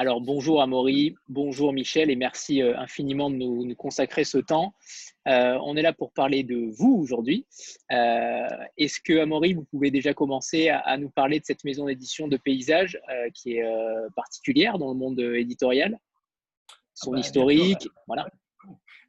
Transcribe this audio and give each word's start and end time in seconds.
Alors 0.00 0.22
bonjour 0.22 0.62
Amaury, 0.62 1.14
bonjour 1.28 1.74
Michel 1.74 2.08
et 2.08 2.16
merci 2.16 2.62
euh, 2.62 2.74
infiniment 2.78 3.28
de 3.28 3.36
nous, 3.36 3.74
consacrer 3.74 4.24
ce 4.24 4.38
temps. 4.38 4.74
Euh, 5.28 5.58
on 5.62 5.76
est 5.76 5.82
là 5.82 5.92
pour 5.92 6.14
parler 6.14 6.42
de 6.42 6.56
vous 6.72 6.96
aujourd'hui. 6.98 7.46
Euh, 7.92 8.48
est-ce 8.78 8.98
que 8.98 9.18
Amaury, 9.18 9.52
vous 9.52 9.64
pouvez 9.64 9.90
déjà 9.90 10.14
commencer 10.14 10.70
à, 10.70 10.96
nous 10.96 11.10
parler 11.10 11.38
de 11.38 11.44
cette 11.44 11.64
maison 11.64 11.84
d'édition 11.84 12.28
de 12.28 12.38
paysages 12.38 12.98
qui 13.34 13.58
est 13.58 13.64
particulière 14.16 14.78
dans 14.78 14.88
le 14.88 14.98
monde 14.98 15.20
éditorial, 15.20 15.98
son 16.94 17.12
ah 17.12 17.16
bah, 17.16 17.20
historique, 17.20 17.86
voilà. 18.06 18.26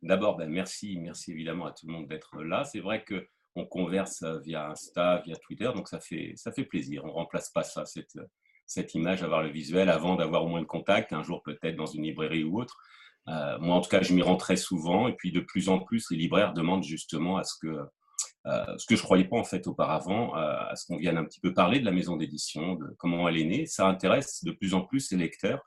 D'abord, 0.02 0.36
ben, 0.36 0.50
merci, 0.50 1.00
merci 1.00 1.32
évidemment 1.32 1.68
à 1.68 1.72
tout 1.72 1.88
le 1.88 1.94
monde 1.94 2.10
d'être 2.10 2.44
là. 2.44 2.66
C'est 2.66 2.82
vrai 2.82 3.06
que 3.06 3.26
on 3.56 3.66
converse 3.66 4.26
via 4.44 4.68
Insta, 4.68 5.22
via 5.26 5.38
Twitter, 5.38 5.72
donc 5.74 5.88
ça 5.88 6.02
fait, 6.02 6.34
ça 6.36 6.52
fait 6.52 6.66
plaisir. 6.66 7.06
On 7.06 7.08
ne 7.08 7.14
remplace 7.14 7.50
pas 7.50 7.64
ça, 7.64 7.86
cette, 7.86 8.18
cette 8.72 8.96
image, 8.96 9.22
avoir 9.22 9.44
le 9.44 9.50
visuel 9.50 9.90
avant 9.90 10.16
d'avoir 10.16 10.46
au 10.46 10.48
moins 10.48 10.62
de 10.62 10.66
contact, 10.66 11.12
un 11.12 11.24
jour 11.24 11.44
peut-être 11.44 11.76
dans 11.76 11.86
une 11.86 12.04
librairie 12.04 12.44
ou 12.44 12.60
autre. 12.60 12.78
Euh, 13.28 13.60
moi, 13.60 13.76
en 13.76 13.82
tout 13.82 13.90
cas, 13.90 14.02
je 14.02 14.14
m'y 14.14 14.22
rends 14.22 14.38
très 14.38 14.56
souvent, 14.56 15.08
et 15.08 15.14
puis 15.14 15.32
de 15.32 15.42
plus 15.42 15.68
en 15.68 15.80
plus, 15.80 16.10
les 16.10 16.18
libraires 16.18 16.54
demandent 16.54 16.84
justement 16.84 17.38
à 17.38 17.44
ce 17.44 17.54
que, 17.62 17.80
euh, 18.48 18.78
ce 18.78 18.86
que 18.86 18.96
je 18.96 19.04
croyais 19.04 19.26
pas 19.26 19.38
en 19.38 19.44
fait 19.44 19.68
auparavant, 19.68 20.38
euh, 20.38 20.70
à 20.70 20.76
ce 20.76 20.86
qu'on 20.86 20.98
vienne 20.98 21.18
un 21.18 21.26
petit 21.26 21.42
peu 21.42 21.54
parler 21.54 21.80
de 21.80 21.86
la 21.86 21.92
maison 21.92 22.16
d'édition, 22.16 22.76
de 22.76 22.96
comment 22.98 23.28
elle 23.28 23.38
est 23.38 23.46
née. 23.46 23.66
Ça 23.66 23.88
intéresse 23.88 24.44
de 24.44 24.52
plus 24.52 24.74
en 24.74 24.82
plus 24.82 25.12
les 25.12 25.18
lecteurs 25.18 25.62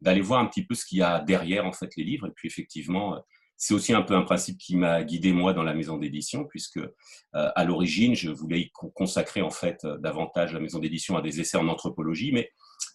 d'aller 0.00 0.20
voir 0.20 0.40
un 0.40 0.46
petit 0.46 0.64
peu 0.64 0.74
ce 0.74 0.84
qu'il 0.84 0.98
y 0.98 1.02
a 1.02 1.20
derrière 1.20 1.64
en 1.64 1.72
fait 1.72 1.90
les 1.96 2.04
livres, 2.04 2.26
et 2.26 2.32
puis 2.34 2.48
effectivement 2.48 3.20
c'est 3.58 3.74
aussi 3.74 3.92
un 3.92 4.02
peu 4.02 4.14
un 4.14 4.22
principe 4.22 4.56
qui 4.56 4.76
m'a 4.76 5.02
guidé 5.02 5.32
moi 5.32 5.52
dans 5.52 5.64
la 5.64 5.74
maison 5.74 5.98
d'édition, 5.98 6.44
puisque 6.44 6.78
euh, 6.78 6.88
à 7.32 7.64
l'origine, 7.64 8.14
je 8.14 8.30
voulais 8.30 8.70
consacrer 8.94 9.42
en 9.42 9.50
fait 9.50 9.84
davantage 10.00 10.54
la 10.54 10.60
maison 10.60 10.78
d'édition 10.78 11.16
à 11.16 11.22
des 11.22 11.40
essais 11.40 11.58
en 11.58 11.66
anthropologie, 11.66 12.30
mais 12.32 12.52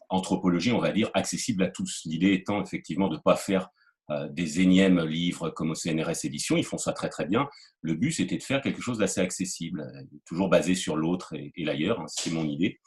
anthropologie, 0.09 0.72
on 0.72 0.80
va 0.80 0.91
dire, 0.91 1.11
accessible 1.14 1.64
à 1.64 1.67
tous. 1.69 2.02
L'idée 2.06 2.31
étant 2.31 2.64
effectivement 2.64 3.09
de 3.09 3.17
ne 3.17 3.22
pas 3.22 3.36
faire 3.36 3.69
euh, 4.09 4.30
des 4.30 4.61
énièmes 4.61 5.02
livres 5.02 5.50
comme 5.50 5.72
au 5.72 5.75
CNRS 5.75 6.25
Édition, 6.25 6.56
ils 6.56 6.66
font 6.66 6.78
ça 6.78 6.94
très 6.94 7.09
très 7.09 7.25
bien. 7.25 7.50
Le 7.81 7.95
but, 7.95 8.14
c'était 8.14 8.38
de 8.38 8.44
faire 8.44 8.61
quelque 8.61 8.81
chose 8.81 9.00
d'assez 9.00 9.19
accessible, 9.19 9.86
toujours 10.25 10.50
basé 10.50 10.75
sur 10.75 10.95
l'autre 10.95 11.34
et, 11.36 11.52
l'ailleurs, 11.58 12.00
hein, 12.00 12.06
c'est 12.08 12.31
mon 12.31 12.47
idée. 12.47 12.80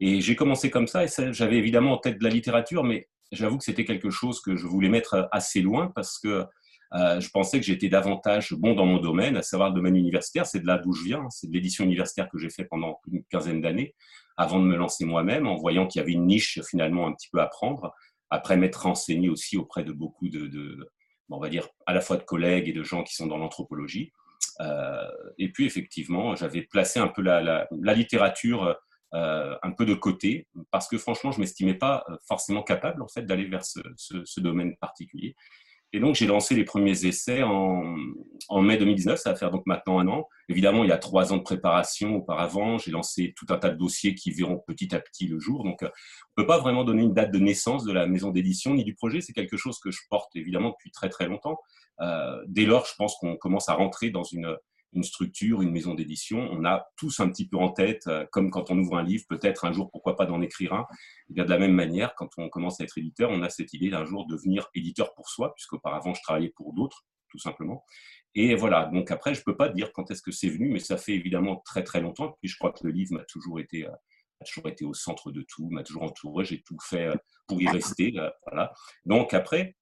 Et 0.00 0.20
j'ai 0.20 0.36
commencé 0.36 0.70
comme 0.70 0.86
ça, 0.86 1.04
et 1.04 1.08
j'avais 1.32 1.56
évidemment 1.56 1.92
en 1.92 1.98
tête 1.98 2.18
de 2.18 2.24
la 2.24 2.30
littérature, 2.30 2.84
mais 2.84 3.08
j'avoue 3.30 3.56
que 3.56 3.64
c'était 3.64 3.86
quelque 3.86 4.10
chose 4.10 4.40
que 4.42 4.56
je 4.56 4.66
voulais 4.66 4.90
mettre 4.90 5.28
assez 5.32 5.62
loin 5.62 5.90
parce 5.94 6.18
que 6.18 6.44
euh, 6.94 7.20
je 7.20 7.30
pensais 7.30 7.58
que 7.58 7.64
j'étais 7.64 7.88
davantage 7.88 8.52
bon 8.52 8.74
dans 8.74 8.84
mon 8.84 8.98
domaine, 8.98 9.36
à 9.36 9.42
savoir 9.42 9.70
le 9.70 9.74
domaine 9.74 9.96
universitaire. 9.96 10.46
C'est 10.46 10.60
de 10.60 10.66
là 10.66 10.78
d'où 10.78 10.92
je 10.92 11.04
viens. 11.04 11.28
C'est 11.30 11.48
de 11.48 11.52
l'édition 11.52 11.84
universitaire 11.84 12.28
que 12.28 12.38
j'ai 12.38 12.50
fait 12.50 12.64
pendant 12.64 13.00
une 13.10 13.24
quinzaine 13.24 13.62
d'années, 13.62 13.94
avant 14.36 14.60
de 14.60 14.66
me 14.66 14.76
lancer 14.76 15.04
moi-même, 15.04 15.46
en 15.46 15.56
voyant 15.56 15.86
qu'il 15.86 16.00
y 16.00 16.02
avait 16.02 16.12
une 16.12 16.26
niche 16.26 16.60
finalement 16.68 17.06
un 17.06 17.12
petit 17.12 17.28
peu 17.32 17.40
à 17.40 17.46
prendre. 17.46 17.94
Après 18.30 18.56
m'être 18.56 18.82
renseigné 18.82 19.28
aussi 19.28 19.56
auprès 19.56 19.84
de 19.84 19.92
beaucoup 19.92 20.28
de, 20.28 20.90
on 21.30 21.38
va 21.38 21.48
dire, 21.48 21.68
à 21.86 21.94
la 21.94 22.00
fois 22.00 22.16
de 22.16 22.22
collègues 22.22 22.68
et 22.68 22.72
de 22.72 22.82
gens 22.82 23.02
qui 23.02 23.14
sont 23.14 23.26
dans 23.26 23.38
l'anthropologie. 23.38 24.12
Euh, 24.60 25.08
et 25.38 25.50
puis 25.50 25.64
effectivement, 25.64 26.36
j'avais 26.36 26.62
placé 26.62 27.00
un 27.00 27.08
peu 27.08 27.22
la, 27.22 27.68
littérature 27.94 28.76
euh, 29.14 29.56
un 29.62 29.70
peu 29.72 29.86
de 29.86 29.94
côté 29.94 30.46
parce 30.70 30.88
que 30.88 30.98
franchement, 30.98 31.32
je 31.32 31.40
m'estimais 31.40 31.74
pas 31.74 32.04
forcément 32.28 32.62
capable 32.62 33.02
en 33.02 33.08
fait 33.08 33.22
d'aller 33.22 33.46
vers 33.46 33.64
ce, 33.64 34.40
domaine 34.40 34.76
particulier. 34.76 35.34
Et 35.94 36.00
donc, 36.00 36.14
j'ai 36.14 36.26
lancé 36.26 36.54
les 36.54 36.64
premiers 36.64 37.04
essais 37.04 37.42
en, 37.42 37.96
mai 38.62 38.78
2019, 38.78 39.18
ça 39.18 39.32
va 39.32 39.36
faire 39.36 39.50
donc 39.50 39.66
maintenant 39.66 39.98
un 39.98 40.08
an. 40.08 40.26
Évidemment, 40.48 40.84
il 40.84 40.88
y 40.88 40.92
a 40.92 40.98
trois 40.98 41.32
ans 41.32 41.36
de 41.36 41.42
préparation 41.42 42.16
auparavant. 42.16 42.78
J'ai 42.78 42.90
lancé 42.90 43.34
tout 43.36 43.46
un 43.50 43.58
tas 43.58 43.68
de 43.68 43.76
dossiers 43.76 44.14
qui 44.14 44.30
verront 44.30 44.58
petit 44.66 44.94
à 44.94 45.00
petit 45.00 45.26
le 45.26 45.38
jour. 45.38 45.64
Donc, 45.64 45.82
euh, 45.82 45.88
on 45.88 46.40
ne 46.40 46.44
peut 46.44 46.46
pas 46.46 46.58
vraiment 46.58 46.84
donner 46.84 47.02
une 47.02 47.12
date 47.12 47.30
de 47.30 47.38
naissance 47.38 47.84
de 47.84 47.92
la 47.92 48.06
maison 48.06 48.30
d'édition 48.30 48.74
ni 48.74 48.84
du 48.84 48.94
projet. 48.94 49.20
C'est 49.20 49.34
quelque 49.34 49.58
chose 49.58 49.78
que 49.80 49.90
je 49.90 50.00
porte 50.08 50.34
évidemment 50.34 50.70
depuis 50.70 50.90
très 50.90 51.10
très 51.10 51.26
longtemps. 51.26 51.58
Euh, 52.00 52.42
dès 52.46 52.64
lors, 52.64 52.86
je 52.86 52.94
pense 52.96 53.16
qu'on 53.16 53.36
commence 53.36 53.68
à 53.68 53.74
rentrer 53.74 54.10
dans 54.10 54.24
une, 54.24 54.56
une 54.92 55.02
structure, 55.02 55.62
une 55.62 55.70
maison 55.70 55.94
d'édition, 55.94 56.48
on 56.50 56.64
a 56.64 56.86
tous 56.96 57.20
un 57.20 57.28
petit 57.28 57.48
peu 57.48 57.56
en 57.56 57.70
tête, 57.70 58.06
euh, 58.06 58.26
comme 58.30 58.50
quand 58.50 58.70
on 58.70 58.78
ouvre 58.78 58.96
un 58.96 59.02
livre, 59.02 59.24
peut-être 59.28 59.64
un 59.64 59.72
jour, 59.72 59.90
pourquoi 59.90 60.16
pas 60.16 60.26
d'en 60.26 60.42
écrire 60.42 60.74
un. 60.74 60.86
Et 61.30 61.34
bien 61.34 61.44
de 61.44 61.50
la 61.50 61.58
même 61.58 61.72
manière, 61.72 62.14
quand 62.14 62.28
on 62.36 62.48
commence 62.48 62.80
à 62.80 62.84
être 62.84 62.98
éditeur, 62.98 63.30
on 63.30 63.42
a 63.42 63.48
cette 63.48 63.72
idée 63.72 63.90
d'un 63.90 64.04
jour 64.04 64.26
devenir 64.26 64.68
éditeur 64.74 65.14
pour 65.14 65.28
soi, 65.28 65.54
puisqu'auparavant 65.54 66.14
je 66.14 66.22
travaillais 66.22 66.52
pour 66.54 66.72
d'autres, 66.74 67.06
tout 67.28 67.38
simplement. 67.38 67.84
Et 68.34 68.54
voilà, 68.54 68.86
donc 68.86 69.10
après, 69.10 69.34
je 69.34 69.40
ne 69.40 69.44
peux 69.44 69.56
pas 69.56 69.68
dire 69.68 69.92
quand 69.92 70.10
est-ce 70.10 70.22
que 70.22 70.32
c'est 70.32 70.48
venu, 70.48 70.70
mais 70.70 70.80
ça 70.80 70.96
fait 70.96 71.12
évidemment 71.12 71.62
très 71.64 71.84
très 71.84 72.00
longtemps. 72.00 72.36
Puis 72.40 72.48
je 72.48 72.56
crois 72.56 72.72
que 72.72 72.86
le 72.86 72.92
livre 72.92 73.14
m'a 73.14 73.24
toujours 73.24 73.60
été, 73.60 73.86
euh, 73.86 73.92
toujours 74.44 74.68
été 74.68 74.84
au 74.84 74.94
centre 74.94 75.30
de 75.30 75.44
tout, 75.48 75.68
m'a 75.70 75.82
toujours 75.82 76.04
entouré, 76.04 76.44
j'ai 76.44 76.62
tout 76.62 76.78
fait 76.82 77.08
euh, 77.08 77.14
pour 77.46 77.60
y 77.60 77.68
rester. 77.68 78.14
Voilà. 78.46 78.72
Donc 79.04 79.34
après, 79.34 79.60
eh 79.68 79.81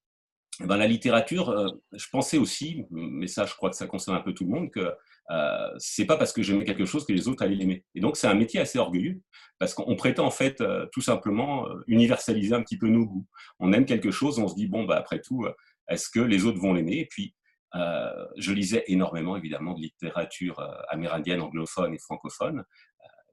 ben, 0.66 0.76
la 0.76 0.86
littérature, 0.86 1.50
euh, 1.50 1.68
je 1.92 2.06
pensais 2.10 2.38
aussi, 2.38 2.84
mais 2.90 3.26
ça, 3.26 3.46
je 3.46 3.54
crois 3.54 3.70
que 3.70 3.76
ça 3.76 3.86
concerne 3.86 4.16
un 4.16 4.20
peu 4.20 4.34
tout 4.34 4.44
le 4.44 4.50
monde, 4.50 4.70
que 4.70 4.92
euh, 5.30 5.70
c'est 5.78 6.06
pas 6.06 6.16
parce 6.16 6.32
que 6.32 6.42
j'aimais 6.42 6.64
quelque 6.64 6.84
chose 6.84 7.06
que 7.06 7.12
les 7.12 7.28
autres 7.28 7.42
allaient 7.44 7.54
l'aimer. 7.54 7.84
Et 7.94 8.00
donc, 8.00 8.16
c'est 8.16 8.26
un 8.26 8.34
métier 8.34 8.60
assez 8.60 8.78
orgueilleux, 8.78 9.20
parce 9.58 9.74
qu'on 9.74 9.96
prétend 9.96 10.26
en 10.26 10.30
fait 10.30 10.60
euh, 10.60 10.86
tout 10.92 11.00
simplement 11.00 11.68
euh, 11.68 11.82
universaliser 11.86 12.54
un 12.54 12.62
petit 12.62 12.78
peu 12.78 12.88
nos 12.88 13.06
goûts. 13.06 13.26
On 13.58 13.72
aime 13.72 13.86
quelque 13.86 14.10
chose, 14.10 14.38
on 14.38 14.48
se 14.48 14.54
dit 14.54 14.66
bon, 14.66 14.84
bah 14.84 14.96
après 14.96 15.20
tout, 15.20 15.46
est-ce 15.88 16.08
que 16.10 16.20
les 16.20 16.44
autres 16.44 16.58
vont 16.58 16.72
l'aimer? 16.72 16.98
Et 16.98 17.06
puis, 17.06 17.34
je 18.36 18.52
lisais 18.52 18.82
énormément, 18.88 19.36
évidemment, 19.36 19.74
de 19.74 19.80
littérature 19.80 20.60
amérindienne, 20.88 21.40
anglophone 21.40 21.94
et 21.94 21.98
francophone. 21.98 22.64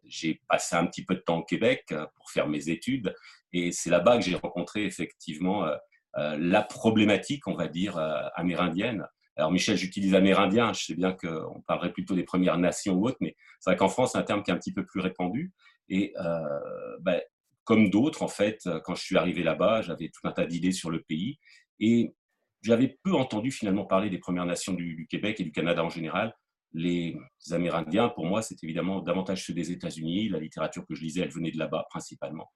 J'ai 0.05 0.39
passé 0.47 0.75
un 0.75 0.85
petit 0.85 1.03
peu 1.03 1.15
de 1.15 1.21
temps 1.21 1.39
au 1.39 1.43
Québec 1.43 1.93
pour 2.15 2.29
faire 2.29 2.47
mes 2.47 2.69
études, 2.69 3.15
et 3.53 3.71
c'est 3.71 3.89
là-bas 3.89 4.17
que 4.17 4.23
j'ai 4.23 4.35
rencontré 4.35 4.85
effectivement 4.85 5.65
euh, 5.65 5.75
la 6.17 6.63
problématique, 6.63 7.47
on 7.47 7.55
va 7.55 7.67
dire, 7.67 7.97
euh, 7.97 8.23
amérindienne. 8.35 9.05
Alors 9.35 9.51
Michel, 9.51 9.77
j'utilise 9.77 10.15
amérindien, 10.15 10.73
je 10.73 10.83
sais 10.83 10.95
bien 10.95 11.13
qu'on 11.13 11.61
parlerait 11.67 11.93
plutôt 11.93 12.15
des 12.15 12.23
Premières 12.23 12.57
Nations 12.57 12.95
ou 12.95 13.07
autres, 13.07 13.17
mais 13.21 13.35
c'est 13.59 13.69
vrai 13.69 13.77
qu'en 13.77 13.87
France, 13.87 14.13
c'est 14.13 14.17
un 14.17 14.23
terme 14.23 14.41
qui 14.41 14.49
est 14.49 14.53
un 14.53 14.57
petit 14.57 14.73
peu 14.73 14.83
plus 14.83 14.99
répandu. 14.99 15.53
Et 15.89 16.13
euh, 16.19 16.97
ben, 17.01 17.21
comme 17.63 17.89
d'autres, 17.91 18.23
en 18.23 18.27
fait, 18.27 18.67
quand 18.83 18.95
je 18.95 19.03
suis 19.03 19.17
arrivé 19.17 19.43
là-bas, 19.43 19.83
j'avais 19.83 20.09
tout 20.09 20.27
un 20.27 20.31
tas 20.31 20.45
d'idées 20.45 20.71
sur 20.71 20.89
le 20.89 21.01
pays. 21.03 21.37
Et 21.79 22.15
j'avais 22.63 22.97
peu 23.03 23.13
entendu 23.13 23.51
finalement 23.51 23.85
parler 23.85 24.09
des 24.09 24.17
Premières 24.17 24.45
Nations 24.45 24.73
du, 24.73 24.95
du, 24.95 25.05
Québec 25.05 25.39
et 25.39 25.43
du 25.43 25.51
Canada 25.51 25.83
en 25.83 25.89
général. 25.89 26.33
Les 26.73 27.17
Amérindiens, 27.51 28.09
pour 28.09 28.25
moi, 28.25 28.41
c'est 28.41 28.61
évidemment 28.63 29.01
davantage 29.01 29.45
ceux 29.45 29.53
des 29.53 29.71
États-Unis. 29.71 30.29
La 30.29 30.39
littérature 30.39 30.85
que 30.87 30.95
je 30.95 31.01
lisais, 31.01 31.21
elle 31.21 31.31
venait 31.31 31.51
de 31.51 31.59
là-bas 31.59 31.85
principalement. 31.89 32.49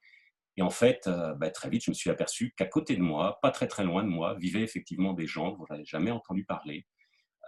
Et 0.58 0.62
en 0.62 0.70
fait, 0.70 1.08
euh, 1.08 1.34
bah, 1.36 1.50
très 1.50 1.70
vite, 1.70 1.84
je 1.86 1.92
me 1.92 1.96
suis 1.96 2.10
aperçu 2.10 2.54
qu'à 2.58 2.66
côté 2.66 2.96
de 2.96 3.02
moi, 3.02 3.40
pas 3.42 3.52
très 3.52 3.68
très 3.68 3.84
loin 3.84 4.04
de 4.04 4.10
moi, 4.10 4.36
vivaient 4.36 4.64
effectivement 4.64 5.14
des 5.14 5.28
gens 5.28 5.52
dont 5.52 5.66
je 5.68 5.74
n'avais 5.74 5.86
jamais 5.86 6.12
entendu 6.12 6.44
parler. 6.44 6.86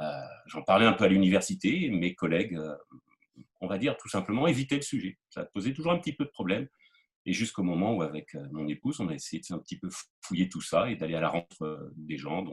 Euh, 0.01 0.21
j'en 0.47 0.63
parlais 0.63 0.85
un 0.85 0.93
peu 0.93 1.03
à 1.03 1.07
l'université, 1.07 1.89
mes 1.89 2.15
collègues, 2.15 2.55
euh, 2.55 2.75
on 3.61 3.67
va 3.67 3.77
dire 3.77 3.97
tout 3.97 4.09
simplement, 4.09 4.47
évitaient 4.47 4.77
le 4.77 4.81
sujet. 4.81 5.17
Ça 5.29 5.45
posait 5.45 5.73
toujours 5.73 5.91
un 5.91 5.99
petit 5.99 6.13
peu 6.13 6.25
de 6.25 6.29
problème. 6.29 6.67
Et 7.25 7.33
jusqu'au 7.33 7.63
moment 7.63 7.95
où, 7.95 8.01
avec 8.01 8.33
mon 8.51 8.67
épouse, 8.67 8.99
on 8.99 9.07
a 9.07 9.13
essayé 9.13 9.41
de 9.41 9.55
un 9.55 9.59
petit 9.59 9.79
peu 9.79 9.87
fouiller 10.21 10.49
tout 10.49 10.59
ça 10.59 10.89
et 10.89 10.97
d'aller 10.97 11.15
à 11.15 11.21
la 11.21 11.29
rencontre 11.29 11.91
des 11.95 12.17
gens. 12.17 12.43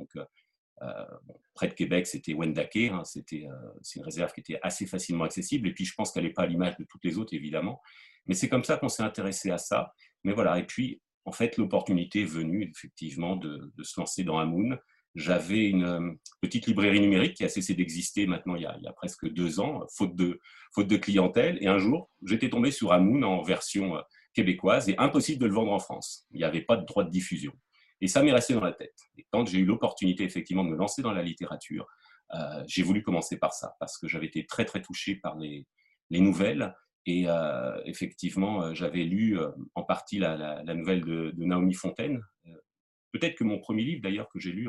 Près 1.54 1.68
de 1.68 1.74
Québec, 1.74 2.06
c'était 2.06 2.32
Wendake. 2.32 2.76
Hein, 2.76 3.02
c'était, 3.04 3.46
c'est 3.82 3.98
une 3.98 4.04
réserve 4.04 4.32
qui 4.32 4.40
était 4.40 4.58
assez 4.62 4.86
facilement 4.86 5.24
accessible. 5.24 5.68
Et 5.68 5.72
puis, 5.72 5.84
je 5.84 5.94
pense 5.94 6.12
qu'elle 6.12 6.24
n'est 6.24 6.32
pas 6.32 6.42
à 6.42 6.46
l'image 6.46 6.76
de 6.78 6.84
toutes 6.84 7.04
les 7.04 7.18
autres, 7.18 7.34
évidemment. 7.34 7.80
Mais 8.26 8.34
c'est 8.34 8.48
comme 8.48 8.64
ça 8.64 8.76
qu'on 8.76 8.88
s'est 8.88 9.02
intéressé 9.02 9.50
à 9.50 9.58
ça. 9.58 9.92
Mais 10.24 10.32
voilà, 10.32 10.58
et 10.58 10.64
puis, 10.64 11.00
en 11.24 11.32
fait, 11.32 11.56
l'opportunité 11.56 12.22
est 12.22 12.26
venue, 12.26 12.70
effectivement, 12.74 13.36
de, 13.36 13.72
se 13.82 14.00
lancer 14.00 14.24
dans 14.24 14.38
Amoun. 14.38 14.78
J'avais 15.16 15.68
une 15.68 15.84
euh, 15.84 16.12
petite 16.40 16.66
librairie 16.66 17.00
numérique 17.00 17.34
qui 17.34 17.44
a 17.44 17.48
cessé 17.48 17.74
d'exister 17.74 18.28
maintenant 18.28 18.54
il 18.54 18.62
y, 18.62 18.66
a, 18.66 18.76
il 18.78 18.84
y, 18.84 18.86
a, 18.86 18.92
presque 18.92 19.28
deux 19.28 19.58
ans, 19.58 19.84
faute 19.96 20.14
de, 20.14 20.40
faute 20.72 20.86
de 20.86 20.96
clientèle. 20.96 21.58
Et 21.60 21.66
un 21.66 21.78
jour, 21.78 22.08
j'étais 22.24 22.48
tombé 22.48 22.70
sur 22.70 22.92
Amoun 22.92 23.24
en 23.24 23.42
version 23.42 23.96
euh, 23.96 24.00
québécoise 24.34 24.88
et 24.88 24.96
impossible 24.98 25.40
de 25.40 25.46
le 25.46 25.54
vendre 25.54 25.72
en 25.72 25.80
France. 25.80 26.26
Il 26.30 26.38
n'y 26.38 26.44
avait 26.44 26.62
pas 26.62 26.76
de 26.76 26.86
droit 26.86 27.02
de 27.02 27.10
diffusion. 27.10 27.52
Et 28.00 28.08
ça 28.08 28.22
m'est 28.22 28.32
resté 28.32 28.54
dans 28.54 28.64
la 28.64 28.72
tête. 28.72 28.96
Et 29.18 29.26
quand 29.30 29.46
j'ai 29.46 29.58
eu 29.58 29.64
l'opportunité, 29.64 30.24
effectivement, 30.24 30.64
de 30.64 30.70
me 30.70 30.76
lancer 30.76 31.02
dans 31.02 31.12
la 31.12 31.22
littérature, 31.22 31.86
euh, 32.34 32.62
j'ai 32.66 32.82
voulu 32.82 33.02
commencer 33.02 33.38
par 33.38 33.52
ça, 33.52 33.76
parce 33.80 33.98
que 33.98 34.08
j'avais 34.08 34.26
été 34.26 34.46
très, 34.46 34.64
très 34.64 34.80
touché 34.82 35.16
par 35.16 35.36
les, 35.36 35.66
les 36.10 36.20
nouvelles 36.20 36.74
et 37.06 37.24
euh, 37.26 37.80
effectivement, 37.86 38.62
euh, 38.62 38.74
j'avais 38.74 39.04
lu 39.04 39.38
en 39.74 39.82
partie 39.82 40.18
la, 40.18 40.62
nouvelle 40.74 41.04
de, 41.04 41.32
Naomi 41.38 41.74
Fontaine. 41.74 42.22
Peut-être 43.12 43.36
que 43.36 43.44
mon 43.44 43.58
premier 43.58 43.82
livre, 43.82 44.02
d'ailleurs, 44.02 44.28
que 44.28 44.38
j'ai 44.38 44.52
lu, 44.52 44.68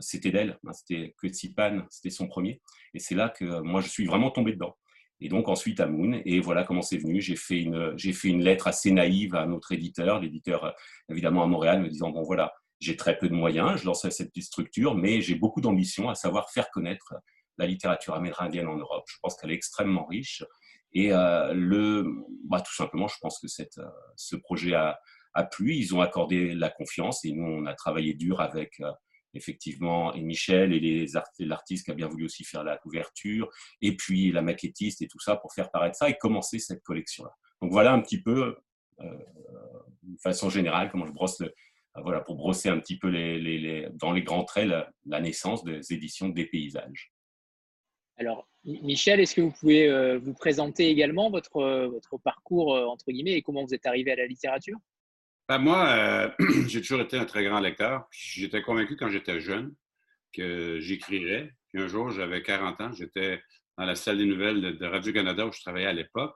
c'était 0.00 0.30
d'elle. 0.30 0.58
Hein, 0.66 0.72
c'était 0.72 1.14
Kwetsipan, 1.18 1.84
c'était 1.90 2.10
son 2.10 2.28
premier. 2.28 2.62
Et 2.92 3.00
c'est 3.00 3.16
là 3.16 3.28
que 3.28 3.60
moi, 3.60 3.80
je 3.80 3.88
suis 3.88 4.06
vraiment 4.06 4.30
tombé 4.30 4.52
dedans. 4.52 4.76
Et 5.20 5.28
donc 5.28 5.48
ensuite 5.48 5.80
à 5.80 5.86
Moon, 5.86 6.20
et 6.24 6.40
voilà 6.40 6.64
comment 6.64 6.82
c'est 6.82 6.98
venu. 6.98 7.20
J'ai 7.20 7.36
fait 7.36 7.60
une, 7.60 7.98
fait 7.98 8.28
une 8.28 8.42
lettre 8.42 8.66
assez 8.66 8.90
naïve 8.90 9.34
à 9.34 9.46
notre 9.46 9.72
éditeur, 9.72 10.20
l'éditeur 10.20 10.74
évidemment 11.08 11.42
à 11.42 11.46
Montréal, 11.46 11.82
me 11.82 11.88
disant 11.88 12.10
bon 12.10 12.22
voilà, 12.22 12.52
j'ai 12.80 12.96
très 12.96 13.16
peu 13.16 13.28
de 13.28 13.34
moyens, 13.34 13.80
je 13.80 13.86
lance 13.86 14.08
cette 14.08 14.28
petite 14.28 14.44
structure, 14.44 14.94
mais 14.94 15.20
j'ai 15.20 15.34
beaucoup 15.34 15.60
d'ambition 15.60 16.08
à 16.10 16.14
savoir 16.14 16.50
faire 16.50 16.70
connaître 16.70 17.14
la 17.58 17.66
littérature 17.66 18.14
amérindienne 18.14 18.66
en 18.66 18.76
Europe. 18.76 19.04
Je 19.08 19.16
pense 19.22 19.36
qu'elle 19.36 19.50
est 19.50 19.54
extrêmement 19.54 20.04
riche. 20.04 20.44
Et 20.92 21.12
euh, 21.12 21.52
le, 21.54 22.06
bah, 22.48 22.60
tout 22.60 22.74
simplement, 22.74 23.08
je 23.08 23.16
pense 23.20 23.38
que 23.40 23.48
cette, 23.48 23.78
euh, 23.78 23.88
ce 24.16 24.36
projet 24.36 24.74
a, 24.74 24.98
a 25.34 25.44
plu. 25.44 25.74
Ils 25.74 25.94
ont 25.94 26.00
accordé 26.00 26.54
la 26.54 26.70
confiance 26.70 27.24
et 27.24 27.32
nous, 27.32 27.44
on 27.44 27.66
a 27.66 27.74
travaillé 27.74 28.14
dur 28.14 28.40
avec 28.40 28.80
effectivement, 29.34 30.14
et 30.14 30.20
Michel 30.20 30.72
et 30.72 31.06
l'artiste 31.40 31.84
qui 31.84 31.90
a 31.90 31.94
bien 31.94 32.08
voulu 32.08 32.24
aussi 32.24 32.44
faire 32.44 32.64
la 32.64 32.76
couverture, 32.78 33.50
et 33.80 33.96
puis 33.96 34.32
la 34.32 34.42
maquettiste 34.42 35.02
et 35.02 35.08
tout 35.08 35.20
ça 35.20 35.36
pour 35.36 35.52
faire 35.52 35.70
paraître 35.70 35.96
ça 35.96 36.08
et 36.08 36.14
commencer 36.14 36.58
cette 36.58 36.82
collection-là. 36.82 37.34
Donc 37.60 37.72
voilà 37.72 37.92
un 37.92 38.00
petit 38.00 38.20
peu, 38.20 38.56
euh, 39.00 39.18
de 40.02 40.20
façon 40.20 40.50
générale, 40.50 40.90
comment 40.90 41.06
je 41.06 41.12
brosse 41.12 41.40
le, 41.40 41.52
voilà, 42.02 42.20
pour 42.20 42.34
brosser 42.34 42.68
un 42.68 42.78
petit 42.80 42.98
peu 42.98 43.08
les, 43.08 43.88
dans 43.92 44.12
les 44.12 44.22
grands 44.22 44.44
traits 44.44 44.68
la, 44.68 45.20
naissance 45.20 45.62
des 45.64 45.92
éditions 45.92 46.28
des 46.28 46.46
paysages. 46.46 47.12
Alors, 48.16 48.48
Michel, 48.64 49.20
est-ce 49.20 49.34
que 49.34 49.40
vous 49.40 49.52
pouvez 49.52 49.88
euh, 49.88 50.18
vous 50.18 50.34
présenter 50.34 50.88
également 50.88 51.30
votre, 51.30 51.88
parcours, 52.22 52.74
euh, 52.74 52.86
entre 52.86 53.10
guillemets, 53.10 53.32
et 53.32 53.42
comment 53.42 53.64
vous 53.64 53.74
êtes 53.74 53.86
arrivé 53.86 54.12
à 54.12 54.16
la 54.16 54.26
littérature? 54.26 54.78
Ben, 55.48 55.58
moi, 55.58 55.88
euh, 55.88 56.30
j'ai 56.68 56.80
toujours 56.80 57.00
été 57.00 57.18
un 57.18 57.26
très 57.26 57.44
grand 57.44 57.60
lecteur. 57.60 58.06
J'étais 58.10 58.62
convaincu 58.62 58.96
quand 58.96 59.10
j'étais 59.10 59.40
jeune 59.40 59.74
que 60.32 60.78
j'écrirais. 60.80 61.52
Puis 61.72 61.82
un 61.82 61.88
jour, 61.88 62.10
j'avais 62.10 62.42
40 62.42 62.80
ans, 62.80 62.92
j'étais 62.92 63.42
dans 63.76 63.84
la 63.84 63.94
salle 63.94 64.18
des 64.18 64.26
nouvelles 64.26 64.78
de 64.78 64.86
Radio-Canada 64.86 65.46
où 65.46 65.52
je 65.52 65.60
travaillais 65.60 65.86
à 65.86 65.92
l'époque. 65.92 66.34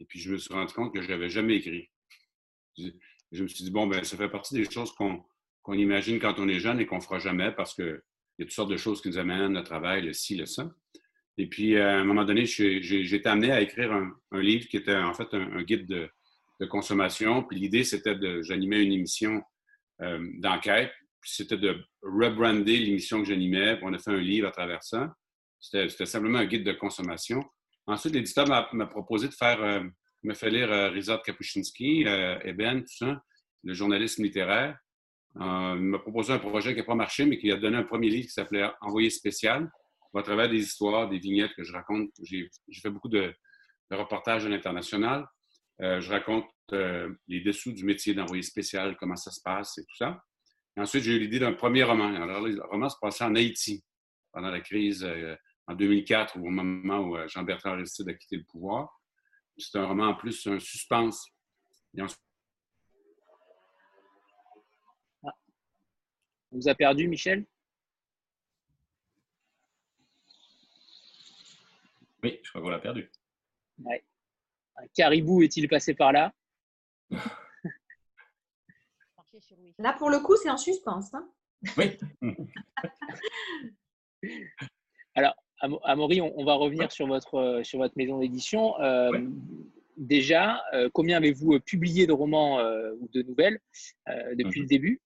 Et 0.00 0.04
puis, 0.04 0.18
je 0.18 0.32
me 0.32 0.38
suis 0.38 0.52
rendu 0.52 0.72
compte 0.72 0.94
que 0.94 1.02
je 1.02 1.08
n'avais 1.08 1.28
jamais 1.28 1.56
écrit. 1.56 1.90
Je 2.78 3.42
me 3.42 3.48
suis 3.48 3.64
dit, 3.64 3.70
bon, 3.70 3.86
ben, 3.86 4.02
ça 4.02 4.16
fait 4.16 4.28
partie 4.28 4.54
des 4.54 4.68
choses 4.68 4.92
qu'on 4.92 5.22
imagine 5.72 6.18
quand 6.18 6.38
on 6.38 6.48
est 6.48 6.58
jeune 6.58 6.80
et 6.80 6.86
qu'on 6.86 6.96
ne 6.96 7.02
fera 7.02 7.18
jamais 7.18 7.52
parce 7.52 7.74
qu'il 7.74 8.00
y 8.38 8.42
a 8.42 8.44
toutes 8.44 8.52
sortes 8.52 8.70
de 8.70 8.76
choses 8.76 9.02
qui 9.02 9.08
nous 9.08 9.18
amènent, 9.18 9.54
le 9.54 9.62
travail, 9.62 10.02
le 10.02 10.12
ci, 10.12 10.36
le 10.36 10.46
ça. 10.46 10.70
Et 11.36 11.48
puis, 11.48 11.76
à 11.78 11.98
un 11.98 12.04
moment 12.04 12.24
donné, 12.24 12.46
j'ai 12.46 13.14
été 13.14 13.28
amené 13.28 13.52
à 13.52 13.60
écrire 13.60 13.92
un, 13.92 14.40
livre 14.40 14.66
qui 14.68 14.76
était 14.78 14.96
en 14.96 15.14
fait 15.14 15.32
un 15.34 15.62
guide 15.62 15.86
de, 15.86 16.08
de 16.62 16.66
consommation. 16.66 17.42
Puis 17.42 17.58
l'idée, 17.58 17.84
c'était 17.84 18.14
de. 18.14 18.40
J'animais 18.42 18.82
une 18.82 18.92
émission 18.92 19.42
euh, 20.00 20.24
d'enquête. 20.38 20.92
Puis 21.20 21.32
c'était 21.34 21.58
de 21.58 21.76
rebrander 22.02 22.78
l'émission 22.78 23.18
que 23.18 23.28
j'animais. 23.28 23.78
on 23.82 23.92
a 23.92 23.98
fait 23.98 24.12
un 24.12 24.20
livre 24.20 24.48
à 24.48 24.52
travers 24.52 24.82
ça. 24.82 25.14
C'était 25.60 26.06
simplement 26.06 26.38
un 26.38 26.46
guide 26.46 26.64
de 26.64 26.72
consommation. 26.72 27.44
Ensuite, 27.86 28.14
l'éditeur 28.14 28.48
m'a 28.48 28.86
proposé 28.86 29.28
de 29.28 29.34
faire. 29.34 29.62
Euh, 29.62 29.82
me 30.24 30.34
fait 30.34 30.50
lire 30.50 30.70
euh, 30.70 30.88
Rizad 30.88 31.20
Kapuscinski, 31.22 32.04
Eben, 32.44 32.82
tout 32.82 32.96
ça, 32.96 33.20
le 33.64 33.74
journalisme 33.74 34.22
littéraire. 34.22 34.78
il 35.34 35.40
m'a 35.40 35.98
proposé 35.98 36.32
un 36.32 36.38
projet 36.38 36.74
qui 36.74 36.78
n'a 36.78 36.84
pas 36.84 36.94
marché, 36.94 37.26
mais 37.26 37.38
qui 37.38 37.50
a 37.50 37.56
donné 37.56 37.76
un 37.76 37.82
premier 37.82 38.08
livre 38.08 38.26
qui 38.26 38.32
s'appelait 38.32 38.70
Envoyé 38.82 39.10
spécial, 39.10 39.68
à 40.14 40.22
travers 40.22 40.48
des 40.48 40.58
histoires, 40.58 41.08
des 41.08 41.18
vignettes 41.18 41.54
que 41.56 41.64
je 41.64 41.72
raconte. 41.72 42.10
J'ai 42.22 42.48
fait 42.80 42.90
beaucoup 42.90 43.08
de, 43.08 43.34
de 43.90 43.96
reportages 43.96 44.46
à 44.46 44.48
l'international. 44.48 45.26
Euh, 45.82 46.00
je 46.00 46.10
raconte 46.10 46.46
euh, 46.72 47.12
les 47.26 47.40
dessous 47.40 47.72
du 47.72 47.84
métier 47.84 48.14
d'envoyé 48.14 48.42
spécial, 48.42 48.96
comment 48.96 49.16
ça 49.16 49.32
se 49.32 49.40
passe 49.42 49.78
et 49.78 49.84
tout 49.84 49.96
ça. 49.96 50.22
ensuite, 50.76 51.02
j'ai 51.02 51.16
eu 51.16 51.18
l'idée 51.18 51.40
d'un 51.40 51.54
premier 51.54 51.82
roman. 51.82 52.14
Alors, 52.14 52.46
le 52.46 52.62
roman 52.66 52.88
se 52.88 52.96
passait 53.00 53.24
en 53.24 53.34
Haïti 53.34 53.84
pendant 54.30 54.50
la 54.50 54.60
crise 54.60 55.02
euh, 55.02 55.34
en 55.66 55.74
2004, 55.74 56.36
au 56.36 56.50
moment 56.50 57.00
où 57.00 57.28
Jean-Bertrand 57.28 57.70
Aristide 57.70 58.08
a 58.08 58.14
quitté 58.14 58.36
le 58.36 58.44
pouvoir. 58.44 59.00
C'est 59.58 59.78
un 59.78 59.86
roman 59.86 60.06
en 60.08 60.14
plus, 60.14 60.46
un 60.46 60.60
suspense. 60.60 61.26
On 61.98 62.06
vous 66.52 66.68
a 66.68 66.74
perdu, 66.74 67.08
Michel? 67.08 67.44
Oui, 72.22 72.38
je 72.42 72.50
crois 72.50 72.62
qu'on 72.62 72.70
l'a 72.70 72.78
perdu. 72.78 73.10
Ouais. 73.78 74.04
Un 74.76 74.86
caribou 74.94 75.42
est-il 75.42 75.68
passé 75.68 75.94
par 75.94 76.12
là? 76.12 76.32
Là, 79.78 79.94
pour 79.94 80.10
le 80.10 80.20
coup, 80.20 80.36
c'est 80.36 80.50
en 80.50 80.56
suspense. 80.56 81.12
Hein. 81.14 81.28
oui. 81.76 81.98
Alors, 85.14 85.34
Amaury, 85.84 86.20
on, 86.20 86.44
va 86.44 86.54
revenir 86.54 86.90
sur, 86.90 87.06
votre, 87.06 87.34
euh, 87.34 87.62
sur 87.62 87.78
votre 87.78 87.96
maison 87.96 88.18
d'édition. 88.18 88.80
Euh, 88.80 89.20
déjà, 89.96 90.62
euh, 90.74 90.88
combien 90.92 91.18
avez-vous 91.18 91.60
publié 91.60 92.06
de 92.06 92.12
romans 92.12 92.60
ou 93.00 93.08
de 93.12 93.22
nouvelles 93.22 93.60
depuis 94.34 94.60
le 94.60 94.64
mhm. 94.64 94.68
début 94.68 95.00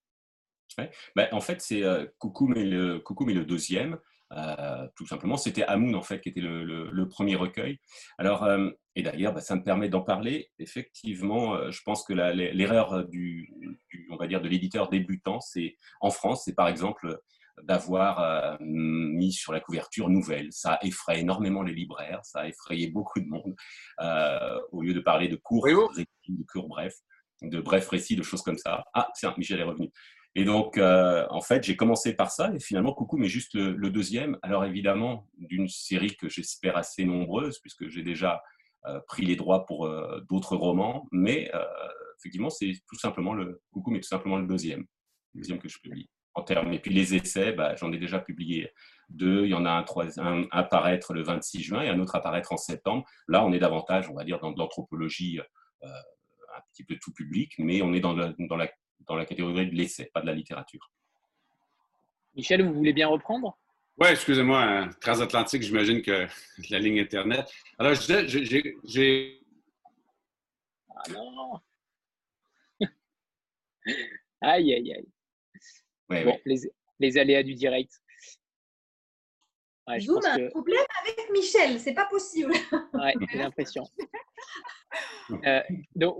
ben, 1.15 1.27
En 1.31 1.41
fait, 1.41 1.61
c'est 1.61 1.83
Coucou, 2.17 2.47
mais 2.47 2.63
le, 2.63 2.99
Coucou, 2.99 3.25
mais 3.25 3.33
le 3.33 3.45
deuxième. 3.45 3.99
Euh, 4.33 4.87
tout 4.95 5.07
simplement, 5.07 5.37
c'était 5.37 5.63
Amoun 5.63 5.95
en 5.95 6.01
fait 6.01 6.19
qui 6.19 6.29
était 6.29 6.41
le, 6.41 7.07
premier 7.09 7.35
recueil. 7.35 7.79
Alors, 8.17 8.43
euh, 8.43 8.69
et 8.95 9.03
d'ailleurs, 9.03 9.33
bah, 9.33 9.41
ça 9.41 9.55
me 9.55 9.63
permet 9.63 9.89
d'en 9.89 10.01
parler. 10.01 10.49
Effectivement, 10.59 11.55
euh, 11.55 11.71
je 11.71 11.81
pense 11.83 12.03
que 12.03 12.13
l'erreur 12.13 13.07
du, 13.07 13.53
on 14.09 14.17
va 14.17 14.27
dire, 14.27 14.41
de 14.41 14.49
l'éditeur 14.49 14.89
débutant, 14.89 15.39
c'est 15.39 15.77
en 16.01 16.09
France, 16.09 16.43
c'est 16.45 16.55
par 16.55 16.67
exemple 16.67 17.19
d'avoir 17.63 18.57
mis 18.59 19.31
sur 19.31 19.51
la 19.51 19.59
couverture 19.59 20.09
nouvelle. 20.09 20.49
Ça 20.51 20.77
effraie 20.83 21.21
énormément 21.21 21.63
les 21.63 21.73
libraires, 21.73 22.19
ça 22.23 22.41
a 22.41 22.47
effrayé 22.47 22.91
beaucoup 22.91 23.19
de 23.19 23.25
monde. 23.25 23.55
au 24.71 24.81
lieu 24.83 24.93
de 24.93 24.99
parler 24.99 25.27
de 25.27 25.37
cours, 25.37 25.65
de 25.65 26.43
cours 26.43 26.67
brefs, 26.67 26.99
de 27.41 27.59
brefs 27.59 27.89
récits, 27.89 28.15
de 28.15 28.21
choses 28.21 28.43
comme 28.43 28.57
ça. 28.57 28.83
Ah, 28.93 29.09
tiens, 29.15 29.33
Michel 29.37 29.59
est 29.59 29.63
revenu. 29.63 29.91
Et 30.37 30.45
donc, 30.45 30.77
euh, 30.77 31.25
en 31.31 31.41
fait, 31.41 31.63
j'ai 31.63 31.75
commencé 31.75 32.15
par 32.15 32.29
ça 32.29 32.53
et 32.53 32.59
finalement, 32.59 32.93
coucou, 32.93 33.17
mais 33.17 33.27
juste 33.27 33.55
le, 33.55 33.89
deuxième. 33.89 34.37
Alors 34.43 34.65
évidemment, 34.65 35.27
d'une 35.39 35.67
série 35.67 36.15
que 36.15 36.29
j'espère 36.29 36.77
assez 36.77 37.05
nombreuse, 37.05 37.57
puisque 37.57 37.89
j'ai 37.89 38.03
déjà 38.03 38.43
euh, 38.85 38.99
pris 39.07 39.25
les 39.25 39.35
droits 39.35 39.65
pour 39.65 39.87
euh, 39.87 40.23
d'autres 40.29 40.55
romans, 40.55 41.07
mais 41.11 41.51
effectivement, 42.19 42.51
c'est 42.51 42.71
tout 42.87 42.99
simplement 42.99 43.33
le 43.33 43.63
coucou, 43.71 43.89
mais 43.89 43.99
tout 43.99 44.07
simplement 44.07 44.37
le 44.37 44.45
deuxième, 44.45 44.85
deuxième 45.33 45.57
que 45.57 45.67
je 45.67 45.79
publie. 45.79 46.07
En 46.35 46.43
termes. 46.43 46.71
Et 46.71 46.77
puis 46.77 46.93
les 46.93 47.15
essais, 47.15 47.51
bah, 47.51 47.75
j'en 47.75 47.91
ai 47.91 47.97
déjà 47.97 48.19
publié 48.19 48.71
deux. 49.09 49.45
Il 49.45 49.49
y 49.49 49.55
en 49.55 49.65
a 49.65 49.71
un, 49.71 49.81
trois, 49.81 50.05
le 50.05 51.23
26 51.23 51.63
juin 51.63 51.81
et 51.81 51.89
un 51.89 51.99
autre 51.99 52.15
apparaître 52.15 52.53
en 52.53 52.57
septembre. 52.57 53.05
Là, 53.27 53.43
on 53.43 53.51
est 53.53 53.59
davantage, 53.59 54.07
on 54.07 54.13
va 54.13 54.23
dire, 54.23 54.39
dans 54.39 54.51
de 54.51 54.59
l'anthropologie 54.59 55.39
un 55.81 56.61
petit 56.71 56.83
peu 56.83 56.95
tout 57.01 57.11
public, 57.11 57.53
mais 57.57 57.81
on 57.81 57.91
est 57.91 58.01
dans 58.01 58.13
la 58.13 58.67
dans 59.07 59.15
la 59.15 59.25
catégorie 59.25 59.69
de 59.69 59.75
l'essai, 59.75 60.09
pas 60.13 60.21
de 60.21 60.27
la 60.27 60.33
littérature. 60.33 60.91
Michel, 62.35 62.63
vous 62.65 62.73
voulez 62.73 62.93
bien 62.93 63.07
reprendre? 63.07 63.57
Oui, 63.99 64.09
excusez-moi, 64.11 64.61
hein, 64.61 64.89
transatlantique, 65.01 65.63
j'imagine 65.63 66.01
que 66.01 66.27
la 66.69 66.79
ligne 66.79 66.99
Internet. 66.99 67.51
Alors, 67.79 67.95
je 67.95 67.99
disais, 68.01 68.75
j'ai. 68.83 69.41
Ah 70.89 71.09
non 71.11 71.59
Aïe, 74.41 74.73
aïe, 74.73 74.93
aïe. 74.93 76.23
bon, 76.23 76.39
Les, 76.45 76.59
les, 76.99 77.17
aléas 77.17 77.43
du 77.43 77.55
direct. 77.55 77.91
Ouais, 79.87 79.99
Zoom 80.01 80.19
a 80.25 80.33
un 80.33 80.47
problème 80.49 80.85
avec 81.01 81.29
Michel, 81.31 81.79
c'est 81.79 81.93
pas 81.93 82.05
possible. 82.05 82.53
Ouais, 82.93 83.13
j'ai 83.31 83.37
l'impression. 83.37 83.83
Euh, 85.45 85.61
donc, 85.95 86.17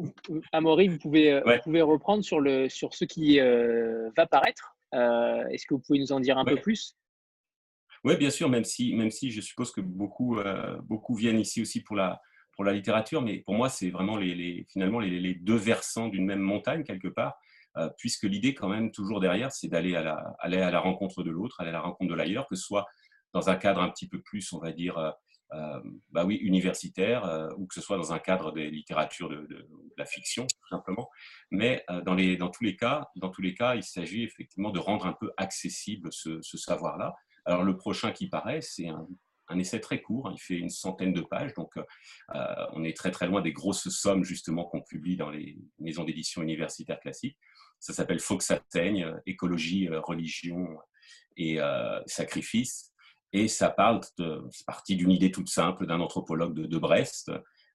Amaury, 0.52 0.88
vous 0.88 0.98
pouvez, 0.98 1.32
euh, 1.32 1.42
vous 1.44 1.64
pouvez 1.64 1.82
reprendre 1.82 2.24
sur, 2.24 2.40
le, 2.40 2.70
sur 2.70 2.94
ce 2.94 3.06
qui 3.06 3.40
euh, 3.40 4.10
va 4.16 4.26
paraître. 4.26 4.76
Est-ce 4.94 5.66
que 5.66 5.74
vous 5.74 5.82
pouvez 5.82 6.00
nous 6.00 6.12
en 6.12 6.20
dire 6.20 6.38
un 6.38 6.46
peu 6.46 6.56
plus? 6.56 6.96
Oui, 8.04 8.16
bien 8.16 8.30
sûr, 8.30 8.48
même 8.48 8.64
si, 8.64 8.96
même 8.96 9.12
si 9.12 9.32
je 9.32 9.42
suppose 9.42 9.72
que 9.72 9.82
beaucoup, 9.82 10.40
beaucoup 10.84 11.16
viennent 11.16 11.40
ici 11.40 11.62
aussi 11.62 11.82
pour 11.82 11.96
la, 11.96 12.22
pour 12.54 12.64
la 12.64 12.72
littérature, 12.72 13.22
mais 13.22 13.40
pour 13.40 13.56
moi, 13.56 13.70
c'est 13.70 13.90
vraiment 13.90 14.16
les, 14.16 14.34
les 14.34 14.66
finalement 14.72 15.00
les, 15.00 15.20
les, 15.20 15.34
deux 15.34 15.58
versants 15.58 16.08
d'une 16.08 16.26
même 16.26 16.40
montagne, 16.40 16.84
quelque 16.84 17.10
part, 17.10 17.38
puisque 17.98 18.24
l'idée, 18.24 18.54
quand 18.54 18.70
même, 18.70 18.92
toujours 18.92 19.20
derrière, 19.20 19.52
c'est 19.52 19.68
d'aller 19.68 19.96
à 19.96 20.04
la, 20.04 20.36
aller 20.40 20.62
à 20.62 20.72
la 20.72 20.80
rencontre 20.80 21.22
de 21.22 21.32
l'autre, 21.32 21.60
aller 21.60 21.70
à 21.70 21.74
la 21.74 21.82
rencontre 21.82 22.10
de 22.10 22.16
l'ailleurs, 22.16 22.48
que 22.48 22.56
ce 22.56 22.64
soit 22.64 22.86
dans 23.34 23.50
un 23.50 23.56
cadre 23.56 23.82
un 23.82 23.90
petit 23.90 24.08
peu 24.08 24.22
plus, 24.22 24.52
on 24.54 24.60
va 24.60 24.72
dire, 24.72 25.16
euh, 25.54 25.80
bah 26.12 26.26
oui, 26.26 26.36
universitaire, 26.36 27.26
euh, 27.26 27.50
ou 27.58 27.68
que 27.68 27.74
ce 27.74 27.82
soit 27.82 27.98
dans 27.98 28.12
un 28.12 28.20
cadre 28.20 28.52
des 28.52 28.70
littératures 28.70 29.30
de, 29.30 29.46
de, 29.46 29.66
la 29.98 30.06
fiction, 30.06 30.46
tout 30.46 30.68
simplement. 30.70 31.10
Mais 31.52 31.84
euh, 31.90 32.02
dans, 32.02 32.14
les, 32.14 32.38
dans, 32.38 32.50
tous 32.50 32.64
les 32.64 32.76
cas, 32.76 33.08
dans 33.16 33.30
tous 33.30 33.42
les 33.42 33.56
cas, 33.56 33.76
il 33.76 33.84
s'agit 33.84 34.24
effectivement 34.24 34.72
de 34.72 34.80
rendre 34.80 35.06
un 35.06 35.14
peu 35.14 35.32
accessible 35.38 36.10
ce, 36.12 36.42
savoir-là. 36.42 37.16
Alors 37.46 37.64
le 37.64 37.78
prochain 37.78 38.12
qui 38.12 38.28
paraît, 38.28 38.62
c'est 38.62 38.90
un, 38.90 39.08
un, 39.48 39.58
essai 39.58 39.80
très 39.80 40.02
court, 40.02 40.28
hein, 40.28 40.34
il 40.36 40.40
fait 40.40 40.58
une 40.58 40.70
centaine 40.70 41.14
de 41.14 41.22
pages, 41.22 41.54
donc 41.54 41.74
on 42.74 42.84
est 42.84 42.96
très 42.96 43.10
très 43.10 43.26
loin 43.26 43.42
des 43.42 43.54
grosses 43.54 43.88
sommes 43.90 44.24
justement 44.24 44.66
qu'on 44.66 44.82
publie 44.82 45.16
dans 45.16 45.30
les 45.30 45.58
maisons 45.80 46.04
d'édition 46.04 46.42
universitaires 46.42 47.00
classiques. 47.00 47.38
Ça 47.80 47.94
s'appelle 47.94 48.20
Faut 48.20 48.38
que 48.38 48.44
ça 48.44 48.60
teigne, 48.70 49.16
écologie, 49.26 49.88
religion 49.88 50.78
et 51.38 51.60
sacrifice. 52.06 52.92
Et 53.38 53.48
ça 53.48 53.70
parle, 53.70 54.02
c'est 54.52 54.66
parti 54.66 54.96
d'une 54.96 55.12
idée 55.12 55.32
toute 55.32 55.48
simple 55.48 55.86
d'un 55.86 56.00
anthropologue 56.00 56.56
de, 56.56 56.78
Brest 56.80 57.32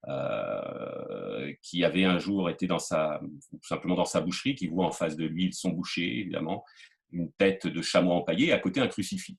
euh, 0.09 1.52
qui 1.62 1.85
avait 1.85 2.02
un 2.02 2.19
jour 2.19 2.50
été 2.50 2.66
dans 2.66 2.81
sa, 2.81 3.21
tout 3.49 3.69
simplement 3.69 3.95
dans 3.95 4.04
sa 4.04 4.21
boucherie, 4.21 4.57
qui 4.57 4.66
voit 4.66 4.87
en 4.87 4.90
face 4.90 5.14
de 5.14 5.25
lui 5.25 5.52
son 5.52 5.71
boucher, 5.71 6.19
évidemment, 6.19 6.64
une 7.12 7.31
tête 7.35 7.69
de 7.69 7.81
chameau 7.81 8.11
empaillé, 8.11 8.52
à 8.52 8.59
côté 8.59 8.81
un 8.81 8.88
crucifix. 8.88 9.38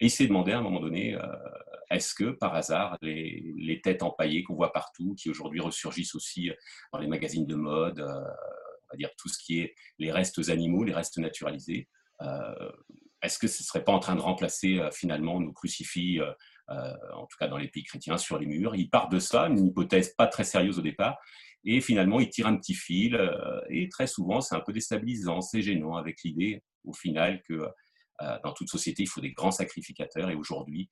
Et 0.00 0.06
il 0.06 0.10
s'est 0.10 0.26
demandé 0.26 0.50
à 0.50 0.58
un 0.58 0.62
moment 0.62 0.80
donné, 0.80 1.14
euh, 1.14 1.22
est-ce 1.88 2.14
que 2.14 2.32
par 2.32 2.52
hasard 2.56 2.98
les, 3.00 3.54
les 3.56 3.80
têtes 3.80 4.02
empaillées 4.02 4.42
qu'on 4.42 4.56
voit 4.56 4.72
partout, 4.72 5.14
qui 5.14 5.30
aujourd'hui 5.30 5.60
ressurgissent 5.60 6.16
aussi 6.16 6.50
dans 6.92 6.98
les 6.98 7.06
magazines 7.06 7.46
de 7.46 7.54
mode, 7.54 8.00
euh, 8.00 8.24
va 8.90 8.96
dire 8.96 9.10
tout 9.16 9.28
ce 9.28 9.38
qui 9.38 9.60
est 9.60 9.76
les 10.00 10.10
restes 10.10 10.48
animaux, 10.48 10.82
les 10.82 10.94
restes 10.94 11.18
naturalisés. 11.18 11.88
Est-ce 13.22 13.38
que 13.38 13.48
ce 13.48 13.62
ne 13.62 13.66
serait 13.66 13.84
pas 13.84 13.92
en 13.92 13.98
train 13.98 14.16
de 14.16 14.20
remplacer 14.20 14.80
finalement 14.92 15.40
nos 15.40 15.52
crucifix, 15.52 16.20
en 16.68 17.26
tout 17.26 17.36
cas 17.38 17.48
dans 17.48 17.58
les 17.58 17.68
pays 17.68 17.84
chrétiens, 17.84 18.16
sur 18.18 18.38
les 18.38 18.46
murs? 18.46 18.74
Il 18.74 18.88
part 18.88 19.08
de 19.08 19.18
ça, 19.18 19.46
une 19.46 19.66
hypothèse 19.66 20.14
pas 20.16 20.26
très 20.26 20.44
sérieuse 20.44 20.78
au 20.78 20.82
départ, 20.82 21.18
et 21.64 21.80
finalement 21.80 22.20
il 22.20 22.30
tire 22.30 22.46
un 22.46 22.56
petit 22.56 22.74
fil, 22.74 23.20
et 23.68 23.88
très 23.88 24.06
souvent 24.06 24.40
c'est 24.40 24.54
un 24.54 24.60
peu 24.60 24.72
déstabilisant, 24.72 25.40
c'est 25.40 25.62
gênant 25.62 25.96
avec 25.96 26.22
l'idée 26.24 26.62
au 26.84 26.92
final 26.92 27.42
que 27.48 27.68
dans 28.42 28.52
toute 28.52 28.68
société 28.68 29.02
il 29.02 29.08
faut 29.08 29.20
des 29.20 29.32
grands 29.32 29.50
sacrificateurs, 29.50 30.30
et 30.30 30.34
aujourd'hui 30.34 30.90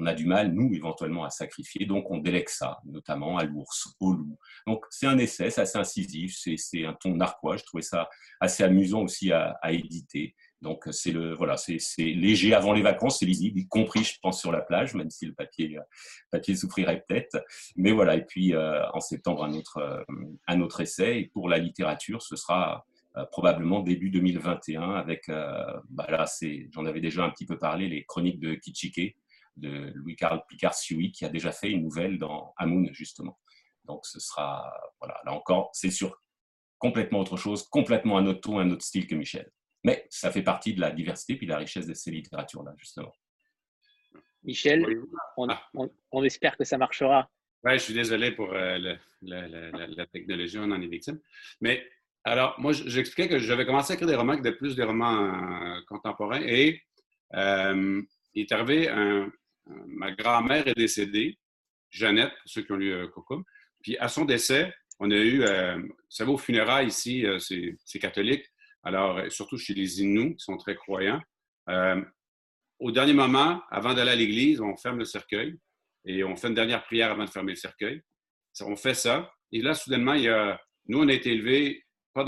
on 0.00 0.06
a 0.06 0.14
du 0.14 0.26
mal, 0.26 0.52
nous, 0.52 0.72
éventuellement, 0.74 1.24
à 1.24 1.30
sacrifier. 1.30 1.86
Donc, 1.86 2.10
on 2.10 2.18
délègue 2.18 2.48
ça, 2.48 2.78
notamment 2.84 3.38
à 3.38 3.44
l'ours, 3.44 3.94
au 4.00 4.12
loup. 4.12 4.38
Donc, 4.66 4.84
c'est 4.90 5.06
un 5.06 5.18
essai, 5.18 5.50
c'est 5.50 5.60
assez 5.60 5.78
incisif, 5.78 6.34
c'est 6.56 6.84
un 6.84 6.94
ton 6.94 7.14
narquois. 7.16 7.56
Je 7.56 7.64
trouvais 7.64 7.82
ça 7.82 8.08
assez 8.40 8.64
amusant 8.64 9.02
aussi 9.02 9.30
à, 9.32 9.58
éditer. 9.70 10.34
Donc, 10.62 10.86
c'est 10.90 11.12
le 11.12 11.34
voilà, 11.34 11.56
c'est 11.56 11.78
léger 11.98 12.52
avant 12.52 12.74
les 12.74 12.82
vacances, 12.82 13.20
c'est 13.20 13.26
lisible, 13.26 13.58
y 13.58 13.66
compris, 13.66 14.04
je 14.04 14.18
pense, 14.20 14.40
sur 14.40 14.52
la 14.52 14.60
plage, 14.60 14.94
même 14.94 15.10
si 15.10 15.24
le 15.24 15.32
papier, 15.32 15.78
papier 16.30 16.54
souffrirait 16.54 17.02
peut-être. 17.08 17.42
Mais 17.76 17.92
voilà, 17.92 18.16
et 18.16 18.24
puis 18.26 18.54
euh, 18.54 18.82
en 18.92 19.00
septembre, 19.00 19.44
un 19.44 19.54
autre, 19.54 19.78
euh, 19.78 20.02
un 20.46 20.60
autre 20.60 20.80
essai. 20.82 21.20
Et 21.20 21.24
pour 21.32 21.48
la 21.48 21.58
littérature, 21.58 22.20
ce 22.20 22.36
sera 22.36 22.84
euh, 23.16 23.24
probablement 23.32 23.80
début 23.80 24.10
2021 24.10 24.90
avec, 24.90 25.28
bah 25.28 26.06
là, 26.10 26.26
j'en 26.72 26.84
avais 26.84 27.00
déjà 27.00 27.24
un 27.24 27.30
petit 27.30 27.46
peu 27.46 27.56
parlé, 27.56 27.88
les 27.88 28.04
chroniques 28.04 28.40
de 28.40 28.54
Kitschike, 28.54 29.16
de 29.56 29.92
Louis-Carl 29.94 30.42
Picard-Sioui, 30.46 31.10
qui 31.12 31.24
a 31.24 31.30
déjà 31.30 31.52
fait 31.52 31.70
une 31.70 31.82
nouvelle 31.82 32.18
dans 32.18 32.52
Amoun, 32.58 32.90
justement. 32.92 33.38
Donc, 33.84 34.04
ce 34.04 34.20
sera, 34.20 34.70
voilà, 35.00 35.18
là 35.24 35.32
encore, 35.32 35.70
c'est 35.72 35.90
sûr, 35.90 36.20
complètement 36.78 37.20
autre 37.20 37.38
chose, 37.38 37.66
complètement 37.68 38.18
un 38.18 38.26
autre 38.26 38.40
ton, 38.40 38.58
un 38.58 38.70
autre 38.70 38.84
style 38.84 39.06
que 39.06 39.14
Michel. 39.14 39.50
Mais 39.84 40.06
ça 40.10 40.30
fait 40.30 40.42
partie 40.42 40.74
de 40.74 40.80
la 40.80 40.90
diversité 40.90 41.36
puis 41.36 41.46
de 41.46 41.52
la 41.52 41.58
richesse 41.58 41.86
de 41.86 41.94
ces 41.94 42.10
littératures-là, 42.10 42.74
justement. 42.76 43.12
Michel, 44.42 44.84
ah. 45.48 45.62
on, 46.12 46.24
espère 46.24 46.56
que 46.56 46.64
ça 46.64 46.78
marchera. 46.78 47.30
Oui, 47.62 47.72
je 47.74 47.78
suis 47.78 47.94
désolé 47.94 48.32
pour 48.32 48.52
euh, 48.52 48.96
la, 49.22 50.06
technologie, 50.06 50.58
on 50.58 50.70
en 50.70 50.80
est 50.80 50.86
victime. 50.86 51.20
Mais 51.60 51.86
alors, 52.24 52.58
moi, 52.58 52.72
j'expliquais 52.72 53.28
que 53.28 53.38
j'avais 53.38 53.66
commencé 53.66 53.92
à 53.92 53.94
écrire 53.94 54.08
des 54.08 54.16
romans 54.16 54.34
qui 54.34 54.40
étaient 54.40 54.56
plus 54.56 54.76
des 54.76 54.84
romans 54.84 55.24
euh, 55.24 55.80
contemporains 55.88 56.42
et 56.42 56.82
euh, 57.34 58.02
il 58.34 58.42
est 58.42 58.52
arrivé 58.52 58.88
un, 58.88 59.30
ma 59.86 60.12
grand-mère 60.12 60.66
est 60.66 60.76
décédée, 60.76 61.38
Jeannette, 61.90 62.30
pour 62.30 62.50
ceux 62.50 62.62
qui 62.62 62.72
ont 62.72 62.76
lu 62.76 62.92
euh, 62.92 63.08
Puis 63.82 63.96
à 63.98 64.08
son 64.08 64.24
décès, 64.24 64.72
on 64.98 65.10
a 65.10 65.16
eu, 65.16 65.42
euh, 65.42 65.80
ça 66.08 66.24
va 66.24 66.32
au 66.32 66.38
funérailles 66.38 66.88
ici, 66.88 67.26
euh, 67.26 67.38
c'est 67.38 67.98
catholique, 67.98 68.44
alors 68.82 69.18
euh, 69.18 69.30
surtout 69.30 69.58
chez 69.58 69.74
les 69.74 70.02
Inuits, 70.02 70.36
qui 70.36 70.44
sont 70.44 70.56
très 70.56 70.74
croyants. 70.74 71.20
au 72.78 72.90
dernier 72.90 73.12
moment, 73.12 73.62
avant 73.70 73.94
d'aller 73.94 74.12
à 74.12 74.16
l'église, 74.16 74.60
on 74.60 74.76
ferme 74.76 74.98
le 74.98 75.04
cercueil 75.04 75.56
et 76.06 76.24
on 76.24 76.36
fait 76.36 76.48
une 76.48 76.54
dernière 76.54 76.82
prière 76.84 77.10
avant 77.10 77.24
de 77.24 77.30
fermer 77.30 77.52
le 77.52 77.56
cercueil. 77.56 78.02
On 78.62 78.76
fait 78.76 78.94
ça. 78.94 79.32
Et 79.52 79.60
là, 79.62 79.74
soudainement, 79.74 80.14
il 80.14 80.22
y 80.22 80.28
a, 80.28 80.60
nous, 80.86 80.98
on 80.98 81.08
a 81.08 81.12
été 81.12 81.32
élevés 81.32 81.84
pas 82.12 82.24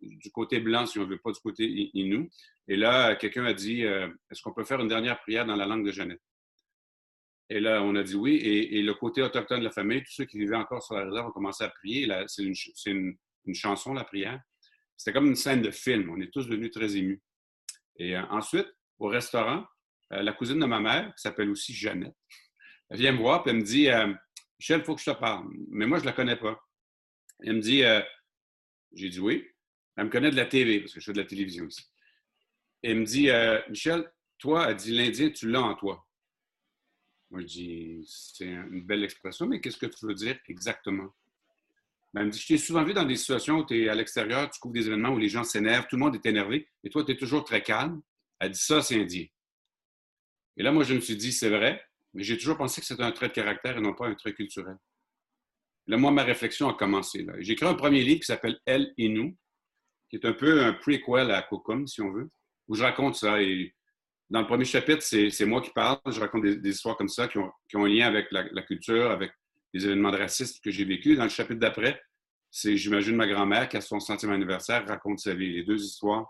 du 0.00 0.30
côté 0.32 0.58
blanc, 0.60 0.86
si 0.86 0.98
on 0.98 1.06
veut, 1.06 1.18
pas 1.18 1.30
du 1.30 1.40
côté 1.40 1.90
Inou. 1.94 2.28
Et 2.66 2.76
là, 2.76 3.14
quelqu'un 3.14 3.44
a 3.44 3.54
dit, 3.54 3.82
est-ce 3.82 4.42
qu'on 4.42 4.52
peut 4.52 4.64
faire 4.64 4.80
une 4.80 4.88
dernière 4.88 5.20
prière 5.20 5.46
dans 5.46 5.56
la 5.56 5.66
langue 5.66 5.86
de 5.86 5.92
Jeannette? 5.92 6.20
Et 7.52 7.60
là, 7.60 7.82
on 7.82 7.94
a 7.96 8.02
dit 8.02 8.14
oui. 8.14 8.36
Et, 8.36 8.82
le 8.82 8.94
côté 8.94 9.20
autochtone 9.20 9.60
de 9.60 9.64
la 9.64 9.70
famille, 9.70 10.02
tous 10.02 10.12
ceux 10.12 10.24
qui 10.24 10.38
vivaient 10.38 10.56
encore 10.56 10.82
sur 10.82 10.94
la 10.94 11.04
réserve 11.04 11.26
ont 11.26 11.32
commencé 11.32 11.62
à 11.62 11.68
prier. 11.68 12.10
C'est 12.26 12.42
une, 12.86 13.54
chanson, 13.54 13.92
la 13.92 14.04
prière. 14.04 14.40
C'était 15.02 15.14
comme 15.14 15.26
une 15.26 15.34
scène 15.34 15.62
de 15.62 15.72
film. 15.72 16.10
On 16.10 16.20
est 16.20 16.32
tous 16.32 16.46
devenus 16.46 16.70
très 16.70 16.96
émus. 16.96 17.20
Et 17.96 18.16
euh, 18.16 18.22
ensuite, 18.30 18.68
au 19.00 19.08
restaurant, 19.08 19.66
euh, 20.12 20.22
la 20.22 20.32
cousine 20.32 20.60
de 20.60 20.64
ma 20.64 20.78
mère, 20.78 21.12
qui 21.16 21.22
s'appelle 21.22 21.50
aussi 21.50 21.74
Jeannette, 21.74 22.14
elle 22.88 22.98
vient 22.98 23.10
me 23.10 23.18
voir 23.18 23.44
et 23.44 23.50
elle 23.50 23.56
me 23.56 23.62
dit 23.62 23.90
euh, 23.90 24.14
Michel, 24.60 24.78
il 24.78 24.84
faut 24.84 24.94
que 24.94 25.00
je 25.00 25.10
te 25.10 25.18
parle. 25.18 25.48
Mais 25.70 25.86
moi, 25.86 25.98
je 25.98 26.04
ne 26.04 26.06
la 26.06 26.12
connais 26.12 26.36
pas. 26.36 26.56
Elle 27.40 27.54
me 27.54 27.60
dit 27.60 27.82
J'ai 28.92 29.08
dit 29.08 29.18
oui. 29.18 29.44
Elle 29.96 30.04
me 30.04 30.10
connaît 30.10 30.30
de 30.30 30.36
la 30.36 30.46
TV, 30.46 30.78
parce 30.78 30.94
que 30.94 31.00
je 31.00 31.06
fais 31.06 31.12
de 31.12 31.20
la 31.20 31.26
télévision 31.26 31.64
aussi. 31.64 31.82
elle 32.84 33.00
me 33.00 33.04
dit 33.04 33.28
Michel, 33.70 34.08
toi, 34.38 34.70
elle 34.70 34.76
dit 34.76 34.96
l'Indien, 34.96 35.30
tu 35.30 35.50
l'as 35.50 35.62
en 35.62 35.74
toi. 35.74 36.06
Moi, 37.30 37.40
je 37.40 37.46
dis, 37.46 38.04
c'est 38.06 38.46
une 38.46 38.84
belle 38.84 39.02
expression, 39.02 39.46
mais 39.48 39.60
qu'est-ce 39.60 39.78
que 39.78 39.86
tu 39.86 40.06
veux 40.06 40.14
dire 40.14 40.38
exactement? 40.46 41.12
Elle 42.14 42.26
me 42.26 42.30
dit, 42.30 42.38
je 42.38 42.46
t'ai 42.46 42.58
souvent 42.58 42.84
vu 42.84 42.92
dans 42.92 43.04
des 43.04 43.16
situations 43.16 43.58
où 43.58 43.66
tu 43.66 43.82
es 43.82 43.88
à 43.88 43.94
l'extérieur, 43.94 44.50
tu 44.50 44.60
couvres 44.60 44.74
des 44.74 44.86
événements 44.86 45.10
où 45.10 45.18
les 45.18 45.28
gens 45.28 45.44
s'énervent, 45.44 45.86
tout 45.88 45.96
le 45.96 46.00
monde 46.00 46.14
est 46.14 46.26
énervé, 46.26 46.68
et 46.84 46.90
toi, 46.90 47.04
tu 47.04 47.12
es 47.12 47.16
toujours 47.16 47.44
très 47.44 47.62
calme. 47.62 48.02
Elle 48.38 48.50
dit, 48.50 48.60
ça, 48.60 48.82
c'est 48.82 49.00
indien. 49.00 49.26
Et 50.56 50.62
là, 50.62 50.72
moi, 50.72 50.84
je 50.84 50.94
me 50.94 51.00
suis 51.00 51.16
dit, 51.16 51.32
c'est 51.32 51.48
vrai, 51.48 51.82
mais 52.12 52.22
j'ai 52.22 52.36
toujours 52.36 52.58
pensé 52.58 52.80
que 52.80 52.86
c'était 52.86 53.02
un 53.02 53.12
trait 53.12 53.28
de 53.28 53.32
caractère 53.32 53.78
et 53.78 53.80
non 53.80 53.94
pas 53.94 54.06
un 54.06 54.14
trait 54.14 54.34
culturel. 54.34 54.76
Là, 55.86 55.96
moi, 55.96 56.10
ma 56.10 56.22
réflexion 56.22 56.68
a 56.68 56.74
commencé. 56.74 57.26
J'ai 57.40 57.54
écrit 57.54 57.66
un 57.66 57.74
premier 57.74 58.02
livre 58.02 58.20
qui 58.20 58.26
s'appelle 58.26 58.60
Elle 58.66 58.92
et 58.98 59.08
nous, 59.08 59.36
qui 60.10 60.16
est 60.16 60.26
un 60.26 60.32
peu 60.32 60.62
un 60.62 60.74
prequel 60.74 61.30
à 61.30 61.42
Kokum, 61.42 61.86
si 61.86 62.02
on 62.02 62.12
veut, 62.12 62.30
où 62.68 62.74
je 62.74 62.82
raconte 62.82 63.16
ça. 63.16 63.40
Et 63.42 63.74
dans 64.30 64.40
le 64.40 64.46
premier 64.46 64.64
chapitre, 64.64 65.02
c'est 65.02 65.46
moi 65.46 65.60
qui 65.60 65.70
parle. 65.70 65.98
Je 66.06 66.20
raconte 66.20 66.42
des, 66.42 66.70
histoires 66.70 66.96
comme 66.96 67.08
ça 67.08 67.28
qui 67.28 67.38
ont, 67.38 67.52
un 67.74 67.88
lien 67.88 68.06
avec 68.06 68.30
la, 68.30 68.62
culture, 68.62 69.10
avec 69.10 69.32
les 69.72 69.84
événements 69.84 70.10
de 70.10 70.18
racisme 70.18 70.60
que 70.62 70.70
j'ai 70.70 70.84
vécu. 70.84 71.16
Dans 71.16 71.24
le 71.24 71.30
chapitre 71.30 71.60
d'après, 71.60 72.00
c'est, 72.50 72.76
j'imagine, 72.76 73.16
ma 73.16 73.26
grand-mère 73.26 73.68
qui, 73.68 73.76
à 73.76 73.80
son 73.80 74.00
centième 74.00 74.32
anniversaire, 74.32 74.86
raconte 74.86 75.20
sa 75.20 75.34
vie. 75.34 75.52
Les 75.52 75.64
deux 75.64 75.82
histoires 75.82 76.26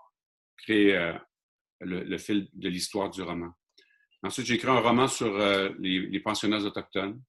créent 0.56 0.96
euh, 0.96 1.12
le, 1.80 2.18
fil 2.18 2.48
de 2.52 2.68
l'histoire 2.68 3.10
du 3.10 3.22
roman. 3.22 3.50
Ensuite, 4.22 4.46
j'ai 4.46 4.54
écrit 4.54 4.70
un 4.70 4.78
roman 4.78 5.08
sur 5.08 5.34
euh, 5.34 5.70
les, 5.80 6.20
pensionnats 6.20 6.60
autochtones. 6.60 7.20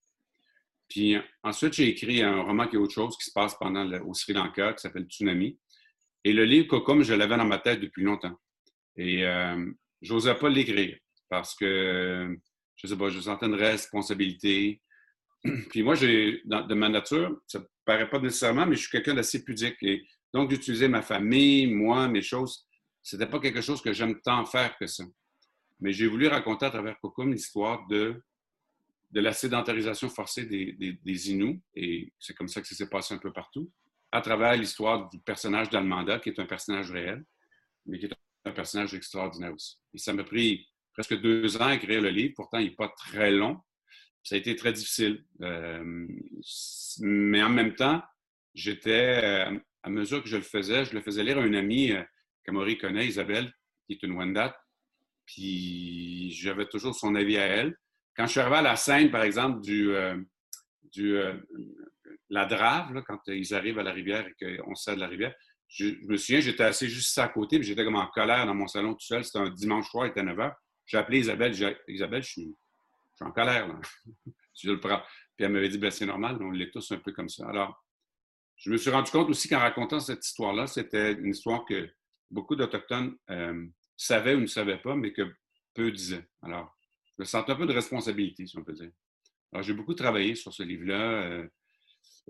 Puis 0.87 1.17
ensuite, 1.41 1.73
j'ai 1.73 1.87
écrit 1.87 2.21
un 2.21 2.43
roman 2.43 2.67
qui 2.67 2.75
est 2.75 2.79
autre 2.79 2.93
chose, 2.93 3.17
qui 3.17 3.25
se 3.25 3.31
passe 3.31 3.55
pendant 3.57 3.89
au 4.01 4.13
Sri 4.13 4.33
Lanka, 4.33 4.73
qui 4.73 4.81
s'appelle 4.81 5.05
Tsunami. 5.05 5.57
Et 6.23 6.33
le 6.33 6.45
livre 6.45 6.67
Kokum, 6.67 7.01
je 7.03 7.13
l'avais 7.13 7.35
dans 7.35 7.45
ma 7.45 7.57
tête 7.57 7.79
depuis 7.81 8.03
longtemps. 8.03 8.39
Et 8.95 9.25
euh, 9.25 9.71
j'osais 10.01 10.35
pas 10.35 10.49
l'écrire 10.49 10.97
parce 11.29 11.55
que, 11.55 12.37
je 12.75 12.87
sais 12.87 12.97
pas, 12.97 13.09
je 13.09 13.19
sentais 13.19 13.47
une 13.47 13.55
responsabilité. 13.55 14.81
Puis 15.69 15.83
moi, 15.83 15.95
j'ai, 15.95 16.41
de 16.45 16.73
ma 16.73 16.89
nature, 16.89 17.41
ça 17.47 17.59
ne 17.59 17.65
paraît 17.85 18.09
pas 18.09 18.19
nécessairement, 18.19 18.65
mais 18.65 18.75
je 18.75 18.81
suis 18.81 18.91
quelqu'un 18.91 19.13
d'assez 19.13 19.43
pudique. 19.43 19.81
Et 19.81 20.03
donc, 20.33 20.49
d'utiliser 20.49 20.87
ma 20.87 21.01
famille, 21.01 21.67
moi, 21.67 22.07
mes 22.07 22.21
choses, 22.21 22.65
c'était 23.01 23.27
pas 23.27 23.39
quelque 23.39 23.61
chose 23.61 23.81
que 23.81 23.93
j'aime 23.93 24.19
tant 24.21 24.45
faire 24.45 24.77
que 24.77 24.87
ça. 24.87 25.03
Mais 25.79 25.91
j'ai 25.91 26.07
voulu 26.07 26.27
raconter 26.27 26.65
à 26.65 26.69
travers 26.69 26.97
Kokum 26.99 27.31
l'histoire 27.31 27.85
de, 27.87 28.23
de 29.11 29.19
la 29.19 29.33
sédentarisation 29.33 30.09
forcée 30.09 30.45
des, 30.45 30.97
des, 31.03 31.31
Inuits, 31.31 31.61
et 31.75 32.11
c'est 32.19 32.33
comme 32.33 32.47
ça 32.47 32.61
que 32.61 32.67
ça 32.67 32.75
s'est 32.75 32.89
passé 32.89 33.13
un 33.13 33.17
peu 33.17 33.33
partout, 33.33 33.69
à 34.11 34.21
travers 34.21 34.55
l'histoire 34.55 35.09
du 35.09 35.19
personnage 35.19 35.69
d'Almanda, 35.69 36.19
qui 36.19 36.29
est 36.29 36.39
un 36.39 36.45
personnage 36.45 36.89
réel, 36.91 37.23
mais 37.85 37.99
qui 37.99 38.05
est 38.05 38.13
un 38.45 38.51
personnage 38.51 38.93
extraordinaire 38.93 39.53
aussi. 39.53 39.77
Et 39.93 39.97
ça 39.97 40.13
m'a 40.13 40.23
pris 40.23 40.67
presque 40.93 41.19
deux 41.19 41.57
ans 41.57 41.67
à 41.67 41.75
écrire 41.75 42.01
le 42.01 42.09
livre. 42.09 42.33
Pourtant, 42.35 42.59
il 42.59 42.69
n'est 42.69 42.75
pas 42.75 42.89
très 42.89 43.31
long. 43.31 43.59
Ça 44.23 44.35
a 44.35 44.37
été 44.37 44.55
très 44.55 44.71
difficile. 44.71 45.23
Euh, 45.41 46.07
mais 47.01 47.43
en 47.43 47.49
même 47.49 47.75
temps, 47.75 48.01
j'étais, 48.53 49.21
euh, 49.23 49.59
à 49.83 49.89
mesure 49.89 50.23
que 50.23 50.29
je 50.29 50.37
le 50.37 50.43
faisais, 50.43 50.85
je 50.85 50.93
le 50.93 51.01
faisais 51.01 51.23
lire 51.23 51.37
à 51.37 51.45
une 51.45 51.55
amie 51.55 51.91
euh, 51.91 52.03
qu'Amaury 52.45 52.77
connaît, 52.77 53.05
Isabelle, 53.05 53.53
qui 53.85 53.93
est 53.93 54.03
une 54.03 54.13
Wendat. 54.13 54.57
Puis 55.25 56.31
j'avais 56.31 56.67
toujours 56.67 56.95
son 56.95 57.15
avis 57.15 57.37
à 57.37 57.45
elle. 57.45 57.77
Quand 58.15 58.25
je 58.25 58.31
suis 58.31 58.39
arrivé 58.39 58.57
à 58.57 58.61
la 58.61 58.75
scène, 58.75 59.11
par 59.11 59.23
exemple, 59.23 59.61
du, 59.61 59.89
du 60.91 61.17
la 62.29 62.45
drave, 62.45 63.01
quand 63.07 63.19
ils 63.27 63.53
arrivent 63.53 63.79
à 63.79 63.83
la 63.83 63.93
rivière 63.93 64.27
et 64.27 64.57
qu'on 64.57 64.75
sert 64.75 64.95
de 64.95 64.99
la 64.99 65.07
rivière, 65.07 65.33
je, 65.67 65.85
me 66.07 66.17
souviens, 66.17 66.39
j'étais 66.39 66.63
assis 66.63 66.87
juste 66.87 67.17
à 67.17 67.27
côté, 67.27 67.57
puis 67.57 67.67
j'étais 67.67 67.83
comme 67.83 67.95
en 67.95 68.05
colère 68.07 68.45
dans 68.45 68.53
mon 68.53 68.67
salon 68.67 68.93
tout 68.93 69.05
seul. 69.05 69.23
C'était 69.23 69.39
un 69.39 69.49
dimanche 69.49 69.89
soir, 69.89 70.05
il 70.05 70.09
était 70.09 70.21
9 70.21 70.37
h. 70.37 70.53
J'ai 70.85 70.97
appelé 70.97 71.19
Isabelle. 71.19 71.53
J'ai 71.53 71.75
Isabelle, 71.87 72.21
je 72.21 72.29
suis, 72.29 72.55
en 73.23 73.31
colère. 73.31 73.67
Là. 73.67 73.79
Puis 75.35 75.45
elle 75.45 75.51
m'avait 75.51 75.69
dit, 75.69 75.77
ben, 75.77 75.91
c'est 75.91 76.05
normal, 76.05 76.37
on 76.41 76.51
l'est 76.51 76.71
tous 76.71 76.91
un 76.91 76.97
peu 76.97 77.11
comme 77.11 77.29
ça. 77.29 77.47
Alors, 77.47 77.83
je 78.55 78.69
me 78.69 78.77
suis 78.77 78.91
rendu 78.91 79.11
compte 79.11 79.29
aussi 79.29 79.49
qu'en 79.49 79.59
racontant 79.59 79.99
cette 79.99 80.25
histoire-là, 80.25 80.67
c'était 80.67 81.13
une 81.13 81.31
histoire 81.31 81.65
que 81.65 81.89
beaucoup 82.29 82.55
d'Autochtones 82.55 83.15
euh, 83.29 83.65
savaient 83.97 84.35
ou 84.35 84.41
ne 84.41 84.45
savaient 84.45 84.81
pas, 84.81 84.95
mais 84.95 85.11
que 85.11 85.33
peu 85.73 85.91
disaient. 85.91 86.25
Alors, 86.41 86.75
je 87.07 87.13
me 87.23 87.25
sentais 87.25 87.51
un 87.51 87.55
peu 87.55 87.65
de 87.65 87.73
responsabilité, 87.73 88.45
si 88.45 88.57
on 88.57 88.63
peut 88.63 88.73
dire. 88.73 88.91
Alors, 89.51 89.63
j'ai 89.63 89.73
beaucoup 89.73 89.95
travaillé 89.95 90.35
sur 90.35 90.53
ce 90.53 90.63
livre-là. 90.63 91.23
Euh, 91.23 91.47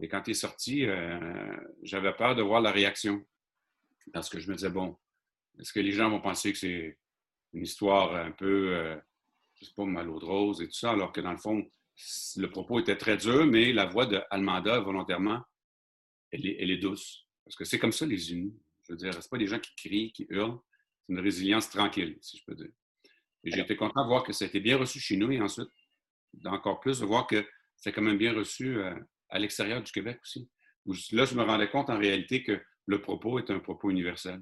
et 0.02 0.08
quand 0.08 0.28
il 0.28 0.32
est 0.32 0.36
sorti, 0.36 0.86
euh, 0.86 1.56
j'avais 1.84 2.14
peur 2.14 2.36
de 2.36 2.42
voir 2.42 2.62
la 2.62 2.72
réaction. 2.72 3.24
Parce 4.12 4.30
que 4.30 4.40
je 4.40 4.50
me 4.50 4.56
disais, 4.56 4.70
bon, 4.70 4.98
est-ce 5.60 5.72
que 5.72 5.80
les 5.80 5.92
gens 5.92 6.10
vont 6.10 6.22
penser 6.22 6.52
que 6.52 6.58
c'est 6.58 6.98
une 7.54 7.64
histoire 7.64 8.16
un 8.16 8.32
peu, 8.32 9.00
je 9.64 9.70
sais 9.70 9.76
pas, 9.76 9.86
mal 9.86 10.06
de 10.06 10.12
rose 10.12 10.62
et 10.62 10.68
tout 10.68 10.74
ça, 10.74 10.92
alors 10.92 11.12
que 11.12 11.22
dans 11.22 11.32
le 11.32 11.38
fond, 11.38 11.66
le 12.38 12.48
propos 12.48 12.80
était 12.80 12.98
très 12.98 13.18
dur, 13.18 13.46
mais 13.46 13.72
la 13.72 13.86
voix 13.86 14.06
de 14.06 14.22
Almanda, 14.30 14.80
volontairement, 14.80 15.42
elle 16.32 16.72
est, 16.72 16.78
douce. 16.78 17.28
Parce 17.46 17.56
que 17.56 17.66
c'est 17.66 17.80
comme 17.80 17.92
ça, 17.92 18.06
les 18.06 18.32
unis. 18.32 18.56
Je 18.84 18.94
veux 18.94 18.98
dire, 18.98 19.22
ce 19.22 19.30
pas 19.30 19.38
des 19.38 19.48
gens 19.48 19.60
qui 19.60 19.72
crient, 19.76 20.12
qui 20.12 20.26
hurlent. 20.30 20.60
C'est 21.06 21.14
une 21.14 21.20
résilience 21.20 21.70
tranquille, 21.70 22.18
si 22.22 22.38
je 22.38 22.44
peux 22.46 22.56
dire. 22.56 22.72
Et 23.44 23.52
j'ai 23.52 23.60
été 23.60 23.76
content 23.76 24.02
de 24.02 24.08
voir 24.08 24.24
que 24.24 24.34
ça 24.34 24.46
a 24.46 24.48
été 24.48 24.60
bien 24.60 24.78
reçu 24.78 25.00
chez 25.00 25.18
nous 25.18 25.32
et 25.32 25.40
ensuite, 25.40 25.70
encore 26.46 26.80
plus, 26.80 27.00
de 27.00 27.06
voir 27.06 27.28
que 27.28 27.46
c'est 27.76 27.92
quand 27.92 28.02
même 28.02 28.18
bien 28.18 28.34
reçu 28.34 28.78
euh, 28.78 28.96
à 29.30 29.38
l'extérieur 29.38 29.84
du 29.84 29.92
Québec 29.92 30.20
aussi. 30.24 30.50
Là, 31.12 31.26
je 31.26 31.36
me 31.36 31.44
rendais 31.44 31.70
compte 31.70 31.90
en 31.90 31.98
réalité 31.98 32.44
que 32.44 32.60
le 32.86 33.02
propos 33.02 33.40
est 33.40 33.50
un 33.52 33.60
propos 33.60 33.90
universel. 33.90 34.42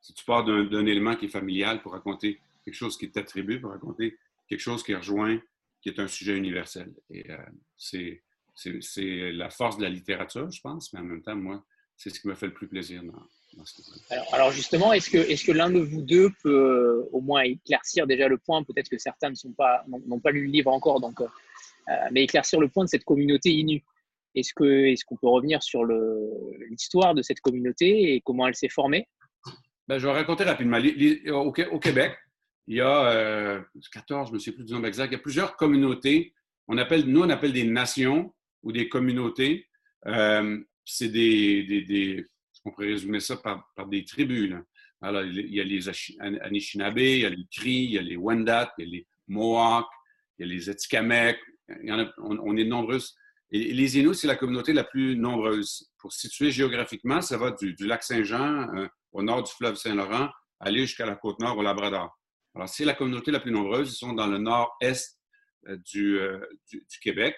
Si 0.00 0.12
tu 0.14 0.24
pars 0.24 0.44
d'un 0.44 0.86
élément 0.86 1.14
qui 1.14 1.26
est 1.26 1.28
familial 1.28 1.80
pour 1.80 1.92
raconter 1.92 2.40
quelque 2.64 2.74
chose 2.74 2.96
qui 2.96 3.06
est 3.06 3.16
attribué, 3.16 3.60
pour 3.60 3.70
raconter 3.70 4.18
quelque 4.48 4.60
chose 4.60 4.82
qui 4.82 4.94
rejoint, 4.94 5.40
qui 5.80 5.88
est 5.88 5.98
un 5.98 6.08
sujet 6.08 6.36
universel. 6.36 6.92
Et 7.10 7.30
euh, 7.30 7.36
c'est 7.76 8.22
la 9.32 9.50
force 9.50 9.78
de 9.78 9.82
la 9.82 9.90
littérature, 9.90 10.50
je 10.50 10.60
pense, 10.60 10.92
mais 10.92 11.00
en 11.00 11.04
même 11.04 11.22
temps, 11.22 11.36
moi, 11.36 11.64
c'est 11.96 12.10
ce 12.10 12.20
qui 12.20 12.28
me 12.28 12.34
fait 12.34 12.46
le 12.46 12.54
plus 12.54 12.68
plaisir 12.68 13.02
dans, 13.02 13.64
ce 13.64 13.82
alors, 14.10 14.34
alors, 14.34 14.52
justement, 14.52 14.92
est-ce 14.92 15.10
que, 15.10 15.18
est 15.18 15.44
que 15.44 15.52
l'un 15.52 15.70
de 15.70 15.78
vous 15.78 16.00
deux 16.00 16.30
peut 16.42 16.50
euh, 16.50 17.08
au 17.12 17.20
moins 17.20 17.42
éclaircir 17.42 18.06
déjà 18.06 18.26
le 18.26 18.38
point? 18.38 18.62
Peut-être 18.64 18.88
que 18.88 18.98
certains 18.98 19.30
n'ont 19.30 19.52
pas, 19.52 19.84
pas 20.22 20.30
lu 20.30 20.46
le 20.46 20.50
livre 20.50 20.70
encore, 20.72 21.00
donc, 21.00 21.20
euh, 21.20 21.26
mais 22.12 22.24
éclaircir 22.24 22.60
le 22.60 22.68
point 22.68 22.84
de 22.84 22.88
cette 22.88 23.04
communauté 23.04 23.50
Inu. 23.50 23.84
Est-ce 24.34 24.54
qu'on 24.54 24.64
est 24.64 25.02
qu'on 25.04 25.16
peut 25.16 25.28
revenir 25.28 25.62
sur 25.62 25.84
l'histoire 25.84 27.14
de 27.14 27.22
cette 27.22 27.40
communauté 27.40 28.14
et 28.14 28.22
comment 28.22 28.46
elle 28.46 28.54
s'est 28.54 28.70
formée? 28.70 29.06
Ben, 29.88 29.98
Je 29.98 30.06
vais 30.06 30.12
raconter 30.12 30.44
rapidement. 30.44 30.78
Au, 31.32 31.52
Québec, 31.52 32.16
il 32.66 32.76
y 32.76 32.80
a 32.80 33.64
14, 33.92 34.22
euh, 34.22 34.26
je 34.26 34.30
ne 34.30 34.34
me 34.34 34.38
souviens 34.38 34.52
plus 34.54 34.64
du 34.64 34.72
nombre 34.72 34.86
exact, 34.86 35.08
il 35.08 35.12
y 35.12 35.16
a 35.16 35.18
plusieurs 35.18 35.56
communautés. 35.56 36.32
On 36.68 36.78
appelle, 36.78 37.04
nous, 37.04 37.22
on 37.22 37.30
appelle 37.30 37.52
des 37.52 37.64
nations 37.64 38.34
ou 38.62 38.72
des 38.72 38.88
communautés. 38.88 39.68
Euh, 40.06 40.58
c'est 40.84 41.08
des, 41.08 42.26
on 42.64 42.70
pourrait 42.70 42.88
résumer 42.88 43.20
ça 43.20 43.36
par, 43.36 43.88
des 43.88 44.04
tribus. 44.04 44.54
Alors, 45.00 45.24
il 45.24 45.52
y 45.52 45.60
a 45.60 45.64
les 45.64 45.88
Anishinaabe, 46.18 46.98
il 46.98 47.20
y 47.20 47.26
a 47.26 47.30
les 47.30 47.46
Cris, 47.50 47.84
il 47.84 47.90
y 47.92 47.98
a 47.98 48.02
les 48.02 48.16
Wendat, 48.16 48.72
il 48.78 48.84
y 48.84 48.88
a 48.88 48.90
les 48.90 49.06
Mohawks, 49.28 49.90
il 50.38 50.46
y 50.46 50.50
a 50.50 50.54
les 50.54 50.68
Atikamekw. 50.68 51.38
on, 52.18 52.56
est 52.56 52.64
nombreuses 52.64 53.14
les 53.52 53.98
Inuits, 53.98 54.14
c'est 54.14 54.26
la 54.26 54.36
communauté 54.36 54.72
la 54.72 54.84
plus 54.84 55.16
nombreuse. 55.16 55.90
Pour 55.98 56.12
situer 56.12 56.50
géographiquement, 56.50 57.20
ça 57.20 57.36
va 57.36 57.50
du, 57.50 57.74
lac 57.80 58.02
Saint-Jean 58.02 58.74
euh, 58.74 58.88
au 59.12 59.22
nord 59.22 59.42
du 59.42 59.52
fleuve 59.52 59.76
Saint-Laurent, 59.76 60.30
aller 60.58 60.80
jusqu'à 60.80 61.06
la 61.06 61.16
côte 61.16 61.38
nord 61.38 61.58
au 61.58 61.62
Labrador. 61.62 62.18
Alors, 62.54 62.68
c'est 62.68 62.84
la 62.84 62.94
communauté 62.94 63.30
la 63.30 63.40
plus 63.40 63.50
nombreuse. 63.50 63.92
Ils 63.92 63.96
sont 63.96 64.12
dans 64.12 64.26
le 64.26 64.38
nord-est 64.38 65.18
euh, 65.68 65.76
euh, 65.96 66.40
du, 66.70 67.00
Québec. 67.02 67.36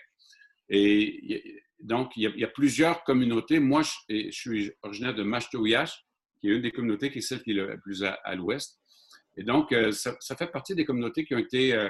Et 0.69 1.63
donc, 1.79 2.13
il 2.17 2.23
y, 2.23 2.45
a, 2.45 2.49
plusieurs 2.49 3.05
communautés. 3.05 3.61
Moi, 3.61 3.83
je, 4.09 4.31
suis 4.31 4.73
originaire 4.83 5.15
de 5.15 5.23
Mashtouyash, 5.23 6.05
qui 6.41 6.49
est 6.49 6.55
une 6.55 6.63
des 6.63 6.73
communautés 6.73 7.11
qui 7.11 7.19
est 7.19 7.23
celle 7.23 7.43
qui 7.43 7.51
est 7.51 7.55
la 7.55 7.77
plus 7.77 8.03
à, 8.03 8.35
l'ouest. 8.35 8.81
Et 9.37 9.43
donc, 9.43 9.75
ça, 9.93 10.37
fait 10.37 10.51
partie 10.51 10.75
des 10.75 10.85
communautés 10.85 11.25
qui 11.25 11.35
ont 11.35 11.39
été. 11.39 11.89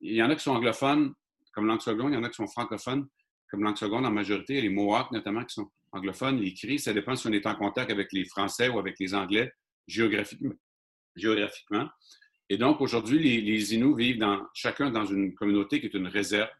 il 0.00 0.14
y 0.14 0.22
en 0.22 0.28
a 0.28 0.36
qui 0.36 0.42
sont 0.42 0.52
anglophones 0.52 1.14
comme 1.52 1.66
langue 1.66 1.80
seconde, 1.80 2.12
il 2.12 2.16
y 2.16 2.18
en 2.18 2.24
a 2.24 2.28
qui 2.28 2.34
sont 2.34 2.48
francophones 2.48 3.06
comme 3.50 3.62
langue 3.62 3.76
seconde 3.76 4.04
en 4.04 4.10
majorité, 4.10 4.60
les 4.60 4.68
Mohawks 4.68 5.12
notamment 5.12 5.44
qui 5.44 5.54
sont 5.54 5.70
anglophones, 5.92 6.40
les 6.40 6.52
Cris, 6.52 6.80
ça 6.80 6.92
dépend 6.92 7.14
si 7.14 7.26
on 7.28 7.32
est 7.32 7.46
en 7.46 7.54
contact 7.54 7.90
avec 7.90 8.12
les 8.12 8.24
Français 8.24 8.68
ou 8.68 8.80
avec 8.80 8.98
les 8.98 9.14
Anglais 9.14 9.52
géographiquement. 9.86 10.50
Et 12.48 12.58
donc, 12.58 12.80
aujourd'hui, 12.80 13.18
les, 13.18 13.74
Inuits 13.74 13.94
vivent 13.96 14.26
chacun 14.52 14.90
dans 14.90 15.04
une 15.04 15.34
communauté 15.34 15.80
qui 15.80 15.86
est 15.86 15.94
une 15.94 16.08
réserve. 16.08 16.50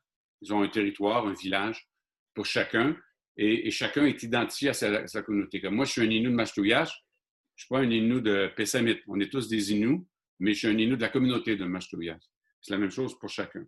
Ils 0.40 0.53
ont 0.53 0.62
un 0.62 0.68
territoire, 0.68 1.27
un 1.27 1.35
village 1.35 1.87
pour 2.35 2.47
chacun, 2.47 2.97
et, 3.37 3.70
chacun 3.70 4.07
est 4.07 4.23
identifié 4.23 4.70
à 4.70 4.75
sa, 4.75 5.23
communauté. 5.23 5.61
Comme 5.61 5.75
moi, 5.75 5.85
je 5.85 5.92
suis 5.92 6.03
un 6.03 6.11
Innu 6.11 6.29
de 6.29 6.35
Mashtouyash, 6.35 6.88
je 6.88 6.92
ne 6.92 7.64
suis 7.64 7.68
pas 7.68 7.79
un 7.81 7.90
Innu 7.90 8.20
de 8.20 8.51
Pessamit. 8.57 9.01
On 9.07 9.20
est 9.20 9.31
tous 9.31 9.49
des 9.49 9.73
Inuits, 9.73 10.05
mais 10.40 10.55
je 10.55 10.59
suis 10.61 10.68
un 10.68 10.79
Innu 10.79 10.97
de 10.97 11.01
la 11.01 11.09
communauté 11.09 11.57
de 11.57 11.64
Mashtouyash. 11.64 12.23
C'est 12.61 12.73
la 12.73 12.79
même 12.79 12.90
chose 12.90 13.18
pour 13.18 13.29
chacun. 13.29 13.64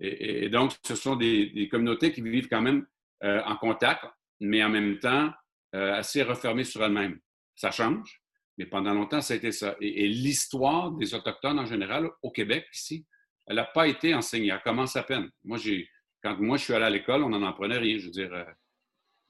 Et, 0.00 0.48
donc, 0.48 0.72
ce 0.84 0.96
sont 0.96 1.16
des, 1.16 1.68
communautés 1.70 2.12
qui 2.12 2.20
vivent 2.20 2.48
quand 2.48 2.62
même 2.62 2.86
euh, 3.22 3.40
en 3.44 3.56
contact, 3.56 4.04
mais 4.40 4.62
en 4.64 4.68
même 4.68 4.98
temps 4.98 5.32
euh, 5.74 5.92
assez 5.92 6.22
refermées 6.22 6.64
sur 6.64 6.84
elles-mêmes. 6.84 7.20
Ça 7.54 7.70
change, 7.70 8.23
mais 8.58 8.66
pendant 8.66 8.94
longtemps, 8.94 9.20
ça 9.20 9.34
a 9.34 9.36
été 9.36 9.52
ça. 9.52 9.76
Et, 9.80 10.08
l'histoire 10.08 10.92
des 10.92 11.14
Autochtones 11.14 11.58
en 11.58 11.66
général, 11.66 12.10
au 12.22 12.30
Québec, 12.30 12.66
ici, 12.72 13.04
elle 13.46 13.56
n'a 13.56 13.64
pas 13.64 13.88
été 13.88 14.14
enseignée. 14.14 14.50
Elle 14.52 14.62
commence 14.62 14.96
à 14.96 15.02
peine. 15.02 15.30
Moi, 15.42 15.58
j'ai, 15.58 15.88
quand 16.22 16.38
moi, 16.38 16.56
je 16.56 16.64
suis 16.64 16.74
allé 16.74 16.84
à 16.84 16.90
l'école, 16.90 17.24
on 17.24 17.28
n'en 17.28 17.42
apprenait 17.42 17.78
rien. 17.78 17.98
Je 17.98 18.06
veux 18.06 18.10
dire, 18.10 18.32
euh, 18.32 18.44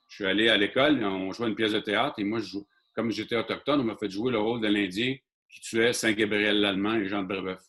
je 0.09 0.17
suis 0.17 0.27
allé 0.27 0.49
à 0.49 0.57
l'école, 0.57 1.03
on 1.05 1.33
jouait 1.33 1.49
une 1.49 1.57
pièce 1.57 1.73
de 1.73 1.81
théâtre, 1.81 2.19
et 2.19 2.25
moi, 2.25 2.41
je 2.41 2.59
comme 2.95 3.11
j'étais 3.11 3.35
autochtone, 3.35 3.81
on 3.81 3.85
m'a 3.85 3.97
fait 3.97 4.09
jouer 4.09 4.31
le 4.31 4.39
rôle 4.39 4.61
de 4.61 4.69
l'Indien 4.69 5.17
qui 5.49 5.61
tuait 5.61 5.93
Saint-Gabriel 5.93 6.61
l'Allemand 6.61 6.95
et 6.95 7.09
Jean 7.09 7.23
de 7.23 7.27
Brebeuf 7.27 7.61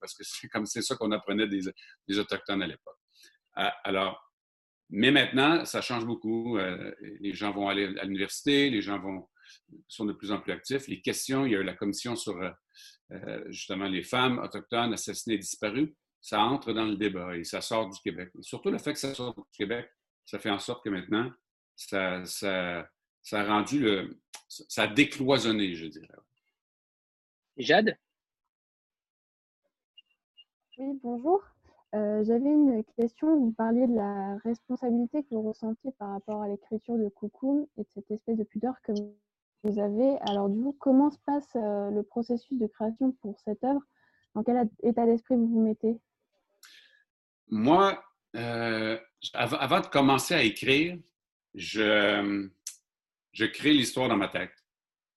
parce 0.00 0.14
que 0.14 0.24
c'est 0.24 0.48
comme 0.48 0.66
c'est 0.66 0.82
ça 0.82 0.96
qu'on 0.96 1.12
apprenait 1.12 1.48
des, 1.48 2.18
Autochtones 2.18 2.62
à 2.62 2.66
l'époque. 2.66 2.96
Ah, 3.54 3.76
alors, 3.84 4.32
mais 4.90 5.10
maintenant, 5.10 5.64
ça 5.64 5.80
change 5.82 6.06
beaucoup. 6.06 6.58
Euh, 6.58 6.94
les 7.20 7.34
gens 7.34 7.52
vont 7.52 7.68
aller 7.68 7.86
à 7.98 8.04
l'université, 8.04 8.70
les 8.70 8.80
gens 8.80 8.98
vont, 8.98 9.28
sont 9.86 10.04
de 10.04 10.12
plus 10.12 10.32
en 10.32 10.40
plus 10.40 10.52
actifs. 10.52 10.88
Les 10.88 11.00
questions, 11.00 11.46
il 11.46 11.52
y 11.52 11.56
a 11.56 11.60
eu 11.60 11.64
la 11.64 11.74
commission 11.74 12.16
sur 12.16 12.36
euh, 12.40 12.50
euh, 13.12 13.44
justement 13.48 13.86
les 13.86 14.02
femmes 14.02 14.38
autochtones 14.38 14.92
assassinées 14.92 15.36
et 15.36 15.38
disparues. 15.38 15.94
Ça 16.20 16.40
entre 16.40 16.72
dans 16.72 16.84
le 16.84 16.96
débat 16.96 17.36
et 17.36 17.44
ça 17.44 17.60
sort 17.60 17.88
du 17.88 17.98
Québec. 18.00 18.30
surtout 18.40 18.70
le 18.70 18.78
fait 18.78 18.92
que 18.92 18.98
ça 18.98 19.14
sort 19.14 19.34
du 19.34 19.42
Québec, 19.52 19.88
ça 20.24 20.38
fait 20.38 20.50
en 20.50 20.58
sorte 20.58 20.84
que 20.84 20.90
maintenant, 20.90 21.30
ça, 21.76 22.24
ça, 22.24 22.88
ça 23.22 23.40
a 23.40 23.44
rendu 23.44 23.80
le. 23.80 24.18
ça 24.48 24.82
a 24.82 24.86
décloisonné, 24.88 25.74
je 25.74 25.86
dirais. 25.86 26.08
Jade? 27.56 27.96
Oui, 30.78 30.98
bonjour. 31.02 31.42
Euh, 31.94 32.22
j'avais 32.22 32.50
une 32.50 32.84
question. 32.96 33.36
Vous 33.36 33.52
parliez 33.52 33.86
de 33.86 33.94
la 33.94 34.36
responsabilité 34.44 35.22
que 35.22 35.28
vous 35.30 35.48
ressentiez 35.48 35.90
par 35.92 36.10
rapport 36.10 36.42
à 36.42 36.48
l'écriture 36.48 36.98
de 36.98 37.08
Coucou 37.08 37.68
et 37.76 37.82
de 37.82 37.88
cette 37.94 38.10
espèce 38.10 38.36
de 38.36 38.44
pudeur 38.44 38.74
que 38.82 38.92
vous 38.92 39.16
avez. 39.64 40.18
Alors, 40.20 40.48
du 40.48 40.62
coup, 40.62 40.76
comment 40.78 41.10
se 41.10 41.18
passe 41.26 41.48
euh, 41.56 41.90
le 41.90 42.02
processus 42.02 42.58
de 42.58 42.66
création 42.66 43.12
pour 43.22 43.38
cette 43.40 43.62
œuvre? 43.64 43.80
Dans 44.34 44.42
quel 44.42 44.68
état 44.82 45.06
d'esprit 45.06 45.36
vous 45.36 45.48
vous 45.48 45.62
mettez? 45.62 45.96
Moi, 47.48 48.02
euh, 48.36 48.98
avant 49.34 49.80
de 49.80 49.86
commencer 49.86 50.34
à 50.34 50.42
écrire, 50.42 50.98
je, 51.54 52.48
je 53.32 53.44
crée 53.46 53.72
l'histoire 53.72 54.08
dans 54.08 54.16
ma 54.16 54.28
tête. 54.28 54.52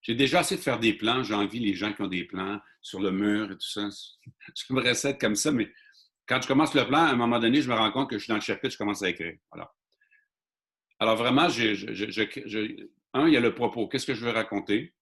J'ai 0.01 0.15
déjà 0.15 0.39
assez 0.39 0.55
de 0.55 0.61
faire 0.61 0.79
des 0.79 0.93
plans. 0.93 1.23
J'ai 1.23 1.35
envie 1.35 1.59
les 1.59 1.73
gens 1.73 1.93
qui 1.93 2.01
ont 2.01 2.07
des 2.07 2.23
plans 2.23 2.59
sur 2.81 2.99
le 2.99 3.11
mur 3.11 3.51
et 3.51 3.55
tout 3.55 3.67
ça. 3.67 3.87
J'aimerais 4.55 4.95
ça 4.95 5.11
être 5.11 5.21
comme 5.21 5.35
ça, 5.35 5.51
mais 5.51 5.71
quand 6.25 6.41
je 6.41 6.47
commence 6.47 6.73
le 6.73 6.87
plan, 6.87 6.99
à 6.99 7.11
un 7.11 7.15
moment 7.15 7.39
donné, 7.39 7.61
je 7.61 7.69
me 7.69 7.75
rends 7.75 7.91
compte 7.91 8.09
que 8.09 8.17
je 8.17 8.23
suis 8.23 8.29
dans 8.29 8.35
le 8.35 8.41
chapitre, 8.41 8.73
je 8.73 8.77
commence 8.77 9.03
à 9.03 9.09
écrire. 9.09 9.37
Alors, 10.99 11.15
vraiment, 11.17 11.47
un, 13.13 13.27
il 13.27 13.33
y 13.33 13.37
a 13.37 13.41
le 13.41 13.53
propos. 13.53 13.87
Qu'est-ce 13.87 14.05
que 14.05 14.13
je 14.13 14.25
veux 14.25 14.31
raconter? 14.31 14.93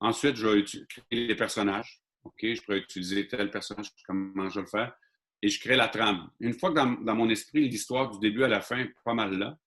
Ensuite, 0.00 0.36
je 0.36 0.46
vais 0.46 0.64
créer 0.64 1.26
les 1.26 1.34
personnages. 1.34 2.02
OK, 2.24 2.38
je 2.42 2.60
pourrais 2.62 2.78
utiliser 2.78 3.26
tel 3.26 3.50
personnage, 3.50 3.90
comment 4.06 4.48
je 4.48 4.56
vais 4.56 4.62
le 4.62 4.66
faire? 4.66 4.94
Et 5.42 5.48
je 5.48 5.60
crée 5.60 5.76
la 5.76 5.88
trame. 5.88 6.30
Une 6.40 6.54
fois 6.54 6.70
que 6.70 6.74
dans, 6.74 7.14
mon 7.14 7.28
esprit, 7.28 7.68
l'histoire 7.68 8.10
du 8.10 8.18
début 8.18 8.44
à 8.44 8.48
la 8.48 8.60
fin 8.60 8.86
pas 9.04 9.14
mal 9.14 9.38
là, 9.38 9.58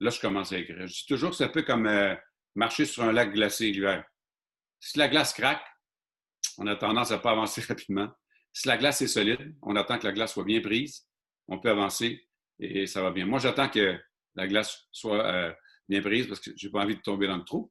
là, 0.00 0.10
je 0.10 0.20
commence 0.20 0.52
à 0.52 0.58
écrire. 0.58 0.86
Je 0.86 0.92
dis 0.92 1.06
toujours 1.06 1.30
que 1.30 1.36
c'est 1.36 1.44
un 1.44 1.48
peu 1.48 1.62
comme 1.62 1.86
euh, 1.86 2.14
marcher 2.54 2.86
sur 2.86 3.02
un 3.02 3.12
lac 3.12 3.32
glacé 3.32 3.70
l'hiver. 3.70 4.04
Si 4.80 4.98
la 4.98 5.08
glace 5.08 5.34
craque, 5.34 5.64
on 6.58 6.66
a 6.66 6.76
tendance 6.76 7.10
à 7.10 7.16
ne 7.18 7.22
pas 7.22 7.32
avancer 7.32 7.60
rapidement. 7.68 8.10
Si 8.52 8.68
la 8.68 8.78
glace 8.78 9.02
est 9.02 9.06
solide, 9.06 9.54
on 9.62 9.76
attend 9.76 9.98
que 9.98 10.06
la 10.06 10.12
glace 10.12 10.32
soit 10.32 10.44
bien 10.44 10.60
prise, 10.60 11.06
on 11.48 11.58
peut 11.58 11.70
avancer 11.70 12.26
et 12.58 12.86
ça 12.86 13.02
va 13.02 13.10
bien. 13.10 13.26
Moi, 13.26 13.38
j'attends 13.38 13.68
que 13.68 13.98
la 14.34 14.46
glace 14.46 14.86
soit 14.92 15.24
euh, 15.26 15.52
bien 16.00 16.26
parce 16.26 16.40
que 16.40 16.50
je 16.56 16.66
n'ai 16.66 16.70
pas 16.72 16.82
envie 16.82 16.96
de 16.96 17.00
tomber 17.00 17.26
dans 17.26 17.36
le 17.36 17.44
trou. 17.44 17.70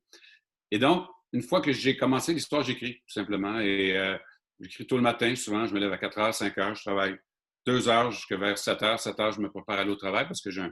Et 0.69 0.79
donc, 0.79 1.07
une 1.33 1.41
fois 1.41 1.61
que 1.61 1.71
j'ai 1.71 1.97
commencé 1.97 2.33
l'histoire, 2.33 2.63
j'écris 2.63 2.95
tout 2.95 3.13
simplement. 3.13 3.59
Et 3.59 3.97
euh, 3.97 4.17
j'écris 4.59 4.85
tout 4.85 4.97
le 4.97 5.01
matin, 5.01 5.35
souvent, 5.35 5.65
je 5.65 5.73
me 5.73 5.79
lève 5.79 5.91
à 5.91 5.97
4 5.97 6.17
heures, 6.17 6.33
5 6.33 6.57
heures, 6.57 6.75
je 6.75 6.81
travaille 6.81 7.17
2 7.65 7.89
heures 7.89 8.11
jusqu'à 8.11 8.37
vers 8.37 8.57
7 8.57 8.83
heures. 8.83 8.99
7 8.99 9.19
heures, 9.19 9.31
je 9.31 9.41
me 9.41 9.49
prépare 9.49 9.77
à 9.77 9.81
aller 9.81 9.91
au 9.91 9.95
travail 9.95 10.25
parce 10.25 10.41
que 10.41 10.49
j'ai 10.49 10.67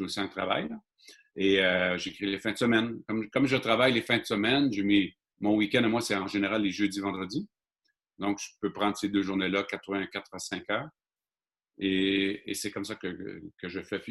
aussi 0.00 0.20
un 0.20 0.28
travail. 0.28 0.68
Et 1.36 1.62
euh, 1.62 1.96
j'écris 1.98 2.26
les 2.26 2.38
fins 2.38 2.52
de 2.52 2.58
semaine. 2.58 3.00
Comme, 3.32 3.46
je 3.46 3.56
travaille 3.56 3.92
les 3.92 4.02
fins 4.02 4.18
de 4.18 4.24
semaine, 4.24 4.70
mon 5.40 5.54
week-end 5.54 5.84
à 5.84 5.88
moi, 5.88 6.00
c'est 6.00 6.16
en 6.16 6.26
général 6.26 6.62
les 6.62 6.72
jeudis, 6.72 7.00
vendredis. 7.00 7.48
Donc, 8.18 8.40
je 8.40 8.48
peux 8.60 8.72
prendre 8.72 8.96
ces 8.96 9.08
deux 9.08 9.22
journées-là, 9.22 9.62
84 9.62 10.28
à 10.32 10.38
5 10.38 10.70
heures. 10.70 10.88
Et, 11.78 12.42
c'est 12.54 12.72
comme 12.72 12.84
ça 12.84 12.96
que, 12.96 13.40
je 13.62 13.80
fais. 13.82 14.02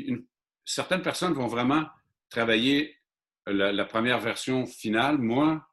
certaines 0.63 1.01
personnes 1.01 1.33
vont 1.33 1.47
vraiment 1.47 1.85
travailler 2.29 2.97
la, 3.45 3.85
première 3.85 4.19
version 4.19 4.65
finale. 4.65 5.17
Moi, 5.17 5.65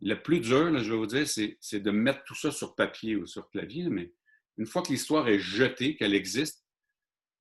le 0.00 0.14
plus 0.20 0.40
dur, 0.40 0.78
je 0.78 0.90
vais 0.90 0.96
vous 0.96 1.06
dire, 1.06 1.26
c'est 1.26 1.80
de 1.80 1.90
mettre 1.90 2.24
tout 2.24 2.34
ça 2.34 2.50
sur 2.50 2.74
papier 2.74 3.16
ou 3.16 3.26
sur 3.26 3.48
clavier. 3.50 3.88
Mais 3.88 4.12
une 4.58 4.66
fois 4.66 4.82
que 4.82 4.88
l'histoire 4.88 5.28
est 5.28 5.38
jetée, 5.38 5.96
qu'elle 5.96 6.14
existe, 6.14 6.64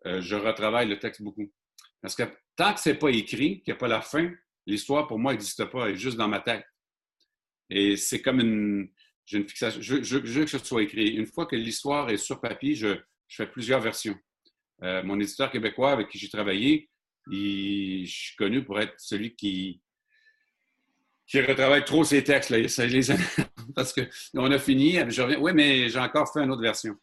euh, 0.06 0.21
je 0.21 0.36
retravaille 0.36 0.88
le 0.88 1.00
texte 1.00 1.21
beaucoup. 1.21 1.52
Parce 2.02 2.15
que 2.15 2.24
tant 2.56 2.74
que 2.74 2.80
ce 2.80 2.89
n'est 2.89 2.95
pas 2.95 3.12
écrit, 3.12 3.62
qu'il 3.62 3.71
n'y 3.71 3.78
a 3.78 3.80
pas 3.80 3.88
la 3.88 4.02
fin, 4.02 4.32
L'histoire, 4.67 5.08
pour 5.08 5.17
moi, 5.17 5.32
n'existe 5.32 5.65
pas, 5.65 5.88
elle 5.88 5.95
est 5.95 5.97
juste 5.97 6.17
dans 6.17 6.28
ma 6.28 6.39
tête. 6.39 6.65
Et 7.69 7.95
c'est 7.97 8.21
comme 8.21 8.39
une, 8.39 8.89
j'ai 9.26 9.38
une 9.39 9.47
fixation. 9.47 9.82
Je, 9.82 9.95
veux 9.95 10.45
que 10.45 10.50
ce 10.50 10.60
soit 10.60 10.84
écrit. 10.84 11.15
Une 11.15 11.26
fois 11.26 11.45
que 11.45 11.56
l'histoire 11.56 12.10
est 12.10 12.17
sur 12.17 12.39
papier, 12.39 12.76
je, 12.76 12.97
fais 13.28 13.47
plusieurs 13.47 13.82
versions. 13.82 14.17
Euh, 14.84 15.04
mon 15.04 15.19
éditeur 15.19 15.50
québécois 15.52 15.91
avec 15.91 16.10
qui 16.10 16.17
j'ai 16.17 16.30
travaillé, 16.30 16.89
je 17.30 18.06
suis 18.06 18.36
connu 18.36 18.64
pour 18.64 18.80
être 18.80 18.94
celui 18.98 19.36
qui, 19.36 19.82
qui 21.28 21.42
retravaille 21.42 21.86
trop 21.86 22.04
ses 22.04 22.24
textes. 22.24 22.50
Là. 22.50 22.58
parce 23.76 23.94
qu'on 23.94 24.52
a 24.52 24.60
fini, 24.60 24.98
je 25.10 25.22
reviens, 25.22 25.40
oui, 25.40 25.52
mais 25.54 25.90
j'ai 25.90 26.00
encore 26.00 26.32
fait 26.32 26.44
une 26.44 26.52
autre 26.52 26.62
version. 26.62 26.96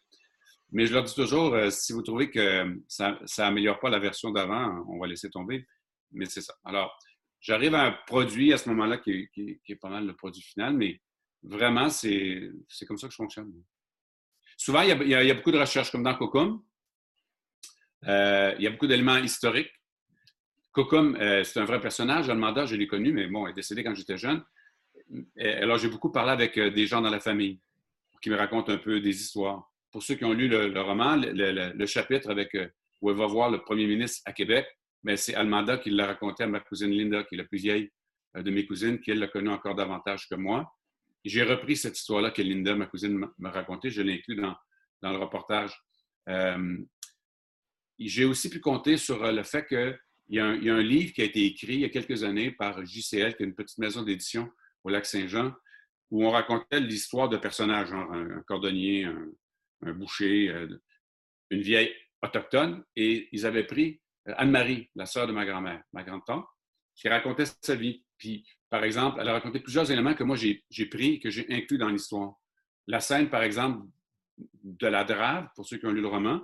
Mais 0.71 0.87
je 0.87 0.93
leur 0.93 1.05
dis 1.05 1.15
toujours, 1.15 1.55
euh, 1.55 1.71
si 1.71 1.93
vous 1.95 2.03
trouvez 2.03 2.31
que 2.31 2.79
ça 2.87 3.19
n'améliore 3.39 3.81
pas 3.81 3.89
la 3.89 3.99
version 3.99 4.31
d'avant, 4.31 4.85
on 4.89 4.99
va 4.99 5.07
laisser 5.07 5.31
tomber. 5.31 5.67
Mais 6.13 6.27
c'est 6.27 6.43
ça. 6.43 6.55
Alors, 6.65 6.95
j'arrive 7.41 7.75
à 7.75 7.85
un 7.87 7.93
produit 8.07 8.53
à 8.53 8.59
ce 8.59 8.69
moment-là 8.69 8.99
qui, 8.99 9.31
est 9.37 9.77
pas 9.77 9.89
mal 9.89 10.07
le 10.07 10.15
produit 10.15 10.43
final, 10.43 10.75
mais 10.75 11.01
vraiment, 11.43 11.89
c'est 11.89 12.51
comme 12.87 12.99
ça 12.99 13.07
que 13.07 13.13
je 13.13 13.17
fonctionne. 13.17 13.53
Souvent, 14.57 14.83
il 14.83 15.09
y, 15.09 15.15
a, 15.15 15.35
beaucoup 15.35 15.53
de 15.53 15.59
recherches, 15.59 15.91
comme 15.91 16.03
dans 16.03 16.15
Cocum. 16.17 16.63
Euh, 18.07 18.55
il 18.59 18.65
y 18.65 18.67
a 18.67 18.71
beaucoup 18.71 18.87
d'éléments 18.87 19.19
historiques. 19.19 19.71
Cocum, 20.79 21.17
euh, 21.17 21.43
c'est 21.43 21.59
un 21.59 21.65
vrai 21.65 21.81
personnage. 21.81 22.31
Almanda, 22.31 22.65
je 22.65 22.77
l'ai 22.77 22.87
connu, 22.87 23.13
mais 23.13 23.27
bon, 23.27 23.47
elle 23.47 23.51
est 23.51 23.55
décédée 23.55 23.83
quand 23.83 23.97
j'étais 23.97 24.17
jeune. 24.17 24.45
Alors, 25.37 25.79
j'ai 25.79 25.89
beaucoup 25.89 26.13
parlé 26.13 26.31
avec 26.31 26.57
des 26.59 26.87
gens 26.87 27.01
dans 27.01 27.11
la 27.11 27.19
famille 27.19 27.59
qui 28.23 28.31
me 28.31 28.37
racontent 28.37 28.71
un 28.73 28.79
peu 28.79 29.01
des 29.01 29.21
histoires 29.21 29.69
pour 29.91 30.03
ceux 30.03 30.15
qui 30.15 30.25
ont 30.25 30.33
lu 30.33 30.49
le, 30.49 30.81
roman, 30.81 31.17
le, 31.17 31.87
chapitre 31.87 32.31
avec, 32.31 32.55
euh, 32.55 32.69
où 33.01 33.11
elle 33.11 33.17
va 33.17 33.27
voir 33.27 33.51
le 33.51 33.61
premier 33.61 33.87
ministre 33.87 34.23
à 34.25 34.33
Québec, 34.33 34.67
mais 35.03 35.17
c'est 35.17 35.35
Almanda 35.35 35.79
qui 35.79 35.91
l'a 35.91 36.07
raconté 36.07 36.45
à 36.45 36.47
ma 36.47 36.61
cousine 36.61 36.91
Linda, 36.91 37.25
qui 37.25 37.35
est 37.35 37.39
la 37.39 37.45
plus 37.45 37.59
vieille 37.59 37.91
euh, 38.37 38.43
de 38.43 38.51
mes 38.51 38.67
cousines, 38.67 39.01
qui 39.01 39.11
elle 39.11 39.19
l'a 39.19 39.29
connu 39.29 39.49
encore 39.49 39.75
davantage 39.75 40.29
que 40.29 40.35
moi. 40.35 40.73
J'ai 41.25 41.43
repris 41.43 41.77
cette 41.77 41.99
histoire-là 41.99 42.31
que 42.31 42.43
Linda, 42.43 42.77
ma 42.77 42.87
cousine, 42.87 43.27
m'a 43.39 43.51
racontée. 43.51 43.91
Je 43.91 44.03
l'ai 44.03 44.15
inclus 44.15 44.37
dans, 44.37 44.55
dans, 45.03 45.11
le 45.11 45.19
reportage. 45.19 45.77
Euh, 46.29 46.79
j'ai 47.99 48.25
aussi 48.25 48.49
pu 48.49 48.61
compter 48.61 48.97
sur 48.97 49.31
le 49.33 49.43
fait 49.43 49.67
qu'il 50.29 50.37
y, 50.37 50.71
a 50.71 50.75
un 50.75 50.83
livre 50.83 51.13
qui 51.13 51.23
a 51.23 51.25
été 51.25 51.45
écrit 51.45 51.75
il 51.75 51.81
y 51.81 51.85
a 51.85 51.89
quelques 51.89 52.23
années 52.23 52.51
par 52.51 52.85
JCL, 52.85 53.37
qui 53.37 53.43
est 53.43 53.47
une 53.47 53.55
petite 53.55 53.79
maison 53.79 54.03
d'édition 54.03 54.51
au 54.85 54.91
lac 54.91 55.07
Saint-Jean, 55.07 55.53
où 56.11 56.27
on 56.27 56.31
racontait 56.31 56.81
l'histoire 56.81 57.29
de 57.29 57.37
personnages, 57.37 57.93
un, 57.93 58.43
cordonnier, 58.47 59.05
un, 59.05 59.93
boucher, 59.93 60.49
euh, 60.49 60.81
une 61.51 61.63
vieille 61.63 61.95
autochtone, 62.23 62.85
et 62.97 63.29
ils 63.33 63.47
avaient 63.47 63.65
pris 63.65 64.01
euh, 64.29 64.35
Anne-Marie, 64.37 64.91
la 64.95 65.07
sœur 65.07 65.27
de 65.27 65.33
ma 65.33 65.45
grand-mère, 65.45 65.83
ma 65.93 66.03
grande-tante, 66.03 66.47
qui 66.95 67.09
racontait 67.09 67.45
sa 67.63 67.75
vie. 67.75 68.05
Puis, 68.19 68.47
par 68.71 68.85
exemple, 68.85 69.19
elle 69.21 69.29
a 69.29 69.33
raconté 69.33 69.61
plusieurs 69.61 69.91
éléments 69.91 70.15
que 70.15 70.25
moi 70.25 70.37
j'ai 70.37 70.87
pris, 70.87 71.21
que 71.21 71.31
j'ai 71.31 71.47
inclus 71.51 71.79
dans 71.79 71.89
l'histoire. 71.89 72.35
La 72.87 73.01
scène, 73.01 73.31
par 73.31 73.43
exemple, 73.43 73.87
de 74.63 74.87
la 74.87 75.05
drave, 75.05 75.49
pour 75.55 75.67
ceux 75.67 75.79
qui 75.79 75.87
ont 75.87 75.93
lu 75.93 76.01
le 76.01 76.09
roman, 76.09 76.43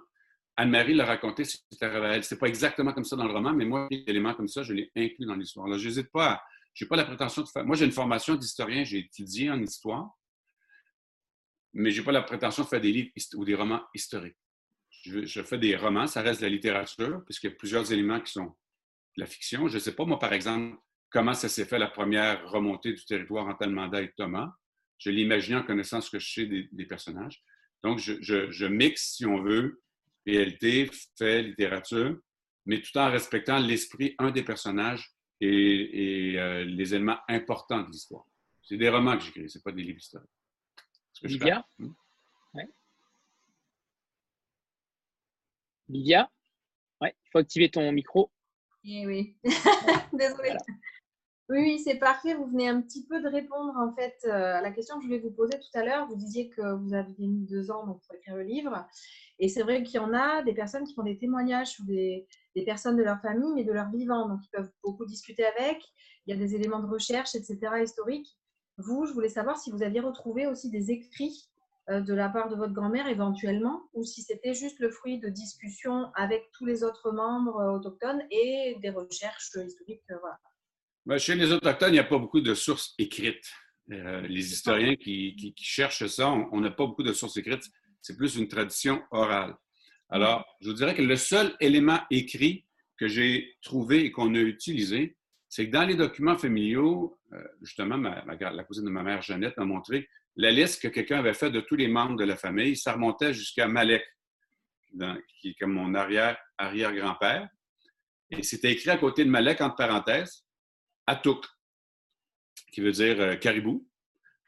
Anne-Marie 0.57 0.95
l'a 0.95 1.05
raconté, 1.05 1.45
c'était 1.45 1.87
elle. 1.87 2.25
C'est 2.25 2.39
pas 2.39 2.47
exactement 2.47 2.93
comme 2.93 3.05
ça 3.05 3.17
dans 3.17 3.27
le 3.27 3.33
roman, 3.33 3.53
mais 3.53 3.65
moi, 3.65 3.89
des 3.91 4.05
éléments 4.07 4.35
comme 4.35 4.49
ça, 4.49 4.63
je 4.63 4.73
l'ai 4.73 4.91
inclus 4.97 5.27
dans 5.27 5.35
l'histoire. 5.35 5.67
Je 5.77 5.89
n'hésite 5.89 6.11
pas 6.13 6.43
Je 6.75 6.85
n'ai 6.85 6.89
pas 6.89 6.97
la 6.97 7.05
prétention 7.05 7.43
de 7.43 7.49
faire. 7.49 7.65
Moi, 7.65 7.77
j'ai 7.77 7.85
une 7.85 7.93
formation 7.93 8.37
d'historien, 8.37 8.85
j'ai 8.85 8.99
étudié 8.99 9.51
en 9.51 9.61
histoire 9.61 10.11
mais 11.75 11.91
je 11.91 12.01
n'ai 12.01 12.05
pas 12.05 12.13
la 12.13 12.23
prétention 12.23 12.63
de 12.63 12.69
faire 12.69 12.81
des 12.81 12.93
livres 12.93 13.11
ou 13.35 13.45
des 13.45 13.55
romans 13.55 13.83
historiques. 13.95 14.37
Je, 15.03 15.43
fais 15.43 15.59
des 15.59 15.77
romans, 15.77 16.07
ça 16.07 16.23
reste 16.23 16.41
de 16.41 16.47
la 16.47 16.51
littérature, 16.51 17.23
puisqu'il 17.27 17.51
y 17.51 17.53
a 17.53 17.57
plusieurs 17.57 17.93
éléments 17.93 18.21
qui 18.21 18.33
sont 18.33 18.47
de 18.47 19.21
la 19.21 19.27
fiction. 19.27 19.69
Je 19.69 19.75
ne 19.75 19.81
sais 19.81 19.95
pas, 19.95 20.07
moi, 20.07 20.19
par 20.19 20.33
exemple, 20.33 20.79
comment 21.11 21.35
ça 21.35 21.49
s'est 21.49 21.67
fait 21.67 21.79
la 21.79 21.89
première 21.89 22.49
remontée 22.49 22.93
du 22.93 23.05
territoire 23.05 23.47
entre 23.47 23.65
Almanda 23.65 24.01
et 24.01 24.13
Thomas. 24.13 24.51
Je 24.97 25.11
l'imagine 25.11 25.57
en 25.57 25.63
connaissant 25.63 26.01
ce 26.01 26.11
que 26.11 26.19
je 26.19 26.33
sais 26.33 26.47
des, 26.47 26.87
personnages. 26.87 27.43
Donc, 27.83 27.99
je, 27.99 28.67
mixe, 28.67 29.17
si 29.17 29.27
on 29.27 29.43
veut, 29.43 29.83
réalité, 30.27 30.91
fait, 31.19 31.43
littérature, 31.43 32.19
mais 32.67 32.81
tout 32.81 32.97
en 32.99 33.11
respectant 33.11 33.59
l'esprit, 33.59 34.15
un 34.19 34.31
des 34.31 34.43
personnages 34.43 35.13
et, 35.41 36.35
euh, 36.39 36.65
les 36.65 36.95
éléments 36.95 37.19
importants 37.29 37.83
de 37.83 37.91
l'histoire. 37.91 38.25
C'est 38.63 38.77
des 38.77 38.89
romans 38.89 39.17
que 39.19 39.25
j'écris, 39.25 39.51
ce 39.51 39.59
pas 39.59 39.73
des 39.73 39.83
livres 39.83 39.99
historiques. 39.99 40.31
Lydia? 41.23 41.65
hmm? 41.79 41.93
Lydia? 45.89 46.31
Il 47.03 47.31
faut 47.31 47.39
activer 47.39 47.71
ton 47.71 47.91
micro. 47.93 48.31
Eh 48.85 49.07
oui, 49.07 49.37
désolée. 50.13 50.57
Oui, 51.51 51.59
oui, 51.59 51.79
c'est 51.79 51.97
parfait. 51.97 52.35
Vous 52.35 52.47
venez 52.47 52.69
un 52.69 52.81
petit 52.81 53.05
peu 53.07 53.21
de 53.21 53.29
répondre 53.29 53.75
en 53.77 53.95
fait 53.95 54.17
euh, 54.25 54.57
à 54.57 54.61
la 54.63 54.71
question 54.71 54.97
que 54.97 55.03
je 55.03 55.09
voulais 55.09 55.21
vous 55.21 55.31
poser 55.31 55.59
tout 55.59 55.79
à 55.79 55.85
l'heure. 55.85 56.07
Vous 56.07 56.17
disiez 56.17 56.49
que 56.49 56.75
vous 56.77 56.95
aviez 56.95 57.27
mis 57.27 57.47
deux 57.47 57.71
ans 57.71 57.85
pour 57.85 58.15
écrire 58.15 58.37
le 58.37 58.43
livre. 58.43 58.87
Et 59.39 59.49
c'est 59.49 59.63
vrai 59.63 59.83
qu'il 59.83 59.97
y 59.97 59.99
en 59.99 60.15
a 60.15 60.43
des 60.43 60.55
personnes 60.55 60.85
qui 60.85 60.95
font 60.95 61.03
des 61.03 61.19
témoignages 61.19 61.69
sur 61.69 61.85
des, 61.85 62.27
des, 62.55 62.65
personnes 62.65 62.97
de 62.97 63.03
leur 63.03 63.21
famille, 63.21 63.53
mais 63.55 63.65
de 63.65 63.73
leur 63.73 63.91
vivant. 63.91 64.29
Donc, 64.29 64.41
ils 64.45 64.57
peuvent 64.57 64.71
beaucoup 64.83 65.07
discuter 65.07 65.45
avec. 65.45 65.83
Il 66.27 66.35
y 66.35 66.37
a 66.37 66.41
des 66.41 66.55
éléments 66.55 66.81
de 66.81 66.87
recherche, 66.87 67.35
etc., 67.35 67.59
historiques. 67.83 68.29
Vous, 68.79 69.07
je 69.07 69.13
voulais 69.13 69.29
savoir 69.29 69.59
si 69.59 69.71
vous 69.71 69.83
aviez 69.83 70.01
retrouvé 70.01 70.47
aussi 70.47 70.71
des 70.71 70.91
écrits 70.91 71.49
euh, 71.91 72.01
de 72.01 72.15
la 72.15 72.31
part 72.31 72.49
de 72.49 72.57
votre 72.57 72.73
grand-mère 72.73 73.07
éventuellement, 73.09 73.83
ou 73.93 74.05
si 74.05 74.23
c'était 74.23 74.55
juste 74.55 74.79
le 74.81 74.91
fruit 74.91 75.19
de 75.19 75.29
discussions 75.29 76.11
avec 76.15 76.43
tous 76.57 76.65
les 76.65 76.83
autres 76.83 77.13
membres 77.13 77.61
euh, 77.61 77.77
autochtones 77.77 78.23
et 78.31 78.77
des 78.81 78.89
recherches 78.89 79.51
historiques. 79.55 80.01
Euh, 80.11 80.17
ben, 81.05 81.19
chez 81.19 81.35
les 81.35 81.53
autochtones, 81.53 81.91
il 81.91 81.95
n'y 81.95 81.99
a 81.99 82.05
pas 82.05 82.19
beaucoup 82.19 82.41
de 82.41 82.55
sources 82.55 82.95
écrites. 82.99 83.53
les 83.87 84.53
historiens 84.53 84.97
qui, 84.97 85.55
cherchent 85.59 86.07
ça, 86.07 86.31
on 86.31 86.59
n'a 86.61 86.71
pas 86.71 86.87
beaucoup 86.87 87.03
de 87.03 87.13
sources 87.13 87.37
écrites. 87.37 87.71
C'est 88.05 88.19
plus 88.19 88.37
une 88.37 88.49
tradition 88.49 89.03
orale. 89.13 89.57
Alors, 90.11 90.45
je 90.61 90.69
vous 90.69 90.75
dirais 90.75 90.95
que 90.95 91.01
le 91.01 91.17
seul 91.17 91.57
élément 91.59 91.99
écrit 92.11 92.67
que 92.99 93.09
j'ai 93.09 93.57
trouvé 93.63 94.05
et 94.05 94.11
qu'on 94.13 94.35
a 94.35 94.41
utilisé, 94.41 95.17
c'est 95.49 95.69
que 95.69 95.73
dans 95.73 95.87
les 95.87 95.97
documents 95.97 96.37
familiaux, 96.37 97.19
euh, 97.33 97.43
justement, 97.63 97.97
la 97.97 98.65
cousine 98.65 98.85
de 98.85 98.91
ma 98.91 99.03
mère, 99.03 99.23
Jeannette, 99.23 99.57
m'a 99.57 99.65
montré 99.65 100.07
la 100.37 100.51
liste 100.51 100.83
que 100.83 100.89
quelqu'un 100.89 101.21
avait 101.21 101.33
faite 101.33 101.53
de 101.53 101.61
tous 101.61 101.77
les 101.77 101.89
membres 101.89 102.17
de 102.17 102.25
la 102.25 102.37
famille. 102.37 102.77
Ça 102.77 102.93
remontait 102.93 103.33
jusqu'à 103.33 103.69
Malek, 103.69 104.05
qui 105.41 105.49
est 105.49 105.55
comme 105.59 105.73
mon 105.73 105.95
arrière-arrière-grand-père. 105.95 107.49
Et 108.29 108.43
c'était 108.43 108.73
écrit 108.73 108.91
à 108.91 108.99
côté 108.99 109.25
de 109.25 109.31
Malek, 109.31 109.63
entre 109.63 109.77
parenthèses, 109.77 110.45
Atouk, 111.07 111.47
qui 112.71 112.83
veut 112.83 112.93
dire 112.93 113.19
euh, 113.19 113.37
caribou, 113.37 113.89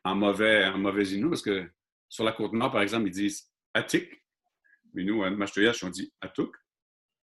en 0.05 0.15
mauvais, 0.15 0.67
en 0.67 0.77
mauvais 0.77 1.09
inou, 1.09 1.31
parce 1.31 1.43
que 1.43 1.71
sur 2.09 2.25
la 2.25 2.33
côte 2.33 2.53
nord, 2.53 2.73
par 2.73 2.83
exemple, 2.83 3.09
ils 3.09 3.13
disent 3.13 3.51
Atik. 3.75 4.09
Mais 4.95 5.05
nous, 5.05 5.23
à 5.23 5.31
Machtoyash, 5.31 5.85
on 5.85 5.91
dit 5.91 6.13
Atouk. 6.21 6.55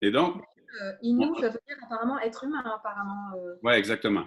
Et 0.00 0.10
donc, 0.10 0.42
euh, 0.82 0.92
Inou, 1.02 1.34
ça 1.36 1.48
veut 1.48 1.60
dire 1.66 1.76
apparemment 1.84 2.18
être 2.20 2.44
humain, 2.44 2.62
apparemment. 2.64 3.36
Euh. 3.36 3.54
Oui, 3.62 3.74
exactement. 3.74 4.24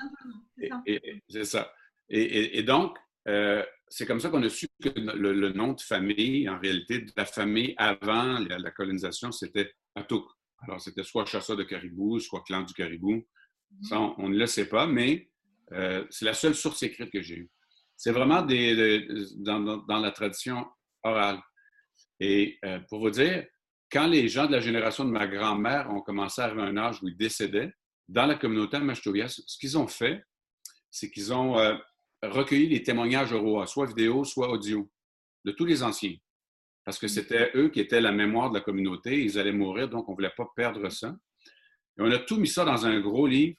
C'est 1.29 1.45
ça. 1.45 1.71
Et, 2.09 2.63
donc, 2.63 2.97
euh, 3.27 3.63
c'est 3.89 4.05
comme 4.05 4.19
ça 4.19 4.29
qu'on 4.29 4.43
a 4.43 4.49
su 4.49 4.67
que 4.81 4.89
le, 4.97 5.49
nom 5.51 5.73
de 5.73 5.81
famille, 5.81 6.47
en 6.47 6.57
réalité, 6.59 6.99
de 6.99 7.11
la 7.17 7.25
famille 7.25 7.73
avant 7.77 8.39
la, 8.39 8.71
colonisation, 8.71 9.31
c'était 9.31 9.71
Atouk. 9.95 10.25
Alors, 10.61 10.81
c'était 10.81 11.03
soit 11.03 11.25
chasseur 11.25 11.57
de 11.57 11.63
caribou, 11.63 12.19
soit 12.19 12.43
clan 12.45 12.63
du 12.63 12.73
caribou. 12.73 13.11
Mhm. 13.11 13.83
Ça, 13.83 13.99
on, 13.99 14.29
ne 14.29 14.37
le 14.37 14.47
sait 14.47 14.69
pas, 14.69 14.87
mais 14.87 15.29
c'est 16.09 16.25
la 16.25 16.33
seule 16.33 16.55
source 16.55 16.81
écrite 16.83 17.11
que 17.11 17.21
j'ai 17.21 17.35
eue. 17.35 17.51
C'est 17.97 18.11
vraiment 18.11 18.43
dans, 18.43 19.99
la 19.99 20.11
tradition 20.11 20.65
orale. 21.03 21.41
Et 22.19 22.59
pour 22.87 22.99
vous 22.99 23.09
dire, 23.09 23.45
quand 23.91 24.07
les 24.07 24.27
gens 24.27 24.45
de 24.45 24.51
la 24.51 24.59
génération 24.59 25.03
de 25.03 25.11
ma 25.11 25.27
grand-mère 25.27 25.89
ont 25.89 26.01
commencé 26.01 26.41
à 26.41 26.45
arriver 26.45 26.61
à 26.61 26.65
un 26.65 26.77
âge 26.77 27.01
où 27.01 27.07
ils 27.07 27.17
décédaient, 27.17 27.71
dans 28.07 28.25
la 28.25 28.35
communauté 28.35 28.79
Machtovia, 28.79 29.27
ce 29.27 29.57
qu'ils 29.57 29.77
ont 29.77 29.87
fait, 29.87 30.23
c'est 30.89 31.11
qu'ils 31.11 31.33
ont 31.33 31.57
euh, 31.57 31.75
recueilli 32.23 32.67
les 32.67 32.83
témoignages 32.83 33.33
oraux, 33.33 33.65
soit 33.65 33.87
vidéo, 33.87 34.23
soit 34.23 34.49
audio, 34.49 34.89
de 35.45 35.51
tous 35.51 35.65
les 35.65 35.83
anciens. 35.83 36.15
Parce 36.85 36.97
que 36.99 37.07
c'était 37.07 37.51
eux 37.55 37.69
qui 37.69 37.79
étaient 37.79 37.99
la 37.99 38.11
mémoire 38.11 38.49
de 38.49 38.55
la 38.55 38.61
communauté, 38.61 39.23
ils 39.23 39.37
allaient 39.37 39.51
mourir, 39.51 39.89
donc 39.89 40.07
on 40.07 40.13
ne 40.13 40.15
voulait 40.15 40.33
pas 40.35 40.47
perdre 40.55 40.89
ça. 40.89 41.15
Et 41.97 42.01
on 42.01 42.11
a 42.11 42.19
tout 42.19 42.37
mis 42.37 42.47
ça 42.47 42.63
dans 42.63 42.85
un 42.85 42.99
gros 42.99 43.27
livre 43.27 43.57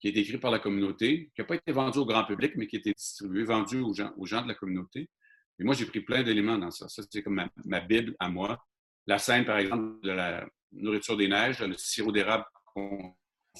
qui 0.00 0.08
est 0.08 0.16
écrit 0.16 0.38
par 0.38 0.50
la 0.50 0.58
communauté, 0.58 1.30
qui 1.34 1.40
n'a 1.40 1.44
pas 1.44 1.56
été 1.56 1.72
vendu 1.72 1.98
au 1.98 2.06
grand 2.06 2.24
public, 2.24 2.52
mais 2.56 2.66
qui 2.66 2.76
a 2.76 2.78
été 2.78 2.92
distribué, 2.92 3.44
vendu 3.44 3.80
aux 3.80 3.94
gens, 3.94 4.12
aux 4.16 4.26
gens 4.26 4.42
de 4.42 4.48
la 4.48 4.54
communauté. 4.54 5.10
Et 5.58 5.64
moi, 5.64 5.74
j'ai 5.74 5.84
pris 5.84 6.00
plein 6.00 6.22
d'éléments 6.22 6.56
dans 6.56 6.70
ça. 6.70 6.88
Ça, 6.88 7.02
c'est 7.10 7.22
comme 7.22 7.44
ma 7.66 7.80
Bible 7.80 8.16
à 8.18 8.30
moi. 8.30 8.64
La 9.06 9.18
scène, 9.18 9.44
par 9.44 9.58
exemple, 9.58 10.00
de 10.02 10.10
la 10.10 10.48
nourriture 10.72 11.16
des 11.16 11.28
neiges, 11.28 11.60
le 11.60 11.76
sirop 11.76 12.12
d'érable 12.12 12.44
qu'on 12.64 13.14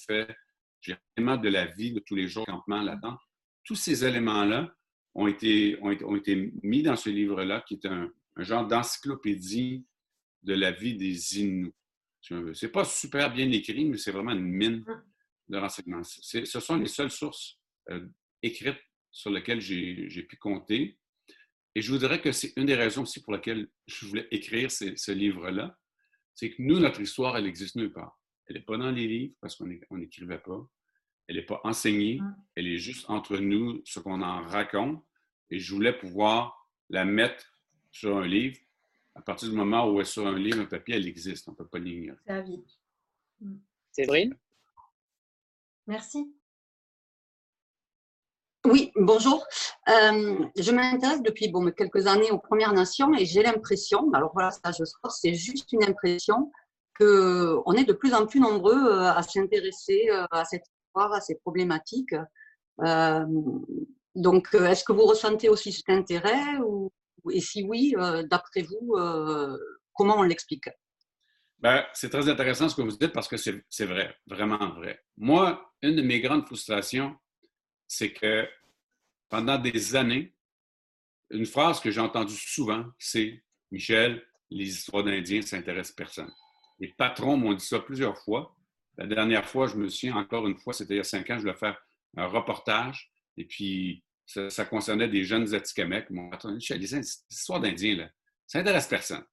fait, 0.07 0.35
j'ai 0.81 0.96
vraiment 1.16 1.37
de 1.37 1.48
la 1.48 1.66
vie 1.66 1.92
de 1.92 2.00
tous 2.00 2.14
les 2.14 2.29
jours, 2.29 2.46
campement 2.46 2.83
là-dedans. 2.83 3.18
Tous 3.64 3.74
ces 3.74 4.05
éléments-là 4.05 4.72
ont 5.14 5.26
été, 5.26 5.79
ont, 5.83 6.16
été, 6.16 6.53
mis 6.62 6.83
dans 6.83 6.96
ce 6.96 7.11
livre-là, 7.11 7.62
qui 7.66 7.74
est 7.74 7.87
un, 7.87 8.11
genre 8.37 8.66
d'encyclopédie 8.66 9.85
de 10.42 10.55
la 10.55 10.70
vie 10.70 10.96
des 10.96 11.40
Inuits. 11.40 11.74
C'est 12.55 12.70
pas 12.70 12.85
super 12.85 13.33
bien 13.33 13.50
écrit, 13.50 13.85
mais 13.85 13.98
c'est 13.98 14.12
vraiment 14.12 14.33
une 14.33 14.44
mine 14.44 14.85
de 15.50 15.58
renseignements. 15.58 16.02
Ce 16.02 16.60
sont 16.60 16.76
les 16.76 16.86
seules 16.86 17.10
sources 17.10 17.58
euh, 17.90 18.06
écrites 18.42 18.80
sur 19.10 19.30
lesquelles 19.30 19.60
j'ai 19.60 20.22
pu 20.22 20.36
compter. 20.36 20.98
Et 21.74 21.82
je 21.82 21.92
vous 21.92 21.98
dirais 21.98 22.20
que 22.20 22.32
c'est 22.32 22.52
une 22.56 22.66
des 22.66 22.74
raisons 22.74 23.02
aussi 23.02 23.22
pour 23.22 23.32
lesquelles 23.32 23.68
je 23.86 24.06
voulais 24.06 24.26
écrire 24.30 24.70
ce 24.70 25.12
livre-là. 25.12 25.76
C'est 26.34 26.50
que 26.50 26.62
nous, 26.62 26.78
notre 26.78 27.00
histoire, 27.00 27.36
elle 27.36 27.46
existe 27.46 27.76
nulle 27.76 27.92
part. 27.92 28.18
Elle 28.46 28.56
n'est 28.56 28.62
pas 28.62 28.76
dans 28.76 28.90
les 28.90 29.06
livres 29.06 29.34
parce 29.40 29.56
qu'on 29.56 29.66
n'écrivait 29.66 30.38
pas. 30.38 30.66
Elle 31.26 31.36
n'est 31.36 31.46
pas 31.46 31.60
enseignée. 31.64 32.20
Elle 32.54 32.66
est 32.66 32.78
juste 32.78 33.08
entre 33.08 33.36
nous, 33.38 33.82
ce 33.84 34.00
qu'on 34.00 34.22
en 34.22 34.42
raconte. 34.46 35.04
Et 35.50 35.58
je 35.58 35.74
voulais 35.74 35.96
pouvoir 35.96 36.68
la 36.88 37.04
mettre 37.04 37.44
sur 37.92 38.16
un 38.16 38.26
livre. 38.26 38.58
À 39.14 39.22
partir 39.22 39.50
du 39.50 39.56
moment 39.56 39.88
où 39.88 39.96
elle 39.96 40.06
est 40.06 40.10
sur 40.10 40.26
un 40.26 40.38
livre, 40.38 40.60
un 40.60 40.66
papier, 40.66 40.96
elle 40.96 41.06
existe. 41.06 41.48
On 41.48 41.52
ne 41.52 41.56
peut 41.56 41.68
pas 41.68 41.78
l'ignorer. 41.78 42.18
C'est 42.26 42.32
la 42.32 42.42
vie. 42.42 42.64
Séverine 43.92 44.36
Merci. 45.90 46.33
Oui, 48.64 48.92
bonjour. 48.94 49.44
Euh, 49.88 50.46
je 50.57 50.70
m'intéresse 50.70 51.20
depuis 51.20 51.48
bon, 51.48 51.68
quelques 51.72 52.07
années 52.07 52.31
aux 52.31 52.38
Premières 52.38 52.72
Nations 52.72 53.12
et 53.12 53.26
j'ai 53.26 53.42
l'impression, 53.42 54.09
alors 54.12 54.31
voilà, 54.33 54.53
ça 54.53 54.70
je 54.70 54.85
c'est 55.09 55.35
juste 55.35 55.72
une 55.72 55.83
impression, 55.83 56.53
qu'on 56.96 57.72
est 57.72 57.83
de 57.83 57.92
plus 57.92 58.14
en 58.14 58.24
plus 58.24 58.38
nombreux 58.38 58.87
euh, 58.87 59.11
à 59.11 59.20
s'intéresser 59.24 60.09
euh, 60.12 60.26
à 60.31 60.44
cette 60.44 60.62
histoire, 60.62 61.12
à 61.12 61.20
ces 61.20 61.35
problématiques. 61.35 62.14
donc, 64.14 64.55
est-ce 64.55 64.85
que 64.85 64.92
vous 64.92 65.07
ressentez 65.07 65.48
aussi 65.48 65.72
cet 65.72 65.90
intérêt 65.90 66.59
ou, 66.64 66.92
Et 67.33 67.40
si 67.40 67.64
oui, 67.64 67.96
d'après 68.31 68.62
vous, 68.62 68.94
comment 69.96 70.18
on 70.18 70.22
l'explique? 70.22 70.68
Ben, 71.61 71.85
c'est 71.92 72.09
très 72.09 72.29
intéressant 72.29 72.68
ce 72.68 72.75
que 72.77 72.83
vous 72.83 72.96
dites 72.96 73.12
parce 73.12 73.29
que 73.29 73.37
c'est 73.37 73.85
vrai, 73.85 74.16
vraiment 74.27 74.70
vrai. 74.70 75.03
Moi, 75.16 75.73
une 75.83 75.96
de 75.96 76.03
mes 76.03 76.20
grandes 76.20 76.46
frustrations, 76.46 77.16
c'est 77.87 78.12
que 78.12 78.49
pendant 79.29 79.59
des 79.59 79.94
années, 79.94 80.35
une 81.31 81.46
phrase 81.46 81.81
que 81.81 81.90
j'ai 81.90 82.01
entendue 82.01 82.35
souvent, 82.35 82.87
c'est 82.99 83.42
Michel, 83.70 84.25
les 84.51 84.68
histoires 84.68 85.05
d'Indiens, 85.05 85.42
ça 85.42 85.57
n'intéresse 85.57 85.92
personne. 85.92 86.33
Les 86.79 86.88
patrons 86.88 87.37
m'ont 87.37 87.53
dit 87.53 87.64
ça 87.64 87.79
plusieurs 87.79 88.18
fois. 88.18 88.57
La 88.96 89.07
dernière 89.07 89.46
fois, 89.46 89.66
je 89.66 89.77
me 89.77 89.88
souviens 89.88 90.16
encore 90.16 90.46
une 90.46 90.57
fois, 90.57 90.73
c'était 90.73 90.94
il 90.94 90.99
y 90.99 91.01
a 91.01 91.05
cinq 91.05 91.29
ans, 91.31 91.37
je 91.37 91.42
voulais 91.42 91.55
faire 91.55 91.79
un 92.16 92.27
reportage 92.27 93.12
et 93.37 93.44
puis 93.44 94.03
ça, 94.27 94.64
concernait 94.64 95.09
des 95.09 95.25
jeunes 95.25 95.55
Atikamekw. 95.55 96.11
Mon 96.11 96.31
patron 96.31 96.53
Michel, 96.53 96.81
les 96.81 96.94
histoires 97.31 97.61
d'Indiens, 97.61 98.09
ça 98.46 98.59
n'intéresse 98.59 98.87
personne. 98.87 99.25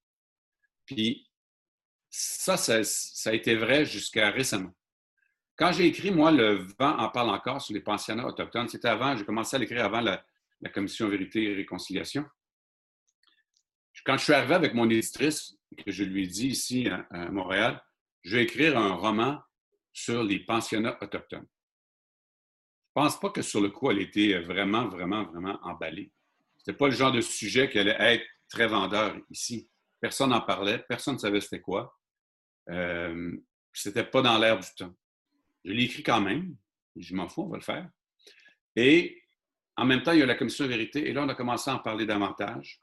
Puis 0.85 1.26
ça, 2.09 2.57
ça, 2.57 3.29
a 3.29 3.33
été 3.33 3.55
vrai 3.55 3.85
jusqu'à 3.85 4.29
récemment. 4.29 4.73
Quand 5.55 5.71
j'ai 5.71 5.85
écrit, 5.85 6.11
moi, 6.11 6.31
Le 6.31 6.67
vent 6.79 6.97
en 6.97 7.09
parle 7.09 7.29
encore 7.29 7.61
sur 7.61 7.73
les 7.73 7.81
pensionnats 7.81 8.27
autochtones, 8.27 8.69
c'était 8.69 8.87
avant, 8.87 9.17
j'ai 9.17 9.25
commencé 9.25 9.55
à 9.55 9.59
l'écrire 9.59 9.85
avant 9.85 10.01
la, 10.01 10.23
Commission 10.73 11.07
Vérité 11.07 11.43
et 11.43 11.53
Réconciliation. 11.53 12.25
Quand 14.05 14.17
je 14.17 14.23
suis 14.23 14.33
arrivé 14.33 14.55
avec 14.55 14.73
mon 14.73 14.89
éditrice, 14.89 15.57
que 15.75 15.91
je 15.91 16.03
lui 16.03 16.23
ai 16.23 16.27
dit 16.27 16.47
ici 16.47 16.87
à, 16.87 17.29
Montréal, 17.29 17.81
je 18.23 18.37
vais 18.37 18.43
écrire 18.43 18.77
un 18.77 18.93
roman 18.93 19.39
sur 19.91 20.23
les 20.23 20.39
pensionnats 20.39 20.97
autochtones. 21.01 21.47
Je 22.95 23.01
ne 23.01 23.05
pense 23.05 23.19
pas 23.19 23.29
que 23.29 23.41
sur 23.41 23.61
le 23.61 23.69
coup, 23.69 23.91
elle 23.91 23.99
était 23.99 24.39
vraiment, 24.39 24.87
vraiment, 24.87 25.23
vraiment 25.25 25.59
emballée. 25.63 26.11
Ce 26.57 26.69
n'était 26.71 26.77
pas 26.77 26.87
le 26.87 26.93
genre 26.93 27.11
de 27.11 27.21
sujet 27.21 27.69
qui 27.69 27.77
allait 27.79 27.97
être 27.99 28.25
très 28.49 28.67
vendeur 28.67 29.15
ici. 29.29 29.69
Personne 29.99 30.29
n'en 30.29 30.41
parlait, 30.41 30.79
personne 30.87 31.15
ne 31.15 31.19
savait 31.19 31.41
c'était 31.41 31.61
quoi. 31.61 31.97
Euh, 32.69 33.35
c'était 33.73 34.03
pas 34.03 34.21
dans 34.21 34.37
l'air 34.37 34.59
du 34.59 34.67
temps. 34.75 34.93
Je 35.65 35.71
l'ai 35.71 35.83
écrit 35.83 36.03
quand 36.03 36.21
même. 36.21 36.55
Je 36.95 37.15
m'en 37.15 37.27
fous, 37.27 37.43
on 37.43 37.49
va 37.49 37.57
le 37.57 37.63
faire. 37.63 37.89
Et 38.75 39.23
en 39.75 39.85
même 39.85 40.03
temps, 40.03 40.11
il 40.11 40.19
y 40.19 40.23
a 40.23 40.25
la 40.25 40.35
commission 40.35 40.67
vérité. 40.67 41.07
Et 41.07 41.13
là, 41.13 41.23
on 41.23 41.29
a 41.29 41.35
commencé 41.35 41.69
à 41.69 41.75
en 41.75 41.79
parler 41.79 42.05
davantage. 42.05 42.81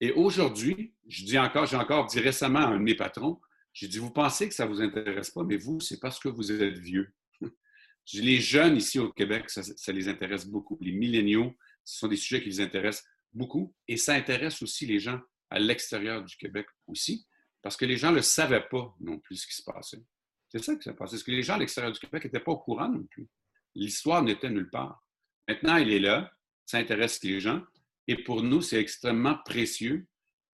Et 0.00 0.12
aujourd'hui, 0.12 0.94
je 1.06 1.24
dis 1.24 1.38
encore, 1.38 1.66
j'ai 1.66 1.76
encore 1.76 2.06
dit 2.06 2.20
récemment 2.20 2.60
à 2.60 2.66
un 2.68 2.78
de 2.78 2.82
mes 2.82 2.94
patrons, 2.94 3.40
j'ai 3.72 3.86
dit, 3.86 3.98
vous 3.98 4.10
pensez 4.10 4.48
que 4.48 4.54
ça 4.54 4.64
ne 4.64 4.70
vous 4.70 4.80
intéresse 4.80 5.30
pas, 5.30 5.44
mais 5.44 5.56
vous, 5.56 5.80
c'est 5.80 6.00
parce 6.00 6.18
que 6.18 6.28
vous 6.28 6.50
êtes 6.50 6.78
vieux. 6.78 7.12
les 8.14 8.40
jeunes 8.40 8.76
ici 8.76 8.98
au 8.98 9.12
Québec, 9.12 9.48
ça, 9.50 9.92
les 9.92 10.08
intéresse 10.08 10.46
beaucoup. 10.46 10.78
Les 10.80 10.92
milléniaux, 10.92 11.56
ce 11.84 11.98
sont 11.98 12.08
des 12.08 12.16
sujets 12.16 12.42
qui 12.42 12.48
les 12.48 12.60
intéressent 12.60 13.06
beaucoup. 13.32 13.74
Et 13.86 13.96
ça 13.96 14.14
intéresse 14.14 14.62
aussi 14.62 14.86
les 14.86 14.98
gens 14.98 15.20
à 15.50 15.58
l'extérieur 15.58 16.24
du 16.24 16.36
Québec 16.36 16.66
aussi. 16.86 17.26
Parce 17.62 17.76
que 17.76 17.84
les 17.84 17.96
gens 17.96 18.12
ne 18.12 18.20
savaient 18.20 18.66
pas 18.70 18.94
non 19.00 19.18
plus 19.18 19.36
ce 19.36 19.46
qui 19.46 19.54
se 19.54 19.62
passait. 19.62 20.02
C'est 20.48 20.62
ça 20.62 20.74
qui 20.74 20.82
s'est 20.82 20.94
passé. 20.94 21.16
Parce 21.16 21.22
que 21.22 21.30
les 21.30 21.42
gens 21.42 21.54
à 21.54 21.58
l'extérieur 21.58 21.92
du 21.92 21.98
Québec 21.98 22.24
n'étaient 22.24 22.40
pas 22.40 22.52
au 22.52 22.58
courant 22.58 22.88
non 22.88 23.04
plus. 23.04 23.28
L'histoire 23.74 24.22
n'était 24.22 24.50
nulle 24.50 24.70
part. 24.70 25.04
Maintenant, 25.46 25.76
il 25.76 25.92
est 25.92 26.00
là, 26.00 26.32
ça 26.64 26.78
intéresse 26.78 27.22
les 27.22 27.40
gens. 27.40 27.62
Et 28.08 28.16
pour 28.22 28.42
nous, 28.42 28.62
c'est 28.62 28.80
extrêmement 28.80 29.38
précieux 29.44 30.06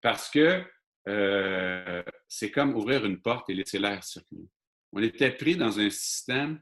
parce 0.02 0.28
que 0.28 0.62
euh, 1.08 2.02
c'est 2.28 2.50
comme 2.50 2.74
ouvrir 2.74 3.04
une 3.04 3.20
porte 3.20 3.48
et 3.50 3.54
laisser 3.54 3.78
l'air 3.78 4.02
circuler. 4.02 4.48
On 4.92 5.02
était 5.02 5.30
pris 5.30 5.56
dans 5.56 5.78
un 5.78 5.90
système 5.90 6.60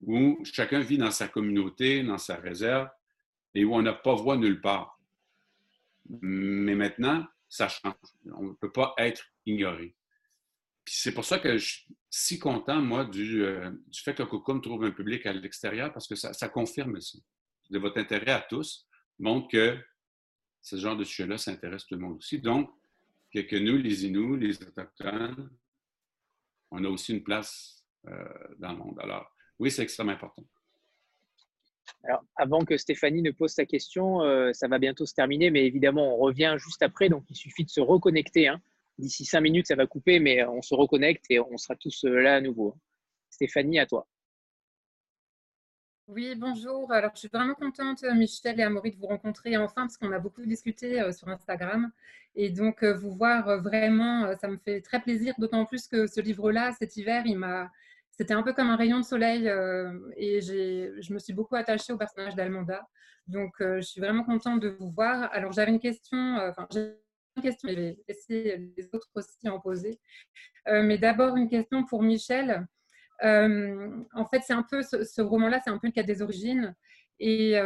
où 0.00 0.42
chacun 0.44 0.80
vit 0.80 0.98
dans 0.98 1.10
sa 1.10 1.28
communauté, 1.28 2.02
dans 2.02 2.18
sa 2.18 2.36
réserve, 2.36 2.88
et 3.54 3.64
où 3.64 3.74
on 3.74 3.82
n'a 3.82 3.92
pas 3.92 4.14
voix 4.14 4.36
nulle 4.36 4.60
part. 4.60 4.98
Mais 6.20 6.74
maintenant, 6.74 7.26
ça 7.52 7.68
change. 7.68 7.94
On 8.34 8.44
ne 8.44 8.52
peut 8.54 8.72
pas 8.72 8.94
être 8.96 9.26
ignoré. 9.44 9.94
C'est 10.86 11.12
pour 11.12 11.26
ça 11.26 11.38
que 11.38 11.58
je 11.58 11.66
suis 11.66 11.96
si 12.08 12.38
content, 12.38 12.80
moi, 12.80 13.04
du, 13.04 13.44
euh, 13.44 13.70
du 13.88 14.00
fait 14.00 14.14
que 14.14 14.22
Cocum 14.22 14.62
trouve 14.62 14.84
un 14.84 14.90
public 14.90 15.26
à 15.26 15.34
l'extérieur, 15.34 15.92
parce 15.92 16.06
que 16.08 16.14
ça, 16.14 16.48
confirme 16.48 16.98
ça. 17.00 17.18
De 17.68 17.78
votre 17.78 17.98
intérêt 17.98 18.32
à 18.32 18.40
tous 18.40 18.86
montre 19.18 19.48
que 19.48 19.78
ce 20.62 20.76
genre 20.76 20.96
de 20.96 21.04
sujet-là, 21.04 21.36
ça 21.36 21.50
intéresse 21.50 21.86
tout 21.86 21.94
le 21.94 22.00
monde 22.00 22.16
aussi. 22.16 22.38
Donc, 22.38 22.70
que, 23.32 23.56
nous, 23.56 23.76
les 23.76 24.06
Inuits, 24.06 24.40
les 24.40 24.62
Autochtones, 24.62 25.50
on 26.70 26.84
a 26.84 26.88
aussi 26.88 27.12
une 27.12 27.22
place 27.22 27.84
euh, 28.08 28.54
dans 28.58 28.72
le 28.72 28.78
monde. 28.78 28.98
Alors, 29.00 29.30
oui, 29.58 29.70
c'est 29.70 29.82
extrêmement 29.82 30.12
important. 30.12 30.44
Alors, 32.04 32.24
avant 32.36 32.64
que 32.64 32.76
Stéphanie 32.76 33.22
ne 33.22 33.30
pose 33.30 33.52
sa 33.52 33.64
question, 33.64 34.22
euh, 34.22 34.52
ça 34.52 34.66
va 34.66 34.78
bientôt 34.78 35.06
se 35.06 35.14
terminer, 35.14 35.50
mais 35.50 35.66
évidemment, 35.66 36.14
on 36.14 36.18
revient 36.18 36.56
juste 36.58 36.82
après, 36.82 37.08
donc 37.08 37.24
il 37.30 37.36
suffit 37.36 37.64
de 37.64 37.70
se 37.70 37.80
reconnecter. 37.80 38.48
Hein. 38.48 38.60
D'ici 38.98 39.24
cinq 39.24 39.40
minutes, 39.40 39.68
ça 39.68 39.76
va 39.76 39.86
couper, 39.86 40.18
mais 40.18 40.44
on 40.44 40.62
se 40.62 40.74
reconnecte 40.74 41.24
et 41.30 41.38
on 41.38 41.56
sera 41.56 41.76
tous 41.76 42.04
euh, 42.04 42.20
là 42.20 42.36
à 42.36 42.40
nouveau. 42.40 42.76
Stéphanie, 43.30 43.78
à 43.78 43.86
toi. 43.86 44.06
Oui, 46.08 46.34
bonjour. 46.36 46.90
Alors, 46.92 47.12
je 47.14 47.20
suis 47.20 47.28
vraiment 47.28 47.54
contente, 47.54 48.02
Michel 48.14 48.58
et 48.58 48.64
Amaury, 48.64 48.90
de 48.90 48.96
vous 48.96 49.06
rencontrer 49.06 49.56
enfin, 49.56 49.82
parce 49.82 49.96
qu'on 49.96 50.12
a 50.12 50.18
beaucoup 50.18 50.44
discuté 50.44 51.00
euh, 51.00 51.12
sur 51.12 51.28
Instagram. 51.28 51.92
Et 52.34 52.50
donc, 52.50 52.82
vous 52.82 53.14
voir 53.14 53.60
vraiment, 53.60 54.34
ça 54.40 54.48
me 54.48 54.56
fait 54.56 54.80
très 54.80 55.00
plaisir, 55.00 55.34
d'autant 55.38 55.66
plus 55.66 55.86
que 55.86 56.06
ce 56.06 56.20
livre-là, 56.20 56.72
cet 56.72 56.96
hiver, 56.96 57.24
il 57.26 57.38
m'a 57.38 57.70
c'était 58.12 58.34
un 58.34 58.42
peu 58.42 58.52
comme 58.52 58.68
un 58.68 58.76
rayon 58.76 59.00
de 59.00 59.04
soleil 59.04 59.48
euh, 59.48 59.98
et 60.16 60.40
je 60.42 61.12
me 61.12 61.18
suis 61.18 61.32
beaucoup 61.32 61.56
attachée 61.56 61.92
au 61.92 61.98
personnage 61.98 62.34
d'Almanda. 62.34 62.86
Donc, 63.26 63.54
euh, 63.60 63.76
je 63.76 63.86
suis 63.86 64.00
vraiment 64.00 64.22
contente 64.22 64.60
de 64.60 64.68
vous 64.68 64.90
voir. 64.90 65.30
Alors, 65.32 65.52
j'avais 65.52 65.70
une 65.70 65.80
question, 65.80 66.18
euh, 66.38 66.50
enfin, 66.50 66.66
j'ai 66.72 66.92
une 67.36 67.42
question, 67.42 67.70
je 67.70 67.74
vais 67.74 67.98
laisser 68.06 68.72
les 68.76 68.94
autres 68.94 69.08
aussi 69.14 69.48
en 69.48 69.58
poser. 69.58 69.98
mais 70.66 70.98
d'abord, 70.98 71.36
une 71.36 71.48
question 71.48 71.84
pour 71.84 72.02
Michel. 72.02 72.66
en 73.22 74.26
fait, 74.30 74.42
c'est 74.44 74.52
un 74.52 74.66
peu, 74.70 74.82
ce, 74.82 75.22
roman-là, 75.22 75.60
c'est 75.64 75.70
un 75.70 75.78
peu 75.78 75.86
le 75.86 75.92
cas 75.92 76.02
des 76.02 76.20
origines. 76.20 76.74
Et 77.18 77.56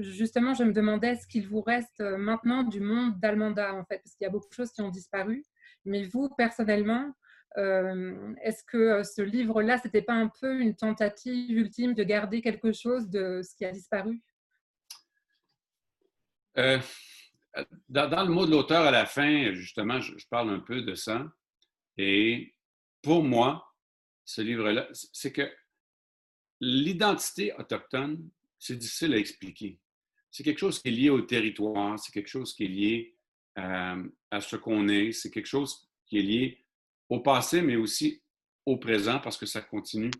justement, 0.00 0.54
je 0.54 0.64
me 0.64 0.72
demandais 0.72 1.14
ce 1.14 1.28
qu'il 1.28 1.46
vous 1.46 1.60
reste 1.60 2.00
maintenant 2.00 2.64
du 2.64 2.80
monde 2.80 3.20
d'Almanda, 3.20 3.72
en 3.72 3.84
fait, 3.84 3.98
parce 3.98 4.16
qu'il 4.16 4.24
y 4.24 4.28
a 4.28 4.30
beaucoup 4.30 4.48
de 4.48 4.54
choses 4.54 4.72
qui 4.72 4.82
ont 4.82 4.90
disparu. 4.90 5.44
Mais 5.84 6.02
vous, 6.02 6.28
personnellement, 6.36 7.04
euh, 7.06 7.10
est-ce 7.56 8.64
que 8.64 8.76
euh, 8.76 9.04
ce 9.04 9.22
livre-là, 9.22 9.78
c'était 9.78 10.02
pas 10.02 10.14
un 10.14 10.28
peu 10.40 10.60
une 10.60 10.74
tentative 10.74 11.56
ultime 11.56 11.94
de 11.94 12.02
garder 12.02 12.40
quelque 12.40 12.72
chose 12.72 13.08
de 13.08 13.42
ce 13.42 13.54
qui 13.54 13.64
a 13.64 13.70
disparu? 13.70 14.20
Euh, 16.58 16.78
dans, 17.88 18.24
le 18.24 18.32
mot 18.32 18.46
de 18.46 18.50
l'auteur 18.50 18.84
à 18.84 18.90
la 18.90 19.06
fin, 19.06 19.52
justement, 19.52 20.00
je, 20.00 20.14
parle 20.28 20.50
un 20.50 20.60
peu 20.60 20.82
de 20.82 20.94
ça. 20.94 21.26
Et 21.96 22.54
pour 23.02 23.22
moi, 23.22 23.64
ce 24.24 24.40
livre-là, 24.40 24.88
c'est 24.92 25.32
que 25.32 25.48
l'identité 26.60 27.52
autochtone, 27.54 28.30
c'est 28.58 28.76
difficile 28.76 29.14
à 29.14 29.18
expliquer. 29.18 29.78
C'est 30.30 30.42
quelque 30.42 30.58
chose 30.58 30.80
qui 30.80 30.88
est 30.88 30.92
lié 30.92 31.10
au 31.10 31.20
territoire, 31.20 31.98
c'est 31.98 32.10
quelque 32.10 32.28
chose 32.28 32.54
qui 32.54 32.64
est 32.64 32.68
lié 32.68 33.16
à 33.56 34.40
ce 34.40 34.56
qu'on 34.56 34.88
est, 34.88 35.12
c'est 35.12 35.30
quelque 35.30 35.46
chose 35.46 35.88
qui 36.06 36.18
est 36.18 36.22
lié 36.22 36.63
au 37.08 37.20
passé, 37.20 37.62
mais 37.62 37.76
aussi 37.76 38.22
au 38.66 38.76
présent 38.76 39.18
parce 39.20 39.36
que 39.36 39.46
ça 39.46 39.60
continue 39.60 40.10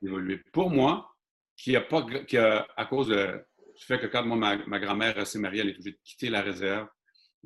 d'évoluer. 0.00 0.38
Pour 0.52 0.70
moi, 0.70 1.10
qui 1.56 1.76
a 1.76 1.80
pas, 1.80 2.06
qui 2.26 2.36
a, 2.36 2.66
à 2.76 2.84
cause 2.86 3.08
du 3.08 3.84
fait 3.84 3.98
que 3.98 4.06
quand 4.06 4.24
moi, 4.24 4.58
ma, 4.66 4.78
grand-mère 4.78 5.26
s'est 5.26 5.38
mariée, 5.38 5.60
elle 5.60 5.68
est 5.68 5.72
obligée 5.72 5.92
de 5.92 5.98
quitter 6.04 6.28
la 6.28 6.42
réserve, 6.42 6.88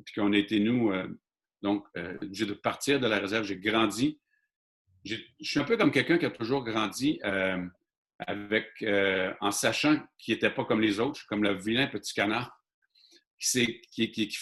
puis 0.03 0.13
qu'on 0.13 0.33
a 0.33 0.37
été, 0.37 0.59
nous, 0.59 0.91
euh, 0.91 1.07
donc, 1.61 1.85
euh, 1.97 2.17
de 2.21 2.53
partir 2.53 2.99
de 2.99 3.07
la 3.07 3.19
réserve. 3.19 3.45
J'ai 3.45 3.57
grandi. 3.57 4.19
Je 5.03 5.15
suis 5.41 5.59
un 5.59 5.63
peu 5.63 5.77
comme 5.77 5.91
quelqu'un 5.91 6.17
qui 6.17 6.25
a 6.25 6.31
toujours 6.31 6.63
grandi 6.63 7.19
euh, 7.23 7.65
avec, 8.19 8.69
euh, 8.81 9.33
en 9.39 9.51
sachant 9.51 9.97
qu'il 10.17 10.33
n'était 10.33 10.49
pas 10.49 10.65
comme 10.65 10.81
les 10.81 10.99
autres, 10.99 11.25
comme 11.27 11.43
le 11.43 11.53
vilain 11.53 11.87
petit 11.87 12.13
canard, 12.13 12.51
qui, 13.39 13.81
qui, 13.91 14.11
qui, 14.11 14.37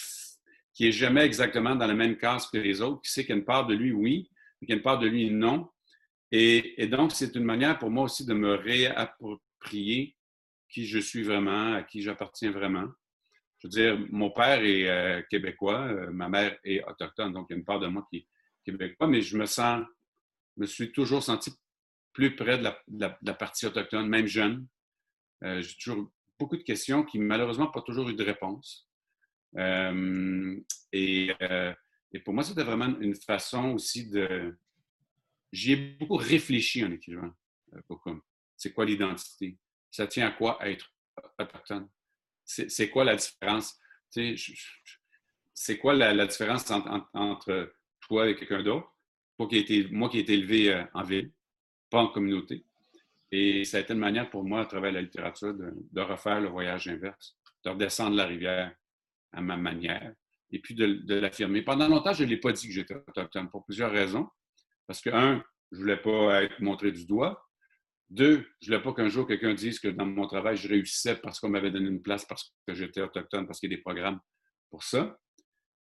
qui 0.73 0.87
est 0.87 0.91
jamais 0.91 1.25
exactement 1.25 1.75
dans 1.75 1.87
la 1.87 1.93
même 1.93 2.17
case 2.17 2.47
que 2.47 2.57
les 2.57 2.81
autres, 2.81 3.01
qui 3.01 3.11
sait 3.11 3.21
qu'il 3.23 3.31
y 3.31 3.33
a 3.33 3.39
une 3.39 3.45
part 3.45 3.67
de 3.67 3.75
lui, 3.75 3.91
oui, 3.91 4.29
une 4.61 4.81
part 4.81 4.99
de 4.99 5.07
lui, 5.07 5.29
non. 5.31 5.69
Et, 6.31 6.87
donc, 6.87 7.11
c'est 7.13 7.35
une 7.35 7.43
manière 7.43 7.79
pour 7.79 7.89
moi 7.89 8.03
aussi 8.05 8.25
de 8.25 8.33
me 8.33 8.55
réapproprier 8.55 10.15
qui 10.69 10.85
je 10.85 10.99
suis 10.99 11.23
vraiment, 11.23 11.75
à 11.75 11.83
qui 11.83 12.01
j'appartiens 12.01 12.51
vraiment. 12.51 12.87
Je 13.59 13.67
veux 13.67 13.71
dire, 13.71 14.07
mon 14.11 14.29
père 14.29 14.63
est 14.63 14.87
euh, 14.87 15.21
québécois, 15.29 15.87
euh, 15.87 16.11
ma 16.11 16.27
mère 16.29 16.57
est 16.63 16.83
autochtone, 16.83 17.33
donc 17.33 17.47
il 17.49 17.53
y 17.53 17.55
a 17.55 17.59
une 17.59 17.65
part 17.65 17.79
de 17.79 17.87
moi 17.87 18.05
qui 18.09 18.17
est 18.17 18.27
québécois, 18.65 19.07
mais 19.07 19.21
je 19.21 19.37
me 19.37 19.45
sens, 19.45 19.83
me 20.57 20.65
suis 20.65 20.91
toujours 20.91 21.23
senti 21.23 21.51
plus 22.11 22.35
près 22.35 22.57
de 22.57 22.69
la, 22.99 23.33
partie 23.33 23.65
autochtone, 23.65 24.07
même 24.07 24.27
jeune. 24.27 24.67
Euh, 25.43 25.61
j'ai 25.61 25.75
toujours 25.75 26.11
beaucoup 26.37 26.57
de 26.57 26.63
questions 26.63 27.03
qui, 27.03 27.19
malheureusement, 27.19 27.67
pas 27.67 27.81
toujours 27.81 28.09
eu 28.09 28.13
de 28.13 28.23
réponse. 28.23 28.87
Et, 30.91 31.31
et, 32.11 32.19
pour 32.19 32.33
moi, 32.33 32.43
c'était 32.43 32.63
vraiment 32.63 32.97
une 32.99 33.15
façon 33.15 33.71
aussi 33.71 34.09
de... 34.09 34.57
J'y 35.51 35.73
ai 35.73 35.75
beaucoup 35.75 36.17
réfléchi 36.17 36.83
en 36.83 36.91
écrivant, 36.91 37.31
C'est 38.55 38.73
quoi 38.73 38.85
l'identité? 38.85 39.57
ça 39.89 40.05
tient 40.07 40.27
à 40.27 40.31
quoi 40.31 40.59
être 40.67 40.93
autochtone? 41.39 41.89
C'est 42.43 42.89
quoi 42.89 43.03
la 43.03 43.15
différence? 43.15 43.79
C'est 45.53 45.77
quoi 45.77 45.93
la, 45.93 46.25
différence 46.27 46.69
entre, 47.13 47.73
toi 48.01 48.29
et 48.29 48.35
quelqu'un 48.35 48.63
d'autre? 48.63 48.93
Moi 49.39 49.47
qui 49.47 49.57
ai 50.17 50.19
été 50.19 50.33
élevé 50.33 50.73
euh, 50.73 50.83
en 50.93 51.03
ville, 51.03 51.31
pas 51.89 51.99
en 51.99 52.07
communauté. 52.07 52.65
Et 53.31 53.65
ça 53.65 53.77
a 53.77 53.79
été 53.81 53.93
une 53.93 53.99
manière 53.99 54.29
pour 54.29 54.43
moi, 54.43 54.61
à 54.61 54.65
travers 54.65 54.91
la 54.91 55.01
littérature, 55.01 55.53
de, 55.53 56.01
refaire 56.01 56.41
le 56.41 56.49
voyage 56.49 56.87
inverse, 56.87 57.37
de 57.63 57.69
redescendre 57.69 58.15
la 58.15 58.25
rivière 58.25 58.73
à 59.33 59.41
ma 59.41 59.57
manière 59.57 60.13
et 60.51 60.59
puis 60.59 60.75
de, 60.75 61.13
l'affirmer. 61.15 61.61
Pendant 61.61 61.87
longtemps, 61.87 62.13
je 62.13 62.23
ne 62.23 62.29
l'ai 62.29 62.37
pas 62.37 62.51
dit 62.51 62.67
que 62.67 62.73
j'étais 62.73 62.95
autochtone 62.95 63.49
pour 63.49 63.65
plusieurs 63.65 63.91
raisons. 63.91 64.27
Parce 64.85 65.01
que, 65.01 65.09
un, 65.09 65.43
je 65.71 65.77
ne 65.77 65.81
voulais 65.81 65.97
pas 65.97 66.43
être 66.43 66.59
montré 66.61 66.91
du 66.91 67.05
doigt. 67.05 67.45
Deux, 68.09 68.47
je 68.61 68.71
ne 68.71 68.77
voulais 68.77 68.83
pas 68.83 68.93
qu'un 68.93 69.09
jour 69.09 69.27
quelqu'un 69.27 69.53
dise 69.53 69.79
que 69.79 69.89
dans 69.89 70.05
mon 70.05 70.27
travail, 70.27 70.55
je 70.55 70.69
réussissais 70.69 71.17
parce 71.17 71.39
qu'on 71.39 71.49
m'avait 71.49 71.71
donné 71.71 71.89
une 71.89 72.01
place, 72.01 72.25
parce 72.25 72.53
que 72.65 72.73
j'étais 72.73 73.01
autochtone, 73.01 73.45
parce 73.45 73.59
qu'il 73.59 73.69
y 73.69 73.73
a 73.73 73.77
des 73.77 73.81
programmes 73.81 74.19
pour 74.69 74.83
ça. 74.83 75.17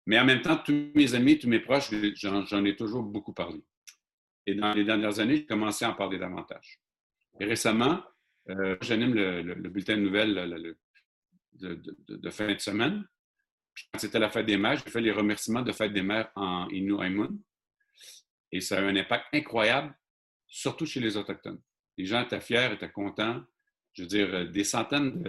Mais 0.06 0.18
en 0.18 0.24
même 0.24 0.40
temps, 0.42 0.56
tous 0.56 0.90
mes 0.94 1.14
amis, 1.14 1.38
tous 1.38 1.48
mes 1.48 1.60
proches, 1.60 1.90
j'en 2.16 2.64
ai 2.64 2.76
toujours 2.76 3.02
beaucoup 3.02 3.32
parlé. 3.32 3.62
Et 4.46 4.54
dans 4.54 4.72
les 4.72 4.84
dernières 4.84 5.18
années, 5.20 5.36
j'ai 5.36 5.46
commencé 5.46 5.84
à 5.84 5.90
en 5.90 5.94
parler 5.94 6.18
davantage. 6.18 6.78
Et 7.40 7.46
récemment, 7.46 8.02
euh, 8.50 8.76
j'anime 8.82 9.14
le, 9.14 9.68
bulletin 9.70 9.96
de 9.96 10.02
nouvelles 10.02 10.76
de, 11.54 12.30
fin 12.30 12.52
de 12.52 12.58
semaine. 12.58 13.06
Quand 13.92 13.98
c'était 13.98 14.18
la 14.18 14.30
fête 14.30 14.46
des 14.46 14.56
mères, 14.56 14.80
j'ai 14.84 14.90
fait 14.90 15.00
les 15.00 15.12
remerciements 15.12 15.62
de 15.62 15.72
fête 15.72 15.92
des 15.92 16.02
mères 16.02 16.30
en 16.36 16.68
Innu 16.68 16.94
Et 18.52 18.60
ça 18.60 18.78
a 18.78 18.82
eu 18.82 18.86
un 18.86 18.96
impact 18.96 19.26
incroyable, 19.32 19.94
surtout 20.46 20.86
chez 20.86 21.00
les 21.00 21.16
Autochtones 21.16 21.60
les 21.96 22.06
gens 22.06 22.22
étaient 22.22 22.40
fiers, 22.40 22.72
étaient 22.72 22.90
contents. 22.90 23.42
Je 23.92 24.02
veux 24.02 24.08
dire, 24.08 24.34
euh, 24.34 24.44
des 24.44 24.64
centaines 24.64 25.22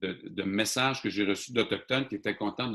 de, 0.00 0.42
messages 0.44 1.02
que 1.02 1.10
j'ai 1.10 1.24
reçus 1.24 1.52
d'Autochtones 1.52 2.08
qui 2.08 2.14
étaient 2.14 2.36
contents 2.36 2.72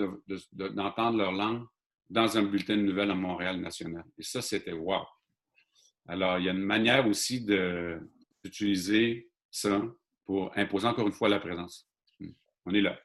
d'entendre 0.51 1.17
leur 1.17 1.31
langue 1.31 1.65
dans 2.09 2.37
un 2.37 2.43
bulletin 2.43 2.77
de 2.77 2.83
nouvelles 2.83 3.11
à 3.11 3.15
Montréal 3.15 3.59
national. 3.59 4.03
Et 4.17 4.23
ça, 4.23 4.41
c'était 4.41 4.73
wow. 4.73 5.05
Alors, 6.07 6.37
il 6.37 6.45
y 6.45 6.49
a 6.49 6.51
une 6.51 6.59
manière 6.59 7.07
aussi 7.07 7.43
d'utiliser 8.43 9.27
ça 9.49 9.81
pour 10.23 10.55
imposer 10.55 10.87
encore 10.87 11.07
une 11.07 11.13
fois 11.13 11.29
la 11.29 11.39
présence. 11.39 11.89
Hmm. 12.19 12.29
On 12.65 12.73
est 12.73 12.81
là. 12.81 12.99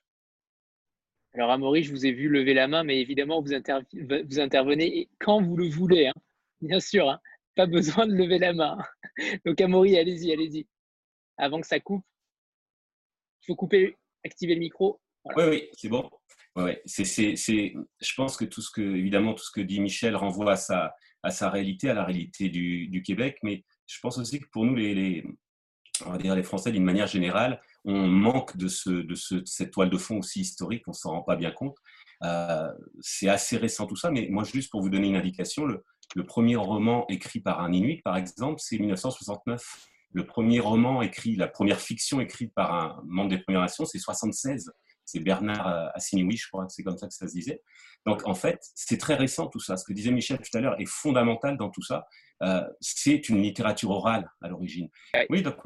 Alors, 1.34 1.50
Amaury, 1.50 1.82
je 1.82 1.90
vous 1.92 2.06
ai 2.06 2.12
vu 2.12 2.28
lever 2.28 2.54
la 2.54 2.66
main, 2.68 2.82
mais 2.82 3.00
évidemment, 3.00 3.40
vous, 3.40 3.54
intervenez 3.54 5.08
quand 5.20 5.40
vous 5.42 5.56
le 5.56 5.68
voulez, 5.68 6.08
hein. 6.08 6.14
bien 6.60 6.80
sûr. 6.80 7.08
Hein 7.08 7.20
pas 7.54 7.66
besoin 7.66 8.06
de 8.06 8.14
lever 8.14 8.38
la 8.38 8.52
main. 8.52 8.78
Donc, 9.44 9.60
Amaury, 9.60 9.98
allez-y, 9.98 10.32
allez-y. 10.32 10.66
Avant 11.36 11.60
que 11.60 11.66
ça 11.66 11.80
coupe. 11.80 12.04
Il 13.42 13.46
faut 13.46 13.56
couper, 13.56 13.96
activer 14.24 14.54
le 14.54 14.60
micro. 14.60 15.00
Oui, 15.36 15.44
oui, 15.48 15.68
c'est 15.72 15.88
bon. 15.88 16.08
Je 16.56 18.14
pense 18.16 18.36
que 18.36 18.44
tout 18.44 18.62
ce 18.62 18.70
que, 18.70 18.80
évidemment, 18.80 19.34
tout 19.34 19.44
ce 19.44 19.50
que 19.50 19.60
dit 19.60 19.80
Michel 19.80 20.16
renvoie 20.16 20.52
à 20.52 21.30
sa, 21.30 21.50
réalité, 21.50 21.90
à 21.90 21.94
la 21.94 22.04
réalité 22.04 22.48
du, 22.48 23.02
Québec, 23.02 23.38
mais 23.42 23.64
je 23.86 23.98
pense 24.00 24.18
aussi 24.18 24.40
que 24.40 24.48
pour 24.52 24.64
nous, 24.64 24.76
les 24.76 25.24
on 26.06 26.10
va 26.10 26.18
dire 26.18 26.34
les 26.34 26.42
Français, 26.42 26.72
d'une 26.72 26.84
manière 26.84 27.06
générale, 27.06 27.60
on 27.84 28.06
manque 28.06 28.56
de, 28.56 28.68
ce, 28.68 28.90
de, 28.90 29.14
ce, 29.14 29.42
cette 29.44 29.70
toile 29.70 29.90
de 29.90 29.98
fond 29.98 30.18
aussi 30.18 30.40
historique, 30.40 30.82
on 30.86 30.92
s'en 30.92 31.10
rend 31.10 31.22
pas 31.22 31.36
bien 31.36 31.50
compte. 31.50 31.76
Euh, 32.22 32.70
c'est 33.00 33.28
assez 33.28 33.56
récent 33.56 33.86
tout 33.86 33.96
ça, 33.96 34.10
mais 34.10 34.28
moi, 34.30 34.44
juste 34.44 34.70
pour 34.70 34.82
vous 34.82 34.90
donner 34.90 35.08
une 35.08 35.16
indication, 35.16 35.64
le, 35.64 35.84
le 36.16 36.26
premier 36.26 36.56
roman 36.56 37.06
écrit 37.08 37.40
par 37.40 37.60
un 37.60 37.72
Inuit, 37.72 38.02
par 38.02 38.16
exemple, 38.16 38.60
c'est 38.60 38.78
1969. 38.78 39.62
Le 40.12 40.26
premier 40.26 40.58
roman 40.58 41.02
écrit, 41.02 41.36
la 41.36 41.46
première 41.46 41.80
fiction 41.80 42.20
écrite 42.20 42.52
par 42.54 42.74
un 42.74 43.02
membre 43.06 43.30
des 43.30 43.38
Premières 43.38 43.60
Nations, 43.62 43.84
c'est 43.84 43.98
76. 43.98 44.72
C'est 45.10 45.20
Bernard 45.20 45.66
euh, 45.66 45.88
Assiniwi, 45.94 46.36
je 46.36 46.48
crois, 46.48 46.66
c'est 46.68 46.82
comme 46.82 46.98
ça 46.98 47.08
que 47.08 47.14
ça 47.14 47.28
se 47.28 47.32
disait. 47.32 47.62
Donc, 48.06 48.26
en 48.26 48.34
fait, 48.34 48.60
c'est 48.74 48.98
très 48.98 49.14
récent 49.14 49.48
tout 49.48 49.60
ça. 49.60 49.76
Ce 49.76 49.84
que 49.84 49.92
disait 49.92 50.10
Michel 50.10 50.38
tout 50.38 50.56
à 50.56 50.60
l'heure 50.60 50.80
est 50.80 50.88
fondamental 50.88 51.56
dans 51.56 51.70
tout 51.70 51.82
ça. 51.82 52.06
Euh, 52.42 52.62
c'est 52.80 53.28
une 53.28 53.42
littérature 53.42 53.90
orale 53.90 54.30
à 54.40 54.48
l'origine. 54.48 54.88
Oui, 55.28 55.42
donc, 55.42 55.56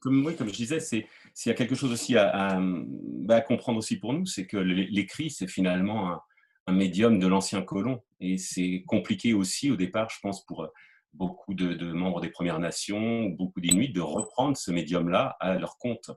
comme, 0.00 0.34
comme 0.34 0.48
je 0.48 0.52
disais, 0.52 0.80
c'est 0.80 1.06
s'il 1.34 1.50
y 1.50 1.52
a 1.52 1.56
quelque 1.56 1.76
chose 1.76 1.92
aussi 1.92 2.16
à, 2.16 2.58
bah, 2.60 3.36
à 3.36 3.40
comprendre 3.40 3.78
aussi 3.78 3.98
pour 3.98 4.12
nous, 4.12 4.26
c'est 4.26 4.46
que 4.46 4.56
l'écrit, 4.56 5.30
c'est 5.30 5.46
finalement 5.46 6.10
un, 6.10 6.20
un 6.68 6.72
médium 6.72 7.18
de 7.18 7.26
l'ancien 7.26 7.62
colon. 7.62 8.02
Et 8.20 8.36
c'est 8.36 8.84
compliqué 8.86 9.32
aussi 9.32 9.70
au 9.70 9.76
départ, 9.76 10.10
je 10.10 10.18
pense, 10.20 10.44
pour 10.44 10.64
euh, 10.64 10.68
beaucoup 11.14 11.54
de, 11.54 11.92
membres 11.92 12.20
des 12.20 12.28
Premières 12.28 12.58
Nations, 12.58 13.24
beaucoup 13.30 13.60
d'Inuits, 13.60 13.92
de 13.92 14.02
reprendre 14.02 14.56
ce 14.56 14.70
médium-là 14.70 15.36
à 15.40 15.54
leur 15.54 15.78
compte. 15.78 16.10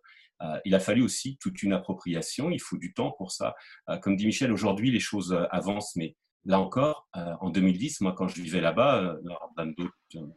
Euh, 0.44 0.60
il 0.66 0.76
a 0.76 0.80
fallu 0.80 1.02
aussi 1.02 1.38
toute 1.38 1.62
une 1.64 1.74
appropriation, 1.74 2.50
il 2.50 2.62
faut 2.62 2.78
du 2.78 2.94
temps 2.94 3.12
pour 3.12 3.32
ça. 3.32 3.56
Euh, 3.90 3.98
comme 3.98 4.16
dit 4.16 4.26
Michel, 4.26 4.52
aujourd'hui, 4.52 4.92
les 4.92 5.00
choses 5.00 5.38
avancent, 5.52 5.96
mais 5.96 6.16
là 6.46 6.60
encore, 6.60 7.08
en 7.14 7.52
2010, 7.52 8.02
moi, 8.02 8.14
quand 8.18 8.28
je 8.28 8.42
vivais 8.42 8.62
là-bas, 8.62 9.16
lors 9.24 9.52
d'un 9.56 9.68
de 9.68 9.92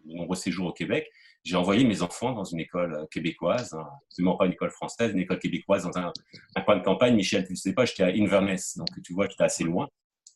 nombreux 0.05 0.37
séjours 0.37 0.67
au 0.67 0.73
Québec, 0.73 1.11
j'ai 1.45 1.57
envoyé 1.57 1.85
mes 1.85 2.03
enfants 2.03 2.33
dans 2.33 2.45
une 2.45 2.61
école 2.61 3.07
québécoise, 3.11 3.73
hein, 3.73 3.87
absolument 4.07 4.37
pas 4.37 4.47
une 4.47 4.53
école 4.53 4.71
française, 4.71 5.13
une 5.13 5.21
école 5.21 5.39
québécoise 5.39 5.85
dans 5.85 5.99
un, 5.99 6.13
un 6.57 6.61
coin 6.61 6.77
de 6.77 6.83
campagne. 6.83 7.17
Michel, 7.17 7.47
tu 7.47 7.53
ne 7.53 7.57
sais 7.57 7.73
pas, 7.73 7.87
j'étais 7.87 8.03
à 8.03 8.09
Inverness, 8.09 8.77
donc 8.77 8.89
tu 9.03 9.15
vois, 9.15 9.29
j'étais 9.31 9.45
assez 9.45 9.65
loin. 9.65 9.89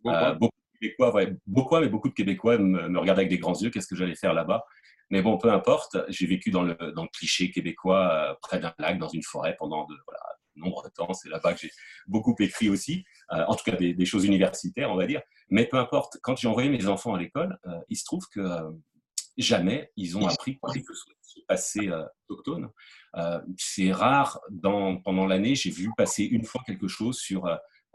Euh, 0.07 0.35
beaucoup 0.35 0.54
de 0.74 0.78
Québécois, 0.78 1.24
beaucoup, 1.46 1.78
mais 1.78 1.88
beaucoup 1.88 2.09
de 2.09 2.14
Québécois 2.14 2.59
me, 2.59 2.98
regardaient 2.98 3.22
avec 3.22 3.31
des 3.31 3.38
grands 3.38 3.59
yeux. 3.59 3.70
Qu'est-ce 3.70 3.88
que 3.88 3.96
j'allais 3.96 4.14
faire 4.14 4.35
là-bas 4.35 4.64
Mais 5.10 5.22
bon, 5.22 5.38
peu 5.38 5.50
importe. 5.50 5.96
J'ai 6.08 6.26
vécu 6.26 6.50
dans 6.50 6.62
le, 6.62 6.76
cliché 7.12 7.50
québécois, 7.50 8.12
euh, 8.12 8.34
près 8.42 8.58
d'un 8.58 8.74
lac, 8.78 8.98
dans 8.98 9.08
une 9.08 9.22
forêt 9.22 9.56
pendant 9.58 9.86
de, 9.86 9.94
voilà, 10.06 10.82
de 10.84 10.92
temps. 10.94 11.12
C'est 11.14 11.28
là-bas 11.28 11.54
que 11.54 11.60
j'ai 11.60 11.70
beaucoup 12.06 12.34
écrit 12.40 12.68
aussi, 12.68 13.04
euh, 13.32 13.44
en 13.46 13.54
tout 13.54 13.64
cas 13.64 13.76
des, 13.76 14.04
choses 14.04 14.24
universitaires, 14.24 14.90
on 14.90 14.96
va 14.96 15.06
dire. 15.06 15.22
Mais 15.50 15.66
peu 15.66 15.78
importe, 15.78 16.18
quand 16.22 16.36
j'ai 16.36 16.48
envoyé 16.48 16.68
mes 16.68 16.86
enfants 16.86 17.14
à 17.14 17.18
l'école, 17.18 17.59
il 17.88 17.96
se 17.96 18.04
trouve 18.04 18.26
que 18.32 18.42
jamais 19.36 19.92
ils 19.96 20.18
ont 20.18 20.26
appris 20.26 20.59
quelque 20.72 20.92
chose 20.92 21.04
ce 21.22 21.40
passé 21.46 21.90
autochtone. 22.28 22.68
c'est 23.56 23.92
rare, 23.92 24.40
pendant 25.04 25.26
l'année, 25.26 25.54
j'ai 25.54 25.70
vu 25.70 25.90
passer 25.96 26.24
une 26.24 26.44
fois 26.44 26.62
quelque 26.66 26.88
chose 26.88 27.18
sur 27.18 27.46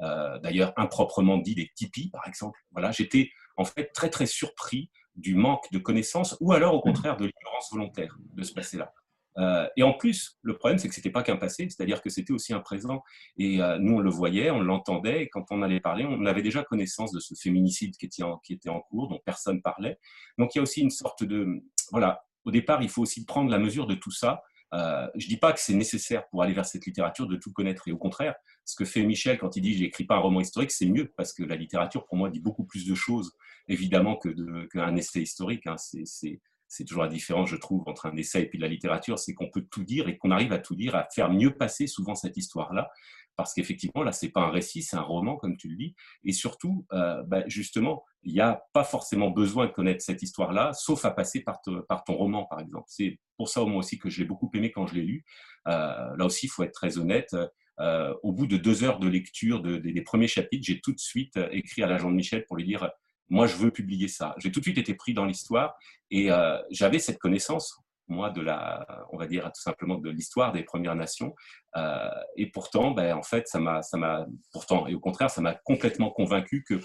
euh, 0.02 0.40
d'ailleurs 0.40 0.74
improprement 0.76 1.38
dit 1.38 1.56
des 1.56 1.72
tipis, 1.76 2.10
par 2.10 2.28
exemple. 2.28 2.60
Voilà, 2.72 2.92
j'étais 2.92 3.32
en 3.56 3.64
fait 3.64 3.92
très 3.94 4.10
très 4.10 4.26
surpris 4.26 4.90
du 5.16 5.36
manque 5.36 5.72
de 5.72 5.80
connaissances 5.80 6.38
ou 6.40 6.52
alors 6.52 6.74
au 6.74 6.82
contraire 6.82 7.18
de 7.18 7.26
l'ignorance 7.26 7.70
volontaire 7.72 8.18
de 8.34 8.44
ce 8.44 8.54
passé-là. 8.54 8.94
Euh, 9.38 9.68
et 9.76 9.84
en 9.84 9.94
plus, 9.94 10.38
le 10.42 10.56
problème, 10.58 10.78
c'est 10.78 10.88
que 10.88 10.96
c'était 10.96 11.10
pas 11.10 11.24
qu'un 11.24 11.38
passé, 11.38 11.68
c'est-à-dire 11.70 12.02
que 12.02 12.10
c'était 12.10 12.34
aussi 12.34 12.54
un 12.54 12.60
présent. 12.60 13.04
Et 13.38 13.62
euh, 13.62 13.80
nous, 13.80 13.96
on 13.96 14.00
le 14.00 14.10
voyait, 14.10 14.52
on 14.52 14.62
l'entendait, 14.62 15.24
et 15.24 15.30
quand 15.30 15.46
on 15.50 15.62
allait 15.62 15.80
parler, 15.80 16.06
on 16.06 16.26
avait 16.26 16.44
déjà 16.44 16.64
connaissance 16.64 17.12
de 17.12 17.20
ce 17.20 17.34
féminicide 17.34 17.98
qui 17.98 18.06
était 18.06 18.24
en, 18.24 18.38
qui 18.38 18.54
était 18.54 18.70
en 18.70 18.82
cours, 18.82 19.08
dont 19.08 19.20
personne 19.26 19.62
parlait. 19.62 20.00
Donc 20.38 20.54
il 20.54 20.58
y 20.58 20.60
a 20.60 20.64
aussi 20.64 20.82
une 20.82 20.92
sorte 20.92 21.24
de... 21.24 21.48
Voilà, 21.92 22.24
au 22.46 22.52
départ, 22.52 22.82
il 22.84 22.90
faut 22.90 23.02
aussi 23.02 23.26
prendre 23.26 23.50
la 23.50 23.60
mesure 23.60 23.88
de 23.88 23.96
tout 23.96 24.12
ça. 24.12 24.42
Euh, 24.74 25.08
je 25.16 25.28
dis 25.28 25.38
pas 25.38 25.54
que 25.54 25.60
c'est 25.60 25.76
nécessaire 25.76 26.28
pour 26.30 26.42
aller 26.42 26.54
vers 26.54 26.66
cette 26.66 26.86
littérature 26.86 27.28
de 27.28 27.36
tout 27.36 27.52
connaître, 27.54 27.88
et 27.88 27.92
au 27.92 27.98
contraire, 27.98 28.36
ce 28.66 28.76
que 28.76 28.86
fait 28.86 29.04
Michel 29.04 29.38
quand 29.38 29.56
il 29.56 29.62
dit 29.62 29.74
j'écris 29.78 30.06
pas 30.06 30.16
un 30.16 30.20
roman 30.20 30.42
historique, 30.42 30.72
c'est 30.72 30.88
mieux 30.88 31.12
parce 31.16 31.34
que 31.34 31.44
la 31.44 31.56
littérature 31.56 32.06
pour 32.06 32.18
moi 32.18 32.30
dit 32.30 32.40
beaucoup 32.40 32.66
plus 32.66 32.88
de 32.88 32.96
choses 32.96 33.32
évidemment 33.68 34.18
que 34.18 34.66
qu'un 34.68 34.96
essai 34.96 35.22
historique. 35.22 35.68
Hein. 35.68 35.76
C'est 35.78 36.42
c'est 36.74 36.86
toujours 36.86 37.04
la 37.04 37.10
différence, 37.10 37.50
je 37.50 37.56
trouve, 37.56 37.84
entre 37.86 38.08
un 38.08 38.18
essai 38.18 38.42
et 38.42 38.46
puis 38.48 38.58
de 38.58 38.64
la 38.64 38.68
littérature, 38.68 39.20
c'est 39.20 39.36
qu'on 39.36 39.50
peut 39.50 39.62
tout 39.70 39.84
dire 39.84 40.08
et 40.08 40.18
qu'on 40.18 40.32
arrive 40.32 40.52
à 40.54 40.58
tout 40.58 40.74
dire, 40.74 40.96
à 40.96 41.08
faire 41.14 41.32
mieux 41.32 41.56
passer 41.56 41.86
souvent 41.86 42.16
cette 42.16 42.36
histoire-là, 42.36 42.90
parce 43.36 43.54
qu'effectivement, 43.54 44.02
là, 44.02 44.12
c'est 44.12 44.30
pas 44.30 44.42
un 44.42 44.50
récit, 44.50 44.82
c'est 44.82 44.96
un 44.96 45.02
roman, 45.02 45.36
comme 45.36 45.56
tu 45.56 45.68
le 45.68 45.76
dis, 45.76 45.96
et 46.24 46.32
surtout, 46.32 46.88
euh, 46.92 47.22
bah, 47.28 47.44
justement, 47.46 48.04
il 48.24 48.34
n'y 48.34 48.42
a 48.42 48.64
pas 48.74 48.84
forcément 48.84 49.30
besoin 49.30 49.68
de 49.68 49.72
connaître 49.72 50.04
cette 50.04 50.24
histoire-là, 50.24 50.74
sauf 50.74 51.06
à 51.06 51.12
passer 51.12 51.44
par, 51.44 51.62
ton 51.62 52.16
roman, 52.16 52.46
par 52.46 52.60
exemple. 52.60 52.86
C'est 52.88 53.20
pour 53.38 53.50
ça, 53.50 53.62
au 53.62 53.68
moins 53.68 53.80
aussi, 53.80 54.00
que 54.00 54.10
je 54.10 54.20
l'ai 54.20 54.26
beaucoup 54.26 54.50
aimé 54.56 54.72
quand 54.72 54.88
je 54.88 54.96
l'ai 54.96 55.04
lu. 55.04 55.26
Euh, 55.68 56.16
là 56.18 56.26
aussi, 56.26 56.48
il 56.48 56.50
faut 56.50 56.64
être 56.64 56.74
très 56.74 56.98
honnête. 56.98 57.36
Euh, 57.80 58.14
au 58.24 58.32
bout 58.32 58.48
de 58.48 58.58
deux 58.58 58.84
heures 58.84 59.00
de 59.00 59.08
lecture 59.08 59.62
des 59.62 60.02
premiers 60.02 60.28
chapitres, 60.28 60.64
j'ai 60.66 60.82
tout 60.82 60.94
de 60.94 61.00
suite 61.00 61.40
écrit 61.52 61.84
à 61.84 61.88
l'agent 61.88 62.10
de 62.10 62.16
Michel 62.16 62.46
pour 62.46 62.58
lui 62.58 62.66
dire 62.66 62.90
moi, 63.30 63.48
je 63.48 63.56
veux 63.56 63.72
publier 63.72 64.08
ça. 64.08 64.36
J'ai 64.38 64.52
tout 64.52 64.60
de 64.60 64.66
suite 64.66 64.78
été 64.78 64.94
pris 64.94 65.14
dans 65.14 65.26
l'histoire 65.26 65.76
et 66.12 66.30
j'avais 66.72 67.00
cette 67.00 67.20
connaissance 67.20 67.84
moi, 68.08 68.30
de 68.30 68.42
la, 68.42 69.06
on 69.12 69.18
va 69.18 69.28
dire 69.28 69.46
tout 69.46 69.62
simplement 69.62 69.98
de 69.98 70.10
l'histoire 70.10 70.52
des 70.52 70.64
Premières 70.64 70.96
Nations. 70.96 71.36
Euh, 71.76 72.10
et 72.36 72.50
pourtant, 72.52 72.92
ben, 72.92 73.16
en 73.16 73.24
fait, 73.24 73.48
ça 73.48 73.60
m'a, 73.60 73.82
ça 73.82 73.98
m'a, 73.98 74.26
pourtant, 74.52 74.88
et 74.88 74.96
au 74.96 75.00
contraire, 75.00 75.30
ça 75.30 75.42
m'a 75.42 75.56
complètement 75.56 76.12
convaincu 76.12 76.64
que 76.68 76.80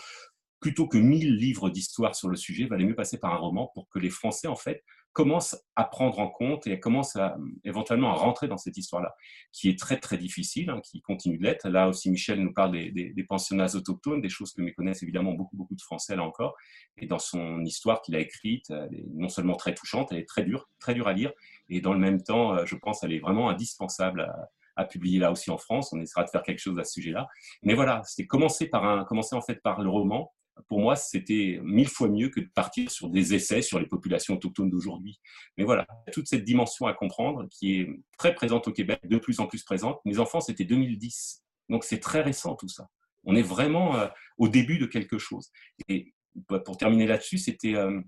plutôt 0.61 0.89
que 0.89 0.99
mille 0.99 1.37
livres 1.37 1.71
d'histoire 1.71 2.15
sur 2.15 2.29
le 2.29 2.37
sujet, 2.37 2.65
il 2.65 2.69
valait 2.69 2.85
mieux 2.85 2.97
passer 2.97 3.19
par 3.19 3.33
un 3.33 3.37
roman 3.37 3.71
pour 3.75 3.89
que 3.89 3.99
les 3.99 4.11
Français, 4.11 4.49
en 4.49 4.57
fait, 4.57 4.83
commence 5.13 5.57
à 5.75 5.85
prendre 5.85 6.19
en 6.19 6.29
compte 6.29 6.67
et 6.67 6.79
commence 6.79 7.17
à, 7.17 7.37
éventuellement 7.65 8.11
à 8.11 8.15
rentrer 8.15 8.47
dans 8.47 8.57
cette 8.57 8.77
histoire-là, 8.77 9.15
qui 9.53 9.69
est 9.69 9.79
très 9.79 9.99
très 9.99 10.17
difficile, 10.17 10.71
hein, 10.71 10.81
qui 10.85 11.01
continue 11.01 11.39
de 11.39 11.43
l'être. 11.43 11.69
Là 11.69 11.89
aussi, 11.89 12.11
Michel 12.11 12.41
nous 12.41 12.53
parle 12.53 12.73
des, 12.73 13.27
pensionnats 13.29 13.75
autochtones, 13.75 14.21
des 14.21 14.29
choses 14.29 14.53
que 14.53 14.63
méconnaissent 14.63 15.03
évidemment 15.03 15.33
beaucoup 15.33 15.57
beaucoup 15.57 15.75
de 15.75 15.83
Français 15.83 16.17
là 16.17 16.23
encore. 16.23 16.55
Et 16.97 17.07
dans 17.07 17.19
son 17.19 17.65
histoire 17.65 18.01
qu'il 18.03 18.15
a 18.17 18.21
écrite, 18.21 18.71
elle 18.71 18.95
est 18.95 19.07
non 19.15 19.29
seulement 19.29 19.57
très 19.57 19.75
touchante, 19.75 20.09
elle 20.13 20.19
est 20.19 20.29
très 20.29 20.45
dure, 20.45 20.69
très 20.79 20.95
dure 20.95 21.09
à 21.09 21.13
lire, 21.13 21.33
et 21.69 21.81
dans 21.81 21.93
le 21.93 21.99
même 21.99 22.23
temps, 22.23 22.55
euh, 22.55 22.65
je 22.65 22.77
pense, 22.77 23.03
elle 23.03 23.13
est 23.13 23.19
vraiment 23.19 23.51
indispensable 23.51 24.21
à, 24.21 24.49
à 24.79 24.85
publier 24.85 25.19
là 25.19 25.31
aussi 25.31 25.51
en 25.51 25.59
France. 25.59 25.93
On 25.93 26.01
essaiera 26.01 26.25
de 26.25 26.31
faire 26.31 26.43
quelque 26.43 26.61
chose 26.61 26.79
à 26.79 26.85
ce 26.85 26.93
sujet-là. 26.93 27.29
Mais 27.63 27.75
voilà, 27.75 28.03
c'était 28.05 28.27
commencer 28.27 28.69
par 28.69 28.85
un, 28.85 29.05
commencer 29.05 29.35
en 29.35 29.43
fait 29.43 29.61
par 29.63 29.83
le 29.83 29.91
roman, 29.91 30.33
pour 30.67 30.81
moi, 30.81 30.97
c'était 30.97 31.61
mille 31.63 31.89
fois 31.89 32.09
mieux 32.09 32.29
que 32.29 32.41
de 32.41 32.49
partir 32.55 32.91
sur 32.91 33.11
des 33.11 33.35
essais 33.35 33.63
sur 33.63 33.79
les 33.79 33.87
populations 33.87 34.35
autochtones 34.35 34.71
d'aujourd'hui. 34.71 35.21
Mais 35.57 35.65
voilà, 35.65 35.87
toute 36.13 36.27
cette 36.27 36.45
dimension 36.45 36.87
à 36.87 36.95
comprendre 36.95 37.47
qui 37.51 37.81
est 37.81 37.89
très 38.19 38.35
présente 38.35 38.69
au 38.69 38.73
Québec, 38.73 39.01
de 39.05 39.19
plus 39.19 39.41
en 39.41 39.47
plus 39.47 39.63
présente. 39.63 40.01
Mes 40.05 40.19
enfants, 40.19 40.41
c'était 40.41 40.65
2010. 40.65 41.45
Donc 41.69 41.85
c'est 41.85 42.01
très 42.01 42.23
récent 42.23 42.57
tout 42.57 42.69
ça. 42.69 42.89
On 43.25 43.37
est 43.37 43.43
vraiment 43.43 43.97
euh, 43.97 44.07
au 44.39 44.49
début 44.49 44.79
de 44.79 44.87
quelque 44.87 45.19
chose. 45.19 45.51
Et 45.89 46.15
bah, 46.49 46.61
pour 46.61 46.77
terminer 46.77 47.07
là-dessus, 47.07 47.39
c'était 47.39 47.75
euh, 47.75 48.01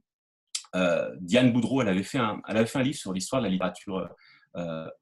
euh, 0.74 1.14
Diane 1.20 1.52
Boudreau, 1.52 1.82
elle 1.82 1.88
avait, 1.88 2.02
fait 2.02 2.18
un, 2.18 2.40
elle 2.48 2.56
avait 2.56 2.66
fait 2.66 2.78
un 2.78 2.82
livre 2.82 2.98
sur 2.98 3.12
l'histoire 3.12 3.42
de 3.42 3.46
la 3.46 3.52
littérature 3.52 4.08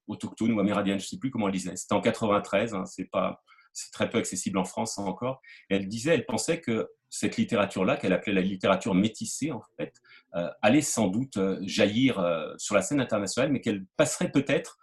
autochtone 0.06 0.52
ou 0.52 0.60
amérindienne, 0.60 0.98
je 0.98 1.04
ne 1.04 1.08
sais 1.08 1.18
plus 1.18 1.30
comment 1.30 1.48
elle 1.48 1.54
disait. 1.54 1.74
C'était 1.74 1.94
en 1.94 2.02
93, 2.02 2.74
hein, 2.74 2.84
c'est 2.84 3.06
pas 3.06 3.40
c'est 3.72 3.92
très 3.92 4.10
peu 4.10 4.18
accessible 4.18 4.58
en 4.58 4.64
France 4.64 4.98
encore. 4.98 5.40
Elle 5.68 5.88
disait, 5.88 6.14
elle 6.14 6.26
pensait 6.26 6.60
que 6.60 6.88
cette 7.10 7.36
littérature-là, 7.36 7.96
qu'elle 7.96 8.12
appelait 8.12 8.32
la 8.32 8.40
littérature 8.40 8.94
métissée, 8.94 9.50
en 9.52 9.62
fait, 9.76 9.94
euh, 10.34 10.50
allait 10.62 10.82
sans 10.82 11.08
doute 11.08 11.36
euh, 11.38 11.58
jaillir 11.62 12.18
euh, 12.18 12.54
sur 12.58 12.74
la 12.74 12.82
scène 12.82 13.00
internationale, 13.00 13.50
mais 13.50 13.60
qu'elle 13.60 13.84
passerait 13.96 14.30
peut-être 14.30 14.78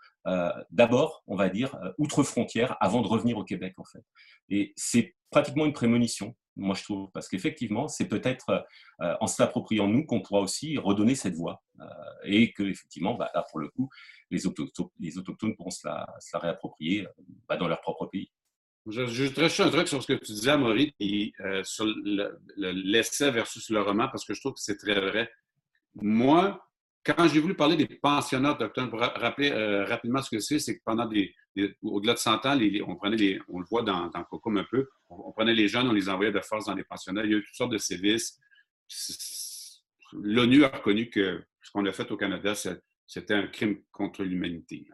d'abord, 0.72 1.22
on 1.28 1.36
va 1.36 1.50
dire, 1.50 1.78
outre 2.00 2.24
frontières, 2.24 2.78
avant 2.80 3.04
de 3.04 3.08
revenir 3.08 3.38
au 3.38 3.44
Québec, 3.44 3.76
en 3.78 3.84
fait. 3.84 4.04
Et 4.50 4.74
c'est 4.76 5.14
pratiquement 5.30 5.68
une 5.68 5.72
prémonition, 5.72 6.36
moi 6.56 6.74
je 6.74 6.84
trouve, 6.84 7.12
parce 7.12 7.28
qu'effectivement, 7.30 7.88
c'est 7.88 8.08
peut-être 8.08 8.66
en 8.98 9.28
se 9.28 9.40
l'appropriant 9.40 9.88
nous 9.88 10.04
qu'on 10.04 10.22
pourra 10.22 10.42
aussi 10.42 10.80
redonner 10.80 11.14
cette 11.14 11.36
voix, 11.36 11.62
et 12.24 12.54
que 12.54 12.64
effectivement, 12.64 13.14
bah, 13.14 13.30
là 13.36 13.46
pour 13.52 13.60
le 13.60 13.70
coup, 13.70 13.88
les, 14.32 14.48
autochtones, 14.48 14.88
les 15.00 15.20
autochtones 15.20 15.56
pourront 15.56 15.70
se 15.70 15.88
la, 15.88 16.08
réapproprier 16.34 17.06
bah, 17.48 17.58
dans 17.58 17.68
leur 17.68 17.82
propre 17.82 18.08
pays. 18.08 18.32
Je, 18.88 19.06
juste 19.08 19.40
un 19.40 19.70
truc 19.70 19.88
sur 19.88 20.02
ce 20.02 20.08
que 20.08 20.14
tu 20.14 20.32
disais, 20.32 20.52
Amaury, 20.52 20.94
et, 21.00 21.34
euh, 21.40 21.64
sur 21.64 21.86
l'essai 22.56 23.32
versus 23.32 23.70
le 23.70 23.82
roman, 23.82 24.08
parce 24.10 24.26
que 24.26 24.34
je 24.34 24.40
trouve 24.40 24.54
que 24.54 24.60
c'est 24.60 24.78
très 24.78 25.00
vrai. 25.00 25.32
Moi, 25.96 26.64
quand 27.04 27.28
j'ai 27.28 27.40
voulu 27.40 27.56
parler 27.56 27.78
des 27.78 27.88
pensionnats 27.88 28.52
autochtones, 28.52 28.90
pour 28.90 29.00
rappeler 29.00 29.52
euh, 29.52 29.86
rapidement 29.86 30.22
ce 30.22 30.30
que 30.30 30.40
c'est, 30.40 30.60
c'est 30.60 30.78
que 30.78 30.84
pendant 30.84 31.06
des, 31.06 31.34
au-delà 31.84 32.14
de 32.14 32.20
100 32.20 32.46
ans, 32.46 32.60
on 32.88 32.96
prenait 32.96 33.18
les, 33.18 33.40
on 33.48 33.60
le 33.60 33.66
voit 33.66 33.84
dans, 33.84 34.08
dans 34.08 34.20
un 34.20 34.64
peu, 34.70 34.88
on, 35.10 35.32
prenait 35.32 35.54
les 35.54 35.68
jeunes, 35.68 35.88
on 35.88 35.94
les 35.94 36.10
envoyait 36.10 36.32
de 36.32 36.40
force 36.42 36.66
dans 36.66 36.74
les 36.74 36.84
pensionnats. 36.84 37.24
Il 37.24 37.32
y 37.32 37.34
a 37.34 37.38
eu 37.38 37.44
toutes 37.44 37.56
sortes 37.56 37.72
de 37.72 37.78
sévices. 37.78 38.40
L'ONU 40.14 40.64
a 40.64 40.70
reconnu 40.70 41.10
que 41.10 41.44
ce 41.62 41.72
qu'on 41.72 41.86
a 41.86 41.92
fait 41.92 42.12
au 42.12 42.18
Canada, 42.18 42.54
c'était 43.08 43.34
un 43.34 43.48
crime 43.48 43.82
contre 43.92 44.24
l'humanité. 44.24 44.88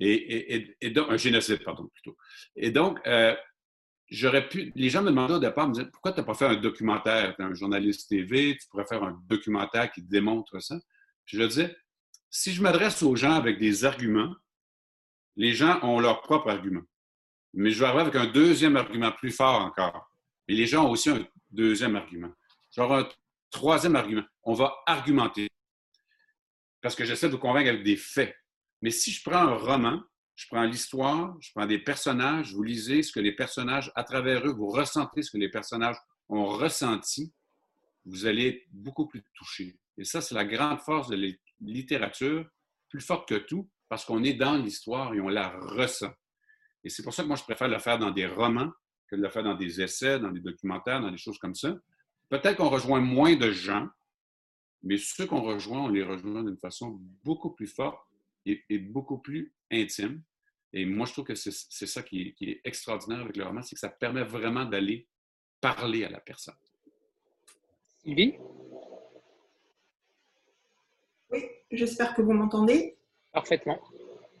Et, 0.00 0.90
donc, 0.90 1.10
un 1.10 1.16
génocide, 1.16 1.62
pardon, 1.62 1.88
plutôt. 1.92 2.16
Et 2.56 2.70
donc, 2.70 2.98
euh, 3.06 3.36
j'aurais 4.08 4.48
pu. 4.48 4.72
Les 4.74 4.88
gens 4.88 5.02
me 5.02 5.10
demandaient 5.10 5.34
au 5.34 5.38
départ, 5.38 5.68
me 5.68 5.74
disaient 5.74 5.90
pourquoi 5.90 6.12
tu 6.12 6.20
n'as 6.20 6.26
pas 6.26 6.34
fait 6.34 6.46
un 6.46 6.56
documentaire? 6.56 7.36
Tu 7.36 7.42
es 7.42 7.44
un 7.44 7.54
journaliste 7.54 8.08
TV, 8.08 8.56
tu 8.58 8.66
pourrais 8.68 8.86
faire 8.86 9.02
un 9.02 9.20
documentaire 9.26 9.90
qui 9.92 10.02
démontre 10.02 10.60
ça. 10.60 10.76
Puis 11.26 11.36
je 11.36 11.44
disais 11.44 11.76
si 12.30 12.52
je 12.52 12.62
m'adresse 12.62 13.02
aux 13.02 13.16
gens 13.16 13.32
avec 13.32 13.58
des 13.58 13.84
arguments, 13.84 14.34
les 15.36 15.52
gens 15.52 15.80
ont 15.82 16.00
leur 16.00 16.22
propre 16.22 16.48
argument. 16.48 16.82
Mais 17.52 17.70
je 17.70 17.80
vais 17.80 17.86
arriver 17.86 18.02
avec 18.02 18.16
un 18.16 18.26
deuxième 18.26 18.76
argument 18.76 19.10
plus 19.12 19.32
fort 19.32 19.60
encore. 19.60 20.10
Et 20.46 20.54
les 20.54 20.66
gens 20.66 20.86
ont 20.86 20.90
aussi 20.90 21.10
un 21.10 21.26
deuxième 21.50 21.96
argument. 21.96 22.32
Genre 22.70 22.92
un 22.92 23.08
troisième 23.50 23.96
argument. 23.96 24.22
On 24.44 24.54
va 24.54 24.76
argumenter. 24.86 25.48
Parce 26.80 26.94
que 26.94 27.04
j'essaie 27.04 27.26
de 27.26 27.32
vous 27.32 27.38
convaincre 27.38 27.68
avec 27.68 27.82
des 27.82 27.96
faits. 27.96 28.34
Mais 28.82 28.90
si 28.90 29.10
je 29.10 29.22
prends 29.22 29.38
un 29.38 29.54
roman, 29.54 30.02
je 30.34 30.46
prends 30.46 30.64
l'histoire, 30.64 31.36
je 31.40 31.50
prends 31.54 31.66
des 31.66 31.78
personnages, 31.78 32.54
vous 32.54 32.62
lisez 32.62 33.02
ce 33.02 33.12
que 33.12 33.20
les 33.20 33.32
personnages, 33.32 33.92
à 33.94 34.04
travers 34.04 34.46
eux, 34.46 34.52
vous 34.52 34.68
ressentez 34.68 35.22
ce 35.22 35.30
que 35.30 35.38
les 35.38 35.50
personnages 35.50 35.96
ont 36.28 36.46
ressenti, 36.46 37.32
vous 38.06 38.26
allez 38.26 38.48
être 38.48 38.62
beaucoup 38.72 39.06
plus 39.06 39.22
touché. 39.34 39.78
Et 39.98 40.04
ça, 40.04 40.22
c'est 40.22 40.34
la 40.34 40.46
grande 40.46 40.80
force 40.80 41.08
de 41.08 41.16
la 41.16 41.28
littérature, 41.60 42.48
plus 42.88 43.02
forte 43.02 43.28
que 43.28 43.34
tout, 43.34 43.68
parce 43.88 44.04
qu'on 44.04 44.24
est 44.24 44.32
dans 44.32 44.56
l'histoire 44.56 45.12
et 45.12 45.20
on 45.20 45.28
la 45.28 45.50
ressent. 45.58 46.12
Et 46.84 46.88
c'est 46.88 47.02
pour 47.02 47.12
ça 47.12 47.22
que 47.22 47.28
moi, 47.28 47.36
je 47.36 47.42
préfère 47.42 47.68
le 47.68 47.78
faire 47.78 47.98
dans 47.98 48.10
des 48.10 48.26
romans 48.26 48.72
que 49.08 49.16
de 49.16 49.22
le 49.22 49.28
faire 49.28 49.42
dans 49.42 49.56
des 49.56 49.82
essais, 49.82 50.18
dans 50.18 50.30
des 50.30 50.40
documentaires, 50.40 51.00
dans 51.00 51.10
des 51.10 51.18
choses 51.18 51.38
comme 51.38 51.54
ça. 51.54 51.76
Peut-être 52.30 52.56
qu'on 52.56 52.70
rejoint 52.70 53.00
moins 53.00 53.34
de 53.34 53.50
gens, 53.50 53.88
mais 54.82 54.96
ceux 54.96 55.26
qu'on 55.26 55.42
rejoint, 55.42 55.80
on 55.80 55.88
les 55.88 56.02
rejoint 56.02 56.44
d'une 56.44 56.56
façon 56.56 56.98
beaucoup 57.24 57.50
plus 57.50 57.66
forte 57.66 58.00
est, 58.46 58.78
beaucoup 58.78 59.18
plus 59.18 59.52
intime. 59.70 60.22
Et 60.72 60.84
moi, 60.84 61.06
je 61.06 61.12
trouve 61.12 61.24
que 61.24 61.34
c'est 61.34 61.86
ça 61.86 62.02
qui 62.02 62.34
est, 62.40 62.60
extraordinaire 62.64 63.20
avec 63.20 63.36
le 63.36 63.44
roman, 63.44 63.62
c'est 63.62 63.74
que 63.74 63.80
ça 63.80 63.88
permet 63.88 64.22
vraiment 64.22 64.64
d'aller 64.64 65.08
parler 65.60 66.04
à 66.04 66.10
la 66.10 66.20
personne. 66.20 66.54
Sylvie? 68.02 68.38
Oui, 71.30 71.44
j'espère 71.70 72.14
que 72.14 72.22
vous 72.22 72.32
m'entendez. 72.32 72.96
Parfaitement. 73.32 73.80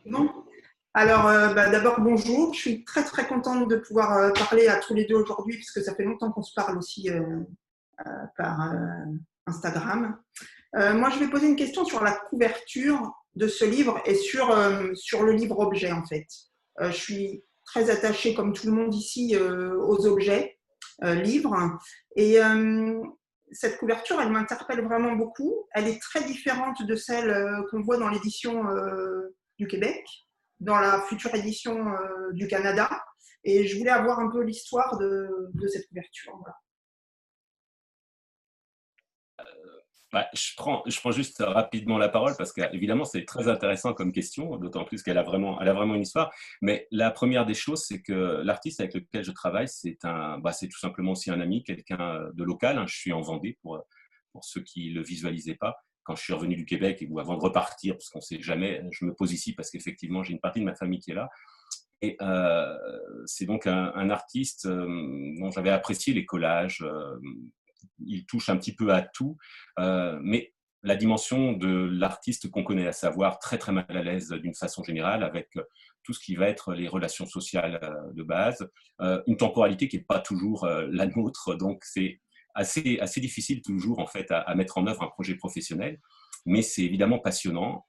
Non. 0.06 0.44
Alors, 0.92 1.26
euh, 1.26 1.54
bah, 1.54 1.68
d'abord, 1.68 2.00
bonjour. 2.00 2.52
Je 2.54 2.60
suis 2.60 2.84
très, 2.84 3.04
très 3.04 3.26
contente 3.26 3.68
de 3.68 3.76
pouvoir 3.76 4.16
euh, 4.16 4.30
parler 4.32 4.66
à 4.66 4.78
tous 4.78 4.94
les 4.94 5.04
deux 5.04 5.14
aujourd'hui, 5.14 5.56
puisque 5.56 5.82
ça 5.82 5.94
fait 5.94 6.02
longtemps 6.02 6.32
qu'on 6.32 6.42
se 6.42 6.52
parle 6.54 6.78
aussi 6.78 7.10
euh, 7.10 7.40
par 8.36 8.72
Instagram. 9.46 10.18
moi, 10.74 11.10
je 11.10 11.18
vais 11.18 11.28
poser 11.28 11.48
une 11.48 11.56
question 11.56 11.84
sur 11.84 12.02
la 12.02 12.12
couverture 12.12 13.12
de 13.36 13.46
ce 13.46 13.64
livre 13.64 14.00
et 14.04 14.14
sur, 14.14 14.50
euh, 14.50 14.92
sur 14.94 15.22
le 15.22 15.32
livre 15.32 15.58
objet 15.58 15.92
en 15.92 16.04
fait. 16.04 16.26
Euh, 16.80 16.90
je 16.90 16.96
suis 16.96 17.44
très 17.64 17.90
attachée, 17.90 18.34
comme 18.34 18.52
tout 18.52 18.66
le 18.66 18.72
monde 18.72 18.94
ici, 18.94 19.36
euh, 19.36 19.76
aux 19.78 20.06
objets 20.06 20.56
livres. 21.02 21.56
Et 22.14 22.36
cette 23.52 23.78
couverture, 23.78 24.20
elle 24.20 24.30
m'interpelle 24.30 24.84
vraiment 24.84 25.12
beaucoup. 25.12 25.66
Elle 25.72 25.88
est 25.88 25.98
très 25.98 26.22
différente 26.24 26.84
de 26.84 26.94
celle 26.94 27.64
qu'on 27.70 27.80
voit 27.80 27.96
dans 27.96 28.10
l'édition 28.10 28.64
du 29.58 29.66
Québec, 29.66 30.04
dans 30.58 30.78
la 30.78 31.00
future 31.08 31.34
édition 31.34 31.86
du 32.32 32.48
Canada. 32.48 32.90
Et 33.44 33.66
je 33.66 33.78
voulais 33.78 33.90
avoir 33.90 34.20
un 34.20 34.28
peu 34.28 34.42
l'histoire 34.42 34.98
de, 34.98 35.48
de, 35.54 35.68
cette 35.68 35.88
couverture. 35.88 36.36
Voilà. 36.36 36.54
Bah, 40.12 40.26
je, 40.34 40.54
prends, 40.56 40.82
je 40.86 40.98
prends 40.98 41.12
juste 41.12 41.38
rapidement 41.40 41.96
la 41.96 42.08
parole 42.08 42.34
parce 42.36 42.52
qu'évidemment, 42.52 43.04
c'est 43.04 43.24
très 43.24 43.48
intéressant 43.48 43.94
comme 43.94 44.12
question, 44.12 44.56
d'autant 44.56 44.84
plus 44.84 45.02
qu'elle 45.02 45.18
a, 45.18 45.22
vraiment, 45.22 45.60
elle 45.60 45.68
a 45.68 45.72
vraiment 45.72 45.94
une 45.94 46.02
histoire. 46.02 46.32
Mais 46.62 46.88
la 46.90 47.10
première 47.10 47.46
des 47.46 47.54
choses, 47.54 47.84
c'est 47.84 48.02
que 48.02 48.42
l'artiste 48.42 48.80
avec 48.80 48.94
lequel 48.94 49.24
je 49.24 49.30
travaille, 49.30 49.68
c'est 49.68 49.96
bah, 50.02 50.52
tout 50.60 50.78
simplement 50.78 51.12
aussi 51.12 51.30
un 51.30 51.40
ami, 51.40 51.62
quelqu'un 51.62 52.28
de 52.34 52.44
local. 52.44 52.78
Hein. 52.78 52.86
Je 52.88 52.96
suis 52.96 53.12
en 53.12 53.20
Vendée 53.20 53.58
pour, 53.62 53.84
pour 54.32 54.44
ceux 54.44 54.62
qui 54.62 54.90
ne 54.90 54.96
le 54.96 55.02
visualisaient 55.02 55.54
pas. 55.54 55.76
Quand 56.02 56.16
je 56.16 56.22
suis 56.22 56.32
revenu 56.32 56.56
du 56.56 56.64
Québec 56.64 57.04
ou 57.08 57.20
avant 57.20 57.36
de 57.36 57.42
repartir, 57.42 57.94
parce 57.94 58.08
qu'on 58.08 58.18
ne 58.18 58.24
sait 58.24 58.40
jamais, 58.40 58.82
je 58.90 59.04
me 59.04 59.14
pose 59.14 59.32
ici 59.32 59.52
parce 59.52 59.70
qu'effectivement, 59.70 60.22
j'ai 60.22 60.32
une 60.32 60.40
partie 60.40 60.60
de 60.60 60.64
ma 60.64 60.74
famille 60.74 60.98
qui 60.98 61.12
est 61.12 61.14
là. 61.14 61.28
Et 62.02 62.16
euh, 62.22 62.76
c'est 63.26 63.44
donc 63.44 63.66
un, 63.66 64.10
artiste 64.10 64.66
euh, 64.66 64.86
dont 65.38 65.50
j'avais 65.50 65.70
apprécié 65.70 66.14
les 66.14 66.24
collages, 66.24 66.82
euh, 66.82 67.18
il 67.98 68.26
touche 68.26 68.48
un 68.48 68.56
petit 68.56 68.74
peu 68.74 68.92
à 68.92 69.02
tout. 69.02 69.36
Euh, 69.78 70.18
mais 70.22 70.52
la 70.82 70.96
dimension 70.96 71.52
de 71.52 71.88
l'artiste 71.92 72.50
qu'on 72.50 72.64
connaît, 72.64 72.86
à 72.86 72.92
savoir 72.92 73.38
très 73.38 73.58
très 73.58 73.72
mal 73.72 73.84
à 73.88 74.02
l'aise 74.02 74.30
d'une 74.30 74.54
façon 74.54 74.82
générale 74.82 75.22
avec 75.22 75.50
tout 76.02 76.14
ce 76.14 76.20
qui 76.20 76.36
va 76.36 76.48
être 76.48 76.72
les 76.72 76.88
relations 76.88 77.26
sociales 77.26 77.78
de 78.14 78.22
base, 78.22 78.66
une 79.26 79.36
temporalité 79.36 79.88
qui 79.88 79.98
n'est 79.98 80.04
pas 80.04 80.20
toujours 80.20 80.66
la 80.66 81.06
nôtre, 81.06 81.54
donc 81.54 81.84
c'est 81.84 82.18
assez, 82.54 82.98
assez 82.98 83.20
difficile 83.20 83.60
toujours 83.60 83.98
en 83.98 84.06
fait 84.06 84.30
à, 84.30 84.54
mettre 84.54 84.78
en 84.78 84.86
œuvre 84.86 85.02
un 85.02 85.08
projet 85.08 85.34
professionnel, 85.34 86.00
mais 86.46 86.62
c'est 86.62 86.84
évidemment 86.84 87.18
passionnant. 87.18 87.84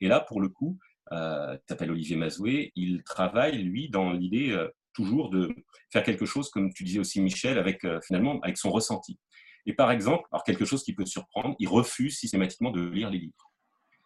et 0.00 0.08
là, 0.08 0.20
pour 0.20 0.40
le 0.40 0.48
coup, 0.48 0.78
euh, 1.12 1.56
s'appelle 1.68 1.90
Olivier 1.90 2.16
Mazoué, 2.16 2.72
il 2.76 3.02
travaille, 3.02 3.62
lui, 3.62 3.88
dans 3.88 4.12
l'idée 4.12 4.56
toujours 4.94 5.30
de 5.30 5.54
faire 5.92 6.02
quelque 6.02 6.24
chose, 6.24 6.50
comme 6.50 6.72
tu 6.72 6.84
disais 6.84 6.98
aussi 6.98 7.20
Michel, 7.20 7.58
avec 7.58 7.86
finalement 8.06 8.40
avec 8.42 8.56
son 8.56 8.70
ressenti. 8.70 9.18
Et 9.66 9.74
par 9.74 9.90
exemple, 9.90 10.28
alors 10.32 10.44
quelque 10.44 10.64
chose 10.64 10.82
qui 10.82 10.94
peut 10.94 11.06
surprendre, 11.06 11.54
il 11.58 11.68
refuse 11.68 12.18
systématiquement 12.18 12.70
de 12.70 12.82
lire 12.82 13.10
les 13.10 13.18
livres. 13.18 13.50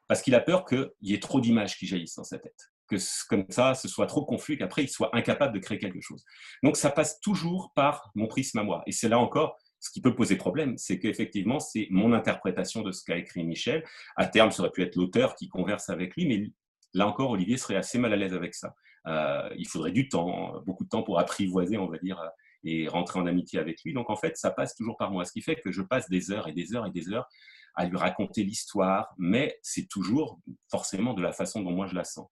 Parce 0.06 0.22
qu'il 0.22 0.34
a 0.34 0.40
peur 0.40 0.64
qu'il 0.64 0.88
y 1.02 1.14
ait 1.14 1.20
trop 1.20 1.40
d'images 1.40 1.76
qui 1.76 1.86
jaillissent 1.86 2.16
dans 2.16 2.24
sa 2.24 2.38
tête. 2.38 2.58
Que 2.88 2.96
comme 3.28 3.44
ça, 3.50 3.74
ce 3.74 3.88
soit 3.88 4.06
trop 4.06 4.24
confus, 4.24 4.56
qu'après, 4.56 4.84
il 4.84 4.88
soit 4.88 5.14
incapable 5.14 5.52
de 5.52 5.58
créer 5.58 5.78
quelque 5.78 6.00
chose. 6.00 6.24
Donc, 6.62 6.76
ça 6.76 6.90
passe 6.90 7.20
toujours 7.20 7.72
par 7.74 8.10
mon 8.14 8.26
prisme 8.26 8.58
à 8.58 8.62
moi. 8.62 8.82
Et 8.86 8.92
c'est 8.92 9.10
là 9.10 9.18
encore 9.18 9.58
ce 9.80 9.90
qui 9.90 10.00
peut 10.00 10.14
poser 10.14 10.36
problème, 10.36 10.76
c'est 10.76 10.98
qu'effectivement, 10.98 11.60
c'est 11.60 11.86
mon 11.90 12.12
interprétation 12.12 12.82
de 12.82 12.90
ce 12.90 13.04
qu'a 13.04 13.16
écrit 13.16 13.44
Michel. 13.44 13.84
À 14.16 14.26
terme, 14.26 14.50
ça 14.50 14.62
aurait 14.62 14.72
pu 14.72 14.82
être 14.82 14.96
l'auteur 14.96 15.36
qui 15.36 15.48
converse 15.48 15.88
avec 15.88 16.16
lui, 16.16 16.26
mais 16.26 16.50
là 16.94 17.06
encore, 17.06 17.30
Olivier 17.30 17.58
serait 17.58 17.76
assez 17.76 17.98
mal 17.98 18.12
à 18.12 18.16
l'aise 18.16 18.34
avec 18.34 18.54
ça. 18.54 18.74
Euh, 19.08 19.48
il 19.56 19.66
faudrait 19.66 19.92
du 19.92 20.08
temps, 20.08 20.62
beaucoup 20.64 20.84
de 20.84 20.88
temps 20.88 21.02
pour 21.02 21.18
apprivoiser, 21.18 21.78
on 21.78 21.88
va 21.88 21.98
dire, 21.98 22.22
et 22.64 22.88
rentrer 22.88 23.18
en 23.18 23.26
amitié 23.26 23.58
avec 23.58 23.82
lui. 23.84 23.92
Donc 23.92 24.10
en 24.10 24.16
fait, 24.16 24.36
ça 24.36 24.50
passe 24.50 24.74
toujours 24.74 24.96
par 24.96 25.10
moi, 25.10 25.24
ce 25.24 25.32
qui 25.32 25.42
fait 25.42 25.56
que 25.56 25.72
je 25.72 25.82
passe 25.82 26.08
des 26.08 26.30
heures 26.30 26.48
et 26.48 26.52
des 26.52 26.74
heures 26.74 26.86
et 26.86 26.90
des 26.90 27.12
heures 27.12 27.26
à 27.74 27.86
lui 27.86 27.96
raconter 27.96 28.42
l'histoire, 28.42 29.14
mais 29.18 29.58
c'est 29.62 29.88
toujours 29.88 30.40
forcément 30.70 31.14
de 31.14 31.22
la 31.22 31.32
façon 31.32 31.62
dont 31.62 31.70
moi 31.70 31.86
je 31.86 31.94
la 31.94 32.04
sens. 32.04 32.28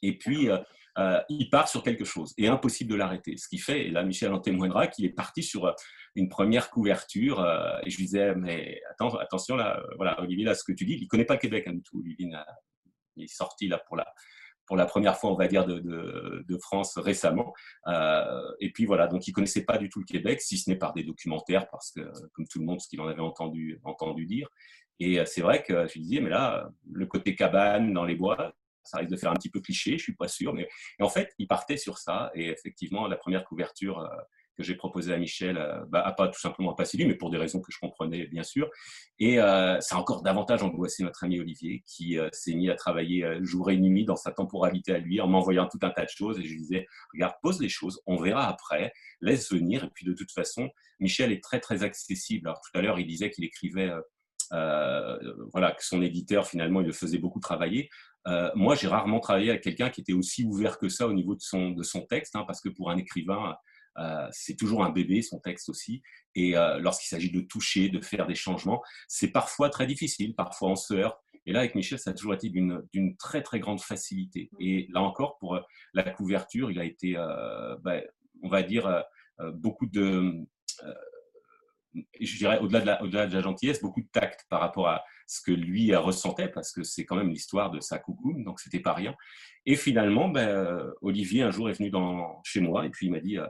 Et 0.00 0.16
puis, 0.16 0.48
euh, 0.48 0.58
euh, 0.98 1.20
il 1.28 1.48
part 1.50 1.68
sur 1.68 1.82
quelque 1.82 2.04
chose 2.04 2.34
et 2.38 2.48
impossible 2.48 2.90
de 2.90 2.96
l'arrêter. 2.96 3.36
Ce 3.36 3.48
qui 3.48 3.58
fait, 3.58 3.86
et 3.86 3.90
là 3.90 4.02
Michel 4.02 4.32
en 4.32 4.40
témoignera, 4.40 4.86
qu'il 4.86 5.04
est 5.04 5.12
parti 5.12 5.42
sur 5.42 5.66
euh, 5.66 5.72
une 6.14 6.28
première 6.28 6.70
couverture 6.70 7.40
et 7.84 7.90
je 7.90 7.96
lui 7.96 8.04
disais, 8.04 8.34
mais 8.34 8.80
attends, 8.90 9.14
attention 9.16 9.56
là, 9.56 9.82
voilà, 9.96 10.20
Olivier, 10.20 10.44
là, 10.44 10.54
ce 10.54 10.64
que 10.64 10.72
tu 10.72 10.84
dis, 10.84 10.98
il 11.00 11.08
connaît 11.08 11.24
pas 11.24 11.38
Québec 11.38 11.66
hein, 11.66 11.78
tout. 11.84 12.00
Olivier, 12.00 12.30
il 13.16 13.24
est 13.24 13.34
sorti 13.34 13.68
là 13.68 13.78
pour 13.86 13.96
la, 13.96 14.06
pour 14.66 14.76
la 14.76 14.86
première 14.86 15.16
fois, 15.16 15.30
on 15.30 15.36
va 15.36 15.48
dire, 15.48 15.66
de, 15.66 16.58
France 16.60 16.96
récemment. 16.98 17.52
Euh, 17.88 18.52
et 18.60 18.70
puis 18.70 18.84
voilà, 18.84 19.06
donc 19.08 19.26
il 19.26 19.32
connaissait 19.32 19.64
pas 19.64 19.78
du 19.78 19.88
tout 19.88 20.00
le 20.00 20.04
Québec, 20.04 20.40
si 20.40 20.58
ce 20.58 20.70
n'est 20.70 20.76
par 20.76 20.92
des 20.92 21.02
documentaires, 21.02 21.68
parce 21.70 21.90
que, 21.90 22.00
comme 22.32 22.46
tout 22.46 22.58
le 22.60 22.64
monde, 22.64 22.80
ce 22.80 22.88
qu'il 22.88 23.00
en 23.00 23.08
avait 23.08 23.20
entendu, 23.20 23.80
entendu 23.84 24.26
dire. 24.26 24.48
Et 25.00 25.18
euh, 25.18 25.24
c'est 25.24 25.40
vrai 25.40 25.62
que 25.62 25.86
je 25.88 25.98
disais, 25.98 26.20
mais 26.20 26.30
là, 26.30 26.70
le 26.90 27.06
côté 27.06 27.34
cabane 27.34 27.92
dans 27.92 28.04
les 28.04 28.14
bois, 28.14 28.54
ça 28.84 28.98
risque 28.98 29.10
de 29.10 29.16
faire 29.16 29.30
un 29.30 29.34
petit 29.34 29.50
peu 29.50 29.60
cliché, 29.60 29.98
je 29.98 30.02
suis 30.02 30.14
pas 30.14 30.28
sûr. 30.28 30.52
Mais 30.54 30.68
et 30.98 31.02
en 31.02 31.08
fait, 31.08 31.32
il 31.38 31.46
partait 31.46 31.76
sur 31.76 31.98
ça. 31.98 32.30
Et 32.34 32.48
effectivement, 32.48 33.06
la 33.06 33.16
première 33.16 33.44
couverture, 33.44 34.00
euh, 34.00 34.08
que 34.56 34.62
j'ai 34.62 34.74
proposé 34.74 35.12
à 35.12 35.18
Michel 35.18 35.56
euh, 35.56 35.84
bah, 35.88 36.14
pas 36.16 36.28
tout 36.28 36.40
simplement 36.40 36.74
pas 36.74 36.84
séduit, 36.84 37.06
mais 37.06 37.14
pour 37.14 37.30
des 37.30 37.38
raisons 37.38 37.60
que 37.60 37.72
je 37.72 37.78
comprenais 37.78 38.26
bien 38.26 38.42
sûr. 38.42 38.68
Et 39.18 39.38
euh, 39.40 39.80
ça 39.80 39.96
a 39.96 39.98
encore 39.98 40.22
davantage 40.22 40.62
angoissé 40.62 41.02
notre 41.02 41.24
ami 41.24 41.40
Olivier, 41.40 41.82
qui 41.86 42.18
euh, 42.18 42.28
s'est 42.32 42.54
mis 42.54 42.70
à 42.70 42.74
travailler 42.74 43.26
jour 43.42 43.70
et 43.70 43.76
nuit 43.76 44.04
dans 44.04 44.16
sa 44.16 44.32
temporalité 44.32 44.94
à 44.94 44.98
lui, 44.98 45.20
en 45.20 45.28
m'envoyant 45.28 45.68
tout 45.68 45.78
un 45.82 45.90
tas 45.90 46.04
de 46.04 46.10
choses. 46.10 46.38
Et 46.38 46.44
je 46.44 46.50
lui 46.50 46.58
disais, 46.58 46.86
regarde, 47.12 47.34
pose 47.42 47.60
les 47.60 47.68
choses, 47.68 48.00
on 48.06 48.16
verra 48.16 48.48
après, 48.48 48.92
laisse 49.20 49.50
venir. 49.52 49.84
Et 49.84 49.90
puis 49.94 50.04
de 50.04 50.12
toute 50.12 50.32
façon, 50.32 50.68
Michel 51.00 51.32
est 51.32 51.42
très 51.42 51.60
très 51.60 51.82
accessible. 51.82 52.48
Alors 52.48 52.60
tout 52.60 52.78
à 52.78 52.82
l'heure, 52.82 52.98
il 52.98 53.06
disait 53.06 53.30
qu'il 53.30 53.44
écrivait. 53.44 53.90
voilà, 55.52 55.72
que 55.72 55.84
son 55.84 56.02
éditeur 56.02 56.46
finalement 56.46 56.82
il 56.82 56.86
le 56.86 56.92
faisait 56.92 57.18
beaucoup 57.18 57.40
travailler. 57.40 57.88
moi, 58.54 58.74
j'ai 58.74 58.88
rarement 58.88 59.20
travaillé 59.20 59.50
avec 59.50 59.62
quelqu'un 59.62 59.88
qui 59.88 60.02
était 60.02 60.12
aussi 60.12 60.44
ouvert 60.44 60.78
que 60.78 60.88
ça 60.88 61.06
au 61.08 61.14
niveau 61.14 61.34
de 61.34 61.40
son, 61.40 61.70
de 61.70 61.82
son 61.82 62.02
texte, 62.02 62.36
hein, 62.36 62.44
parce 62.46 62.60
que 62.60 62.68
pour 62.68 62.90
un 62.90 62.98
écrivain, 62.98 63.56
euh, 63.98 64.26
c'est 64.30 64.56
toujours 64.56 64.84
un 64.84 64.90
bébé, 64.90 65.22
son 65.22 65.38
texte 65.38 65.68
aussi. 65.68 66.02
Et 66.34 66.56
euh, 66.56 66.78
lorsqu'il 66.78 67.08
s'agit 67.08 67.30
de 67.30 67.40
toucher, 67.40 67.88
de 67.88 68.00
faire 68.00 68.26
des 68.26 68.34
changements, 68.34 68.82
c'est 69.08 69.28
parfois 69.28 69.68
très 69.70 69.86
difficile, 69.86 70.34
parfois 70.34 70.70
on 70.70 70.76
se 70.76 70.94
heurte. 70.94 71.18
Et 71.44 71.52
là, 71.52 71.60
avec 71.60 71.74
Michel, 71.74 71.98
ça 71.98 72.10
a 72.10 72.14
toujours 72.14 72.34
été 72.34 72.48
d'une 72.48 73.16
très, 73.18 73.42
très 73.42 73.58
grande 73.58 73.80
facilité. 73.80 74.48
Et 74.60 74.86
là 74.92 75.02
encore, 75.02 75.38
pour 75.38 75.56
euh, 75.56 75.60
la 75.92 76.04
couverture, 76.04 76.70
il 76.70 76.78
a 76.78 76.84
été, 76.84 77.14
ben, 77.82 78.02
on 78.42 78.48
va 78.48 78.62
dire, 78.62 79.04
beaucoup 79.54 79.86
de, 79.86 80.46
je 82.20 82.36
dirais, 82.38 82.58
au-delà 82.60 82.80
de, 82.80 82.86
la, 82.86 83.02
au 83.02 83.08
de 83.08 83.16
la 83.16 83.40
gentillesse, 83.40 83.80
beaucoup 83.80 84.00
de 84.00 84.08
tact 84.12 84.46
par 84.48 84.60
rapport 84.60 84.88
à 84.88 85.02
ce 85.26 85.40
que 85.42 85.50
lui 85.50 85.94
ressentait, 85.96 86.48
parce 86.48 86.72
que 86.72 86.84
c'est 86.84 87.04
quand 87.04 87.16
même 87.16 87.30
l'histoire 87.30 87.72
de 87.72 87.80
sa 87.80 87.98
coucou, 87.98 88.34
donc 88.44 88.60
c'était 88.60 88.80
pas 88.80 88.92
rien. 88.92 89.14
Et 89.66 89.74
finalement, 89.74 90.28
ben, 90.28 90.92
Olivier, 91.00 91.42
un 91.42 91.50
jour, 91.50 91.70
est 91.70 91.74
venu 91.74 91.90
dans, 91.90 92.40
chez 92.44 92.60
moi 92.60 92.86
et 92.86 92.90
puis 92.90 93.06
il 93.06 93.10
m'a 93.10 93.20
dit 93.20 93.38
euh, 93.38 93.46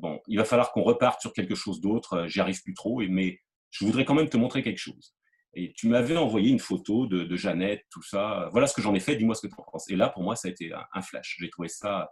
bon, 0.00 0.20
il 0.28 0.38
va 0.38 0.44
falloir 0.44 0.72
qu'on 0.72 0.82
reparte 0.82 1.20
sur 1.20 1.32
quelque 1.32 1.54
chose 1.54 1.80
d'autre. 1.80 2.14
Euh, 2.14 2.28
j'y 2.28 2.40
arrive 2.40 2.62
plus 2.62 2.74
trop, 2.74 3.02
mais 3.08 3.40
je 3.70 3.84
voudrais 3.84 4.04
quand 4.04 4.14
même 4.14 4.28
te 4.28 4.36
montrer 4.36 4.62
quelque 4.62 4.78
chose. 4.78 5.14
Et 5.54 5.72
tu 5.74 5.88
m'avais 5.88 6.16
envoyé 6.16 6.50
une 6.50 6.58
photo 6.58 7.06
de, 7.06 7.36
Jeannette, 7.36 7.84
tout 7.90 8.02
ça. 8.02 8.48
Voilà 8.52 8.66
ce 8.66 8.74
que 8.74 8.80
j'en 8.80 8.94
ai 8.94 9.00
fait, 9.00 9.16
dis-moi 9.16 9.34
ce 9.34 9.46
que 9.46 9.52
tu 9.52 9.54
en 9.58 9.64
penses. 9.70 9.90
Et 9.90 9.96
là, 9.96 10.08
pour 10.08 10.22
moi, 10.22 10.34
ça 10.34 10.48
a 10.48 10.50
été 10.50 10.72
un, 10.72 11.02
flash. 11.02 11.36
J'ai 11.38 11.50
trouvé 11.50 11.68
ça 11.68 12.10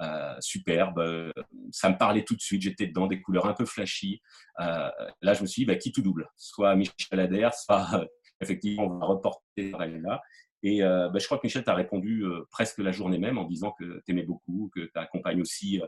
euh, 0.00 0.34
superbe. 0.40 1.32
Ça 1.70 1.88
me 1.88 1.96
parlait 1.96 2.22
tout 2.22 2.36
de 2.36 2.40
suite. 2.42 2.60
J'étais 2.60 2.88
dedans, 2.88 3.06
des 3.06 3.22
couleurs 3.22 3.46
un 3.46 3.54
peu 3.54 3.64
flashy. 3.64 4.20
là, 4.58 4.92
je 5.22 5.40
me 5.40 5.46
suis 5.46 5.62
dit, 5.62 5.66
bah, 5.66 5.76
qui 5.76 5.90
tout 5.90 6.02
double? 6.02 6.28
Soit 6.36 6.76
Michel 6.76 7.18
Adair, 7.18 7.54
soit 7.54 8.06
effectivement, 8.42 8.84
on 8.84 8.98
va 8.98 9.06
reporter 9.06 9.72
là. 10.02 10.20
Et 10.62 10.80
bah, 10.82 11.18
je 11.18 11.24
crois 11.24 11.38
que 11.38 11.46
Michel 11.46 11.64
t'a 11.64 11.74
répondu 11.74 12.26
presque 12.50 12.76
la 12.76 12.92
journée 12.92 13.18
même 13.18 13.38
en 13.38 13.44
disant 13.44 13.72
que 13.78 14.02
tu 14.04 14.12
aimais 14.12 14.24
beaucoup, 14.24 14.70
que 14.74 14.84
ta 14.92 15.06
compagne 15.06 15.40
aussi 15.40 15.80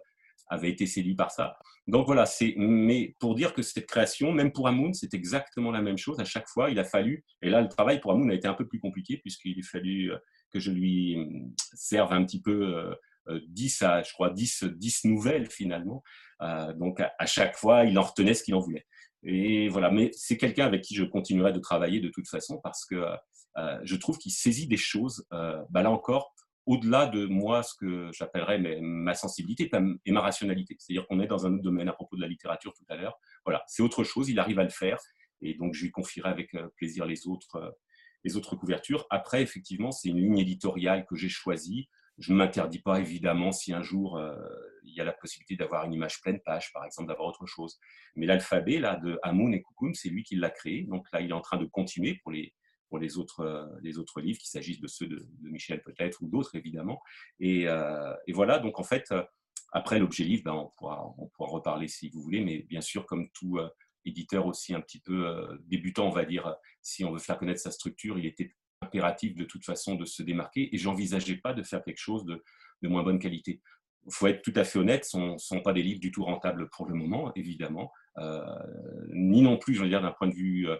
avait 0.48 0.70
été 0.70 0.86
séduit 0.86 1.14
par 1.14 1.30
ça. 1.30 1.56
Donc 1.86 2.06
voilà, 2.06 2.24
c'est 2.26 2.54
mais 2.56 3.14
pour 3.18 3.34
dire 3.34 3.52
que 3.52 3.62
cette 3.62 3.86
création, 3.86 4.32
même 4.32 4.52
pour 4.52 4.68
Amoun, 4.68 4.94
c'est 4.94 5.12
exactement 5.14 5.70
la 5.70 5.82
même 5.82 5.98
chose. 5.98 6.18
À 6.18 6.24
chaque 6.24 6.48
fois, 6.48 6.70
il 6.70 6.78
a 6.78 6.84
fallu, 6.84 7.24
et 7.42 7.50
là 7.50 7.60
le 7.60 7.68
travail 7.68 8.00
pour 8.00 8.12
Amoun 8.12 8.30
a 8.30 8.34
été 8.34 8.48
un 8.48 8.54
peu 8.54 8.66
plus 8.66 8.80
compliqué 8.80 9.18
puisqu'il 9.18 9.58
a 9.58 9.62
fallu 9.62 10.12
euh, 10.12 10.18
que 10.50 10.60
je 10.60 10.70
lui 10.70 11.18
euh, 11.18 11.26
serve 11.74 12.12
un 12.12 12.24
petit 12.24 12.40
peu 12.40 12.94
10 13.28 13.82
euh, 13.82 13.86
à, 13.86 14.02
je 14.02 14.12
crois, 14.12 14.30
10, 14.30 14.64
10 14.64 15.04
nouvelles 15.04 15.50
finalement. 15.50 16.02
donc 16.76 17.00
à, 17.00 17.26
chaque 17.26 17.56
fois, 17.56 17.84
il 17.84 17.98
en 17.98 18.02
retenait 18.02 18.34
ce 18.34 18.42
qu'il 18.42 18.54
en 18.54 18.60
voulait. 18.60 18.86
Et 19.22 19.68
voilà, 19.68 19.90
mais 19.90 20.10
c'est 20.12 20.36
quelqu'un 20.36 20.66
avec 20.66 20.82
qui 20.82 20.94
je 20.94 21.04
continuerai 21.04 21.52
de 21.52 21.58
travailler 21.58 22.00
de 22.00 22.08
toute 22.08 22.28
façon 22.28 22.60
parce 22.62 22.84
que 22.84 23.04
je 23.82 23.96
trouve 23.96 24.18
qu'il 24.18 24.32
saisit 24.32 24.66
des 24.66 24.76
choses, 24.76 25.26
bah 25.30 25.82
là 25.82 25.90
encore, 25.90 26.34
au-delà 26.66 27.06
de 27.06 27.26
moi, 27.26 27.62
ce 27.62 27.74
que 27.74 28.10
j'appellerais 28.12 28.58
ma 28.80 29.14
sensibilité 29.14 29.70
et 30.04 30.12
ma 30.12 30.20
rationalité. 30.20 30.76
C'est-à-dire 30.78 31.06
qu'on 31.06 31.20
est 31.20 31.26
dans 31.26 31.46
un 31.46 31.54
autre 31.54 31.62
domaine 31.62 31.88
à 31.88 31.92
propos 31.92 32.16
de 32.16 32.22
la 32.22 32.28
littérature 32.28 32.72
tout 32.72 32.84
à 32.88 32.96
l'heure. 32.96 33.18
Voilà, 33.44 33.62
c'est 33.66 33.82
autre 33.82 34.04
chose, 34.04 34.28
il 34.28 34.38
arrive 34.38 34.58
à 34.58 34.64
le 34.64 34.70
faire. 34.70 34.98
Et 35.42 35.54
donc, 35.54 35.74
je 35.74 35.84
lui 35.84 35.90
confierai 35.90 36.30
avec 36.30 36.54
euh, 36.54 36.68
plaisir 36.76 37.04
les 37.04 37.26
autres, 37.26 37.56
euh, 37.56 37.70
les 38.24 38.36
autres 38.36 38.56
couvertures. 38.56 39.06
Après, 39.10 39.42
effectivement, 39.42 39.92
c'est 39.92 40.08
une 40.08 40.20
ligne 40.20 40.38
éditoriale 40.38 41.04
que 41.06 41.16
j'ai 41.16 41.28
choisie. 41.28 41.88
Je 42.16 42.32
ne 42.32 42.38
m'interdis 42.38 42.78
pas, 42.78 43.00
évidemment, 43.00 43.52
si 43.52 43.72
un 43.72 43.82
jour 43.82 44.16
euh, 44.16 44.34
il 44.84 44.94
y 44.94 45.00
a 45.00 45.04
la 45.04 45.12
possibilité 45.12 45.56
d'avoir 45.56 45.84
une 45.84 45.92
image 45.92 46.20
pleine 46.22 46.40
page, 46.40 46.72
par 46.72 46.84
exemple, 46.84 47.08
d'avoir 47.08 47.28
autre 47.28 47.44
chose. 47.46 47.78
Mais 48.16 48.24
l'alphabet 48.24 48.78
là, 48.78 48.96
de 48.96 49.18
Hamoun 49.22 49.52
et 49.52 49.60
Koukoum, 49.60 49.94
c'est 49.94 50.08
lui 50.08 50.22
qui 50.22 50.36
l'a 50.36 50.50
créé. 50.50 50.84
Donc 50.84 51.06
là, 51.12 51.20
il 51.20 51.30
est 51.30 51.34
en 51.34 51.40
train 51.40 51.58
de 51.58 51.66
continuer 51.66 52.20
pour 52.22 52.30
les, 52.32 52.54
les 52.98 53.18
autres, 53.18 53.40
euh, 53.40 53.66
les 53.82 53.98
autres 53.98 54.20
livres, 54.20 54.38
qu'il 54.38 54.48
s'agisse 54.48 54.80
de 54.80 54.86
ceux 54.86 55.06
de, 55.06 55.26
Michel 55.42 55.82
peut-être 55.82 56.22
ou 56.22 56.28
d'autres 56.28 56.54
évidemment. 56.54 57.00
Euh, 57.42 58.14
et, 58.26 58.32
voilà, 58.32 58.58
donc 58.58 58.78
en 58.78 58.82
fait, 58.82 59.04
euh, 59.12 59.22
après 59.72 59.98
l'objet 59.98 60.24
livre, 60.24 60.44
ben, 60.44 60.52
on, 60.52 60.70
pourra, 60.76 61.14
on 61.18 61.28
pourra 61.28 61.50
reparler 61.50 61.88
si 61.88 62.08
vous 62.10 62.22
voulez, 62.22 62.40
mais 62.40 62.58
bien 62.68 62.80
sûr, 62.80 63.06
comme 63.06 63.28
tout 63.30 63.58
éditeur 64.04 64.46
aussi 64.46 64.74
un 64.74 64.80
petit 64.80 65.00
peu 65.00 65.26
débutant, 65.66 66.06
on 66.06 66.12
va 66.12 66.24
dire, 66.24 66.54
si 66.82 67.04
on 67.04 67.12
veut 67.12 67.18
faire 67.18 67.38
connaître 67.38 67.60
sa 67.60 67.70
structure, 67.70 68.18
il 68.18 68.26
était 68.26 68.54
impératif 68.82 69.34
de 69.34 69.44
toute 69.44 69.64
façon 69.64 69.94
de 69.96 70.04
se 70.04 70.22
démarquer 70.22 70.72
et 70.74 70.78
j'envisageais 70.78 71.36
pas 71.36 71.54
de 71.54 71.62
faire 71.62 71.82
quelque 71.82 71.98
chose 71.98 72.24
de, 72.24 72.42
moins 72.82 73.02
bonne 73.02 73.18
qualité. 73.18 73.62
Il 74.06 74.12
faut 74.12 74.26
être 74.26 74.42
tout 74.42 74.52
à 74.54 74.64
fait 74.64 74.78
honnête, 74.78 75.06
ce 75.06 75.16
ne 75.16 75.38
sont 75.38 75.62
pas 75.62 75.72
des 75.72 75.82
livres 75.82 76.00
du 76.00 76.12
tout 76.12 76.22
rentables 76.22 76.68
pour 76.68 76.86
le 76.86 76.94
moment, 76.94 77.32
évidemment, 77.34 77.90
ni 79.12 79.42
non 79.42 79.56
plus, 79.56 79.74
je 79.74 79.82
veux 79.82 79.88
dire, 79.88 80.02
d'un 80.02 80.12
point 80.12 80.28
de 80.28 80.34
vue 80.34 80.68
euh, 80.68 80.76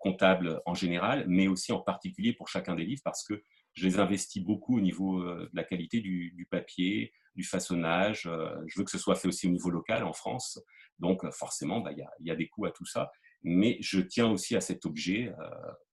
comptable 0.00 0.60
en 0.66 0.74
général, 0.74 1.24
mais 1.26 1.48
aussi 1.48 1.72
en 1.72 1.80
particulier 1.80 2.32
pour 2.32 2.48
chacun 2.48 2.74
des 2.74 2.84
livres 2.84 3.02
parce 3.04 3.24
que 3.24 3.42
je 3.74 3.86
les 3.86 3.98
investis 3.98 4.42
beaucoup 4.42 4.78
au 4.78 4.80
niveau 4.80 5.20
euh, 5.20 5.48
de 5.52 5.56
la 5.56 5.64
qualité 5.64 6.00
du, 6.00 6.46
papier, 6.50 7.12
du 7.34 7.44
façonnage. 7.44 8.26
Euh, 8.26 8.54
je 8.66 8.78
veux 8.78 8.84
que 8.84 8.90
ce 8.90 8.98
soit 8.98 9.16
fait 9.16 9.28
aussi 9.28 9.46
au 9.46 9.50
niveau 9.50 9.70
local 9.70 10.04
en 10.04 10.12
France. 10.12 10.60
Donc 10.98 11.28
forcément, 11.32 11.80
bah, 11.80 11.90
il 11.92 12.26
y, 12.26 12.30
a, 12.30 12.36
des 12.36 12.48
coûts 12.48 12.66
à 12.66 12.70
tout 12.70 12.86
ça. 12.86 13.10
Mais 13.42 13.76
je 13.80 14.00
tiens 14.00 14.30
aussi 14.30 14.56
à 14.56 14.60
cet 14.60 14.86
objet, 14.86 15.30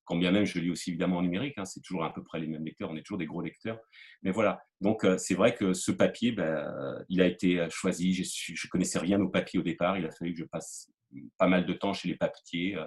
quand 0.06 0.16
bien 0.16 0.32
même 0.32 0.46
je 0.46 0.60
lis 0.60 0.70
aussi 0.70 0.92
évidemment 0.92 1.18
en 1.18 1.22
numérique. 1.24 1.58
Hein, 1.58 1.66
c'est 1.66 1.82
toujours 1.82 2.06
à 2.06 2.14
peu 2.14 2.24
près 2.24 2.40
les 2.40 2.48
mêmes 2.48 2.64
lecteurs, 2.64 2.92
on 2.92 2.96
est 2.96 3.02
toujours 3.02 3.18
des 3.18 3.26
gros 3.26 3.42
lecteurs. 3.42 3.80
Mais 4.22 4.32
voilà, 4.32 4.62
donc 4.80 5.06
c'est 5.18 5.34
vrai 5.34 5.56
que 5.56 5.74
ce 5.74 5.92
papier, 5.92 6.32
bah, 6.32 6.72
il 7.10 7.20
a 7.20 7.26
été 7.26 7.68
choisi. 7.70 8.14
Je 8.14 8.52
ne 8.52 8.70
connaissais 8.70 9.00
rien 9.00 9.20
au 9.20 9.28
papier 9.28 9.60
au 9.60 9.64
départ. 9.64 9.98
Il 9.98 10.06
a 10.06 10.12
fallu 10.12 10.34
que 10.34 10.40
je 10.40 10.46
passe 10.46 10.90
pas 11.38 11.48
mal 11.48 11.66
de 11.66 11.74
temps 11.74 11.94
chez 11.94 12.08
les 12.08 12.16
papiers 12.16 12.78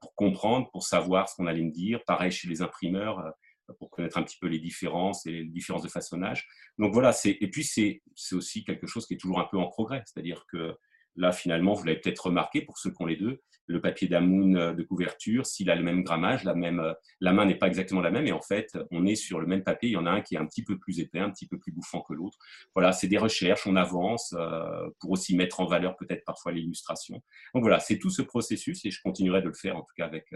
pour 0.00 0.14
comprendre, 0.14 0.70
pour 0.70 0.84
savoir 0.84 1.28
ce 1.28 1.36
qu'on 1.36 1.46
allait 1.46 1.62
me 1.62 1.72
dire. 1.72 2.02
Pareil 2.06 2.30
chez 2.30 2.48
les 2.48 2.62
imprimeurs, 2.62 3.32
pour 3.78 3.90
connaître 3.90 4.16
un 4.16 4.22
petit 4.22 4.38
peu 4.40 4.46
les 4.46 4.58
différences 4.58 5.26
et 5.26 5.32
les 5.32 5.44
différences 5.44 5.82
de 5.82 5.88
façonnage. 5.88 6.48
Donc 6.78 6.92
voilà, 6.92 7.12
et 7.24 7.50
puis 7.50 7.64
c'est 7.64 8.02
aussi 8.32 8.64
quelque 8.64 8.86
chose 8.86 9.06
qui 9.06 9.14
est 9.14 9.18
toujours 9.18 9.40
un 9.40 9.48
peu 9.50 9.58
en 9.58 9.68
progrès, 9.68 10.02
c'est-à-dire 10.06 10.44
que 10.50 10.74
Là, 11.18 11.32
finalement, 11.32 11.74
vous 11.74 11.84
l'avez 11.84 11.98
peut-être 11.98 12.26
remarqué 12.26 12.62
pour 12.62 12.78
ceux 12.78 12.90
qui 12.90 13.02
ont 13.02 13.06
les 13.06 13.16
deux, 13.16 13.42
le 13.66 13.80
papier 13.80 14.06
d'Amoun 14.06 14.56
euh, 14.56 14.72
de 14.72 14.82
couverture, 14.84 15.46
s'il 15.46 15.68
a 15.68 15.74
le 15.74 15.82
même 15.82 16.04
grammage, 16.04 16.44
la, 16.44 16.54
même, 16.54 16.78
euh, 16.78 16.94
la 17.20 17.32
main 17.32 17.44
n'est 17.44 17.56
pas 17.56 17.66
exactement 17.66 18.00
la 18.00 18.12
même, 18.12 18.26
et 18.28 18.32
en 18.32 18.40
fait, 18.40 18.78
on 18.92 19.04
est 19.04 19.16
sur 19.16 19.40
le 19.40 19.46
même 19.48 19.64
papier. 19.64 19.88
Il 19.88 19.92
y 19.92 19.96
en 19.96 20.06
a 20.06 20.10
un 20.12 20.20
qui 20.20 20.36
est 20.36 20.38
un 20.38 20.46
petit 20.46 20.62
peu 20.62 20.78
plus 20.78 21.00
épais, 21.00 21.18
un 21.18 21.30
petit 21.30 21.48
peu 21.48 21.58
plus 21.58 21.72
bouffant 21.72 22.02
que 22.02 22.14
l'autre. 22.14 22.38
Voilà, 22.72 22.92
c'est 22.92 23.08
des 23.08 23.18
recherches, 23.18 23.66
on 23.66 23.74
avance 23.74 24.32
euh, 24.38 24.88
pour 25.00 25.10
aussi 25.10 25.36
mettre 25.36 25.58
en 25.58 25.66
valeur 25.66 25.96
peut-être 25.96 26.24
parfois 26.24 26.52
l'illustration. 26.52 27.20
Donc 27.52 27.64
voilà, 27.64 27.80
c'est 27.80 27.98
tout 27.98 28.10
ce 28.10 28.22
processus, 28.22 28.84
et 28.84 28.92
je 28.92 29.02
continuerai 29.02 29.42
de 29.42 29.48
le 29.48 29.54
faire 29.54 29.76
en 29.76 29.82
tout 29.82 29.94
cas 29.96 30.06
avec, 30.06 30.32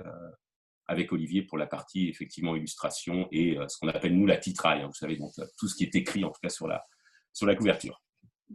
avec 0.89 1.13
Olivier 1.13 1.43
pour 1.43 1.59
la 1.59 1.69
partie 1.69 2.09
effectivement 2.09 2.57
illustration 2.57 3.29
et 3.31 3.57
ce 3.69 3.79
qu'on 3.79 3.89
appelle 3.89 4.17
nous 4.17 4.27
la 4.27 4.37
titraille. 4.37 4.83
Hein, 4.83 4.89
vous 4.89 4.95
savez, 4.95 5.17
donc 5.17 5.33
tout 5.59 5.69
ce 5.69 5.77
qui 5.77 5.85
est 5.85 5.95
écrit 5.95 6.25
en 6.25 6.31
tout 6.31 6.41
cas 6.43 6.49
sur 6.49 6.67
la, 6.67 6.85
sur 7.33 7.47
la 7.47 7.55
couverture 7.55 8.03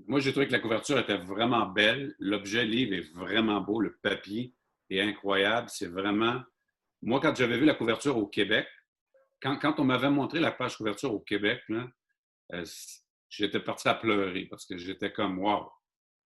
moi, 0.05 0.19
j'ai 0.19 0.31
trouvé 0.31 0.47
que 0.47 0.51
la 0.51 0.59
couverture 0.59 0.99
était 0.99 1.17
vraiment 1.17 1.65
belle. 1.65 2.15
L'objet 2.19 2.65
livre 2.65 2.93
est 2.93 3.13
vraiment 3.13 3.61
beau. 3.61 3.81
Le 3.81 3.97
papier 4.01 4.53
est 4.89 5.01
incroyable. 5.01 5.69
C'est 5.69 5.87
vraiment. 5.87 6.41
Moi, 7.01 7.19
quand 7.19 7.35
j'avais 7.35 7.57
vu 7.57 7.65
la 7.65 7.73
couverture 7.73 8.17
au 8.17 8.27
Québec, 8.27 8.67
quand, 9.41 9.79
on 9.79 9.83
m'avait 9.83 10.09
montré 10.09 10.39
la 10.39 10.51
page 10.51 10.77
couverture 10.77 11.13
au 11.13 11.19
Québec, 11.19 11.61
euh, 12.53 12.65
j'étais 13.29 13.59
parti 13.59 13.87
à 13.87 13.93
pleurer 13.93 14.45
parce 14.45 14.65
que 14.65 14.77
j'étais 14.77 15.11
comme 15.11 15.39
wow. 15.39 15.69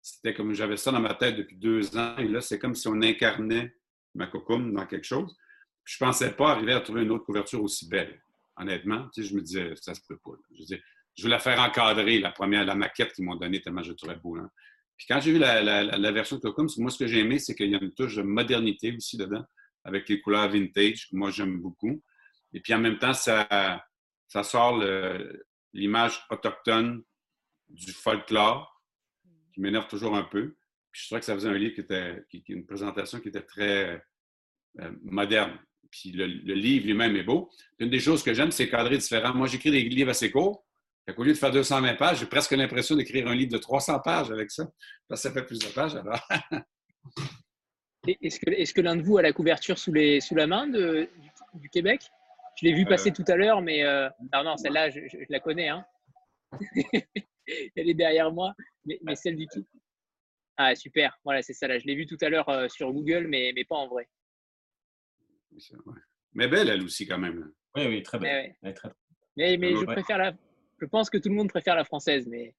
C'était 0.01 0.34
comme 0.34 0.53
j'avais 0.53 0.78
ça 0.78 0.91
dans 0.91 0.99
ma 0.99 1.14
tête 1.14 1.36
depuis 1.36 1.57
deux 1.57 1.97
ans 1.97 2.16
et 2.18 2.28
là, 2.28 2.41
c'est 2.41 2.60
comme 2.60 2.76
si 2.76 2.88
on 2.88 3.01
incarnait 3.01 3.76
ma 4.16 4.28
cocoum 4.28 4.74
dans 4.74 4.86
quelque 4.86 5.05
chose. 5.05 5.36
Je 5.84 5.97
ne 6.01 6.07
pensais 6.07 6.32
pas 6.32 6.51
arriver 6.51 6.74
à 6.74 6.82
trouver 6.82 7.03
une 7.03 7.12
autre 7.12 7.26
couverture 7.26 7.62
aussi 7.62 7.88
belle. 7.88 8.22
Honnêtement, 8.57 9.10
je 9.16 9.34
me 9.34 9.41
disais, 9.41 9.74
ça 9.76 9.93
se 9.93 10.01
peut 10.07 10.18
pas. 10.18 10.32
Disais, 10.51 10.82
je 11.20 11.24
voulais 11.24 11.39
faire 11.39 11.59
encadrer 11.59 12.20
la 12.20 12.32
première, 12.32 12.63
la 12.63 12.76
maquette 12.76 13.11
qu'ils 13.11 13.26
m'ont 13.26 13.36
donnée 13.36 13.61
tellement 13.61 13.84
je 13.84 13.91
trouvais 13.91 14.15
beau. 14.15 14.38
Hein. 14.38 14.49
Puis 14.95 15.05
quand 15.09 15.20
j'ai 15.20 15.34
vu 15.34 15.38
la, 15.38 16.11
version 16.11 16.38
de 16.38 16.41
Cocum, 16.41 16.67
moi, 16.78 16.89
ce 16.89 16.97
que 16.97 17.07
j'ai 17.07 17.20
aimé, 17.20 17.39
c'est 17.39 17.55
qu'il 17.55 17.70
y 17.70 17.76
a 17.76 17.80
une 17.82 17.93
touche 17.93 18.15
de 18.15 18.22
modernité 18.22 18.95
aussi 18.95 19.17
dedans, 19.17 19.43
avec 19.84 20.07
les 20.07 20.22
couleurs 20.22 20.49
vintage, 20.49 21.09
que 21.09 21.15
moi, 21.15 21.30
j'aime 21.30 21.59
beaucoup. 21.59 22.01
Et 22.53 22.61
puis 22.61 22.74
en 22.74 22.80
même 22.80 22.97
temps, 22.99 23.13
ça, 23.13 23.84
sort 24.43 24.82
l'image 25.74 26.22
autochtone 26.30 27.03
du 27.67 27.91
folklore, 27.91 28.82
qui 29.53 29.59
m'énerve 29.59 29.88
toujours 29.88 30.15
un 30.15 30.24
peu. 30.24 30.55
Puis 30.91 31.01
je 31.01 31.07
trouvais 31.07 31.20
que 31.20 31.26
ça 31.26 31.36
faisait 31.36 31.49
un 31.49 31.57
livre 31.57 31.76
qui 31.76 31.82
était, 31.82 32.24
une 32.47 32.65
présentation 32.65 33.20
qui 33.20 33.28
était 33.28 33.41
très 33.41 34.01
euh, 34.80 34.91
moderne. 35.01 35.59
Puis 35.91 36.11
le, 36.11 36.26
livre 36.26 36.86
lui-même 36.86 37.15
est 37.17 37.24
beau. 37.24 37.49
Une 37.78 37.89
des 37.89 37.99
choses 37.99 38.24
que 38.24 38.34
j'aime, 38.34 38.51
c'est 38.51 38.70
cadrer 38.70 38.97
différent. 38.97 39.34
Moi, 39.34 39.47
j'écris 39.47 39.72
des 39.72 39.84
livres 39.84 40.11
assez 40.11 40.32
courts, 40.32 40.65
au 41.18 41.24
lieu 41.24 41.34
de 41.34 41.38
faire 41.38 41.51
220 41.51 41.95
pages, 41.95 42.20
j'ai 42.20 42.26
presque 42.26 42.51
l'impression 42.51 42.95
d'écrire 42.95 43.28
un 43.28 43.36
livre 43.36 43.51
de 43.51 43.57
300 43.57 43.99
pages 43.99 44.32
avec 44.32 44.51
ça. 44.51 44.68
Parce 45.07 45.22
que 45.24 45.30
ça 45.30 45.34
fait 45.34 45.45
plus 45.45 45.60
de 45.60 45.68
pages 45.68 45.95
alors. 45.95 46.28
Est-ce 48.07 48.39
que, 48.39 48.49
est 48.49 48.74
que 48.74 48.82
l'un 48.82 48.95
de 48.95 49.01
vous 49.01 49.18
a 49.18 49.22
la 49.22 49.34
couverture 49.34 49.78
sous, 49.78 49.91
les, 49.91 50.22
sous 50.22 50.34
la 50.34 50.47
main 50.47 50.68
de, 50.68 51.10
du, 51.55 51.70
Québec? 51.70 52.01
Je 52.57 52.66
l'ai 52.66 52.74
vu 52.74 52.86
passer 52.86 53.10
euh. 53.10 53.14
tout 53.14 53.26
à 53.28 53.36
l'heure, 53.36 53.62
mais 53.62 53.84
euh, 53.84 54.10
non, 54.34 54.57
celle-là, 54.57 54.89
je, 54.89 54.99
la 55.30 55.39
connais. 55.39 55.70
Hein. 55.70 55.86
Elle 57.76 57.89
est 57.89 57.93
derrière 57.93 58.32
moi, 58.32 58.53
mais, 58.86 58.99
mais 59.03 59.16
celle 59.16 59.36
du 59.36 59.47
tout. 59.47 59.66
Ah, 60.57 60.76
super. 60.76 61.18
Voilà, 61.24 61.41
c'est 61.41 61.53
ça 61.53 61.68
là. 61.68 61.78
Je 61.78 61.86
l'ai 61.86 61.95
vu 61.95 62.05
tout 62.05 62.18
à 62.22 62.30
l'heure 62.30 62.47
euh, 62.49 62.68
sur 62.70 62.91
Google, 62.91 63.28
mais, 63.28 63.51
mais 63.55 63.66
pas 63.66 63.76
en 63.76 63.88
vrai. 63.88 64.07
Mais 66.34 66.47
belle, 66.47 66.70
elle 66.70 66.84
aussi, 66.84 67.07
quand 67.07 67.18
même. 67.18 67.51
Oui, 67.76 67.88
oui, 67.88 68.03
très 68.03 68.20
belle. 68.20 68.55
Mais, 69.36 69.57
mais, 69.57 69.76
je 69.76 69.86
préfère 69.86 70.18
la, 70.18 70.34
je 70.80 70.86
pense 70.86 71.10
que 71.10 71.18
tout 71.18 71.30
le 71.30 71.36
monde 71.36 71.50
préfère 71.50 71.76
la 71.76 71.86
française, 71.86 72.28
mais. 72.28 72.56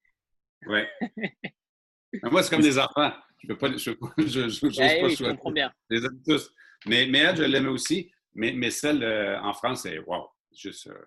Ouais. 0.66 0.88
Moi, 2.24 2.42
c'est 2.42 2.50
comme 2.50 2.62
des 2.62 2.78
enfants. 2.78 3.12
Je 3.38 3.48
peux 3.48 3.56
pas. 3.56 3.70
Je, 3.72 3.78
je, 3.78 4.48
je, 4.48 4.76
pas 4.76 5.06
oui, 5.06 5.14
je 5.16 5.24
comprends 5.24 5.52
bien. 5.52 5.72
Les 5.88 6.04
aime 6.04 6.20
tous. 6.26 6.52
Mais, 6.86 7.06
mais 7.06 7.18
elle, 7.20 7.36
je 7.36 7.42
l'aimais 7.44 7.68
aussi. 7.68 8.10
Mais, 8.34 8.52
mais 8.52 8.70
celle 8.70 9.02
euh, 9.02 9.40
en 9.40 9.52
France, 9.52 9.82
c'est 9.82 9.98
wow. 10.00 10.28
Juste 10.52 10.88
euh, 10.88 11.04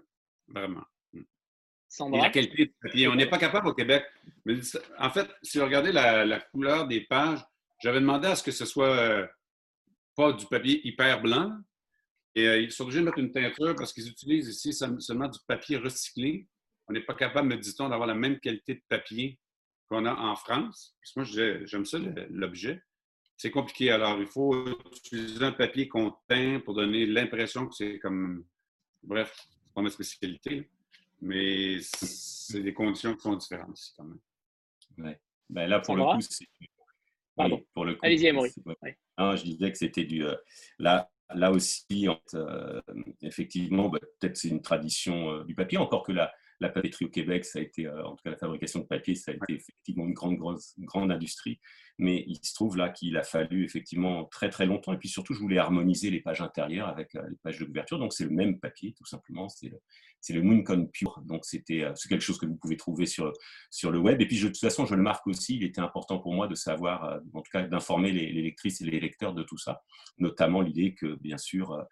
vraiment. 0.48 0.84
Hmm. 1.12 1.24
Sandra. 1.88 2.24
la 2.24 2.30
qualité 2.30 2.74
On 3.08 3.16
n'est 3.16 3.30
pas 3.30 3.38
capable 3.38 3.68
au 3.68 3.74
Québec. 3.74 4.06
Mais, 4.46 4.56
en 4.98 5.10
fait, 5.10 5.30
si 5.42 5.58
vous 5.58 5.66
regardez 5.66 5.92
la, 5.92 6.26
la 6.26 6.40
couleur 6.40 6.88
des 6.88 7.02
pages, 7.02 7.40
j'avais 7.82 8.00
demandé 8.00 8.28
à 8.28 8.36
ce 8.36 8.44
que 8.44 8.52
ce 8.52 8.66
soit 8.66 8.96
euh, 8.96 9.28
pas 10.16 10.32
du 10.32 10.46
papier 10.46 10.86
hyper 10.88 11.22
blanc. 11.22 11.52
Et 12.36 12.46
ils 12.62 12.72
sont 12.72 12.84
obligés 12.86 13.02
de 13.02 13.06
mettre 13.06 13.20
une 13.20 13.32
teinture 13.32 13.76
parce 13.76 13.94
qu'ils 13.94 14.10
utilisent 14.10 14.48
ici 14.48 14.74
seulement 14.74 15.28
du 15.28 15.40
papier 15.48 15.78
recyclé 15.78 16.48
on 16.88 16.94
n'est 16.94 17.02
pas 17.02 17.14
capable, 17.14 17.50
me 17.50 17.58
dit-on, 17.58 17.90
d'avoir 17.90 18.08
la 18.08 18.16
même 18.16 18.40
qualité 18.40 18.76
de 18.76 18.82
papier 18.88 19.40
qu'on 19.90 20.06
a 20.06 20.14
en 20.14 20.36
France. 20.36 20.96
Parce 21.00 21.14
que 21.14 21.20
moi, 21.20 21.66
j'aime 21.66 21.86
ça, 21.86 21.98
l'objet. 22.30 22.82
C'est 23.38 23.52
compliqué. 23.52 23.92
Alors, 23.92 24.20
il 24.20 24.28
faut 24.28 24.68
utiliser 24.96 25.44
un 25.44 25.52
papier 25.52 25.88
qu'on 25.88 26.14
teint 26.28 26.60
pour 26.60 26.76
donner 26.76 27.06
l'impression 27.06 27.68
que 27.68 27.76
c'est 27.76 28.00
comme. 28.00 28.46
Bref, 29.02 29.36
c'est 29.36 29.74
pas 29.74 29.82
ma 29.82 29.90
spécialité. 29.90 30.70
Mais 31.22 31.78
c'est 31.82 32.62
des 32.62 32.74
conditions 32.74 33.16
qui 33.16 33.22
sont 33.22 33.36
différentes 33.36 33.80
ici, 33.80 33.94
quand 33.98 34.04
même. 34.04 34.20
Ouais. 34.98 35.20
Ben 35.50 35.68
là, 35.68 35.80
pour 35.80 35.96
le 35.96 36.04
coup, 36.04 36.22
c'est. 36.22 36.48
pour 37.74 37.86
le 37.86 37.98
Allez-y, 38.02 38.28
Amaury. 38.30 38.52
je 38.58 39.44
disais 39.44 39.72
que 39.72 39.78
c'était 39.78 40.04
du. 40.06 40.26
Euh, 40.26 40.36
là, 40.80 41.10
là 41.34 41.52
aussi, 41.52 42.08
euh, 42.34 42.82
effectivement, 43.22 43.90
ben, 43.90 44.00
peut-être 44.20 44.38
c'est 44.38 44.50
une 44.50 44.62
tradition 44.62 45.32
euh, 45.32 45.44
du 45.44 45.56
papier, 45.56 45.78
encore 45.78 46.04
que 46.04 46.12
la, 46.12 46.34
la 46.60 46.70
papeterie 46.70 47.06
au 47.06 47.10
Québec, 47.10 47.46
ça 47.46 47.60
a 47.60 47.62
été, 47.62 47.88
euh, 47.88 48.06
en 48.06 48.16
tout 48.16 48.24
cas 48.24 48.32
la 48.32 48.38
fabrication 48.38 48.80
de 48.80 48.86
papier, 48.86 49.16
ça 49.16 49.32
a 49.32 49.36
été 49.36 49.54
effectivement 49.54 50.06
une 50.06 50.14
grande, 50.14 50.38
grande 50.80 51.12
industrie. 51.12 51.60
Mais 52.00 52.24
il 52.28 52.40
se 52.44 52.54
trouve 52.56 52.76
là 52.76 52.90
qu'il 52.90 53.16
a 53.18 53.24
fallu 53.24 53.64
effectivement 53.64 54.26
très 54.26 54.50
très 54.50 54.66
longtemps. 54.66 54.94
Et 54.94 54.98
puis 54.98 55.10
surtout, 55.10 55.34
je 55.34 55.40
voulais 55.40 55.60
harmoniser 55.60 56.10
les 56.10 56.22
pages 56.22 56.42
intérieures 56.42 56.88
avec 56.88 57.16
euh, 57.16 57.22
les 57.30 57.36
pages 57.44 57.60
de 57.60 57.66
couverture. 57.66 58.00
Donc 58.00 58.14
c'est 58.14 58.24
le 58.24 58.32
même 58.32 58.60
papier, 58.60 58.94
tout 58.94 59.06
simplement. 59.06 59.48
C'est 59.50 59.72
le, 60.34 60.42
Mooncon 60.42 60.88
Pure. 60.92 61.22
Donc 61.26 61.44
euh, 61.54 61.92
c'est 61.96 62.10
quelque 62.10 62.22
chose 62.22 62.40
que 62.40 62.46
vous 62.46 62.56
pouvez 62.56 62.78
trouver 62.78 63.06
sur, 63.06 63.32
sur 63.70 63.92
le 63.92 64.00
web. 64.00 64.22
Et 64.22 64.28
puis 64.28 64.40
de 64.40 64.48
toute 64.48 64.58
façon, 64.58 64.86
je 64.86 64.96
le 64.96 65.04
marque 65.04 65.28
aussi. 65.28 65.56
Il 65.58 65.64
était 65.64 65.82
important 65.82 66.20
pour 66.20 66.34
moi 66.34 66.48
de 66.48 66.56
savoir, 66.56 67.20
en 67.34 67.42
tout 67.42 67.52
cas 67.52 67.64
d'informer 67.64 68.12
les, 68.12 68.32
les 68.32 68.42
lectrices 68.42 68.82
et 68.82 68.86
les 68.86 69.00
lecteurs 69.00 69.34
de 69.34 69.44
tout 69.44 69.58
ça. 69.58 69.84
Notamment 70.18 70.62
l'idée 70.62 70.96
que, 70.96 71.16
bien 71.16 71.38
sûr, 71.38 71.86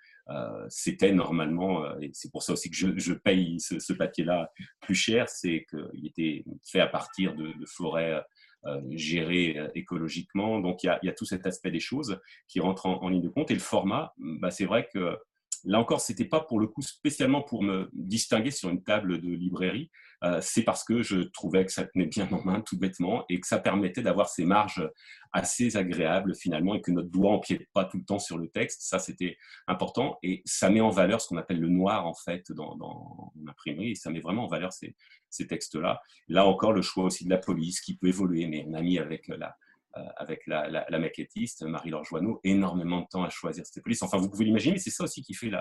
c'était 0.70 1.12
normalement, 1.12 1.84
euh, 1.84 2.00
et 2.02 2.12
c'est 2.14 2.32
pour 2.32 2.44
ça 2.44 2.54
aussi 2.54 2.70
que 2.70 2.76
je, 2.76 3.14
paye 3.14 3.60
ce, 3.60 3.94
papier-là 3.94 4.52
plus 4.82 4.96
cher, 4.96 5.28
c'est 5.30 5.66
qu'il 5.70 6.06
était 6.08 6.44
fait 6.64 6.80
à 6.80 6.88
partir 6.88 7.36
de, 7.36 7.54
forêts 7.66 8.24
euh, 8.66 8.82
gérées 8.92 9.58
écologiquement. 9.76 10.60
Donc 10.60 10.84
il 10.84 11.00
y, 11.04 11.10
a, 11.10 11.14
tout 11.14 11.26
cet 11.26 11.46
aspect 11.46 11.72
des 11.72 11.80
choses 11.80 12.20
qui 12.48 12.60
rentre 12.60 12.86
en, 12.86 13.10
ligne 13.10 13.22
de 13.22 13.30
compte. 13.30 13.52
Et 13.52 13.56
le 13.56 13.60
format, 13.60 14.14
bah, 14.18 14.52
c'est 14.52 14.66
vrai 14.66 14.88
que 14.94 15.18
Là 15.66 15.80
encore, 15.80 16.02
c'était 16.02 16.26
pas 16.26 16.42
pour 16.42 16.60
le 16.60 16.68
coup 16.68 16.82
spécialement 16.82 17.42
pour 17.42 17.64
me 17.64 17.90
distinguer 17.94 18.52
sur 18.52 18.70
une 18.70 18.84
table 18.84 19.22
de 19.22 19.30
librairie. 19.30 19.92
Euh, 20.24 20.40
c'est 20.42 20.64
parce 20.64 20.84
que 20.84 21.02
je 21.02 21.18
trouvais 21.18 21.66
que 21.66 21.72
ça 21.72 21.86
tenait 21.86 22.06
bien 22.06 22.28
en 22.32 22.44
main, 22.44 22.62
tout 22.62 22.78
bêtement, 22.78 23.26
et 23.30 23.40
que 23.40 23.48
ça 23.48 23.60
permettait 23.60 24.04
d'avoir 24.04 24.30
ces 24.30 24.46
marges 24.46 24.88
assez 25.32 25.78
agréables 25.78 26.36
finalement, 26.36 26.76
et 26.76 26.82
que 26.82 26.92
notre 26.92 27.10
doigt 27.10 27.32
empiète 27.32 27.68
pas 27.74 27.86
tout 27.86 27.98
le 27.98 28.04
temps 28.04 28.20
sur 28.20 28.38
le 28.38 28.48
texte. 28.50 28.82
Ça, 28.84 29.00
c'était 29.00 29.38
important, 29.68 30.20
et 30.22 30.44
ça 30.46 30.70
met 30.70 30.82
en 30.82 30.90
valeur 30.90 31.22
ce 31.22 31.28
qu'on 31.28 31.38
appelle 31.38 31.60
le 31.60 31.70
noir 31.70 32.06
en 32.06 32.14
fait 32.14 32.52
dans, 32.52 33.34
l'imprimerie, 33.44 33.92
et 33.92 33.96
ça 33.96 34.12
met 34.12 34.20
vraiment 34.20 34.46
en 34.46 34.48
valeur 34.48 34.72
ces, 34.74 34.96
ces 35.30 35.48
textes-là. 35.48 36.02
Là 36.28 36.46
encore, 36.46 36.74
le 36.74 36.82
choix 36.82 37.06
aussi 37.06 37.26
de 37.26 37.30
la 37.30 37.38
police 37.38 37.82
qui 37.82 37.98
peut 37.98 38.08
évoluer, 38.08 38.48
mais 38.48 38.64
on 38.68 38.74
a 38.74 38.82
mis 38.82 39.00
avec 39.00 39.28
la 39.28 39.56
avec 39.94 40.46
la, 40.48 40.86
maquettiste 41.00 41.64
Marie-Laure 41.64 42.04
Joanneau, 42.04 42.40
énormément 42.44 43.02
de 43.02 43.08
temps 43.08 43.24
à 43.24 43.30
choisir 43.30 43.66
cette 43.66 43.84
police. 43.84 44.02
Enfin, 44.02 44.18
vous 44.18 44.30
pouvez 44.30 44.46
l'imaginer, 44.46 44.74
mais 44.74 44.80
c'est 44.80 44.90
ça 44.90 45.04
aussi 45.04 45.22
qui 45.22 45.34
fait 45.34 45.52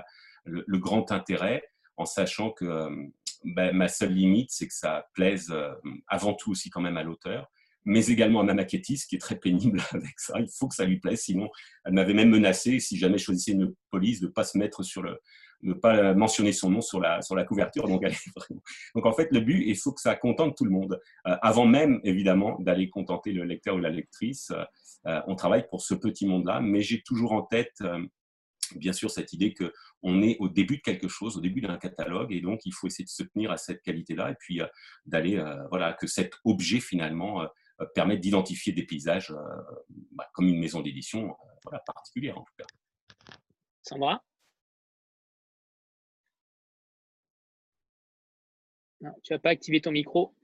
le, 0.44 0.78
grand 0.78 1.10
intérêt, 1.12 1.62
en 1.96 2.04
sachant 2.06 2.50
que 2.50 2.64
euh, 2.64 2.90
ben, 3.44 3.74
ma 3.74 3.88
seule 3.88 4.12
limite, 4.12 4.50
c'est 4.50 4.66
que 4.66 4.74
ça 4.74 5.06
plaise 5.14 5.50
euh, 5.50 5.72
avant 6.08 6.34
tout 6.34 6.50
aussi 6.50 6.70
quand 6.70 6.80
même 6.80 6.96
à 6.96 7.02
l'auteur, 7.02 7.50
mais 7.84 8.06
également 8.06 8.40
à 8.40 8.44
ma 8.44 8.54
maquettiste, 8.54 9.08
qui 9.08 9.16
est 9.16 9.20
très 9.20 9.36
pénible 9.36 9.82
avec 9.92 10.18
ça. 10.18 10.38
Il 10.38 10.48
faut 10.48 10.68
que 10.68 10.74
ça 10.74 10.84
lui 10.84 10.98
plaise, 10.98 11.20
sinon 11.20 11.48
elle 11.84 11.94
m'avait 11.94 12.14
même 12.14 12.30
menacé, 12.30 12.78
si 12.80 12.96
jamais 12.96 13.18
je 13.18 13.24
choisissais 13.24 13.52
une 13.52 13.74
police, 13.90 14.20
de 14.20 14.26
ne 14.26 14.32
pas 14.32 14.44
se 14.44 14.58
mettre 14.58 14.82
sur 14.82 15.02
le, 15.02 15.18
ne 15.62 15.74
pas 15.74 16.14
mentionner 16.14 16.52
son 16.52 16.70
nom 16.70 16.80
sur 16.80 17.00
la, 17.00 17.22
sur 17.22 17.34
la 17.34 17.44
couverture. 17.44 17.86
Donc, 17.88 18.02
donc, 18.94 19.06
en 19.06 19.12
fait, 19.12 19.28
le 19.30 19.40
but, 19.40 19.62
il 19.66 19.76
faut 19.76 19.92
que 19.92 20.00
ça 20.00 20.16
contente 20.16 20.56
tout 20.56 20.64
le 20.64 20.70
monde. 20.70 21.00
Euh, 21.26 21.36
avant 21.42 21.66
même, 21.66 22.00
évidemment, 22.04 22.58
d'aller 22.60 22.88
contenter 22.88 23.32
le 23.32 23.44
lecteur 23.44 23.76
ou 23.76 23.78
la 23.78 23.90
lectrice, 23.90 24.52
euh, 25.06 25.20
on 25.26 25.34
travaille 25.34 25.66
pour 25.68 25.82
ce 25.82 25.94
petit 25.94 26.26
monde-là, 26.26 26.60
mais 26.60 26.82
j'ai 26.82 27.02
toujours 27.02 27.32
en 27.32 27.42
tête, 27.42 27.74
euh, 27.82 28.04
bien 28.76 28.92
sûr, 28.92 29.10
cette 29.10 29.32
idée 29.32 29.54
qu'on 29.54 30.22
est 30.22 30.36
au 30.38 30.48
début 30.48 30.78
de 30.78 30.82
quelque 30.82 31.08
chose, 31.08 31.36
au 31.36 31.40
début 31.40 31.60
d'un 31.60 31.76
catalogue, 31.76 32.32
et 32.32 32.40
donc 32.40 32.60
il 32.64 32.72
faut 32.72 32.86
essayer 32.86 33.04
de 33.04 33.10
se 33.10 33.22
tenir 33.22 33.50
à 33.50 33.56
cette 33.56 33.82
qualité-là, 33.82 34.30
et 34.30 34.36
puis 34.38 34.60
d'aller, 35.06 35.42
voilà, 35.70 35.92
que 35.92 36.06
cet 36.06 36.34
objet, 36.44 36.80
finalement, 36.80 37.46
permette 37.94 38.20
d'identifier 38.20 38.72
des 38.72 38.84
paysages 38.84 39.34
bah, 40.12 40.28
comme 40.34 40.46
une 40.46 40.60
maison 40.60 40.82
d'édition 40.82 41.34
voilà, 41.64 41.80
particulière, 41.80 42.38
en 42.38 42.42
tout 42.42 42.54
cas. 42.58 42.66
Sandra? 43.82 44.22
Non, 49.00 49.12
tu 49.22 49.32
n'as 49.32 49.38
pas 49.38 49.50
activé 49.50 49.80
ton 49.80 49.92
micro. 49.92 50.34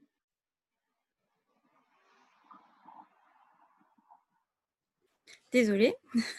Désolée, 5.51 5.95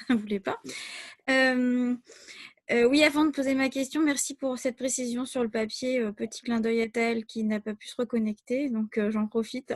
je 0.08 0.12
ne 0.12 0.18
voulais 0.18 0.40
pas. 0.40 0.60
Euh, 1.30 1.94
euh, 2.70 2.84
oui, 2.84 3.02
avant 3.02 3.24
de 3.24 3.30
poser 3.30 3.54
ma 3.54 3.70
question, 3.70 4.02
merci 4.02 4.34
pour 4.34 4.58
cette 4.58 4.76
précision 4.76 5.24
sur 5.24 5.42
le 5.42 5.48
papier. 5.48 6.00
Euh, 6.00 6.12
petit 6.12 6.42
clin 6.42 6.60
d'œil 6.60 6.82
à 6.82 6.88
Tel 6.88 7.24
qui 7.24 7.44
n'a 7.44 7.60
pas 7.60 7.74
pu 7.74 7.88
se 7.88 7.96
reconnecter, 7.96 8.68
donc 8.68 9.00
j'en 9.10 9.26
profite. 9.26 9.74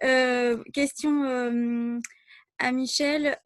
question 0.72 2.00
à 2.58 2.72
Michel. 2.72 3.38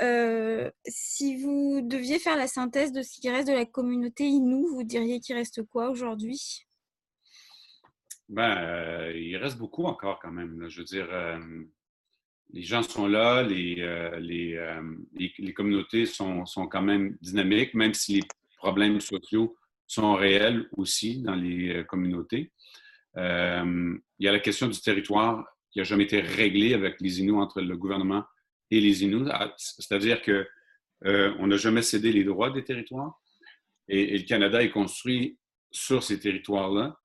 si 0.87 1.37
vous 1.37 1.81
deviez 1.83 2.19
faire 2.19 2.37
la 2.37 2.47
synthèse 2.47 2.93
de 2.93 3.03
ce 3.03 3.21
qui 3.21 3.31
reste 3.31 3.49
de 3.49 3.55
la 3.55 3.67
communauté 3.67 4.25
Inou, 4.25 4.69
vous 4.69 4.85
diriez 4.85 5.21
qu'il 5.21 5.37
reste 5.37 5.63
quoi 5.65 5.91
aujourd'hui? 5.91 6.67
Ben, 8.29 9.13
il 9.15 9.37
reste 9.37 9.59
beaucoup 9.59 9.85
encore 9.85 10.19
quand 10.21 10.33
même. 10.33 10.69
Je 10.69 10.79
veux 10.79 10.85
dire, 10.85 11.09
les 12.55 12.63
gens 12.63 12.83
sont 12.83 13.07
là, 13.07 13.43
les, 13.43 13.77
euh, 13.81 14.13
euh, 14.17 14.83
les, 15.17 15.33
les, 15.39 15.53
communautés 15.53 16.07
sont, 16.07 16.47
sont, 16.47 16.67
quand 16.67 16.83
même 16.83 17.17
dynamiques, 17.21 17.75
même 17.75 17.95
si 17.95 18.15
les 18.15 18.23
problèmes 18.59 19.01
sociaux 19.01 19.57
sont 19.87 20.15
réels 20.15 20.69
aussi 20.77 21.21
dans 21.21 21.35
les 21.35 21.77
euh, 21.77 21.85
communautés. 21.85 22.53
il 23.17 24.01
y 24.21 24.29
a 24.29 24.33
la 24.33 24.39
question 24.39 24.69
du 24.69 24.81
territoire 24.81 25.45
qui 25.71 25.81
n'a 25.81 25.85
jamais 25.85 26.05
été 26.05 26.21
réglée 26.21 26.75
avec 26.75 27.01
les 27.01 27.21
Inuits 27.21 27.41
entre 27.41 27.61
le 27.61 27.77
gouvernement 27.77 28.25
et 28.71 28.81
les 28.81 29.03
Inuits, 29.03 29.29
ah, 29.33 29.53
c'est-à-dire 29.57 30.23
que 30.23 30.47
on 31.07 31.49
n'a 31.49 31.59
jamais 31.59 31.83
cédé 31.83 32.13
les 32.13 32.25
droits 32.25 32.51
des 32.51 32.65
territoires 32.65 33.21
et, 33.89 34.17
le 34.17 34.25
Canada 34.25 34.63
est 34.63 34.71
construit 34.71 35.39
sur 35.71 36.03
ces 36.03 36.19
territoires-là. 36.19 36.99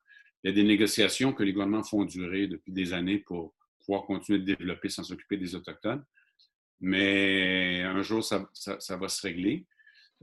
Il 0.44 0.50
y 0.50 0.52
a 0.52 0.56
des 0.56 0.64
négociations 0.64 1.34
que 1.34 1.44
les 1.44 1.54
gouvernements 1.54 1.84
font 1.84 2.06
durer 2.06 2.48
depuis 2.48 2.72
des 2.72 2.94
années 2.94 3.20
pour 3.20 3.54
pouvoir 3.80 4.04
continuer 4.04 4.40
de 4.40 4.46
développer 4.46 4.90
sans 4.90 5.04
s'occuper 5.04 5.38
des 5.38 5.56
Autochtones. 5.56 6.04
Mais 6.80 7.82
un 7.82 8.02
jour, 8.02 8.24
ça, 8.24 8.48
va 8.98 9.10
se 9.10 9.22
régler. 9.22 9.66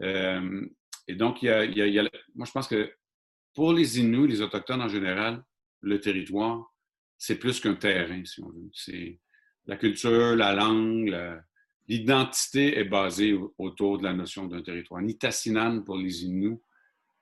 Euh, 0.00 0.66
et 1.06 1.14
donc, 1.14 1.42
il, 1.42 1.48
y 1.48 1.98
a, 1.98 2.02
moi, 2.34 2.46
je 2.46 2.52
pense 2.52 2.68
que 2.68 2.90
pour 3.54 3.72
les 3.72 3.98
Inuits, 3.98 4.28
les 4.28 4.40
Autochtones 4.40 4.82
en 4.82 4.88
général, 4.88 5.42
le 5.80 6.00
territoire, 6.00 6.74
c'est 7.18 7.38
plus 7.38 7.60
qu'un 7.60 7.74
terrain, 7.74 8.24
si 8.24 8.42
on 8.42 8.48
veut. 8.48 8.70
C'est 8.72 9.20
la 9.66 9.76
culture, 9.76 10.34
la 10.36 10.54
langue, 10.54 11.14
l'identité 11.88 12.78
est 12.78 12.84
basée 12.84 13.38
autour 13.58 13.98
de 13.98 14.04
la 14.04 14.12
notion 14.12 14.46
d'un 14.46 14.62
territoire. 14.62 15.02
Nitassinan, 15.02 15.82
pour 15.82 15.96
les 15.96 16.24
Inuits, 16.24 16.58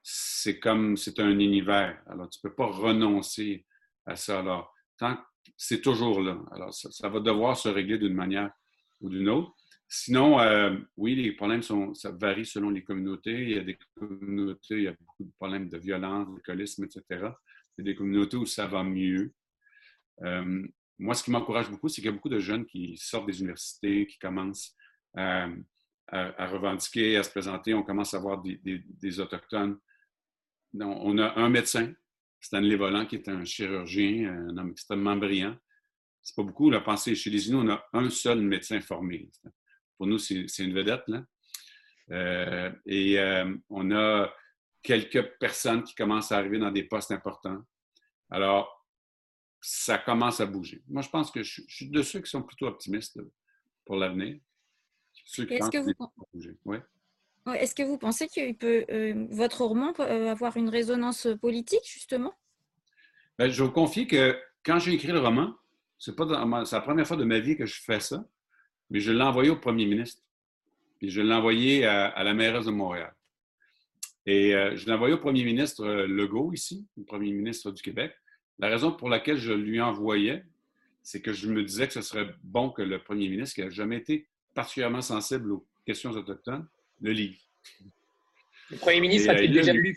c'est 0.06 0.60
comme, 0.60 0.98
c'est 0.98 1.18
un 1.18 1.38
univers. 1.38 1.98
Alors, 2.06 2.28
tu 2.28 2.38
ne 2.44 2.48
peux 2.48 2.54
pas 2.54 2.66
renoncer 2.66 3.64
à 4.04 4.16
ça. 4.16 4.40
Alors, 4.40 4.72
tant 4.98 5.18
c'est 5.56 5.80
toujours 5.80 6.20
là. 6.20 6.38
Alors, 6.52 6.72
ça, 6.74 7.08
va 7.08 7.20
devoir 7.20 7.56
se 7.56 7.68
régler 7.68 7.98
d'une 7.98 8.14
manière 8.14 8.50
ou 9.00 9.08
d'une 9.08 9.28
autre. 9.28 9.52
Sinon, 9.88 10.40
euh, 10.40 10.76
oui, 10.96 11.14
les 11.14 11.32
problèmes 11.32 11.62
sont, 11.62 11.94
ça 11.94 12.10
varie 12.10 12.46
selon 12.46 12.70
les 12.70 12.82
communautés. 12.82 13.42
Il 13.42 13.50
y 13.50 13.58
a 13.58 13.62
des 13.62 13.78
communautés, 13.94 14.76
il 14.76 14.82
y 14.82 14.88
a 14.88 14.92
beaucoup 14.92 15.24
de 15.24 15.32
problèmes 15.38 15.68
de 15.68 15.78
violence, 15.78 16.28
d'alcoolisme, 16.28 16.84
etc. 16.84 17.02
Il 17.10 17.18
y 17.78 17.80
a 17.80 17.84
des 17.84 17.94
communautés 17.94 18.36
où 18.36 18.46
ça 18.46 18.66
va 18.66 18.82
mieux. 18.82 19.32
Euh, 20.22 20.66
moi, 20.98 21.14
ce 21.14 21.24
qui 21.24 21.30
m'encourage 21.30 21.70
beaucoup, 21.70 21.88
c'est 21.88 21.96
qu'il 21.96 22.06
y 22.06 22.08
a 22.08 22.12
beaucoup 22.12 22.28
de 22.28 22.40
jeunes 22.40 22.66
qui 22.66 22.96
sortent 22.96 23.26
des 23.26 23.40
universités, 23.40 24.06
qui 24.06 24.18
commencent 24.18 24.74
à, 25.16 25.48
revendiquer, 26.10 27.16
à 27.16 27.22
se 27.22 27.30
présenter. 27.30 27.74
On 27.74 27.82
commence 27.82 28.14
à 28.14 28.18
voir 28.18 28.42
des, 28.42 29.20
Autochtones. 29.20 29.78
On 30.80 31.18
a 31.18 31.38
un 31.38 31.48
médecin 31.48 31.92
Stanley 32.44 32.76
Volant, 32.76 33.06
qui 33.06 33.16
est 33.16 33.28
un 33.28 33.44
chirurgien, 33.44 34.30
un 34.30 34.56
homme 34.58 34.70
extrêmement 34.70 35.16
brillant. 35.16 35.56
C'est 36.22 36.36
pas 36.36 36.42
beaucoup. 36.42 36.70
La 36.70 36.80
pensée 36.80 37.14
chez 37.14 37.30
les 37.30 37.48
Inuits, 37.48 37.66
on 37.66 37.70
a 37.70 37.84
un 37.94 38.10
seul 38.10 38.40
médecin 38.40 38.80
formé. 38.80 39.30
Pour 39.96 40.06
nous, 40.06 40.18
c'est 40.18 40.44
une 40.58 40.74
vedette. 40.74 41.04
Là. 41.06 41.24
Euh, 42.10 42.70
et 42.84 43.18
euh, 43.18 43.56
on 43.70 43.90
a 43.92 44.30
quelques 44.82 45.38
personnes 45.38 45.84
qui 45.84 45.94
commencent 45.94 46.32
à 46.32 46.38
arriver 46.38 46.58
dans 46.58 46.70
des 46.70 46.84
postes 46.84 47.12
importants. 47.12 47.62
Alors, 48.30 48.86
ça 49.60 49.96
commence 49.96 50.40
à 50.40 50.46
bouger. 50.46 50.82
Moi, 50.86 51.00
je 51.00 51.08
pense 51.08 51.30
que 51.30 51.42
je, 51.42 51.62
suis 51.66 51.88
de 51.88 52.02
ceux 52.02 52.20
qui 52.20 52.30
sont 52.30 52.42
plutôt 52.42 52.66
optimistes 52.66 53.18
pour 53.86 53.96
l'avenir. 53.96 54.38
Est-ce 55.38 55.70
que, 55.70 55.78
vous... 55.78 56.78
Est-ce 57.52 57.74
que 57.74 57.82
vous 57.82 57.98
pensez 57.98 58.26
que 58.28 58.64
euh, 58.90 59.26
votre 59.30 59.64
roman 59.64 59.92
peut 59.92 60.02
euh, 60.02 60.30
avoir 60.30 60.56
une 60.56 60.70
résonance 60.70 61.28
politique, 61.40 61.84
justement? 61.84 62.32
Ben, 63.38 63.50
je 63.50 63.62
vous 63.62 63.70
confie 63.70 64.06
que 64.06 64.38
quand 64.64 64.78
j'ai 64.78 64.92
écrit 64.92 65.12
le 65.12 65.20
roman, 65.20 65.54
c'est 65.98 66.18
la 66.18 66.80
première 66.80 67.06
fois 67.06 67.16
de 67.16 67.24
ma 67.24 67.40
vie 67.40 67.56
que 67.56 67.66
je 67.66 67.82
fais 67.82 68.00
ça, 68.00 68.24
mais 68.90 69.00
je 69.00 69.12
l'ai 69.12 69.22
envoyé 69.22 69.50
au 69.50 69.56
premier 69.56 69.84
ministre. 69.84 70.22
Puis 70.98 71.10
je 71.10 71.20
l'ai 71.20 71.34
envoyé 71.34 71.84
à, 71.84 72.22
la 72.24 72.32
mairesse 72.32 72.64
de 72.64 72.70
Montréal. 72.70 73.14
Et 74.24 74.54
euh, 74.54 74.74
je 74.74 74.86
l'ai 74.86 74.92
envoyé 74.92 75.14
au 75.14 75.18
premier 75.18 75.44
ministre 75.44 75.84
Legault, 75.84 76.52
ici, 76.54 76.86
le 76.96 77.04
premier 77.04 77.30
ministre 77.32 77.70
du 77.70 77.82
Québec. 77.82 78.14
La 78.58 78.68
raison 78.68 78.92
pour 78.92 79.10
laquelle 79.10 79.36
je 79.36 79.52
lui 79.52 79.82
envoyais, 79.82 80.44
c'est 81.02 81.20
que 81.20 81.34
je 81.34 81.48
me 81.48 81.62
disais 81.62 81.86
que 81.86 81.92
ce 81.92 82.00
serait 82.00 82.34
bon 82.42 82.70
que 82.70 82.80
le 82.80 83.02
premier 83.02 83.28
ministre, 83.28 83.56
qui 83.56 83.60
n'a 83.60 83.68
jamais 83.68 83.98
été 83.98 84.26
particulièrement 84.54 85.02
sensible 85.02 85.52
aux 85.52 85.66
questions 85.84 86.10
autochtones, 86.12 86.66
le 87.04 87.12
livre. 87.12 87.36
Le 88.70 88.78
premier 88.78 89.00
ministre 89.00 89.30
a-t-il 89.30 89.52
déjà 89.52 89.72
lu? 89.72 89.96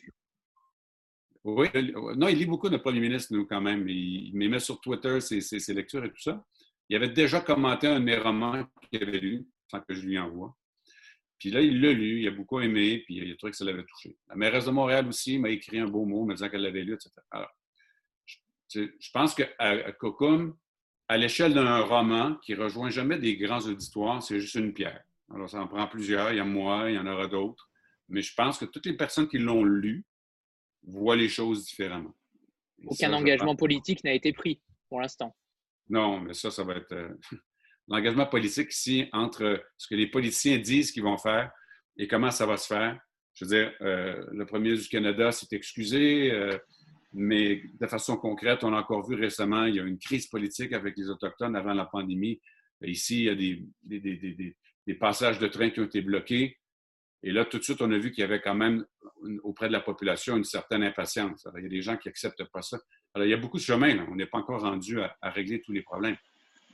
Oui, 1.45 1.67
non, 2.17 2.27
il 2.27 2.37
lit 2.37 2.45
beaucoup, 2.45 2.67
le 2.67 2.81
premier 2.81 2.99
ministre, 2.99 3.33
nous, 3.33 3.45
quand 3.45 3.61
même. 3.61 3.87
Il, 3.87 4.35
met 4.35 4.59
sur 4.59 4.81
Twitter 4.81 5.21
ses, 5.21 5.73
lectures 5.73 6.03
et 6.03 6.09
tout 6.09 6.21
ça. 6.21 6.45
Il 6.89 6.97
avait 6.97 7.09
déjà 7.09 7.39
commenté 7.39 7.87
un 7.87 8.01
de 8.01 8.05
mes 8.05 8.17
romans 8.17 8.65
qu'il 8.91 9.01
avait 9.01 9.19
lu, 9.19 9.47
sans 9.71 9.79
que 9.79 9.93
je 9.93 10.05
lui 10.05 10.19
envoie. 10.19 10.53
Puis 11.39 11.49
là, 11.51 11.61
il 11.61 11.79
l'a 11.79 11.93
lu, 11.93 12.21
il 12.21 12.27
a 12.27 12.31
beaucoup 12.31 12.59
aimé, 12.59 13.03
puis 13.05 13.15
il 13.15 13.31
a 13.31 13.35
trouvé 13.37 13.51
que 13.51 13.57
ça 13.57 13.63
l'avait 13.63 13.85
touché. 13.85 14.17
La 14.27 14.35
mairesse 14.35 14.65
de 14.65 14.71
Montréal 14.71 15.07
aussi 15.07 15.39
m'a 15.39 15.49
écrit 15.49 15.79
un 15.79 15.87
beau 15.87 16.03
mot, 16.03 16.25
me 16.25 16.33
disant 16.33 16.49
qu'elle 16.49 16.63
l'avait 16.63 16.83
lu, 16.83 16.93
etc. 16.93 17.11
Alors, 17.31 17.51
je, 18.73 19.11
pense 19.13 19.33
qu'à 19.33 19.47
à 19.59 19.93
Cocum, 19.93 20.57
à 21.07 21.17
l'échelle 21.17 21.53
d'un 21.53 21.79
roman 21.79 22.35
qui 22.43 22.55
rejoint 22.55 22.89
jamais 22.89 23.17
des 23.17 23.37
grands 23.37 23.61
auditoires, 23.61 24.21
c'est 24.21 24.41
juste 24.41 24.55
une 24.55 24.73
pierre. 24.73 25.06
Alors, 25.33 25.49
ça 25.49 25.61
en 25.61 25.67
prend 25.67 25.87
plusieurs. 25.87 26.31
Il 26.31 26.37
y 26.37 26.39
a 26.39 26.45
moi, 26.45 26.89
il 26.89 26.95
y 26.95 26.99
en 26.99 27.07
aura 27.07 27.27
d'autres. 27.27 27.69
Mais 28.09 28.21
je 28.21 28.33
pense 28.33 28.57
que 28.57 28.65
toutes 28.65 28.85
les 28.85 28.95
personnes 28.95 29.27
qui 29.27 29.37
l'ont 29.37 29.63
lu 29.63 30.05
voient 30.83 31.15
les 31.15 31.29
choses 31.29 31.65
différemment. 31.65 32.15
Aucun 32.85 33.11
engagement 33.13 33.55
politique 33.55 34.03
n'a 34.03 34.13
été 34.13 34.31
pris 34.31 34.61
pour 34.87 35.01
l'instant. 35.01 35.35
Non, 35.89 36.19
mais 36.19 36.33
ça, 36.33 36.51
ça 36.51 36.63
va 36.63 36.75
être 36.75 36.91
euh, 36.93 37.09
l'engagement 37.87 38.25
politique 38.25 38.73
ici 38.73 39.07
entre 39.11 39.63
ce 39.77 39.87
que 39.87 39.95
les 39.95 40.07
politiciens 40.07 40.57
disent 40.57 40.91
qu'ils 40.91 41.03
vont 41.03 41.17
faire 41.17 41.51
et 41.97 42.07
comment 42.07 42.31
ça 42.31 42.45
va 42.45 42.57
se 42.57 42.67
faire. 42.67 42.99
Je 43.33 43.45
veux 43.45 43.49
dire, 43.49 43.73
euh, 43.81 44.25
le 44.31 44.45
premier 44.45 44.75
du 44.75 44.87
Canada 44.87 45.31
s'est 45.31 45.55
excusé, 45.55 46.31
euh, 46.31 46.57
mais 47.13 47.61
de 47.79 47.87
façon 47.87 48.17
concrète, 48.17 48.63
on 48.63 48.73
a 48.73 48.79
encore 48.79 49.07
vu 49.07 49.15
récemment, 49.15 49.65
il 49.65 49.75
y 49.75 49.79
a 49.79 49.83
une 49.83 49.99
crise 49.99 50.27
politique 50.27 50.73
avec 50.73 50.97
les 50.97 51.09
Autochtones 51.09 51.55
avant 51.55 51.73
la 51.73 51.85
pandémie. 51.85 52.41
Ici, 52.81 53.19
il 53.19 53.23
y 53.25 53.29
a 53.29 53.35
des, 53.35 53.63
des, 53.83 53.99
des 53.99 54.55
passages 54.95 55.39
de 55.39 55.47
train 55.47 55.69
qui 55.69 55.79
ont 55.79 55.85
été 55.85 56.01
bloqués. 56.01 56.59
Et 57.23 57.31
là, 57.31 57.45
tout 57.45 57.57
de 57.57 57.63
suite, 57.63 57.81
on 57.81 57.91
a 57.91 57.97
vu 57.97 58.11
qu'il 58.11 58.21
y 58.21 58.23
avait 58.23 58.41
quand 58.41 58.55
même 58.55 58.85
auprès 59.43 59.67
de 59.67 59.73
la 59.73 59.81
population 59.81 60.37
une 60.37 60.43
certaine 60.43 60.83
impatience. 60.83 61.47
il 61.57 61.63
y 61.63 61.65
a 61.65 61.69
des 61.69 61.81
gens 61.81 61.97
qui 61.97 62.07
n'acceptent 62.07 62.45
pas 62.45 62.61
ça. 62.61 62.77
Alors, 63.13 63.25
il 63.25 63.31
y 63.31 63.33
a 63.33 63.37
beaucoup 63.37 63.57
de 63.57 63.63
chemin. 63.63 64.05
On 64.09 64.15
n'est 64.15 64.27
pas 64.27 64.37
encore 64.37 64.61
rendu 64.61 65.01
à, 65.01 65.17
régler 65.23 65.61
tous 65.61 65.71
les 65.71 65.81
problèmes. 65.81 66.15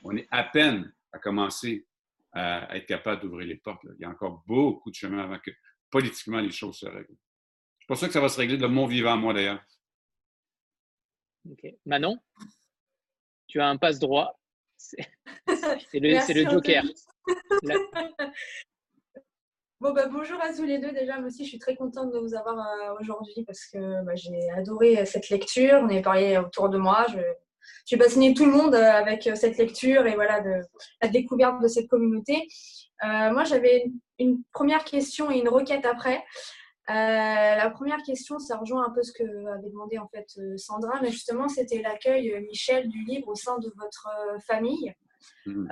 On 0.02 0.16
est 0.16 0.28
à 0.30 0.44
peine 0.44 0.92
à 1.12 1.18
commencer 1.18 1.86
à, 2.32 2.76
être 2.76 2.86
capable 2.86 3.22
d'ouvrir 3.22 3.46
les 3.48 3.56
portes. 3.56 3.82
Il 3.98 4.02
y 4.02 4.04
a 4.04 4.10
encore 4.10 4.42
beaucoup 4.46 4.90
de 4.90 4.94
chemin 4.94 5.22
avant 5.22 5.38
que 5.38 5.50
politiquement 5.90 6.40
les 6.40 6.50
choses 6.50 6.78
se 6.78 6.86
règlent. 6.86 7.16
Je 7.78 7.86
pense 7.86 8.00
que 8.00 8.12
ça 8.12 8.20
va 8.20 8.28
se 8.28 8.38
régler 8.38 8.56
de 8.56 8.66
mon 8.66 8.86
vivant, 8.86 9.16
moi 9.16 9.32
d'ailleurs. 9.32 9.62
OK. 11.50 11.66
Manon, 11.86 12.18
tu 13.46 13.60
as 13.60 13.68
un 13.68 13.76
passe 13.76 13.98
droit. 13.98 14.38
C'est 14.76 14.98
le, 15.94 16.44
le 16.44 16.50
joker. 16.50 16.84
Bon, 19.84 19.92
bah, 19.92 20.06
bonjour 20.06 20.40
à 20.40 20.50
tous 20.50 20.64
les 20.64 20.78
deux. 20.78 20.92
Déjà, 20.92 21.18
moi 21.18 21.26
aussi, 21.26 21.44
je 21.44 21.50
suis 21.50 21.58
très 21.58 21.76
contente 21.76 22.10
de 22.10 22.18
vous 22.18 22.34
avoir 22.34 22.58
euh, 22.58 22.94
aujourd'hui 23.00 23.44
parce 23.44 23.66
que 23.66 24.02
bah, 24.02 24.14
j'ai 24.14 24.48
adoré 24.56 25.00
euh, 25.00 25.04
cette 25.04 25.28
lecture. 25.28 25.78
On 25.82 25.90
est 25.90 26.00
parlé 26.00 26.38
autour 26.38 26.70
de 26.70 26.78
moi. 26.78 27.04
Je, 27.10 27.18
vais 27.90 27.98
bassiné 27.98 28.32
tout 28.32 28.46
le 28.46 28.52
monde 28.52 28.74
euh, 28.74 28.90
avec 28.92 29.28
cette 29.34 29.58
lecture 29.58 30.06
et 30.06 30.14
voilà, 30.14 30.42
la 31.02 31.08
découverte 31.08 31.60
de 31.60 31.68
cette 31.68 31.88
communauté. 31.88 32.48
moi, 33.02 33.44
j'avais 33.44 33.84
une, 34.18 34.42
première 34.54 34.84
question 34.84 35.30
et 35.30 35.40
une 35.40 35.50
requête 35.50 35.84
après. 35.84 36.24
la 36.88 37.70
première 37.70 38.02
question, 38.04 38.38
ça 38.38 38.56
rejoint 38.56 38.86
un 38.86 38.90
peu 38.90 39.02
ce 39.02 39.12
que 39.12 39.24
avait 39.52 39.68
demandé 39.68 39.98
en 39.98 40.08
fait 40.08 40.28
Sandra, 40.56 40.98
mais 41.02 41.10
justement, 41.10 41.48
c'était 41.48 41.82
l'accueil, 41.82 42.40
Michel, 42.48 42.88
du 42.88 43.04
livre 43.04 43.28
au 43.28 43.34
sein 43.34 43.58
de 43.58 43.70
votre 43.76 44.08
famille. 44.46 44.94
Mmh. 45.46 45.68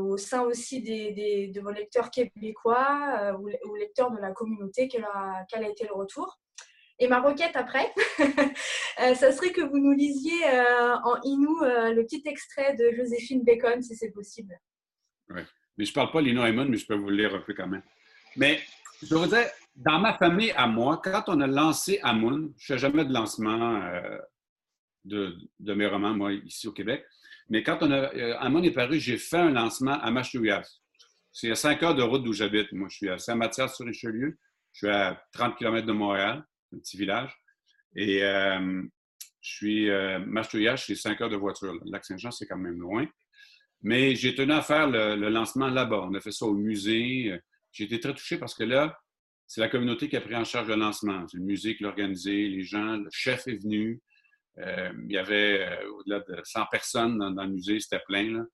au 0.00 0.16
sein 0.16 0.42
aussi 0.42 0.82
des, 0.82 1.48
de 1.48 1.60
vos 1.60 1.70
lecteurs 1.70 2.10
québécois 2.10 3.36
ou, 3.40 3.74
lecteurs 3.76 4.10
de 4.10 4.18
la 4.18 4.32
communauté, 4.32 4.88
quel 4.88 5.04
a, 5.04 5.44
quel 5.48 5.64
a 5.64 5.68
été 5.68 5.86
le 5.86 5.94
retour 5.94 6.38
et 6.98 7.08
ma 7.08 7.20
requête 7.20 7.54
après, 7.56 7.92
ça 9.14 9.30
serait 9.30 9.52
que 9.52 9.60
vous 9.60 9.78
nous 9.78 9.92
lisiez 9.92 10.44
en 11.04 11.20
Inou 11.24 11.58
le 11.60 12.02
petit 12.04 12.22
extrait 12.24 12.74
de 12.74 12.90
Joséphine 12.96 13.44
Bacon, 13.44 13.82
si 13.82 13.94
c'est 13.94 14.12
possible. 14.12 14.58
Oui, 15.28 15.42
mais 15.76 15.84
je 15.84 15.90
ne 15.90 15.94
parle 15.94 16.10
pas 16.10 16.22
l'Inou 16.22 16.42
Aymon, 16.42 16.64
mais 16.64 16.78
je 16.78 16.86
peux 16.86 16.94
vous 16.94 17.10
le 17.10 17.16
lire 17.16 17.34
un 17.34 17.40
peu 17.40 17.52
quand 17.52 17.66
même. 17.66 17.82
Mais 18.36 18.60
je 19.02 19.14
vous 19.14 19.26
dire, 19.26 19.46
dans 19.74 19.98
ma 19.98 20.14
famille 20.14 20.52
à 20.52 20.66
moi, 20.66 21.00
quand 21.02 21.24
on 21.28 21.40
a 21.40 21.46
lancé 21.46 22.00
Amoun, 22.02 22.52
je 22.56 22.72
ne 22.72 22.78
fais 22.78 22.80
jamais 22.80 23.04
de 23.04 23.12
lancement 23.12 23.82
euh, 23.82 24.18
de, 25.04 25.74
mes 25.74 25.86
romans, 25.86 26.14
moi, 26.14 26.32
ici 26.32 26.66
au 26.66 26.72
Québec, 26.72 27.04
mais 27.48 27.62
quand 27.62 27.78
on 27.82 27.90
a, 27.90 28.14
euh, 28.14 28.36
Amoun 28.38 28.64
est 28.64 28.72
paru, 28.72 28.98
j'ai 28.98 29.18
fait 29.18 29.38
un 29.38 29.50
lancement 29.50 30.00
à 30.00 30.10
Machouillas. 30.10 30.66
C'est 31.32 31.50
à 31.50 31.54
5 31.54 31.82
heures 31.82 31.94
de 31.94 32.02
route 32.02 32.24
d'où 32.24 32.32
j'habite. 32.32 32.72
Moi, 32.72 32.88
je 32.90 32.96
suis 32.96 33.08
à 33.08 33.18
Saint-Mathias-sur-Richelieu. 33.18 34.38
Je 34.72 34.78
suis 34.78 34.88
à 34.88 35.22
30 35.32 35.56
km 35.56 35.86
de 35.86 35.92
Montréal, 35.92 36.44
un 36.74 36.78
petit 36.78 36.96
village. 36.96 37.34
Et 37.94 38.22
euh, 38.24 38.82
je 39.40 39.50
suis 39.54 39.90
à 39.90 40.18
Machouillas, 40.18 40.76
c'est 40.78 40.94
5 40.94 41.20
heures 41.20 41.30
de 41.30 41.36
voiture. 41.36 41.74
Lac 41.84 42.04
Saint-Jean, 42.04 42.30
c'est 42.30 42.46
quand 42.46 42.58
même 42.58 42.78
loin. 42.78 43.06
Mais 43.82 44.14
j'ai 44.14 44.34
tenu 44.34 44.52
à 44.52 44.62
faire 44.62 44.88
le, 44.88 45.14
le 45.14 45.28
lancement 45.28 45.68
là-bas. 45.68 46.06
On 46.10 46.14
a 46.14 46.20
fait 46.20 46.32
ça 46.32 46.46
au 46.46 46.54
musée. 46.54 47.38
J'ai 47.70 47.84
été 47.84 48.00
très 48.00 48.14
touché 48.14 48.38
parce 48.38 48.54
que 48.54 48.64
là, 48.64 48.98
c'est 49.46 49.60
la 49.60 49.68
communauté 49.68 50.08
qui 50.08 50.16
a 50.16 50.20
pris 50.20 50.34
en 50.34 50.44
charge 50.44 50.68
le 50.68 50.76
lancement. 50.76 51.26
C'est 51.28 51.38
le 51.38 51.44
musée 51.44 51.76
qui 51.76 51.84
l'a 51.84 51.90
organisé, 51.90 52.48
les 52.48 52.62
gens, 52.62 52.96
le 52.96 53.08
chef 53.12 53.46
est 53.46 53.62
venu. 53.62 54.00
Euh, 54.58 54.92
il 55.04 55.12
y 55.12 55.18
avait 55.18 55.66
euh, 55.66 55.90
au-delà 55.92 56.20
de 56.20 56.40
100 56.42 56.66
personnes 56.70 57.18
dans, 57.18 57.44
le 57.44 57.50
musée, 57.50 57.78
c'était 57.80 58.02
plein. 58.06 58.46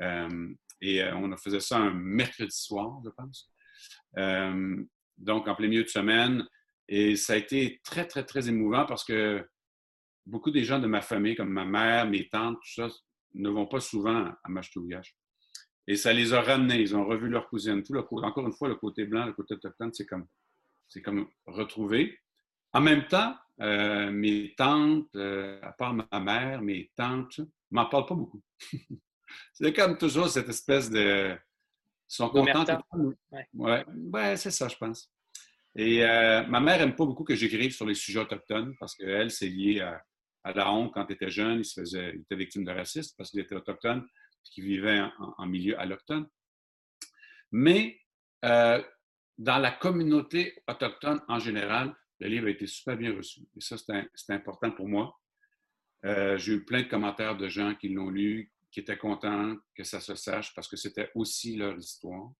Euh, 0.00 0.54
et 0.80 1.04
on 1.12 1.36
faisait 1.36 1.60
ça 1.60 1.78
un 1.78 1.92
mercredi 1.92 2.56
soir, 2.56 3.00
je 3.04 3.10
pense. 3.10 3.50
donc, 5.16 5.46
en 5.46 5.54
plein 5.54 5.68
milieu 5.68 5.84
de 5.84 5.88
semaine. 5.88 6.44
Et 6.88 7.14
ça 7.14 7.34
a 7.34 7.36
été 7.36 7.80
très, 7.84 8.06
très, 8.06 8.24
très 8.24 8.48
émouvant 8.48 8.84
parce 8.84 9.04
que 9.04 9.46
beaucoup 10.26 10.50
des 10.50 10.64
gens 10.64 10.80
de 10.80 10.88
ma 10.88 11.00
famille, 11.00 11.36
comme 11.36 11.52
ma 11.52 11.64
mère, 11.64 12.08
mes 12.08 12.28
tantes, 12.28 12.56
tout 12.56 12.72
ça, 12.74 12.88
ne 13.34 13.48
vont 13.48 13.66
pas 13.66 13.80
souvent 13.80 14.26
à 14.42 14.48
Machtougache. 14.48 15.16
Et 15.86 15.96
ça 15.96 16.12
les 16.12 16.32
a 16.32 16.40
ramenés. 16.40 16.80
Ils 16.80 16.96
ont 16.96 17.04
revu 17.04 17.28
leur 17.28 17.48
cousine. 17.48 17.82
Tout 17.82 17.92
le, 17.92 18.00
encore 18.00 18.46
une 18.46 18.52
fois, 18.52 18.68
le 18.68 18.76
côté 18.76 19.04
blanc, 19.04 19.26
le 19.26 19.32
côté 19.32 19.54
autochtone, 19.54 19.92
c'est 19.92 20.06
comme, 20.06 20.26
c'est 20.88 21.02
comme 21.02 21.28
retrouver. 21.46 22.18
En 22.72 22.80
même 22.80 23.06
temps, 23.06 23.36
euh, 23.60 24.10
mes 24.10 24.54
tantes, 24.56 25.14
euh, 25.14 25.60
à 25.62 25.72
part 25.72 25.94
ma 25.94 26.20
mère, 26.20 26.62
mes 26.62 26.90
tantes, 26.96 27.40
m'en 27.70 27.86
parlent 27.86 28.06
pas 28.06 28.14
beaucoup. 28.14 28.42
c'est 29.52 29.72
comme 29.72 29.98
toujours 29.98 30.28
cette 30.28 30.48
espèce 30.48 30.90
de. 30.90 31.34
Ils 31.34 32.14
sont 32.14 32.28
contents. 32.28 32.64
Ouais, 33.54 33.84
ouais. 33.86 34.36
c'est 34.36 34.50
ça, 34.50 34.68
je 34.68 34.76
pense. 34.76 35.10
Et 35.74 36.04
euh, 36.04 36.46
ma 36.46 36.60
mère 36.60 36.78
n'aime 36.78 36.96
pas 36.96 37.06
beaucoup 37.06 37.24
que 37.24 37.34
j'écrive 37.34 37.72
sur 37.72 37.86
les 37.86 37.94
sujets 37.94 38.18
autochtones 38.18 38.74
parce 38.78 38.94
qu'elle, 38.94 39.30
c'est 39.30 39.48
lié 39.48 39.80
à, 39.80 40.52
la 40.52 40.70
honte 40.70 40.92
quand 40.92 41.06
elle 41.06 41.14
était 41.14 41.30
jeune. 41.30 41.60
Il, 41.60 41.64
se 41.64 41.80
faisait, 41.80 42.12
il 42.14 42.20
était 42.22 42.36
victime 42.36 42.64
de 42.64 42.72
racisme 42.72 43.14
parce 43.16 43.30
qu'il 43.30 43.40
était 43.40 43.54
autochtone 43.54 44.06
qui 44.44 44.60
vivaient 44.60 45.00
en, 45.38 45.46
milieu 45.46 45.78
alloctone. 45.78 46.26
Mais 47.52 47.98
dans 48.42 49.58
la 49.58 49.70
communauté 49.70 50.62
autochtone 50.68 51.22
en 51.28 51.38
général, 51.38 51.94
le 52.22 52.28
livre 52.28 52.46
a 52.46 52.50
été 52.50 52.66
super 52.66 52.96
bien 52.96 53.14
reçu. 53.14 53.40
Et 53.56 53.60
ça, 53.60 53.76
c'est 54.14 54.32
important 54.32 54.70
pour 54.70 54.88
moi. 54.88 55.18
Euh, 56.04 56.38
j'ai 56.38 56.54
eu 56.54 56.64
plein 56.64 56.82
de 56.82 56.88
commentaires 56.88 57.36
de 57.36 57.48
gens 57.48 57.74
qui 57.74 57.88
l'ont 57.88 58.10
lu, 58.10 58.52
qui 58.70 58.80
étaient 58.80 58.96
contents 58.96 59.56
que 59.74 59.82
ça 59.82 60.00
se 60.00 60.14
sache 60.14 60.54
parce 60.54 60.68
que 60.68 60.76
c'était 60.76 61.10
aussi 61.14 61.56
leur 61.56 61.76
histoire. 61.76 62.30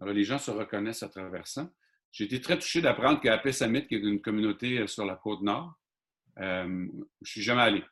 Alors, 0.00 0.14
les 0.14 0.24
gens 0.24 0.38
se 0.38 0.50
reconnaissent 0.50 1.02
à 1.02 1.08
travers 1.08 1.46
ça. 1.46 1.70
J'ai 2.12 2.24
été 2.24 2.40
très 2.40 2.58
touché 2.58 2.80
d'apprendre 2.80 3.20
qu'à 3.20 3.38
qui 3.38 3.94
est 3.94 3.98
une 3.98 4.22
communauté 4.22 4.78
euh, 4.78 4.86
sur 4.86 5.04
la 5.04 5.16
côte 5.16 5.42
nord, 5.42 5.74
euh, 6.38 6.86
je 7.22 7.30
suis 7.30 7.42
jamais 7.42 7.62
allé. 7.62 7.84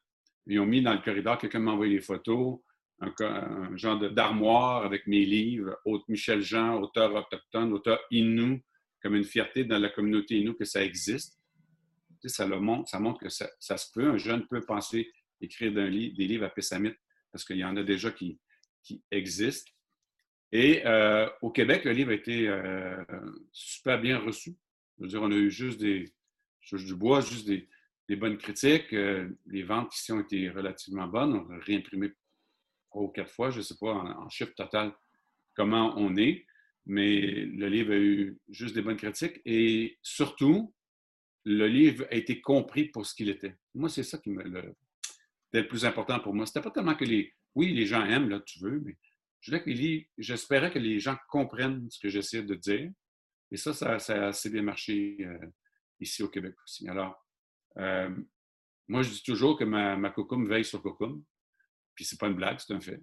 Ils 0.47 0.61
ont 0.61 0.67
mis 0.67 0.83
dans 0.83 0.95
le 0.95 1.01
corridor, 1.01 1.39
quelqu'un 1.39 1.61
m'a 1.61 1.73
envoyé 1.73 1.97
des 1.97 2.03
photos 2.03 2.59
un, 3.01 3.77
genre 3.77 3.99
d'armoire 3.99 4.85
avec 4.85 5.07
mes 5.07 5.25
livres, 5.25 5.77
Michel 6.09 6.41
Jean, 6.41 6.81
auteur 6.81 7.15
autochtone, 7.15 7.73
auteur 7.73 8.01
Innu, 8.11 8.63
comme 9.03 9.15
une 9.17 9.25
fierté 9.25 9.65
dans 9.65 9.79
la 9.79 9.89
communauté 9.89 10.39
Innu 10.39 10.55
que 10.55 10.65
ça 10.65 10.85
existe. 10.85 11.39
ça, 12.25 12.47
le 12.47 12.61
montre, 12.61 12.89
ça 12.89 12.99
montre 12.99 13.21
que 13.21 13.29
ça, 13.29 13.49
se 13.59 13.93
peut. 13.93 14.11
Un 14.11 14.17
jeune 14.17 14.47
peut 14.47 14.61
penser 14.61 15.11
écrire 15.41 15.73
des 15.73 15.91
livres 15.91 16.45
à 16.45 16.51
Pessamit 16.51 16.95
parce 17.33 17.45
qu'il 17.45 17.57
y 17.57 17.65
en 17.65 17.77
a 17.77 17.83
déjà 17.83 18.11
qui, 18.11 18.39
existent. 19.11 19.71
Et 20.51 20.83
euh, 20.87 21.29
au 21.41 21.51
Québec, 21.51 21.85
le 21.85 21.93
livre 21.93 22.11
a 22.11 22.15
été 22.15 22.49
euh, 22.49 23.03
super 23.53 24.01
bien 24.01 24.19
reçu. 24.19 24.57
Je 24.99 25.05
veux 25.05 25.09
dire, 25.09 25.23
on 25.23 25.31
a 25.31 25.37
eu 25.37 25.51
juste 25.51 25.81
des, 25.81 26.13
du 26.73 26.95
bois, 26.95 27.21
juste 27.21 27.47
des, 27.47 27.69
bonnes 28.17 28.37
critiques. 28.37 28.93
Euh, 28.93 29.31
les 29.47 29.63
ventes 29.63 29.97
ici 29.97 30.13
ont 30.13 30.21
été 30.21 30.51
relativement 30.51 31.07
bonnes. 31.07 31.35
On 31.35 31.51
a 31.51 31.59
réimprimé 31.59 32.13
trois 32.91 33.03
ou 33.05 33.09
quatre 33.09 33.31
fois, 33.31 33.51
je 33.51 33.59
ne 33.59 33.63
sais 33.63 33.77
pas 33.81 33.93
en, 33.95 34.29
chiffre 34.29 34.53
total 34.55 34.93
comment 35.55 35.95
on 35.97 36.17
est, 36.17 36.45
mais 36.87 37.21
le 37.21 37.69
livre 37.69 37.93
a 37.93 37.97
eu 37.97 38.39
juste 38.49 38.75
des 38.75 38.83
bonnes 38.83 38.97
critiques 38.97 39.41
et 39.45 39.99
surtout, 40.03 40.75
le 41.45 41.67
livre 41.67 42.07
a 42.11 42.15
été 42.15 42.41
compris 42.41 42.87
pour 42.87 43.07
ce 43.07 43.15
qu'il 43.15 43.29
était. 43.29 43.57
Moi, 43.75 43.89
c'est 43.89 44.03
ça 44.03 44.19
qui 44.19 44.31
me 44.31 44.43
le, 44.43 44.75
le 45.53 45.67
plus 45.67 45.85
important 45.85 46.21
pour 46.21 46.35
moi. 46.35 46.47
C'était 46.47 46.61
pas 46.61 46.71
tellement 46.71 46.95
que 46.95 47.05
les. 47.05 47.33
Oui, 47.55 47.73
les 47.75 47.87
gens 47.87 48.05
aiment, 48.05 48.31
là, 48.31 48.41
tu 48.41 48.61
veux, 48.61 48.81
mais 48.81 48.97
j'espérais 50.17 50.73
que 50.73 50.79
les 50.79 51.01
gens 51.01 51.17
comprennent 51.29 51.91
ce 51.91 51.99
que 51.99 52.09
j'essaie 52.09 52.43
de 52.43 52.55
dire. 52.55 52.91
Et 53.51 53.57
ça, 53.57 53.75
ça, 53.75 53.97
a 53.97 54.29
assez 54.29 54.49
bien 54.49 54.63
marché 54.63 55.19
euh, 55.21 55.47
ici 56.01 56.23
au 56.23 56.29
Québec 56.29 56.55
aussi. 56.65 56.89
Alors, 56.89 57.23
euh, 57.77 58.09
moi, 58.89 59.03
je 59.03 59.11
dis 59.11 59.23
toujours 59.23 59.59
que 59.59 59.65
ma, 59.65 59.97
ma 59.97 60.15
veille 60.49 60.65
sur 60.65 60.83
Cocum. 60.83 61.23
Puis 61.95 62.05
c'est 62.07 62.19
pas 62.19 62.29
une 62.29 62.37
blague, 62.37 62.59
c'est 62.59 62.73
un 62.73 62.81
fait. 62.81 63.03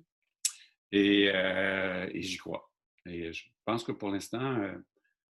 Euh, 0.94 2.10
et, 2.12 2.22
j'y 2.22 2.38
crois. 2.38 2.69
Et 3.06 3.32
je 3.32 3.46
pense 3.66 3.84
que 3.84 3.92
pour 3.92 4.10
l'instant, 4.10 4.56
euh, 4.60 4.78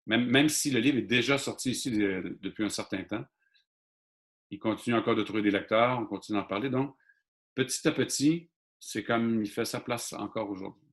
même, 0.07 0.27
même, 0.27 0.49
si 0.49 0.71
le 0.71 0.81
livre 0.81 0.99
est 0.99 1.03
déjà 1.03 1.39
sorti 1.39 1.71
ici 1.71 1.91
depuis 1.91 2.65
un 2.65 2.69
certain 2.69 3.05
temps, 3.05 3.25
il 4.51 4.59
continue 4.59 4.97
encore 4.97 5.15
de 5.15 5.23
trouver 5.23 5.43
des 5.43 5.51
lecteurs, 5.51 5.99
on 5.99 6.07
continue 6.07 6.39
d'en 6.39 6.45
parler. 6.45 6.69
Donc, 6.69 6.95
petit 7.55 7.87
à 7.89 7.93
petit, 7.93 8.51
c'est 8.79 9.05
comme 9.05 9.43
il 9.43 9.49
fait 9.49 9.65
sa 9.65 9.81
place 9.81 10.13
encore 10.13 10.51
aujourd'hui. 10.51 10.89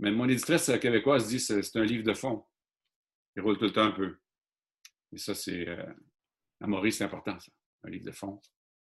Mais 0.00 0.10
mon 0.10 0.28
éditrice 0.28 0.70
québécoise 0.80 1.28
dit 1.28 1.36
que 1.36 1.62
c'est 1.62 1.78
un 1.78 1.84
livre 1.84 2.04
de 2.04 2.14
fond. 2.14 2.44
Il 3.36 3.42
roule 3.42 3.56
tout 3.56 3.64
le 3.64 3.72
temps 3.72 3.84
un 3.84 3.92
peu. 3.92 4.18
Et 5.12 5.18
ça, 5.18 5.34
c'est. 5.34 5.68
Euh, 5.68 5.92
à 6.60 6.66
Maurice, 6.66 6.98
c'est 6.98 7.04
important, 7.04 7.38
ça. 7.38 7.52
Un 7.84 7.90
livre 7.90 8.06
de 8.06 8.12
fond. 8.12 8.40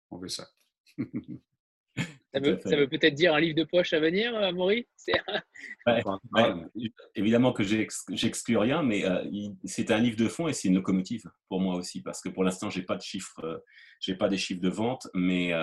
On 0.10 0.18
veut 0.18 0.30
ça. 0.30 0.48
Ça 2.34 2.40
veut, 2.40 2.88
peut-être 2.88 3.14
dire 3.14 3.36
un 3.36 3.40
livre 3.40 3.56
de 3.56 3.64
poche 3.64 3.94
à 3.94 4.00
venir, 4.00 4.36
euh, 4.36 4.52
Maury 4.52 4.88
Évidemment 7.16 7.54
que 7.54 7.64
j'exclus 7.64 8.58
rien, 8.58 8.82
mais 8.82 9.06
euh, 9.06 9.24
c'est 9.66 9.92
un 9.92 10.00
livre 10.00 10.18
de 10.18 10.28
fond 10.28 10.48
et 10.48 10.54
c'est 10.54 10.68
une 10.68 10.76
locomotive 10.76 11.30
pour 11.48 11.62
moi 11.62 11.76
aussi, 11.76 12.02
parce 12.02 12.22
que 12.22 12.30
pour 12.30 12.44
l'instant, 12.44 12.72
je 12.72 12.80
n'ai 12.80 12.86
pas 12.86 12.96
de 12.96 13.04
chiffres, 13.04 13.40
euh, 13.44 13.58
j'ai 14.00 14.16
pas 14.16 14.30
des 14.30 14.38
chiffres 14.38 14.62
de 14.62 14.70
vente, 14.70 15.08
mais 15.14 15.54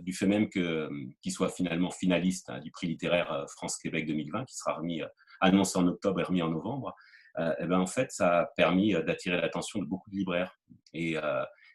du 0.00 0.12
fait 0.12 0.26
même 0.26 0.48
qu'il 0.50 1.32
soit 1.32 1.50
finalement 1.50 1.92
finaliste 1.92 2.50
hein, 2.50 2.58
du 2.58 2.72
prix 2.72 2.88
littéraire 2.88 3.46
France-Québec 3.48 4.06
2020, 4.06 4.44
qui 4.46 4.56
sera 4.56 4.74
remis, 4.74 5.02
annoncé 5.40 5.78
en 5.78 5.86
octobre 5.86 6.20
et 6.20 6.24
remis 6.24 6.42
en 6.42 6.50
novembre, 6.50 6.94
eh 7.38 7.66
ben, 7.66 7.78
en 7.78 7.86
fait, 7.86 8.10
ça 8.10 8.40
a 8.40 8.46
permis 8.56 8.92
d'attirer 8.92 9.40
l'attention 9.40 9.80
de 9.80 9.86
beaucoup 9.86 10.10
de 10.10 10.16
libraires. 10.16 10.54
Et 10.92 11.16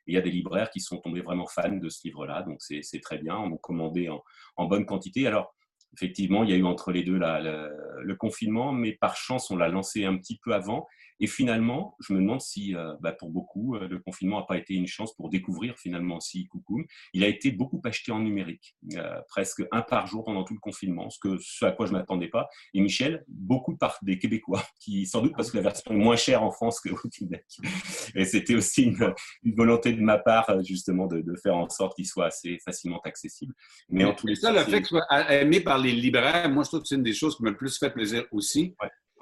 il 0.08 0.16
y 0.16 0.18
a 0.18 0.22
des 0.22 0.32
libraires 0.32 0.70
qui 0.70 0.80
sont 0.80 0.98
tombés 0.98 1.22
vraiment 1.22 1.48
fans 1.48 1.78
de 1.78 1.90
ce 1.90 2.02
livre-là, 2.06 2.44
donc 2.44 2.58
c'est 2.62 3.02
très 3.02 3.18
bien. 3.18 3.38
On 3.38 3.54
a 3.54 3.58
commandé 3.58 4.10
en, 4.10 4.22
en, 4.58 4.66
bonne 4.66 4.86
quantité. 4.86 5.28
Alors, 5.28 5.56
effectivement, 5.94 6.44
il 6.44 6.50
y 6.50 6.54
a 6.54 6.58
eu 6.58 6.66
entre 6.66 6.92
les 6.92 7.04
deux 7.04 7.20
le 7.20 8.16
confinement, 8.16 8.72
mais 8.74 8.94
par 8.94 9.16
chance, 9.16 9.52
on 9.52 9.58
l'a 9.58 9.70
lancé 9.70 10.06
un 10.06 10.18
petit 10.18 10.40
peu 10.44 10.54
avant. 10.54 10.88
Et 11.24 11.28
finalement, 11.28 11.96
je 12.02 12.12
me 12.12 12.20
demande 12.20 12.42
si, 12.42 12.76
euh, 12.76 12.96
bah, 13.00 13.14
pour 13.14 13.30
beaucoup, 13.30 13.78
euh, 13.78 13.88
le 13.88 13.98
confinement 14.00 14.42
n'a 14.42 14.46
pas 14.46 14.58
été 14.58 14.74
une 14.74 14.88
chance 14.88 15.16
pour 15.16 15.30
découvrir 15.30 15.78
finalement 15.78 16.20
si 16.20 16.48
Coucou. 16.48 16.84
Il 17.14 17.24
a 17.24 17.30
été 17.30 17.50
beaucoup 17.50 17.82
acheté 17.86 18.12
en 18.12 18.20
numérique, 18.20 18.76
euh, 18.96 19.22
presque 19.30 19.64
un 19.72 19.82
par 19.84 20.06
jour 20.06 20.26
pendant 20.26 20.44
tout 20.44 20.54
le 20.54 20.60
confinement, 20.60 21.10
ce, 21.10 21.20
que, 21.20 21.38
ce 21.40 21.64
à 21.64 21.72
quoi 21.72 21.86
je 21.86 21.94
ne 21.94 21.98
m'attendais 21.98 22.28
pas. 22.28 22.50
Et 22.74 22.82
Michel, 22.82 23.24
beaucoup 23.30 23.78
par 23.78 23.98
des 24.02 24.20
Québécois, 24.20 24.62
qui 24.82 25.06
sans 25.06 25.22
doute 25.22 25.32
parce 25.38 25.50
que 25.50 25.56
la 25.56 25.64
version 25.64 25.94
est 25.94 25.96
moins 25.96 26.18
chère 26.18 26.44
en 26.44 26.52
France 26.52 26.82
que 26.82 26.90
au 26.90 27.10
Québec. 27.10 27.46
Et 28.16 28.26
c'était 28.26 28.56
aussi 28.56 28.84
une, 28.84 29.14
volonté 29.56 29.94
de 29.94 30.02
ma 30.02 30.18
part, 30.18 30.62
justement, 30.62 31.08
de, 31.08 31.24
faire 31.42 31.56
en 31.56 31.70
sorte 31.70 31.96
qu'il 31.96 32.06
soit 32.06 32.26
assez 32.26 32.60
facilement 32.66 33.00
accessible. 33.06 33.54
Mais, 33.88 34.04
en 34.04 34.14
tous 34.14 34.28
les 34.28 34.36
cas, 34.36 34.52
le 34.52 34.60
fait 34.60 34.82
qu'il 34.82 34.88
soit 34.88 35.32
aimé 35.32 35.62
par 35.62 35.78
les 35.78 35.94
libraires, 35.94 36.50
moi, 36.50 36.64
je 36.64 36.68
trouve 36.68 36.82
que 36.82 36.88
c'est 36.90 36.96
une 36.96 37.04
des 37.04 37.14
choses 37.14 37.38
qui 37.38 37.44
m'a 37.44 37.52
le 37.52 37.56
plus 37.56 37.78
fait 37.78 37.92
plaisir 37.92 38.26
aussi. 38.32 38.76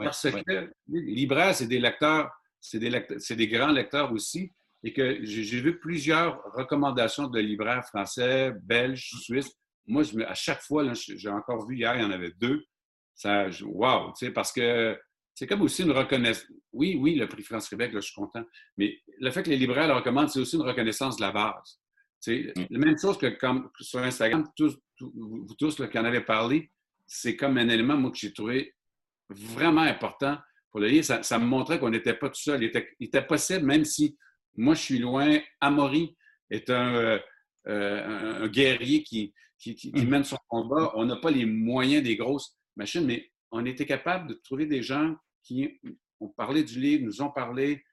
Parce 0.06 0.30
que 0.30 0.72
les 0.88 1.02
libraires, 1.02 1.56
c'est 1.56 1.68
des 1.68 1.80
lecteurs, 1.80 2.30
c'est 2.60 2.80
des, 2.80 2.90
des, 2.90 3.48
grands 3.48 3.72
lecteurs 3.72 4.12
aussi. 4.12 4.52
Et 4.84 4.94
que 4.94 5.24
j'ai 5.24 5.62
vu 5.62 5.80
plusieurs 5.80 6.42
recommandations 6.56 7.28
de 7.28 7.40
libraires 7.40 7.86
français, 7.86 8.52
belges, 8.64 9.12
suisses 9.22 9.56
moi, 9.88 10.04
je 10.04 10.20
à 10.22 10.34
chaque 10.34 10.62
fois, 10.62 10.86
j'ai 10.94 11.30
encore 11.30 11.68
vu 11.68 11.78
hier, 11.78 11.96
il 11.96 12.02
y 12.02 12.06
en 12.06 12.12
avait 12.12 12.32
deux. 12.32 12.64
Ça, 13.14 13.48
wow, 13.64 14.12
tu 14.18 14.26
sais, 14.26 14.32
parce 14.32 14.52
que 14.52 14.98
c'est 15.34 15.48
comme 15.48 15.62
aussi 15.62 15.84
une 15.84 15.92
reconnaissance. 15.92 16.48
Oui, 16.72 16.98
oui, 17.00 17.16
le 17.16 17.28
prix 17.28 17.44
France-Québec, 17.44 17.92
je 17.94 18.00
suis 18.00 18.16
content. 18.16 18.44
Mais 18.78 18.98
le 19.20 19.32
fait 19.32 19.44
que 19.44 19.50
les 19.50 19.58
libraires 19.58 19.88
le 19.88 19.94
recommandent, 19.94 20.30
c'est 20.30 20.40
aussi 20.40 20.56
une 20.56 20.62
reconnaissance 20.64 21.18
de 21.18 21.22
la 21.22 21.32
base. 21.32 21.80
C'est 22.20 22.54
mm. 22.56 22.68
la 22.70 22.80
même 22.80 22.98
chose 22.98 23.18
que 23.18 23.28
comme 23.28 23.70
sur 23.80 24.00
Instagram, 24.00 24.48
tous, 24.56 24.78
vous 25.00 25.56
tous 25.58 25.76
qui 25.76 26.00
en 26.00 26.06
avez 26.06 26.22
parlé, 26.22 26.72
c'est 27.06 27.36
comme 27.36 27.58
un 27.58 27.68
élément, 27.68 27.98
moi, 27.98 28.12
que 28.12 28.18
j'ai 28.18 28.34
trouvé 28.34 28.74
vraiment 29.32 29.82
important 29.82 30.38
pour 30.72 30.80
le 30.80 30.88
lire. 30.88 31.04
Ça, 31.04 31.40
me 31.40 31.46
montrait 31.46 31.80
qu'on 31.80 31.90
n'était 31.90 32.14
pas 32.14 32.30
tout 32.30 32.42
seul. 32.42 32.64
Il 32.64 33.08
était, 33.08 33.22
possible, 33.22 33.66
même 33.66 33.86
si 33.86 34.18
moi, 34.56 34.74
je 34.74 34.82
suis 34.82 35.00
loin, 35.00 35.40
Amaury 35.60 36.16
est 36.50 36.70
un, 36.70 37.20
euh, 37.68 38.44
un 38.44 38.48
guerrier 38.48 39.04
qui, 39.04 39.34
qui, 39.62 39.92
mm. 39.94 40.08
mène 40.08 40.24
son 40.24 40.38
combat. 40.48 40.92
On 40.96 41.06
n'a 41.06 41.18
pas 41.18 41.32
les 41.32 41.46
moyens 41.46 42.04
des 42.04 42.16
grosses 42.16 42.58
machines, 42.76 43.06
mais 43.06 43.30
on 43.52 43.66
était 43.66 43.86
capable 43.86 44.30
de 44.30 44.34
trouver 44.44 44.66
des 44.66 44.82
gens 44.82 45.16
qui 45.44 45.80
ont 46.20 46.30
parlé 46.30 46.64
du 46.64 46.80
livre, 46.80 47.06
nous 47.06 47.22
ont 47.22 47.32
parlé, 47.32 47.84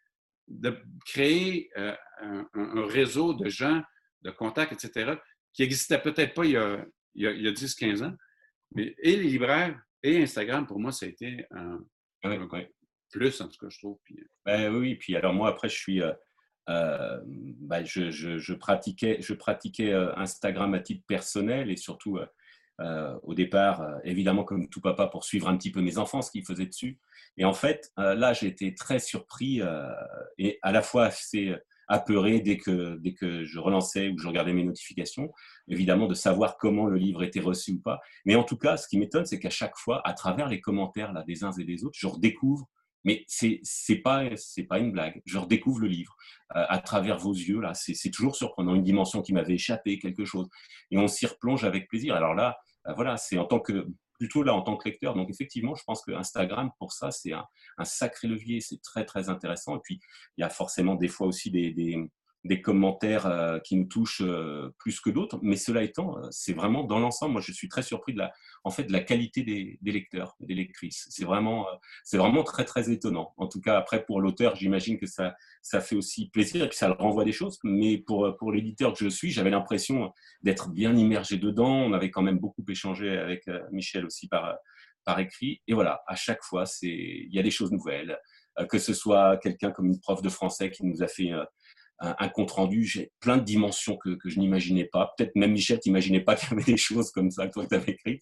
de 0.46 0.76
créer 1.04 1.70
euh, 1.76 1.94
un, 2.22 2.86
réseau 2.86 3.34
de 3.34 3.48
gens, 3.48 3.82
de 4.22 4.30
contacts, 4.30 4.72
etc., 4.72 5.16
qui 5.52 5.62
n'existait 5.62 6.00
peut-être 6.00 6.34
pas 6.34 6.44
il 6.44 6.52
y 6.52 6.56
a, 6.56 6.84
il 7.14 7.22
y 7.22 7.48
a, 7.48 7.52
10-15 7.52 8.04
ans. 8.04 8.14
Mais 8.74 8.94
et 8.98 9.16
les 9.16 9.24
libraires 9.24 9.78
et 10.02 10.22
Instagram, 10.22 10.66
pour 10.66 10.78
moi, 10.78 10.92
ça 10.92 11.06
a 11.06 11.08
été 11.08 11.46
un, 11.50 11.80
plus, 13.10 13.40
en 13.40 13.48
tout 13.48 13.58
cas, 13.58 13.68
je 13.70 13.78
trouve. 13.78 13.98
Puis... 14.04 14.18
Ben, 14.44 14.74
oui, 14.74 14.96
puis 14.96 15.16
alors 15.16 15.32
moi, 15.32 15.48
après, 15.48 15.68
je 15.68 15.76
suis. 15.76 16.02
Euh, 16.02 16.12
euh, 16.68 17.18
ben, 17.24 17.82
je, 17.86 18.10
je, 18.10 18.52
pratiquais, 18.52 19.16
je 19.20 19.32
pratiquais 19.32 19.94
Instagram 20.16 20.74
à 20.74 20.80
titre 20.80 21.02
personnel 21.06 21.70
et 21.70 21.76
surtout 21.76 22.18
euh, 22.80 23.18
au 23.24 23.34
départ, 23.34 23.80
euh, 23.80 23.98
évidemment, 24.04 24.44
comme 24.44 24.68
tout 24.68 24.80
papa, 24.80 25.08
pour 25.08 25.24
suivre 25.24 25.48
un 25.48 25.56
petit 25.56 25.72
peu 25.72 25.80
mes 25.80 25.98
enfants, 25.98 26.22
ce 26.22 26.30
qu'ils 26.30 26.44
faisaient 26.44 26.66
dessus. 26.66 27.00
Et 27.36 27.44
en 27.44 27.52
fait, 27.52 27.90
euh, 27.98 28.14
là, 28.14 28.32
j'ai 28.32 28.46
été 28.46 28.74
très 28.74 29.00
surpris 29.00 29.60
et 30.38 30.58
à 30.62 30.72
la 30.72 30.82
fois 30.82 31.06
assez 31.06 31.54
apeuré 31.88 32.40
dès 32.40 32.56
que, 32.56 32.96
dès 32.98 33.14
que 33.14 33.44
je 33.44 33.58
relançais 33.58 34.08
ou 34.08 34.18
je 34.18 34.28
regardais 34.28 34.52
mes 34.52 34.64
notifications, 34.64 35.32
évidemment, 35.68 36.06
de 36.06 36.14
savoir 36.14 36.56
comment 36.56 36.86
le 36.86 36.96
livre 36.96 37.22
était 37.22 37.40
reçu 37.40 37.72
ou 37.72 37.80
pas. 37.80 38.00
Mais 38.24 38.34
en 38.34 38.44
tout 38.44 38.56
cas, 38.56 38.76
ce 38.76 38.86
qui 38.88 38.98
m'étonne, 38.98 39.24
c'est 39.24 39.38
qu'à 39.38 39.50
chaque 39.50 39.76
fois, 39.76 40.02
à 40.04 40.12
travers 40.12 40.48
les 40.48 40.60
commentaires 40.60 41.12
là, 41.12 41.24
des 41.26 41.44
uns 41.44 41.52
et 41.52 41.64
des 41.64 41.84
autres, 41.84 41.96
je 41.98 42.06
redécouvre 42.06 42.68
mais 43.04 43.24
c'est 43.28 43.60
c'est 43.62 43.96
pas 43.96 44.24
c'est 44.36 44.64
pas 44.64 44.78
une 44.78 44.92
blague. 44.92 45.22
Je 45.24 45.38
redécouvre 45.38 45.78
le 45.80 45.88
livre 45.88 46.16
à 46.50 46.78
travers 46.78 47.18
vos 47.18 47.32
yeux 47.32 47.60
là. 47.60 47.72
C'est 47.74 48.10
toujours 48.10 48.34
surprenant, 48.36 48.74
une 48.74 48.82
dimension 48.82 49.22
qui 49.22 49.32
m'avait 49.32 49.54
échappé, 49.54 49.98
quelque 49.98 50.24
chose. 50.24 50.48
Et 50.90 50.98
on 50.98 51.08
s'y 51.08 51.26
replonge 51.26 51.64
avec 51.64 51.88
plaisir. 51.88 52.14
Alors 52.14 52.34
là, 52.34 52.58
bah, 52.84 52.92
voilà, 52.94 53.16
c'est 53.16 53.38
en 53.38 53.44
tant 53.44 53.60
que 53.60 53.86
plutôt 54.18 54.42
là 54.42 54.54
en 54.54 54.62
tant 54.62 54.76
que 54.76 54.88
lecteur. 54.88 55.14
Donc 55.14 55.30
effectivement, 55.30 55.74
je 55.74 55.84
pense 55.84 56.02
que 56.02 56.12
Instagram 56.12 56.70
pour 56.78 56.92
ça 56.92 57.10
c'est 57.10 57.32
un, 57.32 57.46
sacré 57.84 58.28
levier, 58.28 58.60
c'est 58.60 58.82
très 58.82 59.04
très 59.04 59.28
intéressant. 59.28 59.76
Et 59.76 59.80
puis 59.82 60.00
il 60.36 60.42
y 60.42 60.44
a 60.44 60.50
forcément 60.50 60.94
des 60.94 61.08
fois 61.08 61.26
aussi 61.26 61.50
des, 61.50 61.72
des 61.72 62.10
commentaires 62.62 63.26
euh, 63.26 63.58
qui 63.58 63.76
nous 63.76 63.86
touchent 63.86 64.22
euh, 64.22 64.70
plus 64.78 65.00
que 65.00 65.10
d'autres. 65.10 65.38
Mais 65.42 65.56
cela 65.56 65.82
étant, 65.82 66.18
euh, 66.18 66.28
c'est 66.30 66.52
vraiment 66.52 66.84
dans 66.84 66.98
l'ensemble, 66.98 67.32
moi 67.32 67.40
je 67.40 67.52
suis 67.52 67.68
très 67.68 67.82
surpris 67.82 68.12
de 68.12 68.18
la, 68.18 68.32
en 68.64 68.70
fait, 68.70 68.84
de 68.84 68.92
la 68.92 69.00
qualité 69.00 69.42
des, 69.42 69.78
des 69.82 69.92
lecteurs, 69.92 70.36
des 70.40 70.54
lectrices. 70.54 71.06
C'est 71.10 71.24
vraiment, 71.24 71.66
c'est 72.04 72.16
vraiment 72.16 72.44
très 72.44 72.64
très 72.64 72.90
étonnant. 72.90 73.34
En 73.36 73.48
tout 73.48 73.60
cas, 73.60 73.76
après 73.76 74.04
pour 74.04 74.20
l'auteur, 74.20 74.56
j'imagine 74.56 74.98
que 74.98 75.06
ça, 75.06 75.34
ça 75.62 75.80
fait 75.80 75.96
aussi 75.96 76.30
plaisir 76.30 76.64
et 76.64 76.68
que 76.68 76.74
ça 76.74 76.88
le 76.88 76.94
renvoie 76.94 77.24
des 77.24 77.32
choses. 77.32 77.58
Mais 77.64 77.98
pour, 77.98 78.36
pour 78.38 78.52
l'éditeur 78.52 78.92
que 78.92 79.04
je 79.04 79.08
suis, 79.08 79.30
j'avais 79.30 79.50
l'impression 79.50 80.12
d'être 80.42 80.70
bien 80.70 80.96
immergé 80.96 81.36
dedans. 81.36 81.82
On 81.84 81.92
avait 81.92 82.10
quand 82.10 82.22
même 82.22 82.38
beaucoup 82.38 82.64
échangé 82.68 83.18
avec 83.18 83.44
Michel 83.72 84.06
aussi 84.06 84.28
par, 84.28 84.56
par 85.04 85.18
écrit. 85.18 85.60
Et 85.66 85.74
voilà, 85.74 86.02
à 86.06 86.14
chaque 86.14 86.42
fois, 86.42 86.66
c'est, 86.66 86.86
il 86.86 87.34
y 87.34 87.38
a 87.38 87.42
des 87.42 87.50
choses 87.50 87.72
nouvelles 87.72 88.18
que 88.68 88.78
ce 88.78 88.92
soit 88.92 89.36
quelqu'un 89.36 89.70
comme 89.70 89.86
une 89.86 90.00
prof 90.00 90.20
de 90.20 90.28
français 90.28 90.68
qui 90.68 90.84
nous 90.84 91.00
a 91.00 91.06
fait 91.06 91.30
un, 92.00 92.28
compte 92.28 92.52
rendu, 92.52 92.84
j'ai 92.84 93.10
plein 93.20 93.36
de 93.36 93.44
dimensions 93.44 93.96
que, 93.96 94.10
que 94.10 94.28
je 94.28 94.38
n'imaginais 94.38 94.84
pas. 94.84 95.12
Peut-être 95.16 95.34
même 95.34 95.52
Michel, 95.52 95.80
tu 95.80 95.88
n'imaginais 95.88 96.20
pas 96.20 96.34
qu'il 96.36 96.50
y 96.50 96.52
avait 96.52 96.64
des 96.64 96.76
choses 96.76 97.10
comme 97.10 97.30
ça 97.30 97.46
que 97.46 97.52
toi 97.52 97.66
tu 97.66 97.74
avais 97.74 97.92
écrit. 97.92 98.20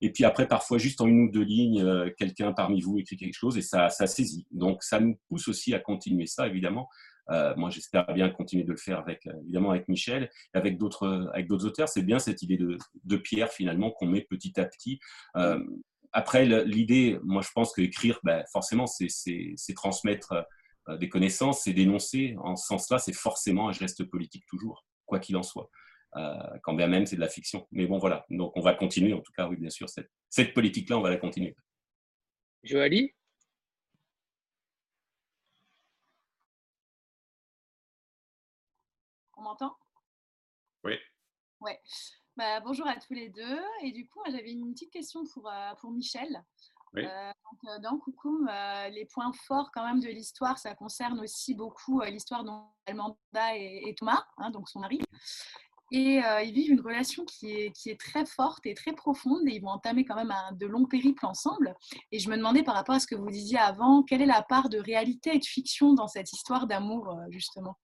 Et 0.00 0.10
puis 0.10 0.24
après, 0.24 0.46
parfois, 0.46 0.78
juste 0.78 1.00
en 1.00 1.06
une 1.06 1.28
ou 1.28 1.30
deux 1.30 1.42
lignes, 1.42 1.82
euh, 1.82 2.10
quelqu'un 2.18 2.52
parmi 2.52 2.80
vous 2.80 2.98
écrit 2.98 3.16
quelque 3.16 3.34
chose 3.36 3.56
et 3.56 3.62
ça, 3.62 3.88
ça 3.88 4.06
saisit. 4.06 4.46
Donc, 4.50 4.82
ça 4.82 5.00
nous 5.00 5.18
pousse 5.28 5.48
aussi 5.48 5.74
à 5.74 5.78
continuer 5.78 6.26
ça, 6.26 6.46
évidemment. 6.46 6.88
Euh, 7.30 7.54
moi, 7.56 7.70
j'espère 7.70 8.12
bien 8.12 8.28
continuer 8.28 8.64
de 8.64 8.70
le 8.70 8.76
faire 8.76 8.98
avec, 8.98 9.26
euh, 9.26 9.32
évidemment, 9.44 9.70
avec 9.70 9.88
Michel, 9.88 10.30
avec 10.52 10.76
d'autres, 10.76 11.30
avec 11.32 11.48
d'autres 11.48 11.66
auteurs. 11.66 11.88
C'est 11.88 12.02
bien 12.02 12.18
cette 12.18 12.42
idée 12.42 12.58
de, 12.58 12.76
de 13.04 13.16
pierre, 13.16 13.50
finalement, 13.50 13.90
qu'on 13.92 14.06
met 14.06 14.20
petit 14.20 14.58
à 14.60 14.64
petit. 14.64 15.00
Après, 16.16 16.44
l'idée, 16.64 17.18
moi, 17.24 17.42
je 17.42 17.48
pense 17.52 17.72
qu'écrire, 17.72 18.20
ben, 18.22 18.44
forcément, 18.52 18.86
c'est 18.86 19.74
transmettre 19.74 20.34
des 20.88 21.08
connaissances 21.08 21.66
et 21.66 21.72
dénoncer 21.72 22.36
en 22.38 22.56
ce 22.56 22.66
sens-là, 22.66 22.98
c'est 22.98 23.14
forcément 23.14 23.68
un 23.68 23.72
geste 23.72 24.04
politique 24.04 24.44
toujours, 24.46 24.86
quoi 25.06 25.18
qu'il 25.18 25.36
en 25.36 25.42
soit. 25.42 25.70
Euh, 26.16 26.58
quand 26.62 26.74
bien 26.74 26.86
même 26.86 27.06
c'est 27.06 27.16
de 27.16 27.20
la 27.20 27.28
fiction. 27.28 27.66
Mais 27.72 27.86
bon, 27.86 27.98
voilà. 27.98 28.24
Donc 28.30 28.52
on 28.56 28.60
va 28.60 28.74
continuer, 28.74 29.12
en 29.12 29.20
tout 29.20 29.32
cas, 29.32 29.48
oui, 29.48 29.56
bien 29.56 29.70
sûr, 29.70 29.88
cette, 29.88 30.10
cette 30.30 30.54
politique-là, 30.54 30.98
on 30.98 31.02
va 31.02 31.10
la 31.10 31.16
continuer. 31.16 31.56
Joali? 32.62 33.12
On 39.36 39.42
m'entend? 39.42 39.76
Oui. 40.84 40.94
Ouais. 41.60 41.80
Bah, 42.36 42.60
bonjour 42.60 42.86
à 42.86 42.96
tous 42.96 43.14
les 43.14 43.28
deux. 43.28 43.60
Et 43.82 43.92
du 43.92 44.06
coup, 44.06 44.20
j'avais 44.26 44.52
une 44.52 44.72
petite 44.72 44.92
question 44.92 45.24
pour, 45.32 45.48
euh, 45.50 45.74
pour 45.80 45.90
Michel. 45.90 46.44
Euh, 46.96 47.32
euh, 47.68 47.78
dans 47.80 47.98
Coucoum, 47.98 48.48
euh, 48.48 48.88
les 48.90 49.04
points 49.06 49.32
forts 49.46 49.70
quand 49.72 49.86
même 49.86 50.00
de 50.00 50.08
l'histoire, 50.08 50.58
ça 50.58 50.74
concerne 50.74 51.20
aussi 51.20 51.54
beaucoup 51.54 52.02
l'histoire 52.02 52.44
d'Almanda 52.44 53.56
et, 53.56 53.88
et, 53.88 53.94
Thomas, 53.94 54.24
hein, 54.38 54.50
donc 54.50 54.68
son 54.68 54.80
mari. 54.80 55.00
Et 55.92 56.20
ils 56.42 56.52
vivent 56.52 56.72
une 56.72 56.80
relation 56.80 57.24
qui 57.24 57.52
est, 57.52 57.70
qui 57.70 57.88
est, 57.88 58.00
très 58.00 58.26
forte 58.26 58.66
et 58.66 58.74
très 58.74 58.94
profonde 58.94 59.46
et 59.46 59.52
ils 59.52 59.60
vont 59.60 59.68
entamer 59.68 60.04
quand 60.04 60.16
même 60.16 60.32
un, 60.32 60.50
de 60.52 60.66
longs 60.66 60.86
périples 60.86 61.24
ensemble. 61.24 61.76
Et 62.10 62.18
je 62.18 62.28
me 62.30 62.36
demandais 62.36 62.64
par 62.64 62.74
rapport 62.74 62.96
à 62.96 63.00
ce 63.00 63.06
que 63.06 63.14
vous 63.14 63.30
disiez 63.30 63.58
avant, 63.58 64.02
quelle 64.02 64.20
est 64.20 64.26
la 64.26 64.42
part 64.42 64.70
de 64.70 64.78
réalité 64.78 65.36
et 65.36 65.38
de 65.38 65.44
fiction 65.44 65.94
dans 65.94 66.08
cette 66.08 66.32
histoire 66.32 66.66
d'amour, 66.66 67.16
justement? 67.30 67.78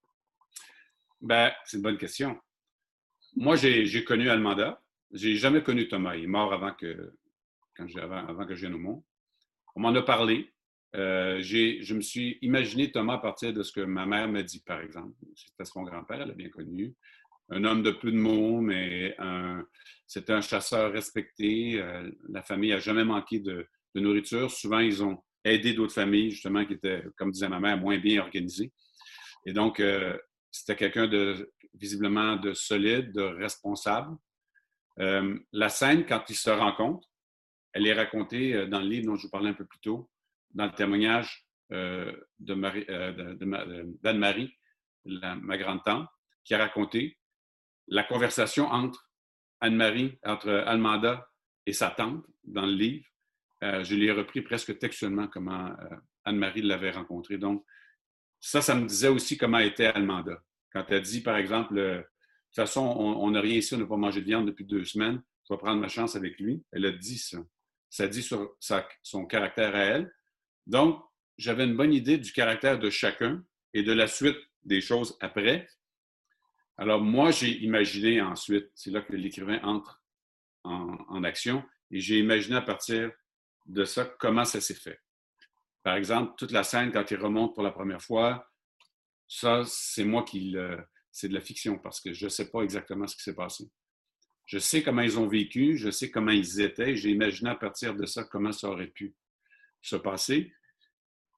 Ben, 1.21 1.53
C'est 1.65 1.77
une 1.77 1.85
bonne 1.85 1.99
question. 1.99 2.37
Moi, 3.37 3.55
j'ai 3.55 4.05
connu 4.05 4.29
Almanda. 4.29 4.83
J'ai 5.13 5.37
jamais 5.37 5.63
connu 5.63 5.87
Thomas. 5.87 6.17
Il 6.17 6.25
est 6.25 6.29
mort 6.29 6.53
avant 6.53 6.73
que, 6.73 7.15
avant, 8.01 8.47
que 8.47 8.55
je 8.55 8.61
vienne 8.61 8.75
au 8.75 8.79
monde. 8.79 9.03
On 9.75 9.81
m'en 9.81 9.95
a 9.95 10.03
parlé. 10.03 10.53
Euh, 10.97 11.41
je 11.41 11.95
me 11.95 12.01
suis 12.01 12.39
imaginé 12.43 12.91
Thomas 12.91 13.15
à 13.15 13.19
partir 13.19 13.53
de 13.53 13.63
ce 13.63 13.73
que 13.73 13.81
ma 13.81 14.07
mère 14.07 14.29
m'a 14.29 14.43
dit, 14.43 14.61
par 14.61 14.81
exemple. 14.81 15.15
C'était 15.37 15.65
son 15.65 15.83
grand-père, 15.83 16.21
elle 16.23 16.29
l'a 16.29 16.35
bien 16.35 16.49
connu. 16.49 16.95
Un 17.51 17.65
homme 17.65 17.83
de 17.83 17.91
peu 17.91 18.13
de 18.13 18.17
mots, 18.17 18.61
mais 18.61 19.17
c'était 20.07 20.33
un 20.33 20.41
chasseur 20.41 20.93
respecté. 20.93 21.81
Euh, 21.81 22.11
la 22.29 22.43
famille 22.43 22.71
n'a 22.71 22.79
jamais 22.79 23.05
manqué 23.05 23.41
de, 23.41 23.67
nourriture. 23.95 24.51
Souvent, 24.51 24.79
ils 24.79 25.03
ont 25.03 25.23
aidé 25.45 25.73
d'autres 25.73 25.95
familles, 25.95 26.31
justement, 26.31 26.65
qui 26.65 26.75
étaient, 26.75 27.03
comme 27.17 27.33
disait 27.33 27.49
ma 27.49 27.59
mère, 27.59 27.77
moins 27.79 27.99
bien 27.99 28.21
organisées. 28.21 28.73
Et 29.47 29.53
donc, 29.53 29.81
euh, 29.81 30.17
c'était 30.51 30.77
quelqu'un 30.77 31.09
de 31.09 31.53
visiblement 31.75 32.37
de 32.37 32.53
solide, 32.53 33.13
de 33.13 33.23
responsable. 33.23 34.17
la 34.97 35.69
scène, 35.69 36.05
quand 36.05 36.23
ils 36.29 36.37
se 36.37 36.51
rencontrent, 36.51 37.10
elle 37.73 37.87
est 37.87 37.93
racontée 37.93 38.55
euh, 38.55 38.67
dans 38.67 38.81
le 38.81 38.87
livre 38.87 39.07
dont 39.07 39.17
je 39.17 39.25
vous 39.25 39.31
parlais 39.31 39.51
un 39.51 39.55
peu 39.55 39.65
plus 39.65 39.81
tôt, 39.81 40.11
dans 40.53 40.67
le 40.67 40.73
témoignage 40.73 41.47
euh, 41.73 42.13
euh, 42.49 43.35
d'Anne-Marie, 44.03 44.53
ma 45.05 45.57
grande-tante, 45.57 46.09
qui 46.45 46.55
a 46.55 46.59
raconté 46.59 47.19
la 47.87 48.05
conversation 48.05 48.67
entre 48.67 49.11
Anne-Marie, 49.61 50.19
entre 50.25 50.51
Almanda 50.51 51.29
et 51.67 51.73
sa 51.73 51.91
tante 51.91 52.25
dans 52.45 52.67
le 52.67 52.73
livre. 52.73 53.07
je 53.63 53.95
l'ai 53.95 54.11
repris 54.13 54.43
presque 54.43 54.79
textuellement 54.79 55.29
comment 55.29 55.75
Anne-Marie 56.25 56.63
l'avait 56.63 56.91
rencontré. 56.91 57.39
Donc, 57.39 57.65
ça, 58.41 58.63
ça 58.63 58.75
me 58.75 58.87
disait 58.87 59.09
aussi 59.09 59.37
comment 59.37 59.59
était 59.59 59.87
Almanda. 59.87 60.43
Quand 60.73 60.85
elle 60.89 61.03
dit, 61.03 61.23
par 61.23 61.37
exemple, 61.37 61.75
de 61.75 61.99
toute 61.99 62.57
façon, 62.57 62.83
on 62.83 63.31
n'a 63.31 63.41
rien 63.41 63.57
ici, 63.57 63.75
on 63.75 63.79
n'a 63.79 63.87
pas 63.87 63.97
mangé 63.97 64.21
de 64.21 64.27
viande 64.27 64.47
depuis 64.47 64.65
deux 64.65 64.85
semaines, 64.85 65.23
je 65.49 65.55
vais 65.55 65.59
prendre 65.59 65.81
ma 65.81 65.89
chance 65.89 66.17
avec 66.17 66.39
lui. 66.39 66.63
Elle 66.73 66.87
a 66.87 66.93
dit 66.93 67.19
ça 67.19 67.39
ça 67.91 68.07
dit 68.07 68.23
sur 68.23 68.57
son 69.03 69.27
caractère 69.27 69.75
à 69.75 69.81
elle. 69.81 70.15
Donc, 70.67 71.05
j'avais 71.37 71.65
une 71.65 71.77
bonne 71.77 71.93
idée 71.93 72.19
du 72.19 72.33
caractère 72.33 72.79
de 72.79 72.89
chacun 72.89 73.45
et 73.75 73.83
de 73.83 73.93
la 73.93 74.07
suite 74.07 74.39
des 74.63 74.81
choses 74.81 75.17
après. 75.21 75.69
Alors, 76.77 77.03
moi, 77.03 77.31
j'ai 77.31 77.59
imaginé 77.63 78.23
ensuite, 78.23 78.71
c'est 78.75 78.91
là 78.91 79.03
que 79.03 79.15
l'écrivain 79.15 79.61
entre 79.63 80.03
en, 80.65 81.25
action, 81.25 81.65
et 81.91 82.01
j'ai 82.01 82.19
imaginé 82.19 82.57
à 82.57 82.63
partir 82.63 83.11
de 83.67 83.85
ça 83.85 84.05
comment 84.19 84.45
ça 84.45 84.61
s'est 84.61 84.75
fait. 84.75 85.01
Par 85.83 85.97
exemple, 85.97 86.35
toute 86.39 86.53
la 86.53 86.63
scène 86.63 86.93
quand 86.93 87.11
il 87.11 87.19
remonte 87.19 87.55
pour 87.55 87.63
la 87.63 87.71
première 87.73 88.03
fois, 88.03 88.47
ça, 89.27 89.63
c'est 89.67 90.05
moi 90.05 90.25
qui 90.25 90.51
le. 90.51 90.79
C'est 91.13 91.29
de 91.29 91.35
la 91.35 91.41
fiction 91.41 91.77
parce 91.79 92.01
que 92.01 92.13
je 92.13 92.27
ne 92.27 92.29
sais 92.29 92.51
pas 92.51 92.63
exactement 92.63 93.07
ce 93.09 93.17
qui 93.17 93.23
s'est 93.23 93.35
passé. 93.35 93.69
Je 94.51 94.59
sais 94.59 94.83
comment 94.83 95.03
ils 95.03 95.17
ont 95.17 95.29
vécu, 95.29 95.77
je 95.77 95.93
sais 95.93 96.11
comment 96.11 96.33
ils 96.33 96.61
étaient, 96.61 96.97
j'ai 96.97 97.11
imaginé 97.11 97.51
à 97.51 97.55
partir 97.55 97.95
de 97.95 98.05
ça 98.05 98.25
comment 98.25 98.51
ça 98.51 98.69
aurait 98.69 98.89
pu 98.89 99.15
se 99.81 99.95
passer. 99.95 100.53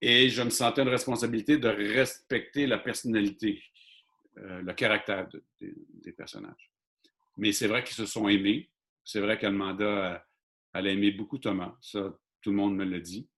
Et 0.00 0.30
je 0.30 0.40
me 0.40 0.48
sentais 0.48 0.80
une 0.80 0.88
responsabilité 0.88 1.58
de 1.58 1.68
respecter 1.68 2.66
la 2.66 2.78
personnalité, 2.78 3.62
euh, 4.38 4.62
le 4.62 4.72
caractère 4.72 5.28
des 5.60 6.12
personnages. 6.12 6.72
Mais 7.36 7.52
c'est 7.52 7.66
vrai 7.66 7.84
qu'ils 7.84 7.96
se 7.96 8.06
sont 8.06 8.28
aimés. 8.28 8.70
C'est 9.04 9.20
vrai 9.20 9.38
qu'Almanda, 9.38 10.26
elle 10.72 10.86
a 10.86 10.90
aimé 10.90 11.10
beaucoup 11.10 11.36
Thomas. 11.36 11.76
Ça, 11.82 12.18
tout 12.40 12.48
le 12.48 12.56
monde 12.56 12.76
me 12.76 12.84
l'a 12.86 12.98
dit. 12.98 13.28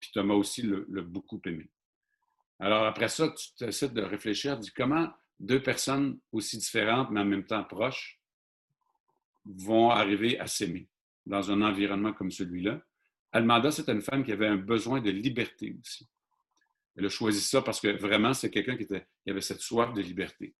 Puis 0.00 0.10
Thomas 0.12 0.34
aussi 0.34 0.62
l'a 0.62 1.02
beaucoup 1.02 1.40
aimé. 1.46 1.70
Alors 2.58 2.84
après 2.84 3.08
ça, 3.08 3.32
tu 3.56 3.62
essaies 3.62 3.90
de 3.90 4.02
réfléchir, 4.02 4.58
dis 4.58 4.72
comment 4.72 5.08
deux 5.38 5.62
personnes 5.62 6.18
aussi 6.32 6.58
différentes, 6.58 7.12
mais 7.12 7.20
en 7.20 7.24
même 7.24 7.46
temps 7.46 7.62
proches, 7.62 8.19
vont 9.44 9.90
arriver 9.90 10.38
à 10.38 10.46
s'aimer 10.46 10.88
dans 11.26 11.50
un 11.50 11.62
environnement 11.62 12.12
comme 12.12 12.30
celui-là. 12.30 12.82
Almanda, 13.32 13.70
c'était 13.70 13.92
une 13.92 14.02
femme 14.02 14.24
qui 14.24 14.32
avait 14.32 14.48
un 14.48 14.56
besoin 14.56 15.00
de 15.00 15.10
liberté 15.10 15.76
aussi. 15.80 16.08
Elle 16.96 17.06
a 17.06 17.08
choisi 17.08 17.40
ça 17.40 17.62
parce 17.62 17.80
que 17.80 17.88
vraiment, 17.88 18.34
c'est 18.34 18.50
quelqu'un 18.50 18.76
qui, 18.76 18.86
avait 19.28 19.40
cette 19.40 19.60
soif 19.60 19.92
de 19.94 20.02
liberté. 20.02 20.54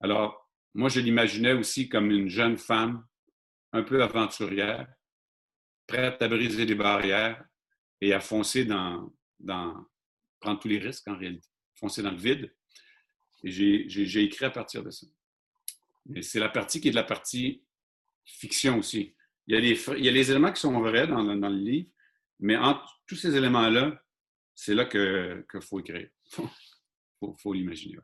Alors, 0.00 0.50
moi, 0.74 0.88
je 0.88 1.00
l'imaginais 1.00 1.52
aussi 1.52 1.88
comme 1.88 2.10
une 2.10 2.28
jeune 2.28 2.58
femme 2.58 3.04
un 3.72 3.82
peu 3.82 4.02
aventurière, 4.02 4.86
prête 5.86 6.20
à 6.20 6.28
briser 6.28 6.66
les 6.66 6.74
barrières 6.74 7.42
et 8.00 8.12
à 8.12 8.20
foncer 8.20 8.64
dans, 8.64 9.12
dans 9.40 9.86
prendre 10.40 10.60
tous 10.60 10.68
les 10.68 10.78
risques 10.78 11.08
en 11.08 11.16
réalité, 11.16 11.48
foncer 11.74 12.02
dans 12.02 12.10
le 12.10 12.18
vide. 12.18 12.54
Et 13.44 13.50
j'ai 13.50 14.22
écrit 14.22 14.44
à 14.44 14.50
partir 14.50 14.82
de 14.82 14.90
ça. 14.90 15.06
Mais 16.06 16.22
c'est 16.22 16.40
la 16.40 16.48
partie 16.48 16.80
qui 16.80 16.88
est 16.88 16.90
de 16.92 16.96
la 16.96 17.04
partie 17.04 17.62
fiction 18.24 18.78
aussi. 18.78 19.14
Il 19.46 19.54
y 19.54 19.58
a 19.58 19.60
les, 19.60 19.98
il 19.98 20.04
y 20.04 20.08
a 20.08 20.12
les 20.12 20.30
éléments 20.30 20.52
qui 20.52 20.60
sont 20.60 20.80
vrais 20.80 21.06
dans, 21.06 21.22
dans 21.24 21.48
le 21.48 21.56
livre, 21.56 21.90
mais 22.38 22.56
entre 22.56 23.02
tous 23.06 23.16
ces 23.16 23.36
éléments-là, 23.36 24.00
c'est 24.54 24.74
là 24.74 24.84
qu'il 24.84 25.44
que 25.48 25.60
faut 25.60 25.80
écrire. 25.80 26.08
Il 26.38 27.34
faut, 27.38 27.52
l'imaginer. 27.52 27.98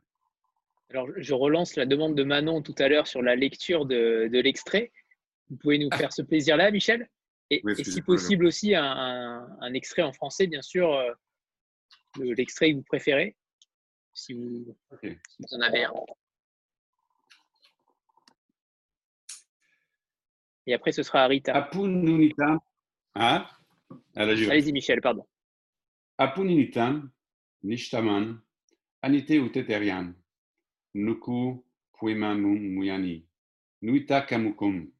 Alors, 0.89 1.07
je 1.17 1.33
relance 1.33 1.75
la 1.75 1.85
demande 1.85 2.15
de 2.15 2.23
Manon 2.23 2.61
tout 2.61 2.75
à 2.77 2.87
l'heure 2.87 3.07
sur 3.07 3.21
la 3.21 3.35
lecture 3.35 3.85
de, 3.85 4.29
de 4.31 4.39
l'extrait. 4.39 4.91
Vous 5.49 5.57
pouvez 5.57 5.77
nous 5.77 5.89
ah. 5.91 5.97
faire 5.97 6.13
ce 6.13 6.21
plaisir-là, 6.21 6.71
Michel? 6.71 7.09
Et, 7.49 7.61
si 7.83 8.01
possible 8.01 8.45
aussi 8.45 8.75
un, 8.75 9.47
un, 9.59 9.73
extrait 9.73 10.03
en 10.03 10.13
français, 10.13 10.45
bien 10.47 10.61
sûr, 10.61 10.93
euh, 10.93 11.11
l'extrait 12.17 12.71
que 12.71 12.77
vous 12.77 12.83
préférez, 12.83 13.35
si 14.13 14.33
vous, 14.33 14.75
en 15.51 15.61
avez 15.61 15.83
un. 15.83 15.93
Et 20.69 20.75
après, 20.75 20.91
ce 20.91 21.01
sera 21.01 21.25
Rita. 21.25 21.51
Apununitam. 21.55 22.59
Hein? 23.15 23.43
Allez-y, 24.15 24.71
Michel, 24.71 25.01
pardon. 25.01 25.25
Apununitam, 26.15 27.09
Nishtaman, 27.63 28.39
Anite 29.01 29.31
Uteterian, 29.31 30.13
Nuku 30.93 31.65
Puimamum 31.97 32.59
Muyani, 32.59 33.25
Nuita 33.81 34.21
Kamukum, 34.21 34.91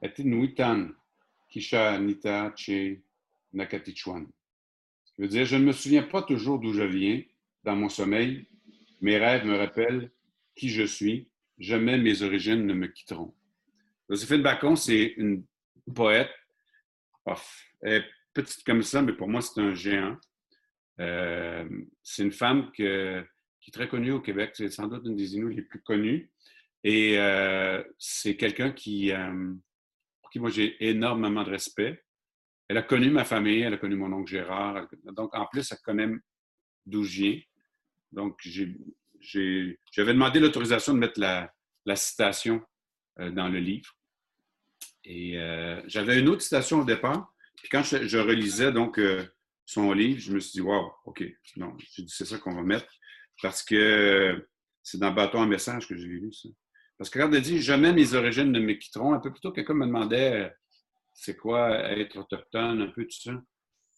Et 0.00 0.18
Nuitan, 0.20 0.88
Kisha 1.50 1.98
Nita 1.98 2.54
Che 2.56 3.02
Nakatichuan. 3.52 4.28
Je 5.18 5.24
veux 5.24 5.28
dire, 5.28 5.44
je 5.44 5.56
ne 5.56 5.64
me 5.64 5.72
souviens 5.72 6.04
pas 6.04 6.22
toujours 6.22 6.58
d'où 6.58 6.72
je 6.72 6.84
viens 6.84 7.22
dans 7.64 7.76
mon 7.76 7.90
sommeil. 7.90 8.46
Mes 9.02 9.18
rêves 9.18 9.44
me 9.44 9.58
rappellent 9.58 10.10
qui 10.54 10.70
je 10.70 10.84
suis. 10.84 11.28
Jamais 11.58 11.98
mes 11.98 12.22
origines 12.22 12.64
ne 12.64 12.72
me 12.72 12.86
quitteront. 12.86 13.34
Joséphine 14.08 14.42
Bacon, 14.42 14.74
c'est 14.76 15.14
une 15.16 15.44
poète. 15.94 16.30
elle 17.82 18.02
est 18.02 18.04
petite 18.32 18.64
comme 18.64 18.82
ça, 18.82 19.02
mais 19.02 19.12
pour 19.12 19.28
moi, 19.28 19.40
c'est 19.40 19.60
un 19.60 19.74
géant. 19.74 20.16
Euh, 21.00 21.68
c'est 22.02 22.24
une 22.24 22.32
femme 22.32 22.72
qui 22.72 22.84
est 22.84 23.24
très 23.72 23.88
connue 23.88 24.12
au 24.12 24.20
Québec. 24.20 24.52
C'est 24.54 24.70
sans 24.70 24.86
doute 24.88 25.06
une 25.06 25.16
des 25.16 25.34
Inuits 25.34 25.54
les 25.54 25.62
plus 25.62 25.82
connues. 25.82 26.30
Et 26.84 27.18
euh, 27.18 27.82
c'est 27.98 28.36
quelqu'un 28.36 28.68
euh, 28.68 29.54
pour 30.20 30.30
qui 30.30 30.38
moi 30.38 30.50
j'ai 30.50 30.76
énormément 30.88 31.42
de 31.42 31.50
respect. 31.50 32.02
Elle 32.68 32.78
a 32.78 32.82
connu 32.82 33.10
ma 33.10 33.24
famille, 33.24 33.62
elle 33.62 33.74
a 33.74 33.78
connu 33.78 33.96
mon 33.96 34.12
oncle 34.12 34.30
Gérard. 34.30 34.86
donc, 35.04 35.34
en 35.34 35.46
plus, 35.46 35.70
elle 35.72 35.78
connaît 35.78 36.08
d'où. 36.84 37.04
Donc, 38.12 38.38
j'avais 39.20 40.12
demandé 40.12 40.38
l'autorisation 40.38 40.92
de 40.92 40.98
mettre 40.98 41.18
la, 41.18 41.96
citation 41.96 42.62
dans 43.16 43.48
le 43.48 43.58
livre. 43.58 43.97
Et 45.10 45.38
euh, 45.38 45.80
j'avais 45.86 46.20
une 46.20 46.28
autre 46.28 46.42
citation 46.42 46.80
au 46.80 46.84
départ. 46.84 47.32
Puis 47.56 47.70
quand 47.70 47.82
je, 47.82 48.18
relisais 48.18 48.72
donc 48.72 48.98
euh, 48.98 49.24
son 49.64 49.92
livre, 49.92 50.20
je 50.20 50.32
me 50.32 50.38
suis 50.38 50.52
dit, 50.52 50.60
wow, 50.60 50.92
OK, 51.06 51.24
non, 51.56 51.74
c'est 52.06 52.26
ça 52.26 52.38
qu'on 52.38 52.54
va 52.54 52.62
mettre. 52.62 52.92
Parce 53.42 53.62
que 53.62 54.46
c'est 54.82 54.98
dans 54.98 55.10
Bâton 55.10 55.40
en 55.40 55.46
message 55.46 55.88
que 55.88 55.96
j'ai 55.96 56.06
lu 56.06 56.30
ça. 56.32 56.50
Parce 56.98 57.08
que 57.08 57.18
quand 57.18 57.32
elle 57.32 57.40
dit, 57.40 57.62
jamais 57.62 57.92
mes 57.92 58.14
origines 58.14 58.52
ne 58.52 58.60
me 58.60 58.74
quitteront, 58.74 59.14
un 59.14 59.20
peu 59.20 59.32
plus 59.32 59.40
tôt, 59.40 59.50
quelqu'un 59.50 59.74
me 59.74 59.86
demandait, 59.86 60.52
c'est 61.14 61.36
quoi 61.36 61.70
être 61.90 62.18
autochtone, 62.18 62.82
un 62.82 62.88
peu 62.88 63.04
tout 63.04 63.20
ça. 63.22 63.42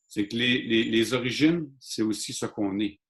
C'est 0.06 0.28
que 0.28 0.36
les, 0.36 1.14
origines, 1.14 1.72
c'est 1.80 2.02
aussi 2.02 2.32
ce 2.32 2.46
qu'on 2.46 2.78
est. 2.78 3.00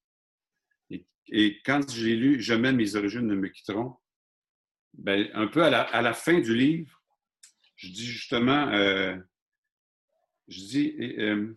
Et, 1.32 1.60
quand 1.64 1.88
j'ai 1.90 2.16
lu 2.16 2.40
Jamais 2.40 2.72
mes 2.72 2.96
origines 2.96 3.26
ne 3.26 3.34
me 3.34 3.48
quitteront, 3.48 3.96
ben, 4.94 5.28
un 5.34 5.46
peu 5.48 5.62
à 5.62 5.70
la, 6.02 6.14
fin 6.14 6.40
du 6.40 6.54
livre, 6.54 6.99
je 7.80 7.88
dis 7.88 8.04
justement, 8.04 8.68
euh, 8.68 9.16
je 10.48 10.58
dis, 10.58 10.96
euh, 11.00 11.56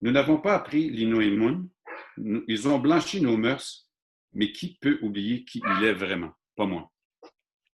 nous 0.00 0.10
n'avons 0.10 0.40
pas 0.40 0.54
appris 0.54 0.88
l'Inoïmoun, 0.88 1.68
ils 2.16 2.66
ont 2.66 2.78
blanchi 2.78 3.20
nos 3.20 3.36
mœurs, 3.36 3.90
mais 4.32 4.52
qui 4.52 4.78
peut 4.78 4.98
oublier 5.02 5.44
qui 5.44 5.60
il 5.78 5.84
est 5.84 5.92
vraiment? 5.92 6.32
Pas 6.56 6.64
moi. 6.64 6.90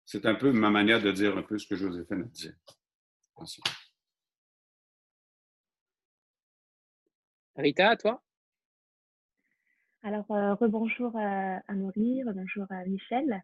C'est 0.04 0.26
un 0.26 0.36
peu 0.36 0.52
ma 0.52 0.70
manière 0.70 1.02
de 1.02 1.10
dire 1.10 1.36
un 1.36 1.42
peu 1.42 1.58
ce 1.58 1.66
que 1.66 1.74
Joséphine 1.74 2.22
a 2.22 2.26
dit. 2.26 2.52
Rita, 7.56 7.90
à 7.90 7.96
toi 7.96 8.22
Alors, 10.04 10.30
euh, 10.30 10.54
rebonjour 10.54 11.16
à 11.16 11.62
Maurice, 11.74 12.24
rebonjour 12.24 12.66
à 12.70 12.84
Michel. 12.84 13.42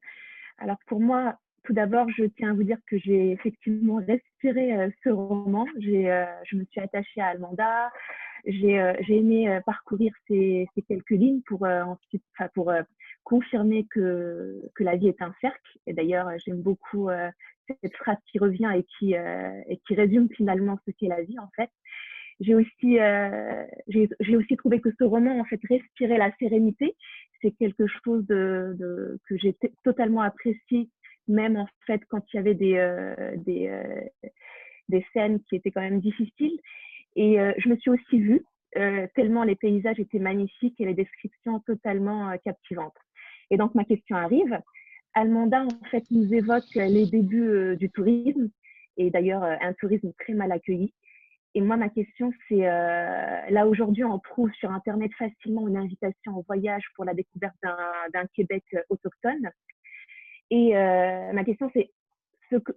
Alors, 0.58 0.78
pour 0.86 1.00
moi, 1.00 1.40
tout 1.66 1.72
d'abord, 1.72 2.08
je 2.16 2.24
tiens 2.24 2.52
à 2.52 2.54
vous 2.54 2.62
dire 2.62 2.78
que 2.88 2.96
j'ai 2.98 3.32
effectivement 3.32 3.96
respiré 3.96 4.76
euh, 4.76 4.88
ce 5.02 5.10
roman. 5.10 5.66
Euh, 5.76 6.24
je 6.44 6.56
me 6.56 6.64
suis 6.64 6.80
attachée 6.80 7.20
à 7.20 7.26
Almanda. 7.26 7.90
J'ai 8.44 8.94
aimé 9.08 9.58
parcourir 9.66 10.12
ces, 10.28 10.68
quelques 10.86 11.10
lignes 11.10 11.42
pour 11.46 11.64
ensuite, 11.64 12.22
pour 12.54 12.72
confirmer 13.24 13.86
que, 13.90 14.62
que 14.76 14.84
la 14.84 14.94
vie 14.94 15.08
est 15.08 15.20
un 15.20 15.34
cercle. 15.40 15.78
Et 15.88 15.92
d'ailleurs, 15.92 16.30
j'aime 16.44 16.62
beaucoup 16.62 17.08
cette 17.66 17.96
phrase 17.96 18.18
qui 18.30 18.38
revient 18.38 18.70
et 18.76 18.84
qui, 18.84 19.14
et 19.14 19.80
qui 19.84 19.96
résume 19.96 20.28
finalement 20.28 20.78
ce 20.86 20.92
qu'est 20.92 21.08
la 21.08 21.22
vie 21.22 21.40
en 21.40 21.48
fait. 21.56 21.70
J'ai 22.38 22.54
aussi, 22.54 22.98
j'ai 23.88 24.36
aussi 24.36 24.56
trouvé 24.56 24.80
que 24.80 24.90
ce 24.96 25.02
roman 25.02 25.40
en 25.40 25.44
fait 25.44 25.60
respirait 25.68 26.18
la 26.18 26.30
sérénité. 26.38 26.94
C'est 27.42 27.50
quelque 27.50 27.88
chose 28.04 28.24
de, 28.28 28.76
de 28.78 29.18
que 29.28 29.36
j'ai 29.38 29.56
totalement 29.82 30.22
apprécié, 30.22 30.88
même 31.28 31.56
en 31.56 31.68
fait 31.86 32.00
quand 32.08 32.22
il 32.32 32.36
y 32.36 32.38
avait 32.38 32.54
des, 32.54 33.14
des, 33.36 33.70
des 34.88 35.06
scènes 35.12 35.40
qui 35.44 35.56
étaient 35.56 35.70
quand 35.70 35.80
même 35.80 36.00
difficiles. 36.00 36.58
Et 37.16 37.38
je 37.58 37.68
me 37.68 37.76
suis 37.76 37.90
aussi 37.90 38.20
vue, 38.20 38.44
tellement 39.14 39.44
les 39.44 39.56
paysages 39.56 39.98
étaient 39.98 40.18
magnifiques 40.18 40.80
et 40.80 40.86
les 40.86 40.94
descriptions 40.94 41.60
totalement 41.60 42.36
captivantes. 42.44 42.96
Et 43.50 43.56
donc, 43.56 43.74
ma 43.74 43.84
question 43.84 44.16
arrive. 44.16 44.58
Almanda, 45.14 45.64
en 45.64 45.84
fait, 45.90 46.04
nous 46.10 46.32
évoque 46.34 46.74
les 46.74 47.06
débuts 47.06 47.48
euh, 47.48 47.76
du 47.76 47.90
tourisme, 47.90 48.50
et 48.98 49.10
d'ailleurs 49.10 49.42
euh, 49.42 49.56
un 49.62 49.72
tourisme 49.72 50.12
très 50.18 50.34
mal 50.34 50.52
accueilli. 50.52 50.92
Et 51.54 51.62
moi, 51.62 51.78
ma 51.78 51.88
question, 51.88 52.32
c'est, 52.46 52.68
euh, 52.68 53.40
là 53.48 53.66
aujourd'hui, 53.66 54.04
on 54.04 54.18
trouve 54.18 54.52
sur 54.52 54.70
Internet 54.70 55.10
facilement 55.14 55.66
une 55.68 55.78
invitation 55.78 56.36
au 56.36 56.42
voyage 56.42 56.84
pour 56.94 57.06
la 57.06 57.14
découverte 57.14 57.56
d'un 57.62 58.26
Québec 58.34 58.62
autochtone. 58.90 59.50
Et 60.50 60.72
ma 60.74 61.44
question, 61.44 61.70
c'est, 61.74 61.92
ce 62.50 62.56
que, 62.56 62.72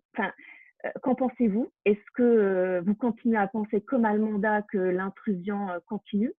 qu'en 1.01 1.15
pensez-vous? 1.15 1.71
Est-ce 1.85 2.11
que 2.15 2.81
vous 2.85 2.95
continuez 2.95 3.37
à 3.37 3.47
penser 3.47 3.81
comme 3.81 4.05
Almanda 4.05 4.63
que 4.63 4.77
l'intrusion 4.77 5.67
continue? 5.87 6.33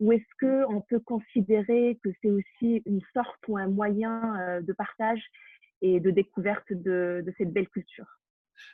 Ou 0.00 0.12
est-ce 0.12 0.24
qu'on 0.66 0.80
peut 0.82 1.00
considérer 1.00 1.98
que 2.04 2.10
c'est 2.20 2.30
aussi 2.30 2.82
une 2.84 3.00
sorte 3.14 3.40
ou 3.48 3.56
un 3.56 3.68
moyen 3.68 4.38
euh, 4.40 4.60
de 4.60 4.72
partage 4.72 5.22
et 5.80 6.00
de 6.00 6.10
découverte 6.10 6.66
de, 6.70 7.24
cette 7.38 7.52
belle 7.52 7.68
culture? 7.68 8.06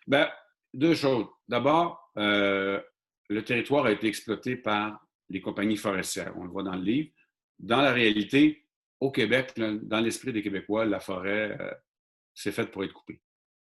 Ben, 0.07 0.29
Deux 0.75 0.95
choses. 0.95 1.27
D'abord, 1.49 2.11
euh, 2.17 2.81
le 3.29 3.45
territoire 3.45 3.87
a 3.87 3.93
été 3.93 4.09
exploité 4.09 4.57
par 4.57 5.07
les 5.29 5.41
compagnies 5.41 5.77
forestières. 5.77 6.33
On 6.37 6.45
le 6.45 6.51
voit 6.51 6.63
dans 6.63 6.75
le 6.75 6.83
livre. 6.83 7.11
Dans 7.59 7.81
la 7.81 7.93
réalité, 7.93 8.67
au 8.99 9.11
Québec, 9.11 9.53
dans 9.57 10.01
l'esprit 10.01 10.33
des 10.33 10.43
Québécois, 10.43 10.85
la 10.85 11.01
forêt, 11.01 11.57
euh, 11.61 11.71
c'est 12.35 12.53
faite 12.53 12.71
pour 12.71 12.85
être 12.85 12.93
coupée. 12.93 13.21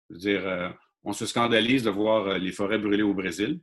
Je 0.10 0.16
veux 0.16 0.20
dire, 0.20 0.48
euh, 0.48 0.70
on 1.04 1.14
se 1.14 1.26
scandalise 1.26 1.84
de 1.84 1.90
voir 1.90 2.28
euh, 2.28 2.38
les 2.38 2.52
forêts 2.52 2.80
brûler 2.80 3.04
au 3.04 3.14
Brésil, 3.14 3.62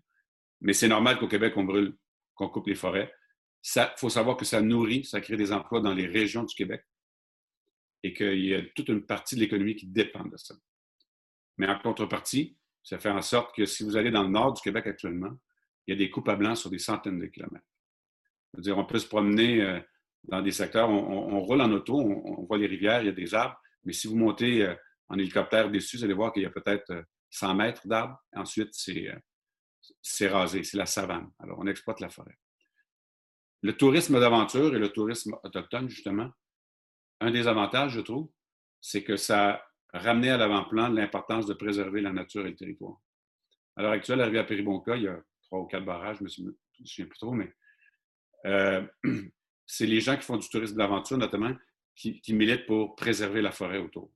mais 0.60 0.72
c'est 0.72 0.88
normal 0.88 1.18
qu'au 1.18 1.28
Québec, 1.28 1.54
on 1.56 1.64
brûle, 1.64 1.96
qu'on 2.34 2.48
coupe 2.48 2.66
les 2.66 2.74
forêts. 2.74 3.12
Il 3.76 3.92
faut 3.96 4.10
savoir 4.10 4.36
que 4.36 4.44
ça 4.44 4.60
nourrit, 4.60 5.04
ça 5.04 5.20
crée 5.20 5.36
des 5.36 5.52
emplois 5.52 5.80
dans 5.80 5.94
les 5.94 6.06
régions 6.06 6.44
du 6.44 6.54
Québec 6.54 6.84
et 8.02 8.12
qu'il 8.12 8.44
y 8.44 8.54
a 8.54 8.62
toute 8.74 8.88
une 8.88 9.06
partie 9.06 9.34
de 9.34 9.40
l'économie 9.40 9.76
qui 9.76 9.86
dépend 9.86 10.24
de 10.24 10.36
ça. 10.36 10.54
Mais 11.56 11.66
en 11.66 11.78
contrepartie, 11.78 12.58
ça 12.82 12.98
fait 12.98 13.10
en 13.10 13.22
sorte 13.22 13.54
que 13.56 13.64
si 13.64 13.82
vous 13.82 13.96
allez 13.96 14.10
dans 14.10 14.22
le 14.22 14.28
nord 14.28 14.52
du 14.52 14.60
Québec 14.60 14.86
actuellement, 14.86 15.32
il 15.86 15.92
y 15.92 15.94
a 15.94 15.96
des 15.96 16.10
coupes 16.10 16.28
à 16.28 16.36
blanc 16.36 16.54
sur 16.54 16.70
des 16.70 16.78
centaines 16.78 17.18
de 17.18 17.26
kilomètres. 17.26 17.64
Je 18.52 18.58
veux 18.58 18.62
dire, 18.62 18.78
on 18.78 18.84
peut 18.84 18.98
se 18.98 19.06
promener 19.06 19.62
euh, 19.62 19.80
dans 20.24 20.42
des 20.42 20.52
secteurs, 20.52 20.88
on, 20.88 21.40
roule 21.40 21.60
en 21.60 21.70
auto, 21.72 21.98
on, 21.98 22.44
voit 22.44 22.58
les 22.58 22.66
rivières, 22.66 23.02
il 23.02 23.06
y 23.06 23.10
a 23.10 23.12
des 23.12 23.34
arbres, 23.34 23.58
mais 23.84 23.92
si 23.92 24.06
vous 24.06 24.16
montez 24.16 24.66
euh, 24.66 24.74
en 25.08 25.18
hélicoptère 25.18 25.70
dessus, 25.70 25.98
vous 25.98 26.04
allez 26.04 26.14
voir 26.14 26.32
qu'il 26.32 26.42
y 26.42 26.46
a 26.46 26.50
peut-être 26.50 27.04
100 27.30 27.50
euh, 27.50 27.54
mètres 27.54 27.86
d'arbres. 27.86 28.18
Ensuite, 28.34 28.70
c'est 28.72 30.28
rasé, 30.28 30.62
c'est 30.64 30.76
la 30.76 30.86
savane. 30.86 31.30
Alors, 31.38 31.58
on 31.58 31.66
exploite 31.66 32.00
la 32.00 32.08
forêt. 32.08 32.36
Le 33.62 33.76
tourisme 33.76 34.20
d'aventure 34.20 34.74
et 34.74 34.78
le 34.78 34.90
tourisme 34.90 35.36
autochtone, 35.42 35.88
justement, 35.88 36.30
un 37.20 37.30
des 37.30 37.46
avantages, 37.46 37.92
je 37.92 38.00
trouve, 38.00 38.30
c'est 38.80 39.02
que 39.02 39.16
ça 39.16 39.62
a 39.92 39.98
ramené 39.98 40.30
à 40.30 40.36
l'avant-plan 40.36 40.88
l'importance 40.88 41.46
de 41.46 41.54
préserver 41.54 42.00
la 42.00 42.12
nature 42.12 42.46
et 42.46 42.50
le 42.50 42.56
territoire. 42.56 43.00
À 43.76 43.82
l'heure 43.82 43.92
actuelle, 43.92 44.20
arrivé 44.20 44.38
à 44.38 44.44
Péribonca, 44.44 44.96
il 44.96 45.04
y 45.04 45.08
a 45.08 45.18
trois 45.42 45.60
ou 45.60 45.66
quatre 45.66 45.84
barrages, 45.84 46.18
je 46.18 46.42
ne 46.42 46.48
me 46.48 46.84
souviens 46.84 47.06
plus 47.06 47.18
trop, 47.18 47.32
mais 47.32 47.52
euh, 48.46 48.86
c'est 49.66 49.86
les 49.86 50.00
gens 50.00 50.16
qui 50.16 50.22
font 50.22 50.36
du 50.36 50.48
tourisme 50.48 50.76
d'aventure, 50.76 51.16
notamment, 51.16 51.54
qui, 51.94 52.34
militent 52.34 52.66
pour 52.66 52.96
préserver 52.96 53.42
la 53.42 53.52
forêt 53.52 53.78
autour. 53.78 54.12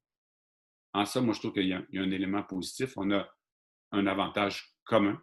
En 0.93 1.05
ça, 1.05 1.21
moi, 1.21 1.35
je 1.35 1.41
trouve 1.41 1.53
qu'il 1.53 1.67
y, 1.67 1.73
a 1.73 1.83
un 1.95 2.11
élément 2.11 2.43
positif. 2.43 2.93
On 2.97 3.11
a 3.13 3.29
un 3.93 4.07
avantage 4.07 4.75
commun 4.85 5.23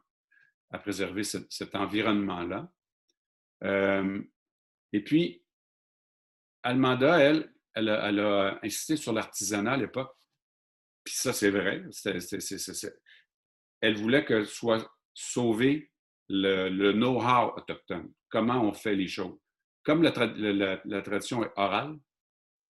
à 0.71 0.79
préserver 0.79 1.23
cet 1.23 1.75
environnement-là. 1.75 2.71
Euh, 3.63 4.21
et 4.93 5.03
puis, 5.03 5.43
Almanda, 6.63 7.19
elle, 7.19 7.53
elle 7.75 7.89
a, 7.89 8.59
insisté 8.63 8.95
sur 8.95 9.13
l'artisanat 9.13 9.73
à 9.73 9.77
l'époque. 9.77 10.15
Puis 11.03 11.15
ça, 11.15 11.33
c'est 11.33 11.51
vrai. 11.51 11.83
elle 13.81 13.95
voulait 13.97 14.25
que 14.25 14.43
soit 14.45 14.91
sauvé 15.13 15.91
le, 16.29 16.91
know-how 16.93 17.53
autochtone, 17.55 18.11
comment 18.29 18.61
on 18.63 18.73
fait 18.73 18.95
les 18.95 19.07
choses. 19.07 19.37
Comme 19.83 20.01
la, 20.01 20.11
tradition 21.01 21.43
est 21.43 21.51
orale, 21.55 21.97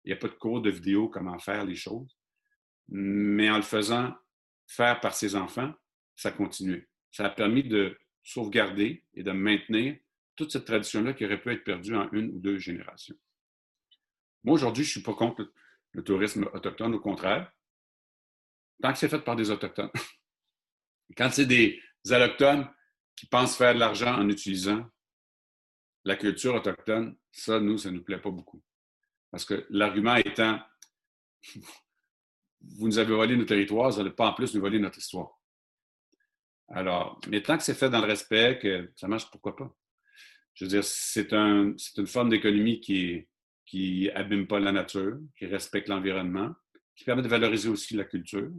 il 0.05 0.09
n'y 0.09 0.13
a 0.13 0.17
pas 0.17 0.29
de 0.29 0.35
cours 0.35 0.61
de 0.61 0.71
vidéo 0.71 1.09
comment 1.09 1.39
faire 1.39 1.65
les 1.65 1.75
choses, 1.75 2.17
mais 2.89 3.51
en 3.51 3.57
le 3.57 3.63
faisant 3.63 4.15
faire 4.67 5.01
par 5.01 5.15
ses 5.15 5.37
enfants, 5.37 5.73
ça 6.17 6.33
continuait. 6.33 6.89
Ça 7.11 7.27
a 7.27 7.31
permis 7.31 7.65
de 7.65 7.97
sauvegarder 8.23 9.05
et 9.15 9.23
de 9.23 9.33
maintenir 9.33 9.97
toute 10.37 10.51
cette 10.51 10.65
tradition-là 10.65 11.13
qui 11.13 11.25
aurait 11.25 11.41
pu 11.41 11.53
être 11.53 11.65
perdue 11.65 11.95
en 11.95 12.11
une 12.13 12.31
ou 12.31 12.39
deux 12.39 12.59
générations. 12.59 13.17
Moi, 14.45 14.55
aujourd'hui, 14.55 14.85
je 14.85 14.91
ne 14.91 14.93
suis 14.93 15.03
pas 15.03 15.15
contre 15.15 15.53
le 15.93 16.03
tourisme 16.03 16.49
autochtone, 16.53 16.95
au 16.95 17.01
contraire, 17.01 17.53
tant 18.83 18.93
que 18.93 18.99
c'est 18.99 19.09
fait 19.09 19.21
par 19.21 19.37
des 19.37 19.51
Autochtones. 19.51 19.91
Quand 21.17 21.31
c'est 21.31 21.47
des 21.47 21.81
Allochtones 22.11 22.69
qui 23.15 23.27
pensent 23.27 23.57
faire 23.57 23.75
de 23.75 23.79
l'argent 23.79 24.15
en 24.15 24.29
utilisant 24.29 24.89
la 26.05 26.17
culture 26.17 26.55
autochtone, 26.55 27.17
ça, 27.31 27.61
nous, 27.61 27.79
ça 27.79 27.91
ne 27.91 27.97
nous 27.97 28.03
plaît 28.03 28.19
pas 28.19 28.31
beaucoup. 28.31 28.63
Parce 29.33 29.45
que 29.45 29.67
l'argument 29.71 30.15
étant, 30.15 30.61
vous 32.61 32.87
nous 32.87 32.99
avez 32.99 33.13
volé 33.13 33.37
nos 33.37 33.45
territoires, 33.45 33.91
vous 33.91 33.99
n'allez 33.99 34.15
pas 34.15 34.29
en 34.29 34.35
plus 34.35 34.55
nous 34.55 34.61
voler 34.61 34.79
notre 34.79 34.99
histoire. 34.99 35.41
Alors, 36.69 37.21
mais 37.29 37.43
tant 37.43 37.59
que 37.59 37.65
c'est 37.65 37.75
fait 37.75 37.91
dans 37.91 38.01
le 38.01 38.07
respect, 38.07 38.61
que 38.63 38.93
ça 38.95 39.09
marche, 39.09 39.29
pourquoi 39.31 39.57
pas? 39.57 39.75
Je 40.55 40.65
veux 40.65 40.69
dire, 40.69 40.85
c'est 40.85 41.33
un, 41.33 41.75
une 41.97 42.07
forme 42.07 42.29
d'économie 42.31 42.81
qui 42.81 43.27
qui 43.65 44.11
pas 44.49 44.61
la 44.61 44.73
nature, 44.73 45.19
qui 45.39 45.47
respecte 45.47 45.89
l'environnement, 45.89 46.55
qui 46.95 47.05
permet 47.05 47.23
de 47.23 47.29
valoriser 47.29 47.71
aussi 47.71 47.97
la 47.97 48.05
culture. 48.05 48.51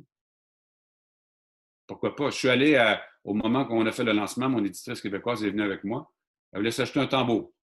Pourquoi 1.85 2.15
pas? 2.15 2.31
Je 2.31 2.37
suis 2.37 2.49
allé 2.49 2.95
au 3.23 3.35
moment 3.35 3.65
qu'on 3.65 3.85
a 3.85 3.91
fait 3.91 4.03
le 4.03 4.13
lancement, 4.13 4.49
mon 4.49 4.65
éditrice 4.65 5.01
québécoise 5.01 5.43
est 5.43 5.51
venue 5.51 5.61
avec 5.61 5.83
moi. 5.83 6.11
Elle 6.51 6.59
voulait 6.59 6.71
s'acheter 6.71 6.99
un 6.99 7.05
tambour. 7.05 7.53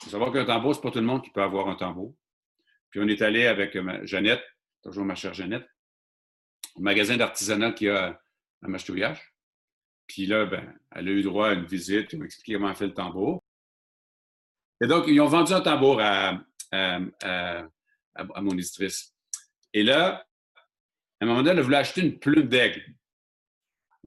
Il 0.00 0.04
faut 0.04 0.10
savoir 0.10 0.32
qu'un 0.32 0.44
tambour, 0.44 0.74
ce 0.74 0.80
pas 0.80 0.90
tout 0.90 0.98
le 0.98 1.04
monde 1.04 1.22
qui 1.22 1.30
peut 1.30 1.42
avoir 1.42 1.68
un 1.68 1.74
tambour. 1.74 2.14
Puis 2.90 3.00
on 3.00 3.08
est 3.08 3.22
allé 3.22 3.46
avec 3.46 3.76
Jeannette, 4.04 4.42
toujours 4.82 5.04
ma 5.04 5.14
chère 5.14 5.34
Jeannette, 5.34 5.66
au 6.74 6.80
magasin 6.80 7.16
d'artisanat 7.16 7.72
qu'il 7.72 7.88
y 7.88 7.90
a 7.90 8.20
à 8.62 8.68
Machouillage. 8.68 9.32
Puis 10.06 10.26
là, 10.26 10.46
ben, 10.46 10.74
elle 10.90 11.08
a 11.08 11.10
eu 11.10 11.22
droit 11.22 11.48
à 11.48 11.52
une 11.52 11.64
visite, 11.64 12.12
ils 12.12 12.18
m'ont 12.18 12.24
expliqué 12.24 12.54
comment 12.54 12.74
fait 12.74 12.86
le 12.86 12.94
tambour. 12.94 13.42
Et 14.82 14.86
donc, 14.86 15.04
ils 15.06 15.20
ont 15.20 15.26
vendu 15.26 15.52
un 15.52 15.60
tambour 15.60 16.00
à, 16.00 16.38
mon 18.40 18.50
éditrice. 18.50 19.14
Et 19.72 19.82
là, 19.82 20.26
à 21.20 21.24
un 21.24 21.26
moment 21.26 21.42
donné, 21.42 21.50
elle 21.58 21.64
voulait 21.64 21.76
acheter 21.76 22.00
une 22.02 22.18
plume 22.18 22.48
d'aigle. 22.48 22.84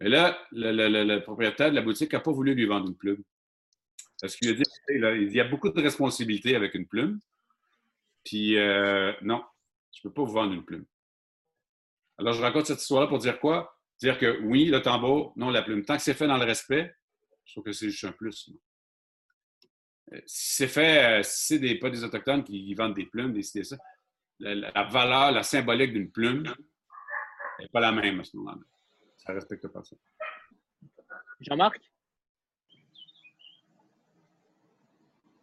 Mais 0.01 0.09
là, 0.09 0.37
le, 0.51 1.19
propriétaire 1.19 1.69
de 1.69 1.75
la 1.75 1.81
boutique 1.81 2.11
n'a 2.11 2.19
pas 2.19 2.31
voulu 2.31 2.53
lui 2.53 2.65
vendre 2.65 2.89
une 2.89 2.97
plume. 2.97 3.23
Parce 4.21 4.35
qu'il 4.35 4.49
a 4.49 4.53
dit 4.53 5.35
y 5.35 5.39
a 5.39 5.47
beaucoup 5.47 5.69
de 5.69 5.81
responsabilités 5.81 6.55
avec 6.55 6.73
une 6.75 6.87
plume. 6.87 7.19
Puis, 8.23 8.57
euh, 8.57 9.13
non, 9.21 9.43
je 9.93 9.99
ne 9.99 10.03
peux 10.03 10.13
pas 10.13 10.23
vous 10.23 10.33
vendre 10.33 10.53
une 10.53 10.65
plume. 10.65 10.85
Alors, 12.17 12.33
je 12.33 12.41
raconte 12.41 12.65
cette 12.65 12.81
histoire-là 12.81 13.07
pour 13.07 13.19
dire 13.19 13.39
quoi? 13.39 13.77
Dire 13.99 14.17
que 14.17 14.41
oui, 14.41 14.65
le 14.65 14.81
tambour, 14.81 15.33
non, 15.35 15.49
la 15.49 15.61
plume. 15.61 15.83
Tant 15.83 15.95
que 15.95 16.01
c'est 16.01 16.13
fait 16.13 16.27
dans 16.27 16.37
le 16.37 16.45
respect, 16.45 16.95
je 17.45 17.53
trouve 17.53 17.65
que 17.65 17.71
c'est 17.71 17.89
juste 17.89 18.03
un 18.05 18.11
plus. 18.11 18.49
Euh, 20.13 20.21
si 20.25 20.55
c'est 20.55 20.67
fait, 20.67 21.19
euh, 21.19 21.23
si 21.23 21.45
c'est 21.47 21.59
des, 21.59 21.77
pas 21.77 21.89
des 21.89 22.03
Autochtones 22.03 22.43
qui 22.43 22.73
vendent 22.73 22.95
des 22.95 23.05
plumes, 23.05 23.33
des 23.33 23.43
ça, 23.43 23.77
la, 24.39 24.83
valeur, 24.83 25.31
la 25.31 25.43
symbolique 25.43 25.93
d'une 25.93 26.11
plume 26.11 26.43
n'est 27.59 27.69
pas 27.69 27.79
la 27.79 27.91
même 27.91 28.19
à 28.19 28.23
ce 28.23 28.35
moment-là. 28.37 28.61
Ça 29.17 29.31
ne 29.31 29.35
respecte 29.35 29.67
pas 29.67 29.83
ça. 29.83 29.95
Jean-Marc? 31.39 31.79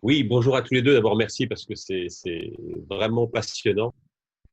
Oui, 0.03 0.25
bonjour 0.25 0.57
à 0.57 0.63
tous 0.63 0.75
les 0.75 0.83
deux. 0.83 0.95
D'abord, 0.95 1.17
merci 1.17 1.47
parce 1.47 1.65
que 1.65 1.75
c'est 1.75 2.09
vraiment 2.91 3.27
passionnant 3.27 3.95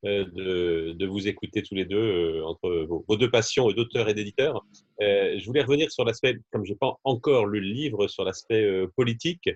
euh, 0.04 0.24
de, 0.32 0.92
de, 0.92 1.06
vous 1.06 1.28
écouter 1.28 1.62
tous 1.62 1.74
les 1.74 1.84
deux 1.84 2.40
entre 2.44 2.86
vos, 2.88 3.16
deux 3.16 3.30
passions 3.30 3.70
d'auteur 3.72 4.08
et 4.08 4.14
d'éditeur. 4.14 4.64
je 5.00 5.44
voulais 5.44 5.62
revenir 5.62 5.90
sur 5.90 6.04
l'aspect, 6.04 6.38
comme 6.52 6.64
je 6.64 6.72
n'ai 6.72 6.78
pas 6.78 6.96
encore 7.04 7.46
lu 7.46 7.60
le 7.60 7.68
livre, 7.68 8.08
sur 8.08 8.24
l'aspect 8.24 8.86
politique. 8.96 9.50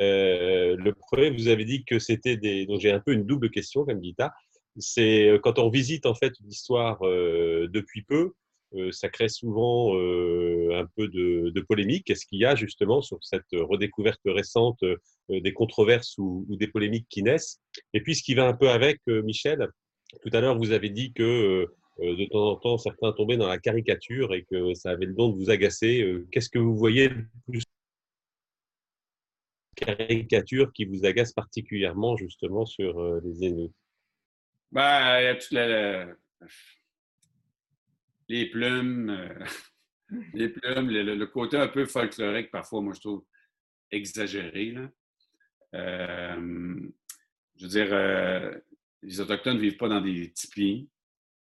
Euh, 0.00 0.76
le 0.76 0.92
premier, 0.92 1.30
vous 1.30 1.48
avez 1.48 1.64
dit 1.64 1.84
que 1.84 1.98
c'était 1.98 2.36
des. 2.36 2.66
Donc 2.66 2.80
j'ai 2.80 2.92
un 2.92 3.00
peu 3.00 3.12
une 3.12 3.24
double 3.24 3.50
question, 3.50 3.84
comme 3.84 4.00
dit 4.00 4.14
C'est 4.76 5.28
euh, 5.28 5.38
quand 5.38 5.58
on 5.58 5.70
visite 5.70 6.06
en 6.06 6.14
fait 6.14 6.34
l'histoire 6.44 6.98
euh, 7.06 7.68
depuis 7.68 8.02
peu, 8.02 8.32
ça 8.90 9.08
crée 9.08 9.28
souvent 9.28 9.94
un 9.94 10.86
peu 10.96 11.08
de, 11.08 11.60
polémique. 11.60 12.06
Qu'est-ce 12.06 12.26
qu'il 12.26 12.40
y 12.40 12.44
a 12.44 12.54
justement 12.54 13.00
sur 13.00 13.18
cette 13.22 13.50
redécouverte 13.52 14.20
récente 14.26 14.84
des 15.28 15.52
controverses 15.52 16.16
ou, 16.18 16.46
des 16.50 16.68
polémiques 16.68 17.06
qui 17.08 17.22
naissent? 17.22 17.60
Et 17.94 18.02
puis 18.02 18.14
ce 18.14 18.22
qui 18.22 18.34
va 18.34 18.46
un 18.46 18.54
peu 18.54 18.68
avec, 18.68 19.00
Michel, 19.06 19.68
tout 20.22 20.30
à 20.32 20.40
l'heure 20.40 20.58
vous 20.58 20.72
avez 20.72 20.90
dit 20.90 21.12
que 21.12 21.66
de 21.98 22.24
temps 22.30 22.50
en 22.50 22.56
temps 22.56 22.78
certains 22.78 23.12
tombaient 23.12 23.36
dans 23.36 23.48
la 23.48 23.58
caricature 23.58 24.34
et 24.34 24.44
que 24.44 24.74
ça 24.74 24.90
avait 24.90 25.06
le 25.06 25.14
don 25.14 25.30
de 25.30 25.36
vous 25.36 25.50
agacer. 25.50 26.06
Qu'est-ce 26.30 26.50
que 26.50 26.58
vous 26.58 26.76
voyez 26.76 27.10
plus 27.46 27.62
caricature 29.78 30.72
qui 30.72 30.84
vous 30.84 31.04
agace 31.04 31.32
particulièrement 31.32 32.16
justement 32.16 32.66
sur 32.66 33.00
euh, 33.00 33.20
les 33.24 33.46
Inuits? 33.46 33.72
Ben, 34.72 35.20
il 35.20 35.24
y 35.24 35.26
a 35.28 35.34
toutes 35.34 35.52
les 38.28 38.46
plumes, 38.50 39.10
euh, 39.10 39.44
les 40.34 40.48
plumes, 40.48 40.90
le, 40.90 41.26
côté 41.26 41.56
un 41.56 41.68
peu 41.68 41.86
folklorique 41.86 42.50
parfois, 42.50 42.80
moi 42.80 42.94
je 42.94 43.00
trouve 43.00 43.24
exagéré. 43.90 44.74
Euh, 45.74 46.80
je 47.56 47.62
veux 47.64 47.68
dire, 47.68 48.60
les 49.02 49.20
Autochtones 49.20 49.56
ne 49.56 49.62
vivent 49.62 49.76
pas 49.76 49.88
dans 49.88 50.00
des 50.00 50.32
tipis 50.32 50.88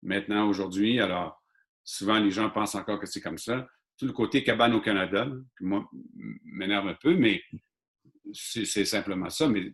maintenant, 0.01 0.47
aujourd'hui. 0.47 0.99
Alors, 0.99 1.41
souvent, 1.83 2.19
les 2.19 2.31
gens 2.31 2.49
pensent 2.49 2.75
encore 2.75 2.99
que 2.99 3.05
c'est 3.05 3.21
comme 3.21 3.37
ça. 3.37 3.67
Tout 3.97 4.05
le 4.07 4.13
côté 4.13 4.43
cabane 4.43 4.73
au 4.73 4.81
Canada, 4.81 5.27
moi, 5.59 5.89
m'énerve 6.43 6.87
un 6.87 6.95
peu, 6.95 7.15
mais 7.15 7.43
c'est 8.33 8.85
simplement 8.85 9.29
ça. 9.29 9.47
Mais 9.47 9.73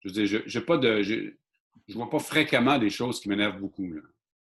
je 0.00 0.08
veux 0.08 0.26
dire, 0.26 0.42
je, 0.46 0.58
pas 0.60 0.78
de, 0.78 1.02
je, 1.02 1.32
vois 1.94 2.10
pas 2.10 2.20
fréquemment 2.20 2.78
des 2.78 2.90
choses 2.90 3.20
qui 3.20 3.28
m'énervent 3.28 3.58
beaucoup. 3.58 3.92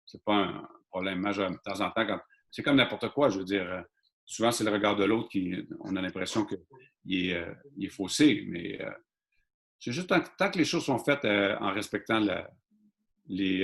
Ce 0.05 0.17
n'est 0.17 0.23
pas 0.23 0.35
un 0.35 0.69
problème 0.89 1.19
majeur. 1.19 1.51
De 1.51 1.57
temps 1.63 1.81
en 1.81 1.91
temps, 1.91 2.19
c'est 2.51 2.63
comme 2.63 2.77
n'importe 2.77 3.09
quoi. 3.09 3.29
Je 3.29 3.39
veux 3.39 3.45
dire, 3.45 3.71
euh, 3.71 3.81
souvent, 4.25 4.51
c'est 4.51 4.63
le 4.63 4.71
regard 4.71 4.95
de 4.95 5.05
l'autre 5.05 5.29
qui. 5.29 5.55
On 5.81 5.95
a 5.95 6.01
l'impression 6.01 6.45
qu'il 6.45 7.29
est, 7.29 7.33
euh, 7.33 7.53
est, 7.79 7.89
faussé. 7.89 8.45
Mais 8.47 8.81
euh, 8.81 8.91
c'est 9.79 9.91
juste 9.91 10.09
tant, 10.09 10.49
que 10.49 10.57
les 10.57 10.65
choses 10.65 10.85
sont 10.85 10.99
faites 10.99 11.25
en 11.25 11.71
respectant 11.71 12.19
la, 12.19 12.49
les, 13.27 13.59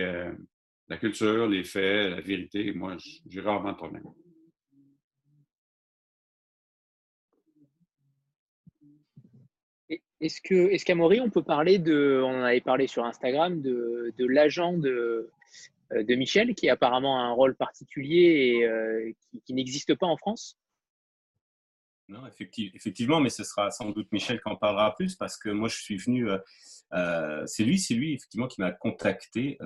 la 0.87 0.97
culture, 0.97 1.47
les 1.47 1.63
faits, 1.63 2.11
la 2.11 2.21
vérité, 2.21 2.71
moi, 2.73 2.95
j'ai 3.27 3.41
rarement 3.41 3.71
de 3.71 3.77
problème. 3.77 4.03
Est-ce 10.21 10.39
que, 10.39 10.71
est-ce 10.71 10.85
qu'Amaury, 10.85 11.19
on 11.19 11.29
peut 11.29 11.43
parler 11.43 11.79
de, 11.79 12.21
on 12.23 12.39
en 12.39 12.43
avait 12.43 12.61
parlé 12.61 12.87
sur 12.87 13.03
Instagram, 13.03 13.61
de, 13.61 14.13
de 14.17 14.25
l'agent 14.25 14.77
de, 14.77 15.29
de 16.01 16.15
Michel, 16.15 16.55
qui 16.55 16.69
a 16.69 16.73
apparemment 16.73 17.19
un 17.19 17.31
rôle 17.31 17.55
particulier 17.55 18.57
et 18.57 18.65
euh, 18.65 19.11
qui, 19.45 19.53
n'existe 19.53 19.95
pas 19.95 20.07
en 20.07 20.17
France 20.17 20.57
Non, 22.07 22.21
effectivement, 22.27 23.19
mais 23.19 23.29
ce 23.29 23.43
sera 23.43 23.69
sans 23.71 23.91
doute 23.91 24.11
Michel 24.11 24.41
qui 24.41 24.49
en 24.49 24.55
parlera 24.55 24.95
plus 24.95 25.15
parce 25.15 25.37
que 25.37 25.49
moi, 25.49 25.69
je 25.69 25.77
suis 25.77 25.97
venu. 25.97 26.29
Euh, 26.93 27.43
c'est 27.45 27.63
lui, 27.63 27.79
c'est 27.79 27.95
lui 27.95 28.13
effectivement 28.13 28.47
qui 28.47 28.61
m'a 28.61 28.71
contacté 28.71 29.57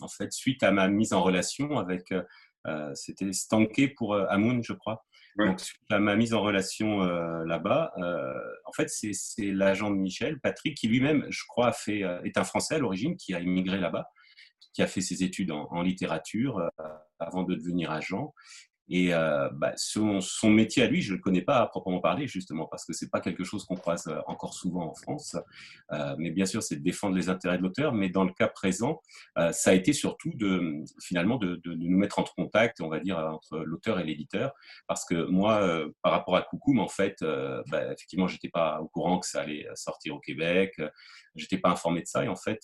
en 0.00 0.08
fait 0.08 0.32
suite 0.32 0.62
à 0.62 0.70
ma 0.70 0.88
mise 0.88 1.12
en 1.12 1.22
relation 1.22 1.78
avec. 1.78 2.12
C'était 2.94 3.32
Stanké 3.32 3.88
pour 3.88 4.14
Amoun, 4.14 4.62
je 4.62 4.74
crois. 4.74 5.06
Donc, 5.38 5.60
suite 5.60 5.80
à 5.90 5.98
ma 6.00 6.16
mise 6.16 6.34
en 6.34 6.42
relation 6.42 6.98
là-bas, 7.44 7.92
en 8.66 8.72
fait, 8.72 8.90
c'est 8.90 9.52
l'agent 9.52 9.90
de 9.90 9.96
Michel, 9.96 10.38
Patrick, 10.40 10.76
qui 10.76 10.88
lui-même, 10.88 11.24
je 11.30 11.44
crois, 11.48 11.72
fait, 11.72 12.00
est 12.24 12.36
un 12.36 12.44
Français 12.44 12.74
à 12.74 12.78
l'origine, 12.78 13.16
qui 13.16 13.34
a 13.34 13.40
immigré 13.40 13.78
là-bas 13.78 14.10
qui 14.78 14.82
a 14.84 14.86
fait 14.86 15.00
ses 15.00 15.24
études 15.24 15.50
en, 15.50 15.82
littérature 15.82 16.58
euh, 16.58 16.68
avant 17.18 17.42
de 17.42 17.56
devenir 17.56 17.90
agent 17.90 18.32
et 18.90 19.12
euh, 19.12 19.50
bah, 19.52 19.72
son, 19.76 20.20
métier 20.44 20.82
à 20.82 20.86
lui, 20.86 21.02
je 21.02 21.12
ne 21.12 21.16
le 21.16 21.22
connais 21.22 21.42
pas 21.42 21.60
à 21.60 21.66
proprement 21.66 22.00
parler, 22.00 22.26
justement, 22.26 22.66
parce 22.66 22.86
que 22.86 22.94
ce 22.94 23.04
n'est 23.04 23.10
pas 23.10 23.20
quelque 23.20 23.44
chose 23.44 23.64
qu'on 23.64 23.76
croise 23.76 24.06
euh, 24.08 24.20
encore 24.26 24.54
souvent 24.54 24.86
en 24.86 24.94
France. 24.94 25.36
Euh, 25.92 26.14
mais 26.18 26.30
bien 26.30 26.46
sûr, 26.46 26.62
c'est 26.62 26.76
de 26.76 26.82
défendre 26.82 27.14
les 27.14 27.28
intérêts 27.28 27.58
de 27.58 27.62
l'auteur. 27.62 27.92
Mais 27.92 28.08
dans 28.08 28.24
le 28.24 28.32
cas 28.32 28.48
présent, 28.48 29.00
ça 29.52 29.70
a 29.70 29.74
été 29.74 29.92
surtout 29.92 30.32
de, 30.34 30.82
finalement 31.00 31.36
de, 31.36 31.60
nous 31.64 31.98
mettre 31.98 32.18
en 32.18 32.24
contact, 32.24 32.80
on 32.80 32.88
va 32.88 33.00
dire, 33.00 33.18
entre 33.18 33.58
l'auteur 33.58 34.00
et 34.00 34.04
l'éditeur. 34.04 34.52
Parce 34.86 35.04
que 35.04 35.26
moi, 35.26 35.86
par 36.02 36.12
rapport 36.12 36.36
à 36.36 36.42
Coucoum, 36.42 36.78
en 36.78 36.88
fait, 36.88 37.16
bah, 37.20 37.92
effectivement, 37.92 38.26
je 38.26 38.34
n'étais 38.34 38.48
pas 38.48 38.80
au 38.80 38.88
courant 38.88 39.18
que 39.18 39.26
ça 39.26 39.42
allait 39.42 39.66
sortir 39.74 40.14
au 40.14 40.20
Québec. 40.20 40.74
Je 41.34 41.44
n'étais 41.44 41.58
pas 41.58 41.70
informé 41.70 42.00
de 42.02 42.06
ça. 42.06 42.24
Et 42.24 42.28
en 42.28 42.36
fait, 42.36 42.60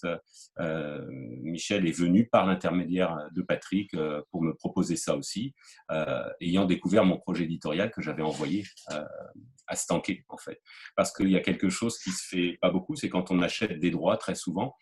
Michel 1.42 1.86
est 1.86 1.98
venu 1.98 2.26
par 2.26 2.46
l'intermédiaire 2.46 3.28
de 3.32 3.42
Patrick 3.42 3.94
pour 4.30 4.42
me 4.42 4.54
proposer 4.54 4.96
ça 4.96 5.16
aussi. 5.16 5.54
Ayant 6.40 6.64
découvert 6.64 7.04
mon 7.04 7.18
projet 7.18 7.44
éditorial 7.44 7.90
que 7.90 8.02
j'avais 8.02 8.22
envoyé 8.22 8.64
euh, 8.92 9.04
à 9.66 9.76
Stanké, 9.76 10.24
en 10.28 10.36
fait. 10.36 10.60
Parce 10.96 11.12
qu'il 11.12 11.30
y 11.30 11.36
a 11.36 11.40
quelque 11.40 11.68
chose 11.68 11.98
qui 11.98 12.10
se 12.10 12.26
fait 12.28 12.58
pas 12.60 12.70
beaucoup, 12.70 12.96
c'est 12.96 13.08
quand 13.08 13.30
on 13.30 13.40
achète 13.40 13.78
des 13.78 13.90
droits, 13.90 14.16
très 14.16 14.34
souvent. 14.34 14.74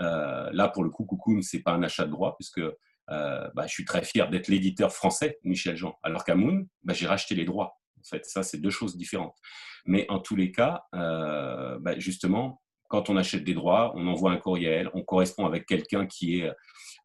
Euh, 0.00 0.50
là, 0.52 0.68
pour 0.68 0.84
le 0.84 0.90
coup, 0.90 1.04
Coucoum, 1.04 1.42
c'est 1.42 1.62
pas 1.62 1.72
un 1.72 1.82
achat 1.82 2.06
de 2.06 2.10
droits, 2.10 2.36
puisque 2.36 2.62
bah, 3.08 3.66
je 3.66 3.72
suis 3.72 3.84
très 3.84 4.04
fier 4.04 4.30
d'être 4.30 4.46
l'éditeur 4.46 4.92
français, 4.92 5.40
Michel 5.42 5.76
Jean. 5.76 5.98
Alors 6.04 6.24
qu'à 6.24 6.36
Moon, 6.36 6.64
bah, 6.84 6.94
j'ai 6.94 7.08
racheté 7.08 7.34
les 7.34 7.44
droits. 7.44 7.74
En 7.98 8.04
fait, 8.04 8.24
ça, 8.24 8.44
c'est 8.44 8.58
deux 8.58 8.70
choses 8.70 8.96
différentes. 8.96 9.36
Mais 9.84 10.06
en 10.08 10.20
tous 10.20 10.36
les 10.36 10.52
cas, 10.52 10.84
bah, 10.92 11.98
justement, 11.98 12.62
quand 12.90 13.08
on 13.08 13.16
achète 13.16 13.44
des 13.44 13.54
droits, 13.54 13.92
on 13.96 14.06
envoie 14.06 14.32
un 14.32 14.36
courriel, 14.36 14.90
on 14.94 15.02
correspond 15.02 15.44
avec 15.44 15.66
quelqu'un 15.66 16.06
qui 16.06 16.40
est 16.40 16.50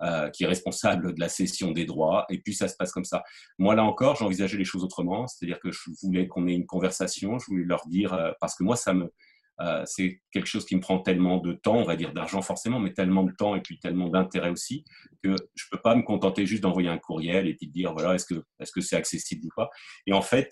euh, 0.02 0.30
qui 0.30 0.44
est 0.44 0.48
responsable 0.48 1.14
de 1.14 1.20
la 1.22 1.30
cession 1.30 1.72
des 1.72 1.86
droits, 1.86 2.26
et 2.30 2.40
puis 2.40 2.54
ça 2.54 2.68
se 2.68 2.76
passe 2.76 2.92
comme 2.92 3.06
ça. 3.06 3.24
Moi, 3.58 3.76
là 3.76 3.84
encore, 3.84 4.18
j'envisageais 4.18 4.58
les 4.58 4.66
choses 4.66 4.84
autrement, 4.84 5.26
c'est-à-dire 5.26 5.58
que 5.60 5.72
je 5.72 5.90
voulais 6.04 6.28
qu'on 6.28 6.48
ait 6.48 6.54
une 6.54 6.66
conversation, 6.66 7.40
je 7.40 7.46
voulais 7.46 7.64
leur 7.64 7.88
dire, 7.88 8.14
euh, 8.14 8.32
parce 8.42 8.56
que 8.56 8.64
moi, 8.64 8.76
ça 8.76 8.94
me, 8.94 9.10
euh, 9.62 9.84
c'est 9.86 10.22
quelque 10.32 10.48
chose 10.48 10.66
qui 10.66 10.76
me 10.76 10.82
prend 10.82 11.00
tellement 11.00 11.38
de 11.38 11.54
temps, 11.54 11.78
on 11.78 11.86
va 11.86 11.96
dire 11.96 12.12
d'argent 12.12 12.42
forcément, 12.42 12.80
mais 12.82 12.92
tellement 12.92 13.24
de 13.24 13.32
temps 13.32 13.56
et 13.56 13.62
puis 13.62 13.80
tellement 13.80 14.10
d'intérêt 14.10 14.50
aussi, 14.50 14.84
que 15.24 15.34
je 15.56 15.66
peux 15.72 15.80
pas 15.80 15.96
me 15.96 16.02
contenter 16.02 16.46
juste 16.46 16.64
d'envoyer 16.64 16.90
un 16.90 16.98
courriel 16.98 17.48
et 17.48 17.54
puis 17.54 17.68
de 17.68 17.72
dire, 17.72 17.94
voilà, 17.94 18.16
est-ce 18.16 18.26
que 18.26 18.44
est-ce 18.60 18.74
que 18.74 18.82
c'est 18.82 18.98
accessible 18.98 19.46
ou 19.46 19.50
pas 19.56 19.70
Et 20.08 20.12
en 20.12 20.22
fait, 20.22 20.50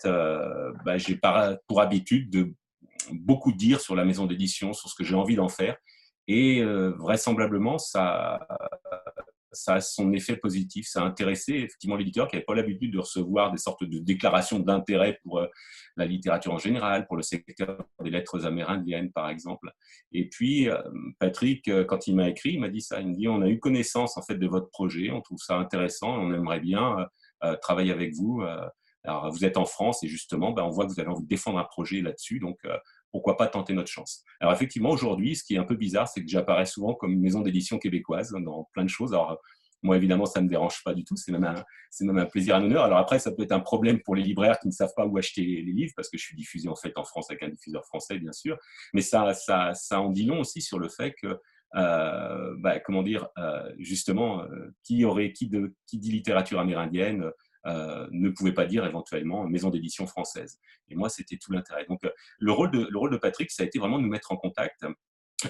bah, 0.84 0.96
j'ai 0.96 1.20
pour 1.68 1.82
habitude 1.82 2.30
de 2.30 2.54
beaucoup 3.12 3.52
dire 3.52 3.80
sur 3.82 3.94
la 3.94 4.06
maison 4.06 4.24
d'édition, 4.24 4.72
sur 4.72 4.88
ce 4.88 4.94
que 4.94 5.04
j'ai 5.04 5.14
envie 5.14 5.36
d'en 5.36 5.50
faire. 5.50 5.76
Et 6.28 6.62
vraisemblablement, 6.62 7.76
ça, 7.76 8.46
ça 9.54 9.74
a 9.74 9.80
son 9.80 10.12
effet 10.12 10.36
positif. 10.36 10.86
Ça 10.86 11.02
a 11.02 11.04
intéressé 11.04 11.52
effectivement 11.52 11.96
l'éditeur 11.96 12.28
qui 12.28 12.36
n'avait 12.36 12.44
pas 12.44 12.54
l'habitude 12.54 12.92
de 12.92 12.98
recevoir 12.98 13.50
des 13.50 13.58
sortes 13.58 13.84
de 13.84 13.98
déclarations 13.98 14.58
d'intérêt 14.58 15.18
pour 15.22 15.38
euh, 15.38 15.46
la 15.96 16.06
littérature 16.06 16.52
en 16.52 16.58
général, 16.58 17.06
pour 17.06 17.16
le 17.16 17.22
secteur 17.22 17.84
des 18.02 18.10
lettres 18.10 18.44
amérindiennes 18.44 19.10
par 19.12 19.28
exemple. 19.28 19.70
Et 20.12 20.28
puis 20.28 20.68
euh, 20.68 20.78
Patrick, 21.18 21.70
quand 21.86 22.06
il 22.06 22.16
m'a 22.16 22.28
écrit, 22.28 22.54
il 22.54 22.60
m'a 22.60 22.68
dit 22.68 22.82
ça. 22.82 23.00
Il 23.00 23.08
me 23.08 23.14
dit 23.14 23.28
on 23.28 23.42
a 23.42 23.48
eu 23.48 23.58
connaissance 23.58 24.16
en 24.16 24.22
fait 24.22 24.36
de 24.36 24.46
votre 24.46 24.68
projet, 24.68 25.10
on 25.10 25.20
trouve 25.20 25.38
ça 25.38 25.56
intéressant, 25.56 26.18
on 26.18 26.32
aimerait 26.32 26.60
bien 26.60 27.08
travailler 27.60 27.92
avec 27.92 28.14
vous. 28.14 28.42
Alors, 29.04 29.30
vous 29.30 29.44
êtes 29.44 29.58
en 29.58 29.66
France 29.66 30.02
et 30.02 30.08
justement, 30.08 30.52
ben, 30.52 30.62
on 30.62 30.70
voit 30.70 30.86
que 30.86 30.92
vous 30.92 31.00
avez 31.00 31.10
envie 31.10 31.22
de 31.22 31.28
défendre 31.28 31.58
un 31.58 31.64
projet 31.64 32.00
là-dessus. 32.00 32.38
Donc, 32.38 32.58
euh, 32.64 32.76
pourquoi 33.14 33.36
pas 33.36 33.46
tenter 33.46 33.74
notre 33.74 33.92
chance 33.92 34.24
Alors, 34.40 34.52
effectivement, 34.52 34.90
aujourd'hui, 34.90 35.36
ce 35.36 35.44
qui 35.44 35.54
est 35.54 35.58
un 35.58 35.62
peu 35.64 35.76
bizarre, 35.76 36.08
c'est 36.08 36.20
que 36.20 36.28
j'apparais 36.28 36.66
souvent 36.66 36.94
comme 36.94 37.12
une 37.12 37.20
maison 37.20 37.42
d'édition 37.42 37.78
québécoise 37.78 38.34
dans 38.44 38.68
plein 38.72 38.82
de 38.82 38.88
choses. 38.88 39.14
Alors, 39.14 39.40
moi, 39.84 39.96
évidemment, 39.96 40.26
ça 40.26 40.40
ne 40.40 40.46
me 40.46 40.50
dérange 40.50 40.82
pas 40.82 40.94
du 40.94 41.04
tout. 41.04 41.14
C'est 41.14 41.30
même, 41.30 41.44
un, 41.44 42.26
plaisir, 42.26 42.56
un 42.56 42.64
honneur. 42.64 42.82
Alors 42.82 42.98
après, 42.98 43.20
ça 43.20 43.30
peut 43.30 43.44
être 43.44 43.52
un 43.52 43.60
problème 43.60 44.00
pour 44.02 44.16
les 44.16 44.24
libraires 44.24 44.58
qui 44.58 44.66
ne 44.66 44.72
savent 44.72 44.92
pas 44.96 45.06
où 45.06 45.16
acheter 45.16 45.42
les 45.42 45.72
livres, 45.72 45.92
parce 45.94 46.08
que 46.08 46.18
je 46.18 46.24
suis 46.24 46.34
diffusé 46.34 46.68
en 46.68 46.74
fait 46.74 46.92
en 46.96 47.04
France 47.04 47.30
avec 47.30 47.44
un 47.44 47.50
diffuseur 47.50 47.84
français, 47.86 48.18
bien 48.18 48.32
sûr. 48.32 48.58
Mais 48.94 49.00
ça, 49.00 49.32
ça, 49.32 49.74
ça 49.74 50.00
en 50.00 50.10
dit 50.10 50.24
long 50.24 50.40
aussi 50.40 50.60
sur 50.60 50.80
le 50.80 50.88
fait 50.88 51.14
que 51.22 51.38
euh, 51.76 52.54
bah, 52.58 52.80
comment 52.80 53.04
dire, 53.04 53.28
euh, 53.38 53.72
justement, 53.78 54.42
qui 54.82 55.04
aurait, 55.04 55.30
qui, 55.30 55.48
qui 55.86 55.98
dit 55.98 56.10
littérature 56.10 56.58
amérindienne, 56.58 57.30
euh, 57.66 58.06
ne 58.10 58.30
pouvait 58.30 58.52
pas 58.52 58.66
dire 58.66 58.84
éventuellement 58.84 59.46
maison 59.48 59.70
d'édition 59.70 60.06
française. 60.06 60.58
Et 60.88 60.94
moi, 60.94 61.08
c'était 61.08 61.36
tout 61.36 61.52
l'intérêt. 61.52 61.86
Donc, 61.86 62.04
euh, 62.04 62.10
le 62.38 62.52
rôle, 62.52 62.70
de, 62.70 62.86
le 62.90 62.98
rôle 62.98 63.10
de 63.10 63.16
Patrick, 63.16 63.50
ça 63.50 63.62
a 63.62 63.66
été 63.66 63.78
vraiment 63.78 63.98
de 63.98 64.02
nous 64.02 64.10
mettre 64.10 64.32
en 64.32 64.36
contact 64.36 64.84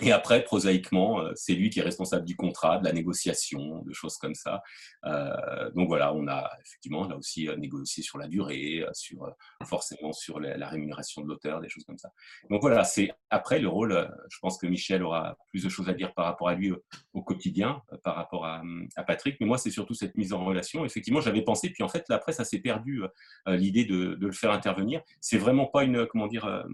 et 0.03 0.13
après, 0.13 0.43
prosaïquement, 0.45 1.21
euh, 1.21 1.33
c'est 1.35 1.55
lui 1.55 1.71
qui 1.71 1.81
est 1.81 1.83
responsable 1.83 2.25
du 2.25 2.37
contrat, 2.37 2.79
de 2.79 2.85
la 2.85 2.93
négociation, 2.93 3.83
de 3.83 3.93
choses 3.93 4.17
comme 4.17 4.35
ça. 4.35 4.63
Euh, 5.05 5.71
donc 5.73 5.89
voilà, 5.89 6.15
on 6.15 6.27
a 6.29 6.51
effectivement 6.65 7.07
là 7.07 7.17
aussi 7.17 7.49
euh, 7.49 7.57
négocié 7.57 8.03
sur 8.03 8.19
la 8.19 8.29
durée, 8.29 8.85
sur 8.93 9.31
forcément 9.65 10.13
sur 10.13 10.41
la, 10.41 10.69
rémunération 10.69 11.23
de 11.23 11.29
l'auteur, 11.29 11.61
des 11.61 11.69
choses 11.69 11.85
comme 11.85 11.99
ça. 11.99 12.11
Donc 12.51 12.63
voilà, 12.63 12.85
c'est 12.85 13.13
après 13.31 13.59
le 13.59 13.69
rôle. 13.69 14.11
Je 14.31 14.39
pense 14.41 14.59
que 14.59 14.67
Michel 14.67 15.03
aura 15.03 15.37
plus 15.51 15.63
de 15.63 15.69
choses 15.69 15.89
à 15.89 15.93
dire 15.93 16.15
par 16.15 16.25
rapport 16.25 16.49
à 16.49 16.55
lui 16.55 16.73
au, 17.13 17.23
quotidien, 17.23 17.83
par 18.03 18.17
rapport 18.17 18.47
à, 18.47 18.63
Patrick. 19.07 19.37
Mais 19.41 19.47
moi, 19.47 19.59
c'est 19.59 19.71
surtout 19.71 19.95
cette 19.95 20.17
mise 20.17 20.33
en 20.33 20.45
relation. 20.45 20.85
Effectivement, 20.85 21.21
j'avais 21.21 21.43
pensé, 21.43 21.71
puis 21.71 21.83
en 21.83 21.89
fait, 21.89 22.05
là, 22.09 22.17
après, 22.17 22.33
ça 22.33 22.45
s'est 22.45 22.59
perdu 22.59 23.03
l'idée 23.47 23.85
de, 23.85 24.15
de, 24.15 24.27
le 24.27 24.33
faire 24.33 24.51
intervenir. 24.51 25.03
C'est 25.21 25.39
vraiment 25.39 25.67
pas 25.67 25.85
une, 25.85 26.07
comment 26.07 26.27
dire, 26.27 26.65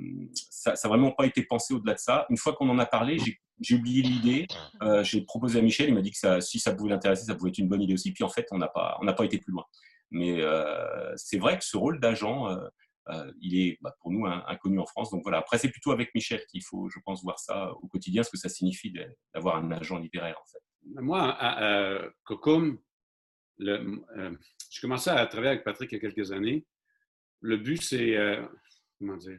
ça, 0.51 0.77
ça 0.77 0.89
vraiment 0.89 1.11
pas 1.11 1.27
été 1.27 1.43
pensé 1.43 1.75
au-delà 1.75 1.95
de 1.95 1.99
ça. 1.99 2.27
Une 2.31 2.37
fois 2.37 2.53
qu'on 2.55 2.69
en 2.69 2.79
a 2.79 2.87
parlé 2.87 3.10
j'ai 3.19 3.75
oublié 3.77 4.03
l'idée. 4.03 4.47
Euh, 4.83 5.03
j'ai 5.05 5.23
proposé 5.23 5.59
à 5.59 5.63
Michel, 5.63 5.89
il 5.89 5.95
m'a 5.95 6.01
dit 6.01 6.13
que 6.13 6.41
si 6.41 6.59
ça 6.59 6.75
pouvait 6.75 6.91
l'intéresser, 6.91 7.25
ça 7.25 7.35
pouvait 7.35 7.51
être 7.51 7.59
une 7.59 7.69
bonne 7.69 7.83
idée 7.83 7.95
aussi. 7.95 8.13
Puis 8.13 8.25
en 8.25 8.29
fait, 8.29 8.47
on 8.51 8.59
n'a 8.59 8.69
pas, 8.69 8.99
on 9.01 9.05
n'a 9.05 9.13
pas 9.13 9.25
été 9.25 9.39
plus 9.39 9.53
loin. 9.53 9.65
Mais 10.11 10.41
euh, 10.41 11.13
c'est 11.17 11.39
vrai 11.39 11.59
que 11.59 11.65
ce 11.65 11.77
rôle 11.77 12.01
d'agent, 12.01 12.49
euh, 12.49 13.33
il 13.41 13.59
est 13.61 13.79
bah, 13.81 13.95
pour 14.01 14.11
nous 14.11 14.27
inconnu 14.27 14.79
en 14.79 14.87
France. 14.87 15.11
Donc 15.11 15.23
voilà. 15.23 15.39
Après, 15.39 15.59
c'est 15.59 15.71
plutôt 15.71 15.93
avec 15.93 16.15
Michel 16.15 16.45
qu'il 16.51 16.65
faut, 16.65 16.89
je 16.89 16.99
pense, 17.05 17.23
voir 17.23 17.39
ça 17.39 17.73
au 17.73 17.87
quotidien, 17.87 18.23
ce 18.23 18.31
que 18.31 18.39
ça 18.39 18.49
signifie 18.49 18.93
d'avoir 19.35 19.57
un 19.57 19.71
agent 19.73 19.99
littéraire 19.99 20.37
en 20.41 20.47
fait. 20.51 21.03
Moi, 21.03 21.37
à, 21.39 22.01
Cocom, 22.25 22.79
je 23.59 24.81
commençais 24.81 25.11
à 25.11 25.27
travailler 25.27 25.53
avec 25.53 25.65
Patrick 25.65 25.93
il 25.93 25.97
y 25.97 25.99
a 25.99 26.01
quelques 26.01 26.33
années. 26.33 26.67
Le 27.43 27.59
but, 27.59 27.83
c'est 27.83 28.17
comment 28.99 29.17
dire? 29.17 29.39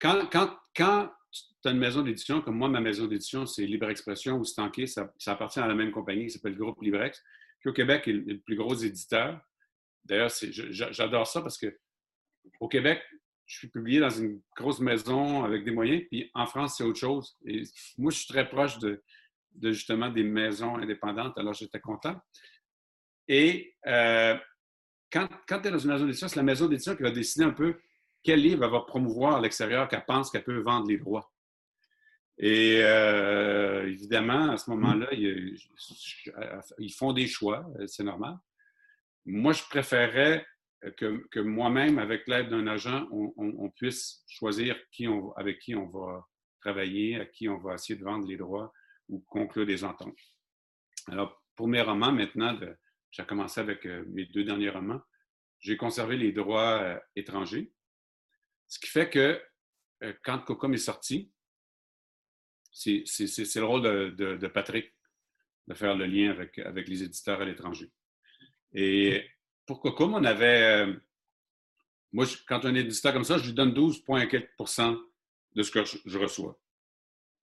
Quand, 0.00 0.28
quand, 0.30 0.56
quand 0.74 1.12
tu 1.32 1.68
as 1.68 1.70
une 1.70 1.78
maison 1.78 2.02
d'édition, 2.02 2.42
comme 2.42 2.56
moi, 2.56 2.68
ma 2.68 2.80
maison 2.80 3.06
d'édition, 3.06 3.46
c'est 3.46 3.64
Libre 3.64 3.88
Expression 3.88 4.36
ou 4.36 4.44
Stanké, 4.44 4.86
ça, 4.86 5.12
appartient 5.26 5.60
à 5.60 5.66
la 5.66 5.74
même 5.74 5.90
compagnie 5.90 6.26
qui 6.26 6.30
s'appelle 6.30 6.56
Groupe 6.56 6.82
Librex, 6.82 7.22
qui 7.60 7.68
au 7.68 7.72
Québec 7.72 8.06
est 8.06 8.12
le, 8.12 8.38
plus 8.38 8.56
gros 8.56 8.74
éditeur. 8.74 9.40
D'ailleurs, 10.04 10.30
j'adore 10.50 11.26
ça 11.26 11.40
parce 11.40 11.56
que 11.56 11.78
au 12.60 12.68
Québec, 12.68 13.02
je 13.46 13.58
suis 13.58 13.68
publié 13.68 14.00
dans 14.00 14.10
une 14.10 14.40
grosse 14.56 14.80
maison 14.80 15.44
avec 15.44 15.64
des 15.64 15.70
moyens, 15.70 16.02
puis 16.10 16.30
en 16.34 16.46
France, 16.46 16.76
c'est 16.76 16.84
autre 16.84 16.98
chose. 16.98 17.36
Moi, 17.98 18.10
je 18.10 18.18
suis 18.18 18.26
très 18.26 18.48
proche 18.48 18.78
de, 18.78 19.02
justement 19.62 20.10
des 20.10 20.24
maisons 20.24 20.76
indépendantes, 20.76 21.36
alors 21.38 21.54
j'étais 21.54 21.80
content. 21.80 22.20
Et 23.28 23.74
euh, 23.86 24.36
quand, 25.10 25.28
quand 25.46 25.60
tu 25.60 25.68
es 25.68 25.70
dans 25.70 25.78
une 25.78 25.90
maison 25.90 26.06
d'édition, 26.06 26.28
c'est 26.28 26.36
la 26.36 26.42
maison 26.42 26.66
d'édition 26.66 26.96
qui 26.96 27.02
va 27.02 27.10
décider 27.10 27.44
un 27.44 27.52
peu 27.52 27.78
quel 28.22 28.40
livre 28.40 28.66
va 28.68 28.80
promouvoir 28.80 29.36
à 29.36 29.40
l'extérieur 29.40 29.88
qu'elle 29.88 30.04
pense 30.04 30.30
qu'elle 30.30 30.44
peut 30.44 30.60
vendre 30.60 30.88
les 30.88 30.98
droits? 30.98 31.32
Et 32.38 32.78
euh, 32.82 33.86
évidemment, 33.86 34.50
à 34.50 34.56
ce 34.56 34.70
moment-là, 34.70 35.08
ils, 35.12 36.92
font 36.92 37.12
des 37.12 37.26
choix, 37.26 37.66
c'est 37.86 38.04
normal. 38.04 38.36
Moi, 39.26 39.52
je 39.52 39.62
préférerais 39.64 40.44
que, 40.96 41.40
moi-même, 41.40 41.98
avec 41.98 42.26
l'aide 42.26 42.48
d'un 42.48 42.66
agent, 42.66 43.06
on, 43.10 43.70
puisse 43.70 44.24
choisir 44.26 44.76
qui 44.90 45.06
avec 45.36 45.60
qui 45.60 45.76
on 45.76 45.86
va 45.86 46.26
travailler, 46.60 47.20
à 47.20 47.26
qui 47.26 47.48
on 47.48 47.58
va 47.58 47.74
essayer 47.74 47.98
de 47.98 48.04
vendre 48.04 48.26
les 48.26 48.36
droits 48.36 48.72
ou 49.08 49.20
conclure 49.20 49.66
des 49.66 49.84
ententes. 49.84 50.18
Alors, 51.08 51.40
pour 51.54 51.68
mes 51.68 51.82
romans 51.82 52.12
maintenant, 52.12 52.58
j'ai 53.10 53.24
commencé 53.24 53.60
avec 53.60 53.84
mes 53.84 54.24
deux 54.26 54.42
derniers 54.42 54.70
romans, 54.70 55.00
j'ai 55.60 55.76
conservé 55.76 56.16
les 56.16 56.32
droits 56.32 57.00
étrangers. 57.14 57.72
Ce 58.72 58.78
qui 58.78 58.86
fait 58.86 59.10
que 59.10 59.38
quand 60.24 60.38
Cocom 60.38 60.72
est 60.72 60.78
sorti, 60.78 61.30
c'est 62.72 63.04
le 63.56 63.64
rôle 63.64 63.82
de, 63.82 64.46
Patrick 64.46 64.94
de 65.68 65.74
faire 65.74 65.94
le 65.94 66.06
lien 66.06 66.30
avec, 66.30 66.58
avec 66.58 66.88
les 66.88 67.02
éditeurs 67.02 67.42
à 67.42 67.44
l'étranger. 67.44 67.92
Et 68.72 69.28
pour 69.66 69.82
Cocom, 69.82 70.14
on 70.14 70.24
avait. 70.24 70.86
moi, 72.12 72.24
quand 72.48 72.64
un 72.64 72.74
éditeur 72.74 73.12
comme 73.12 73.24
ça, 73.24 73.36
je 73.36 73.44
lui 73.44 73.52
donne 73.52 73.74
12,4% 73.74 74.98
de 75.54 75.62
ce 75.62 75.70
que 75.70 75.84
je 76.06 76.18
reçois. 76.18 76.58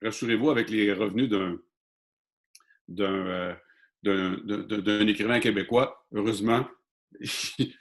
Rassurez-vous, 0.01 0.49
avec 0.49 0.71
les 0.71 0.91
revenus 0.93 1.29
d'un 1.29 1.61
d'un 2.87 3.55
d'un 4.01 5.07
écrivain 5.07 5.39
québécois, 5.39 6.07
heureusement, 6.11 6.67
il 7.19 7.75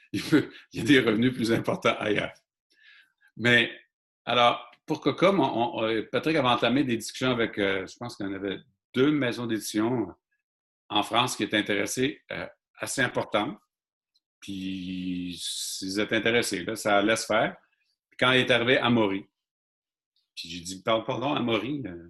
y 0.75 0.81
a 0.81 0.85
des 0.85 1.01
revenus 1.01 1.33
plus 1.33 1.51
importants 1.51 1.97
ailleurs. 1.99 2.35
Mais 3.39 3.71
alors, 4.25 4.71
pour 4.85 5.01
Cocom, 5.01 5.39
Patrick 6.11 6.37
avait 6.37 6.49
entamé 6.49 6.85
des 6.85 6.97
discussions 6.97 7.31
avec, 7.31 7.59
euh, 7.59 7.87
je 7.87 7.97
pense 7.97 8.17
qu'il 8.17 8.27
y 8.27 8.29
en 8.29 8.35
avait 8.35 8.59
deux 8.95 9.13
maisons 9.13 9.47
d'édition 9.47 10.13
en 10.89 11.03
France 11.03 11.37
qui 11.37 11.45
étaient 11.45 11.57
intéressées, 11.59 12.23
euh, 12.33 12.47
assez 12.79 13.01
importantes. 13.01 13.59
Puis, 14.41 15.41
ils 15.83 16.01
étaient 16.01 16.17
intéressés, 16.17 16.65
là, 16.65 16.75
ça 16.75 17.01
laisse 17.03 17.27
faire. 17.27 17.57
Puis, 18.11 18.17
quand 18.19 18.33
il 18.33 18.41
est 18.41 18.51
arrivé 18.51 18.79
à 18.79 18.91
Maury, 18.91 19.29
puis 20.35 20.49
j'ai 20.49 20.61
dit, 20.61 20.83
pardon, 20.83 21.35
à 21.35 21.41
Maury, 21.41 21.83
euh, 21.87 22.09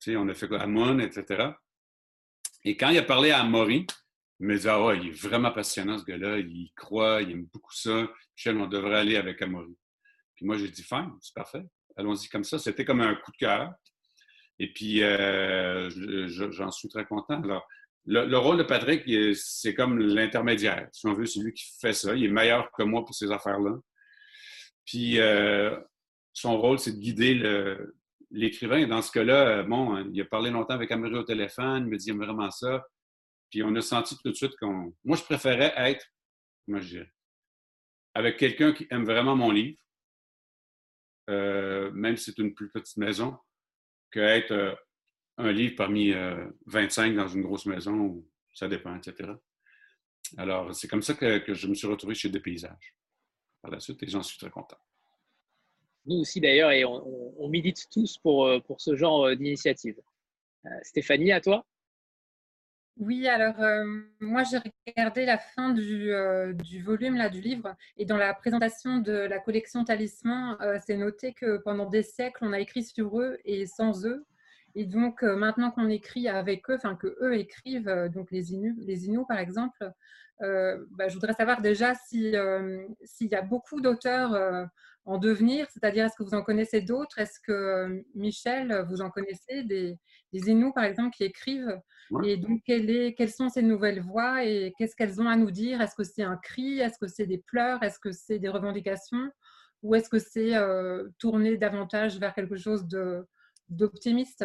tu 0.00 0.12
sais, 0.12 0.16
on 0.16 0.28
a 0.28 0.34
fait 0.34 0.48
quoi, 0.48 0.60
Amon, 0.62 0.98
etc. 0.98 1.50
Et 2.64 2.76
quand 2.76 2.90
il 2.90 2.98
a 2.98 3.02
parlé 3.02 3.30
à 3.30 3.44
Maury, 3.44 3.86
il 4.40 4.46
m'a 4.46 4.56
dit, 4.56 4.68
ah 4.68 4.82
ouais, 4.84 4.98
il 4.98 5.08
est 5.08 5.20
vraiment 5.20 5.52
passionnant, 5.52 5.98
ce 5.98 6.04
gars-là, 6.04 6.38
il 6.38 6.72
croit, 6.74 7.22
il 7.22 7.32
aime 7.32 7.44
beaucoup 7.44 7.74
ça. 7.74 8.08
Michel, 8.36 8.56
on 8.56 8.66
devrait 8.66 8.98
aller 8.98 9.16
avec 9.16 9.42
Amaury. 9.42 9.76
Puis 10.38 10.46
moi, 10.46 10.56
j'ai 10.56 10.68
dit, 10.68 10.84
fine, 10.84 11.10
c'est 11.20 11.34
parfait. 11.34 11.64
Allons-y 11.96 12.28
comme 12.28 12.44
ça. 12.44 12.60
C'était 12.60 12.84
comme 12.84 13.00
un 13.00 13.16
coup 13.16 13.32
de 13.32 13.36
cœur. 13.38 13.72
Et 14.60 14.72
puis, 14.72 15.02
euh, 15.02 15.90
j'en 16.52 16.70
suis 16.70 16.88
très 16.88 17.04
content. 17.04 17.42
Alors, 17.42 17.66
le, 18.06 18.36
rôle 18.36 18.56
de 18.56 18.62
Patrick, 18.62 19.02
c'est 19.34 19.74
comme 19.74 19.98
l'intermédiaire. 19.98 20.88
Si 20.92 21.08
on 21.08 21.12
veut, 21.12 21.26
c'est 21.26 21.40
lui 21.40 21.52
qui 21.52 21.64
fait 21.80 21.92
ça. 21.92 22.14
Il 22.14 22.24
est 22.24 22.28
meilleur 22.28 22.70
que 22.70 22.84
moi 22.84 23.04
pour 23.04 23.16
ces 23.16 23.32
affaires-là. 23.32 23.78
Puis, 24.84 25.18
euh, 25.18 25.76
son 26.32 26.56
rôle, 26.56 26.78
c'est 26.78 26.92
de 26.92 27.00
guider 27.00 27.34
l'écrivain. 28.30 28.86
Dans 28.86 29.02
ce 29.02 29.10
cas-là, 29.10 29.64
bon, 29.64 30.08
il 30.12 30.20
a 30.20 30.24
parlé 30.24 30.50
longtemps 30.50 30.74
avec 30.74 30.92
Amélie 30.92 31.16
au 31.16 31.24
téléphone, 31.24 31.82
il 31.86 31.90
me 31.90 31.96
dit, 31.96 32.12
vraiment 32.12 32.52
ça. 32.52 32.86
Puis, 33.50 33.64
on 33.64 33.74
a 33.74 33.80
senti 33.80 34.16
tout 34.16 34.30
de 34.30 34.36
suite 34.36 34.54
qu'on. 34.60 34.94
Moi, 35.02 35.16
je 35.16 35.24
préférais 35.24 35.72
être, 35.78 36.06
moi, 36.68 36.78
je 36.78 36.88
dirais, 36.90 37.12
avec 38.14 38.36
quelqu'un 38.36 38.72
qui 38.72 38.86
aime 38.92 39.04
vraiment 39.04 39.34
mon 39.34 39.50
livre 39.50 39.78
euh, 41.28 41.90
même 41.92 42.16
si 42.16 42.32
c'est 42.32 42.38
une 42.38 42.54
plus 42.54 42.70
petite 42.70 42.96
maison, 42.96 43.36
qu'être 44.10 44.52
euh, 44.52 44.74
un 45.36 45.52
livre 45.52 45.74
parmi 45.76 46.12
25 46.66 47.12
euh, 47.12 47.16
dans 47.16 47.28
une 47.28 47.42
grosse 47.42 47.66
maison, 47.66 48.24
ça 48.54 48.68
dépend, 48.68 48.96
etc. 48.96 49.30
Alors, 50.36 50.74
c'est 50.74 50.88
comme 50.88 51.02
ça 51.02 51.14
que, 51.14 51.54
je 51.54 51.66
me 51.66 51.74
suis 51.74 51.86
retrouvé 51.86 52.14
chez 52.14 52.28
Des 52.28 52.40
Paysages 52.40 52.94
par 53.62 53.70
la 53.70 53.80
suite 53.80 54.02
et 54.02 54.08
j'en 54.08 54.22
suis 54.22 54.38
très 54.38 54.50
content. 54.50 54.78
Nous 56.06 56.16
aussi 56.20 56.40
d'ailleurs, 56.40 56.70
et 56.70 56.84
on, 56.84 57.42
on, 57.42 57.48
milite 57.48 57.88
tous 57.90 58.18
pour, 58.18 58.50
pour 58.64 58.80
ce 58.80 58.96
genre 58.96 59.34
d'initiative. 59.36 60.00
Stéphanie, 60.82 61.32
à 61.32 61.40
toi? 61.40 61.66
Oui, 62.98 63.28
alors 63.28 63.60
euh, 63.60 63.84
moi 64.20 64.42
j'ai 64.42 64.58
regardé 64.86 65.24
la 65.24 65.38
fin 65.38 65.70
du, 65.70 66.12
euh, 66.12 66.52
du, 66.52 66.82
volume 66.82 67.14
là, 67.14 67.28
du 67.28 67.40
livre 67.40 67.76
et 67.96 68.04
dans 68.04 68.16
la 68.16 68.34
présentation 68.34 68.98
de 68.98 69.12
la 69.12 69.38
collection 69.38 69.84
Talisman, 69.84 70.56
euh, 70.60 70.78
c'est 70.84 70.96
noté 70.96 71.32
que 71.32 71.58
pendant 71.58 71.86
des 71.86 72.02
siècles 72.02 72.44
on 72.44 72.52
a 72.52 72.58
écrit 72.58 72.82
sur 72.82 73.20
eux 73.20 73.38
et 73.44 73.66
sans 73.66 74.04
eux. 74.04 74.26
Et 74.74 74.84
donc 74.84 75.22
maintenant 75.22 75.70
qu'on 75.70 75.88
écrit 75.88 76.28
avec 76.28 76.68
eux, 76.70 76.74
enfin 76.74 76.94
que 76.94 77.16
eux 77.22 77.36
écrivent, 77.36 78.10
donc 78.12 78.30
les 78.30 78.52
Inuits, 78.52 78.76
les 78.78 79.08
par 79.26 79.38
exemple, 79.38 79.92
bah, 80.40 81.08
je 81.08 81.14
voudrais 81.14 81.32
savoir 81.32 81.62
déjà 81.62 81.94
s'il 81.94 82.34
y 83.20 83.34
a 83.34 83.42
beaucoup 83.42 83.80
d'auteurs 83.80 84.68
en 85.08 85.16
devenir, 85.16 85.66
c'est-à-dire 85.72 86.04
est-ce 86.04 86.16
que 86.16 86.22
vous 86.22 86.34
en 86.34 86.42
connaissez 86.42 86.82
d'autres? 86.82 87.18
Est-ce 87.18 87.40
que 87.40 88.04
Michel, 88.14 88.84
vous 88.90 89.00
en 89.00 89.08
connaissez 89.08 89.62
des, 89.64 89.96
des 90.34 90.50
Inuits 90.50 90.72
par 90.74 90.84
exemple 90.84 91.16
qui 91.16 91.24
écrivent? 91.24 91.80
Et 92.24 92.36
donc, 92.36 92.62
quelles 92.64 93.30
sont 93.30 93.48
ces 93.48 93.62
nouvelles 93.62 94.00
voix 94.00 94.44
et 94.44 94.72
qu'est-ce 94.78 94.94
qu'elles 94.94 95.20
ont 95.20 95.28
à 95.28 95.36
nous 95.36 95.50
dire? 95.50 95.80
Est-ce 95.80 95.94
que 95.94 96.04
c'est 96.04 96.22
un 96.22 96.36
cri? 96.36 96.78
Est-ce 96.78 96.98
que 96.98 97.06
c'est 97.06 97.26
des 97.26 97.38
pleurs? 97.38 97.82
Est-ce 97.82 97.98
que 97.98 98.12
c'est 98.12 98.38
des 98.38 98.48
revendications? 98.48 99.30
Ou 99.82 99.94
est-ce 99.94 100.10
que 100.10 100.18
c'est 100.18 100.54
euh, 100.56 101.08
tourner 101.18 101.56
davantage 101.56 102.18
vers 102.18 102.34
quelque 102.34 102.56
chose 102.56 102.86
d'optimiste? 103.68 104.44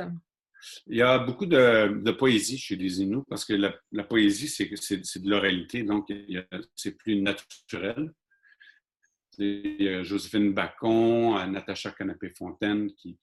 Il 0.87 0.95
y 0.95 1.01
a 1.01 1.19
beaucoup 1.19 1.45
de, 1.45 2.11
poésie 2.11 2.57
chez 2.57 2.77
les 2.77 3.01
Inuits 3.01 3.23
parce 3.27 3.43
que 3.43 3.53
la, 3.53 3.75
la 3.91 4.03
poésie, 4.03 4.47
c'est 4.47 5.19
de 5.19 5.29
l'oralité, 5.29 5.83
donc 5.83 6.07
c'est 6.75 6.97
plus 6.97 7.21
naturel. 7.21 8.13
Joséphine 10.03 10.53
Bacon, 10.53 11.51
Natacha 11.51 11.91
Canapé-Fontaine, 11.91 12.91
qui, 12.93 13.17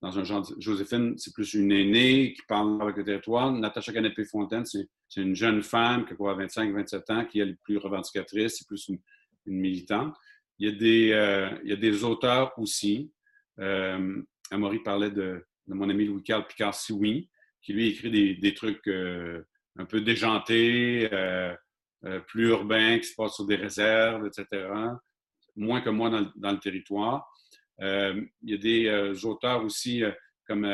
dans 0.00 0.18
un 0.18 0.24
genre. 0.24 0.46
Joséphine, 0.58 1.16
c'est 1.18 1.32
plus 1.32 1.54
une 1.54 1.72
aînée 1.72 2.32
qui 2.34 2.42
parle 2.46 2.80
avec 2.82 2.96
le 2.96 3.04
territoire. 3.04 3.50
Natacha 3.52 3.92
Canapé-Fontaine, 3.92 4.64
c'est 4.64 4.88
une 5.20 5.34
jeune 5.34 5.62
femme 5.62 6.04
qui 6.04 6.12
a 6.12 6.16
25-27 6.16 7.12
ans, 7.12 7.24
qui 7.24 7.40
est 7.40 7.54
plus 7.64 7.78
revendicatrice, 7.78 8.58
c'est 8.58 8.66
plus 8.66 8.88
une, 8.88 8.98
militante. 9.46 10.14
Il 10.58 10.68
y, 10.68 10.72
a 10.72 10.76
des, 10.76 11.10
euh, 11.12 12.06
auteurs 12.06 12.52
aussi. 12.58 13.10
Euh, 13.58 14.22
Amaury 14.52 14.78
parlait 14.80 15.10
de, 15.10 15.44
mon 15.66 15.88
ami 15.90 16.04
Louis-Carl 16.04 16.46
Picard-Sioui, 16.46 17.28
qui 17.60 17.72
lui 17.72 17.88
écrit 17.88 18.36
des, 18.38 18.54
trucs 18.54 18.86
euh, 18.86 19.42
un 19.76 19.86
peu 19.86 20.00
déjantés, 20.00 21.08
plus 22.28 22.48
urbains, 22.48 22.98
qui 22.98 23.08
se 23.08 23.14
passent 23.16 23.34
sur 23.34 23.46
des 23.46 23.56
réserves, 23.56 24.26
etc 24.26 24.68
moins 25.56 25.80
que 25.80 25.90
moi 25.90 26.10
dans, 26.34 26.52
le 26.52 26.58
territoire. 26.58 27.30
Euh, 27.80 28.24
il 28.42 28.50
y 28.50 28.54
a 28.54 28.58
des 28.58 28.86
euh, 28.86 29.14
auteurs 29.24 29.64
aussi 29.64 30.04
euh, 30.04 30.12
comme 30.46 30.66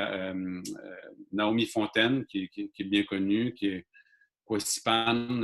Naomi 1.30 1.66
Fontaine, 1.66 2.24
qui, 2.26 2.50
est 2.56 2.84
bien 2.84 3.04
connue, 3.04 3.54
qui 3.54 3.68
est 3.68 3.86
Kwesipan, 4.44 5.42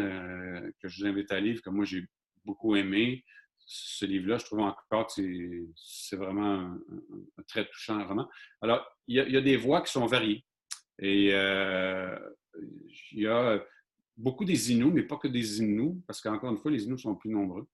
que 0.81 0.89
je 0.89 1.03
vous 1.03 1.07
invite 1.07 1.31
à 1.31 1.39
lire, 1.39 1.63
que 1.63 1.71
moi 1.71 1.85
j'ai 1.85 2.05
beaucoup 2.45 2.75
aimé. 2.75 3.23
Ce 3.67 4.05
livre-là, 4.05 4.39
je 4.39 4.47
trouve 4.47 4.61
encore 4.61 5.07
que 5.07 5.23
c'est 5.77 6.17
vraiment 6.17 6.55
un, 6.55 6.81
très 7.47 7.67
touchant 7.69 8.03
vraiment. 8.05 8.29
Alors, 8.61 8.85
il 9.07 9.17
y, 9.17 9.37
a, 9.37 9.41
des 9.41 9.57
voix 9.57 9.83
qui 9.83 9.93
sont 9.93 10.07
variées. 10.07 10.45
Et 10.99 11.29
il 11.29 13.21
y 13.21 13.27
a 13.27 13.65
beaucoup 14.17 14.45
des 14.45 14.73
Inuits, 14.73 14.91
mais 14.91 15.03
pas 15.05 15.19
que 15.19 15.29
des 15.29 15.61
Inuits, 15.61 16.03
parce 16.09 16.21
qu'encore 16.21 16.51
une 16.51 16.59
fois, 16.59 16.73
les 16.73 16.85
Inuits 16.85 16.99
sont 16.99 17.15
plus 17.15 17.31
nombreux 17.31 17.69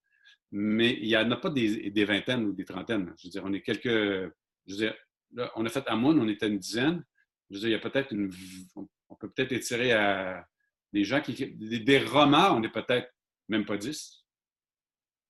mais 0.52 0.98
il 1.00 1.06
n'y 1.06 1.16
en 1.16 1.30
a 1.30 1.36
pas 1.36 1.50
des, 1.50 2.04
vingtaines 2.04 2.44
ou 2.44 2.52
des 2.52 2.64
trentaines. 2.64 3.14
Je 3.18 3.26
veux 3.26 3.30
dire, 3.30 3.42
on 3.44 3.52
est 3.52 3.62
quelques. 3.62 3.86
Je 3.86 4.72
veux 4.72 4.76
dire, 4.76 4.94
on 5.54 5.64
a 5.64 5.68
fait 5.68 5.86
à 5.86 5.96
on 5.96 6.28
était 6.28 6.48
une 6.48 6.58
dizaine. 6.58 7.04
Je 7.48 7.54
veux 7.54 7.60
dire, 7.60 7.68
il 7.68 7.72
y 7.72 7.74
a 7.74 7.78
peut-être 7.78 8.12
une. 8.12 8.30
On 9.08 9.14
peut 9.14 9.30
peut-être 9.30 9.52
étirer 9.52 9.92
à 9.92 10.46
des 10.92 11.04
gens 11.04 11.20
qui. 11.20 11.34
Des, 11.34 11.98
romans, 12.00 12.56
on 12.56 12.62
est 12.62 12.68
peut-être 12.68 13.12
même 13.48 13.64
pas 13.64 13.76
dix. 13.76 14.24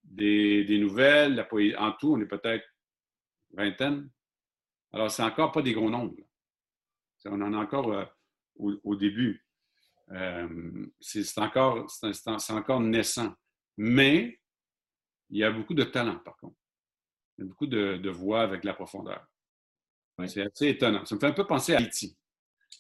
Des, 0.03 0.79
nouvelles, 0.81 1.35
la 1.35 1.49
en 1.83 1.93
tout, 1.93 2.15
on 2.15 2.21
est 2.21 2.27
peut-être 2.27 2.67
vingtaine. 3.53 4.11
Alors, 4.93 5.11
c'est 5.11 5.23
encore 5.23 5.53
pas 5.53 5.63
des 5.63 5.73
gros 5.73 5.91
nombres. 5.91 6.17
On 7.27 7.41
en 7.43 7.53
a 7.53 7.59
encore 7.59 7.93
euh, 7.93 8.05
au, 8.57 8.97
début. 8.97 9.45
Euh, 10.11 10.87
c'est 10.99 11.39
encore, 11.39 11.87
encore 12.51 12.81
naissant. 12.81 13.35
Mais 13.77 14.40
il 15.31 15.39
y 15.39 15.45
a 15.45 15.51
beaucoup 15.51 15.75
de 15.75 15.85
talent, 15.85 16.19
par 16.19 16.37
contre. 16.37 16.57
Il 17.39 17.43
y 17.43 17.45
a 17.45 17.49
beaucoup 17.49 17.67
de, 17.67 18.11
voix 18.11 18.43
avec 18.43 18.65
la 18.65 18.75
profondeur. 18.75 19.27
C'est 20.27 20.43
assez 20.43 20.69
étonnant. 20.69 21.05
Ça 21.07 21.15
me 21.15 21.21
fait 21.21 21.29
un 21.29 21.33
peu 21.33 21.47
penser 21.47 21.75
à 21.75 21.79
Haïti. 21.79 22.17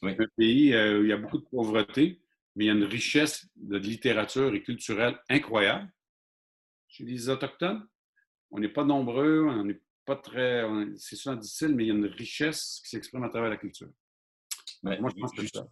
Un 0.02 0.14
pays 0.36 0.74
euh, 0.74 1.00
où 1.00 1.04
il 1.04 1.08
y 1.08 1.12
a 1.12 1.16
beaucoup 1.16 1.38
de 1.38 1.44
pauvreté, 1.44 2.20
mais 2.54 2.64
il 2.64 2.68
y 2.68 2.70
a 2.70 2.74
une 2.74 2.84
richesse 2.84 3.48
de 3.56 3.78
littérature 3.78 4.54
et 4.54 4.62
culturelle 4.62 5.18
incroyable. 5.30 5.90
Chez 6.88 7.04
les 7.04 7.28
Autochtones, 7.28 7.86
on 8.50 8.58
n'est 8.58 8.68
pas 8.68 8.84
nombreux, 8.84 9.46
on 9.48 9.64
n'est 9.64 9.80
pas 10.04 10.16
très. 10.16 10.66
C'est 10.96 11.16
souvent 11.16 11.36
difficile, 11.36 11.74
mais 11.74 11.84
il 11.84 11.88
y 11.88 11.90
a 11.90 11.94
une 11.94 12.06
richesse 12.06 12.80
qui 12.82 12.90
s'exprime 12.90 13.24
à 13.24 13.30
travers 13.30 13.48
la 13.48 13.56
culture. 13.56 13.90
Moi, 14.82 14.96
je 15.14 15.20
pense 15.20 15.32
que 15.32 15.46
ça. 15.46 15.66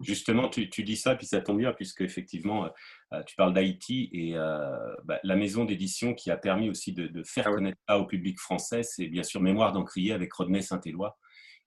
Justement, 0.00 0.48
tu, 0.50 0.66
dis 0.66 0.96
ça, 0.96 1.14
puis 1.14 1.26
ça 1.26 1.40
tombe 1.40 1.58
bien, 1.58 1.72
puisque 1.72 2.02
effectivement, 2.02 2.68
euh, 3.14 3.22
tu 3.26 3.34
parles 3.34 3.54
d'Haïti 3.54 4.10
et 4.12 4.36
euh, 4.36 4.94
bah, 5.04 5.18
la 5.22 5.36
maison 5.36 5.64
d'édition 5.64 6.12
qui 6.12 6.30
a 6.30 6.36
permis 6.36 6.68
aussi 6.68 6.92
de, 6.92 7.22
faire 7.24 7.48
ah 7.48 7.52
connaître 7.52 7.78
ça 7.88 7.98
au 7.98 8.06
public 8.06 8.38
français, 8.38 8.82
c'est 8.82 9.06
bien 9.06 9.22
sûr 9.22 9.40
Mémoire 9.40 9.72
d'Encrier 9.72 10.12
avec 10.12 10.32
Rodney 10.34 10.60
Saint-Éloi. 10.60 11.16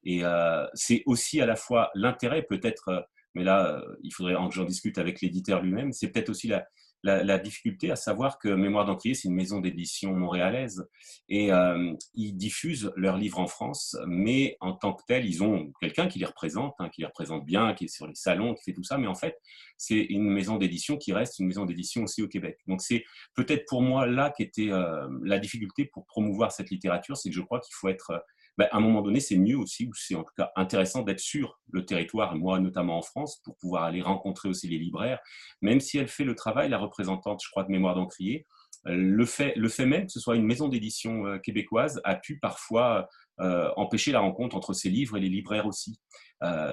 Et 0.03 0.23
euh, 0.23 0.65
c'est 0.75 1.01
aussi 1.07 1.41
à 1.41 1.47
la 1.47 1.55
fois 1.55 1.89
l'intérêt 1.95 2.43
peut-être 2.43 3.07
mais 3.35 3.43
là, 3.43 3.79
il 4.01 4.11
faudrait 4.11 4.33
que 4.33 4.55
j'en 4.55 4.63
discute 4.63 4.97
avec 4.97 5.21
l'éditeur 5.21 5.61
lui-même. 5.61 5.93
C'est 5.93 6.09
peut-être 6.09 6.29
aussi 6.29 6.47
la, 6.47 6.65
la, 7.03 7.39
difficulté 7.39 7.91
à 7.91 7.95
savoir 7.95 8.39
que 8.39 8.49
Mémoire 8.49 8.85
d'Encrier, 8.85 9.13
c'est 9.13 9.27
une 9.27 9.35
maison 9.35 9.59
d'édition 9.59 10.13
montréalaise 10.13 10.87
et 11.29 11.51
euh, 11.53 11.93
ils 12.13 12.33
diffusent 12.33 12.91
leurs 12.95 13.17
livres 13.17 13.39
en 13.39 13.47
France, 13.47 13.97
mais 14.07 14.57
en 14.59 14.73
tant 14.73 14.93
que 14.93 15.03
tel, 15.07 15.25
ils 15.25 15.43
ont 15.43 15.71
quelqu'un 15.79 16.07
qui 16.07 16.19
les 16.19 16.25
représente, 16.25 16.75
hein, 16.79 16.89
qui 16.89 17.01
les 17.01 17.07
représente 17.07 17.45
bien, 17.45 17.73
qui 17.73 17.85
est 17.85 17.87
sur 17.87 18.07
les 18.07 18.15
salons, 18.15 18.53
qui 18.53 18.63
fait 18.63 18.73
tout 18.73 18.83
ça, 18.83 18.97
mais 18.97 19.07
en 19.07 19.15
fait, 19.15 19.37
c'est 19.77 20.01
une 20.01 20.29
maison 20.29 20.57
d'édition 20.57 20.97
qui 20.97 21.13
reste 21.13 21.39
une 21.39 21.47
maison 21.47 21.65
d'édition 21.65 22.03
aussi 22.03 22.21
au 22.21 22.27
Québec. 22.27 22.59
Donc 22.67 22.81
c'est 22.81 23.03
peut-être 23.35 23.65
pour 23.67 23.81
moi 23.81 24.05
là 24.05 24.31
qu'était 24.35 24.71
euh, 24.71 25.07
la 25.23 25.39
difficulté 25.39 25.85
pour 25.85 26.05
promouvoir 26.05 26.51
cette 26.51 26.69
littérature, 26.69 27.15
c'est 27.15 27.29
que 27.29 27.35
je 27.35 27.41
crois 27.41 27.59
qu'il 27.59 27.73
faut 27.73 27.87
être 27.87 28.23
ben, 28.59 28.67
à 28.73 28.77
un 28.77 28.81
moment 28.81 29.01
donné, 29.01 29.21
c'est 29.21 29.37
mieux 29.37 29.57
aussi, 29.57 29.85
ou 29.85 29.93
c'est 29.93 30.15
en 30.15 30.23
tout 30.23 30.33
cas 30.35 30.51
intéressant 30.57 31.01
d'être 31.01 31.21
sur 31.21 31.61
le 31.71 31.85
territoire, 31.85 32.35
moi 32.35 32.59
notamment 32.59 32.97
en 32.97 33.01
France, 33.01 33.39
pour 33.45 33.55
pouvoir 33.55 33.85
aller 33.85 34.01
rencontrer 34.01 34.49
aussi 34.49 34.67
les 34.67 34.77
libraires, 34.77 35.19
même 35.61 35.79
si 35.79 35.97
elle 35.97 36.09
fait 36.09 36.25
le 36.25 36.35
travail, 36.35 36.67
la 36.67 36.77
représentante, 36.77 37.39
je 37.41 37.49
crois, 37.49 37.63
de 37.63 37.71
Mémoire 37.71 37.95
d'Encrier, 37.95 38.45
euh, 38.87 38.95
le 38.97 39.25
fait, 39.25 39.53
le 39.55 39.69
fait 39.69 39.85
même 39.85 40.07
que 40.07 40.11
ce 40.11 40.19
soit 40.19 40.35
une 40.35 40.43
maison 40.43 40.67
d'édition 40.67 41.25
euh, 41.25 41.37
québécoise 41.37 42.01
a 42.03 42.15
pu 42.15 42.37
parfois 42.37 43.07
euh, 43.39 43.69
empêcher 43.77 44.11
la 44.11 44.19
rencontre 44.19 44.57
entre 44.57 44.73
ces 44.73 44.89
livres 44.89 45.15
et 45.15 45.21
les 45.21 45.29
libraires 45.29 45.65
aussi. 45.65 46.01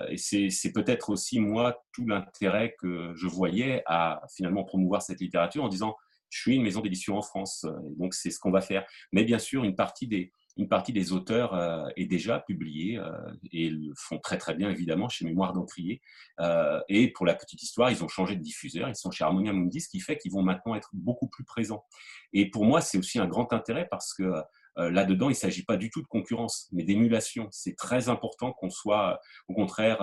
et 0.09 0.17
c'est 0.17 0.73
peut-être 0.73 1.11
aussi, 1.11 1.39
moi, 1.39 1.81
tout 1.93 2.05
l'intérêt 2.05 2.75
que 2.81 3.13
je 3.15 3.29
voyais 3.29 3.85
à 3.87 4.23
finalement 4.35 4.65
promouvoir 4.65 5.03
cette 5.03 5.21
littérature 5.21 5.63
en 5.63 5.69
disant, 5.69 5.95
je 6.31 6.41
suis 6.41 6.57
une 6.57 6.65
maison 6.65 6.81
d'édition 6.81 7.17
en 7.17 7.23
France, 7.23 7.65
donc 7.97 8.13
c'est 8.13 8.31
ce 8.31 8.41
qu'on 8.41 8.51
va 8.51 8.61
faire. 8.61 8.85
Mais 9.13 9.23
bien 9.23 9.39
sûr, 9.39 9.63
une 9.63 9.77
partie 9.77 10.09
des, 10.09 10.33
une 10.57 10.69
partie 10.69 10.93
des 10.93 11.13
auteurs 11.13 11.55
euh, 11.55 11.89
est 11.97 12.07
déjà 12.07 12.41
publiée 12.41 12.99
euh, 12.99 13.13
et 13.53 13.69
le 13.69 13.93
font 13.97 14.19
très 14.19 14.39
très 14.39 14.55
bien 14.55 14.71
évidemment 14.71 15.09
chez 15.09 15.25
Mémoire 15.25 15.53
d'Encrier. 15.53 16.01
Euh, 16.41 16.81
et 16.89 17.13
pour 17.13 17.27
la 17.27 17.35
petite 17.35 17.63
histoire, 17.63 17.91
ils 17.91 18.03
ont 18.03 18.09
changé 18.09 18.37
de 18.37 18.43
diffuseur, 18.43 18.89
ils 18.89 18.97
sont 18.97 19.11
chez 19.11 19.25
Harmonia 19.25 19.53
Mundi, 19.53 19.81
ce 19.81 19.89
qui 19.89 20.01
fait 20.01 20.17
qu'ils 20.17 20.33
vont 20.33 20.43
maintenant 20.43 20.75
être 20.75 20.91
beaucoup 20.95 21.29
plus 21.29 21.45
présents. 21.45 21.85
Et 22.33 22.51
pour 22.51 22.65
moi, 22.65 22.81
c'est 22.81 22.99
aussi 22.99 23.19
un 23.19 23.27
grand 23.27 23.53
intérêt 23.53 23.87
parce 23.91 24.15
que 24.15 24.33
là-dedans, 24.77 25.29
il 25.29 25.33
ne 25.33 25.37
s'agit 25.37 25.65
pas 25.65 25.79
du 25.79 25.89
tout 25.91 26.03
de 26.03 26.07
concurrence, 26.07 26.69
mais 26.73 26.85
d'émulation. 26.85 27.49
C'est 27.51 27.77
très 27.77 28.11
important 28.11 28.53
qu'on 28.53 28.69
soit, 28.69 29.19
au 29.49 29.55
contraire, 29.55 29.99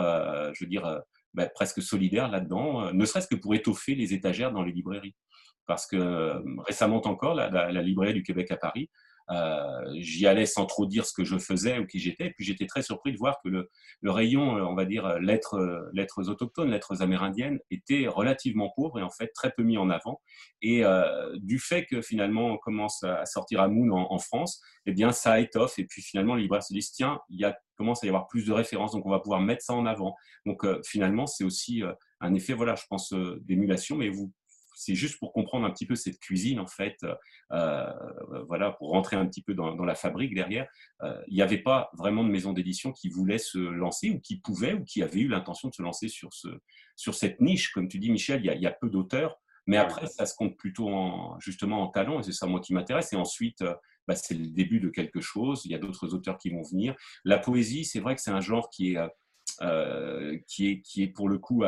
je 0.56 0.64
veux 0.64 0.70
dire, 0.70 1.02
bah, 1.36 1.48
presque 1.48 1.82
solidaire 1.82 2.30
là-dedans, 2.30 2.92
ne 2.92 3.06
serait-ce 3.06 3.28
que 3.28 3.36
pour 3.36 3.54
étoffer 3.54 3.94
les 3.94 4.14
étagères 4.14 4.52
dans 4.52 4.64
les 4.64 4.72
librairies. 4.72 5.16
Parce 5.68 5.86
que 5.86 6.42
récemment 6.66 7.02
encore, 7.06 7.36
la 7.36 7.82
librairie 7.84 8.16
du 8.16 8.24
Québec 8.24 8.50
à 8.52 8.58
Paris 8.58 8.90
euh, 9.32 9.94
j'y 9.96 10.28
allais 10.28 10.46
sans 10.46 10.66
trop 10.66 10.86
dire 10.86 11.06
ce 11.06 11.14
que 11.14 11.24
je 11.24 11.38
faisais 11.38 11.80
ou 11.80 11.86
qui 11.86 12.00
j'étais. 12.00 12.32
Puis 12.32 12.46
j'étais 12.46 12.66
très 12.66 12.82
surpris 12.82 13.14
de 13.14 13.18
voir 13.18 13.38
que 13.44 13.50
le, 13.50 13.70
rayon, 14.04 14.58
euh, 14.58 14.64
on 14.64 14.76
va 14.76 14.86
dire, 14.86 15.20
lettres, 15.20 15.90
lettres 15.94 16.30
autochtones, 16.30 16.70
lettres 16.70 17.02
amérindiennes, 17.02 17.60
était 17.72 18.08
relativement 18.08 18.72
pauvre 18.76 19.00
et 19.00 19.04
en 19.04 19.10
fait 19.10 19.32
très 19.34 19.52
peu 19.52 19.64
mis 19.64 19.78
en 19.78 19.90
avant. 19.90 20.22
Et 20.62 20.84
euh, 20.84 21.36
du 21.38 21.60
fait 21.60 21.86
que 21.86 22.02
finalement 22.02 22.48
on 22.48 22.58
commence 22.58 23.04
à 23.04 23.26
sortir 23.26 23.62
à 23.62 23.68
Moon 23.68 23.92
en, 23.92 24.20
France, 24.20 24.62
eh 24.86 24.92
bien 24.92 25.12
ça 25.12 25.40
étoffe. 25.40 25.80
Et 25.80 25.86
puis 25.86 26.02
finalement, 26.02 26.36
les 26.36 26.44
libraires 26.44 26.64
se 26.64 26.74
disent 26.74 26.92
tiens, 26.92 27.20
il 27.30 27.54
commence 27.78 28.04
à 28.04 28.08
y 28.08 28.10
avoir 28.10 28.28
plus 28.28 28.46
de 28.46 28.52
références, 28.52 28.92
donc 28.92 29.06
on 29.06 29.10
va 29.10 29.20
pouvoir 29.20 29.42
mettre 29.42 29.64
ça 29.64 29.74
en 29.74 29.86
avant. 29.86 30.16
Donc 30.46 30.66
finalement, 30.86 31.28
c'est 31.28 31.44
aussi 31.44 31.82
un 32.20 32.34
effet, 32.34 32.54
voilà, 32.54 32.76
je 32.76 32.84
pense, 32.90 33.14
d'émulation, 33.42 33.98
mais 33.98 34.10
vous 34.10 34.32
c'est 34.76 34.96
juste 34.96 35.20
pour 35.20 35.34
comprendre 35.34 35.66
un 35.66 35.72
petit 35.72 35.86
peu 35.86 35.96
cette 35.96 36.20
cuisine, 36.20 36.60
en 36.60 36.68
fait, 36.68 36.98
euh, 37.04 37.16
euh, 37.52 38.44
voilà, 38.48 38.72
pour 38.72 38.90
rentrer 38.90 39.16
un 39.16 39.26
petit 39.26 39.42
peu 39.42 39.54
dans, 39.54 39.76
la 39.76 39.96
fabrique 39.96 40.34
derrière. 40.34 40.68
Euh, 41.02 41.20
il 41.28 41.36
n'y 41.36 41.42
avait 41.42 41.62
pas 41.62 41.90
vraiment 41.98 42.24
de 42.24 42.30
maison 42.30 42.54
d'édition 42.54 42.92
qui 42.92 43.10
voulait 43.10 43.38
se 43.38 43.58
lancer 43.58 44.10
ou 44.10 44.20
qui 44.20 44.40
pouvait 44.40 44.74
ou 44.74 44.84
qui 44.84 45.04
avait 45.04 45.20
eu 45.20 45.28
l'intention 45.28 45.70
de 45.70 45.74
se 45.74 45.82
lancer 45.82 46.08
sur, 46.08 46.34
ce, 46.34 46.48
sur 46.96 47.14
cette 47.16 47.42
niche. 47.42 47.72
Comme 47.72 47.88
tu 47.88 48.00
dis, 48.00 48.12
Michel, 48.12 48.42
il 48.44 48.62
y 48.62 48.68
a, 48.68 48.72
peu 48.72 48.90
d'auteurs, 48.90 49.38
mais 49.68 49.78
après, 49.78 50.08
ça 50.08 50.26
se 50.26 50.36
compte 50.36 50.58
plutôt 50.58 50.90
en, 50.90 51.40
justement 51.40 51.82
en 51.82 51.88
talent, 51.88 52.20
et 52.20 52.24
c'est 52.24 52.32
ça 52.32 52.48
moi 52.48 52.60
qui 52.60 52.74
m'intéresse. 52.74 53.14
Et 53.14 53.16
ensuite, 53.16 53.64
bah, 54.08 54.16
c'est 54.16 54.36
le 54.36 54.48
début 54.48 54.80
de 54.80 54.90
quelque 54.90 55.22
chose. 55.22 55.62
Il 55.66 55.72
y 55.72 55.76
a 55.76 55.80
d'autres 55.80 56.14
auteurs 56.14 56.38
qui 56.38 56.50
vont 56.50 56.64
venir. 56.64 56.96
La 57.24 57.38
poésie, 57.38 57.86
c'est 57.86 58.00
vrai 58.00 58.16
que 58.16 58.22
c'est 58.22 58.32
un 58.32 58.42
genre 58.42 58.70
qui 58.70 58.96
est, 58.96 58.98
qui 60.48 60.68
est, 60.68 60.82
qui 60.82 61.04
est 61.04 61.08
pour 61.08 61.30
le 61.30 61.38
coup 61.38 61.64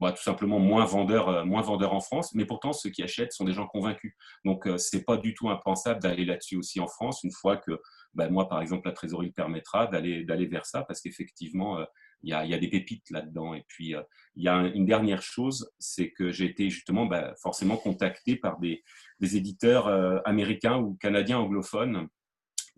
bah, 0.00 0.12
tout 0.12 0.22
simplement 0.22 0.58
moins 0.58 0.86
vendeur, 0.86 1.28
euh, 1.28 1.44
moins 1.44 1.60
vendeur 1.60 1.92
en 1.92 2.00
France, 2.00 2.34
mais 2.34 2.46
pourtant 2.46 2.72
ceux 2.72 2.90
qui 2.90 3.02
achètent 3.02 3.32
sont 3.32 3.44
des 3.44 3.52
gens 3.52 3.66
convaincus. 3.66 4.14
Donc 4.44 4.66
euh, 4.66 4.78
c'est 4.78 5.04
pas 5.04 5.18
du 5.18 5.34
tout 5.34 5.50
impensable 5.50 6.00
d'aller 6.00 6.24
là-dessus 6.24 6.56
aussi 6.56 6.80
en 6.80 6.86
France 6.86 7.22
une 7.22 7.32
fois 7.32 7.58
que 7.58 7.78
bah, 8.14 8.30
moi 8.30 8.48
par 8.48 8.62
exemple 8.62 8.88
la 8.88 8.94
trésorerie 8.94 9.32
permettra 9.32 9.86
d'aller 9.86 10.46
vers 10.46 10.64
ça 10.64 10.84
parce 10.84 11.00
qu'effectivement 11.02 11.78
euh, 11.78 11.84
il 12.22 12.30
y, 12.30 12.32
a, 12.32 12.46
y, 12.46 12.54
a, 12.54 12.58
des 12.58 12.68
pépites 12.68 13.10
là-dedans. 13.10 13.52
Et 13.52 13.64
puis 13.68 13.94
il 14.36 14.42
y 14.42 14.48
a 14.48 14.56
une 14.74 14.86
dernière 14.86 15.20
chose, 15.20 15.70
c'est 15.78 16.10
que 16.10 16.32
j'ai 16.32 16.46
été 16.46 16.70
justement 16.70 17.04
bah, 17.04 17.34
forcément 17.42 17.76
contacté 17.76 18.36
par 18.36 18.58
des, 18.60 18.82
des 19.20 19.36
éditeurs 19.36 19.88
américains 20.26 20.78
ou 20.78 20.94
canadiens 20.94 21.38
anglophones 21.38 22.08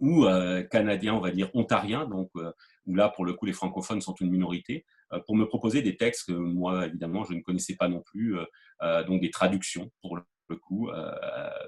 ou 0.01 0.27
canadiens, 0.73 1.15
on 1.15 1.21
va 1.21 1.31
dire 1.31 1.49
ontariens, 1.55 2.07
donc 2.07 2.33
où 2.87 2.95
là 2.97 3.09
pour 3.09 3.25
le 3.25 3.35
coup 3.35 3.47
les 3.47 3.53
francophones 3.53 4.01
sont 4.01 4.15
une 4.15 4.31
minorité 4.31 4.85
euh, 4.85 4.96
pour 5.27 5.37
me 5.37 5.47
proposer 5.47 5.83
des 5.83 5.97
textes 5.97 6.27
que 6.27 6.33
moi, 6.33 6.87
évidemment, 6.87 7.25
je 7.25 7.35
ne 7.35 7.41
connaissais 7.41 7.77
pas 7.77 7.89
non 7.89 8.03
plus, 8.03 8.39
euh, 8.39 8.45
euh, 8.83 9.05
donc 9.05 9.21
des 9.21 9.31
traductions 9.31 9.91
pour 10.03 10.17
le 10.17 10.23
coup, 10.57 10.89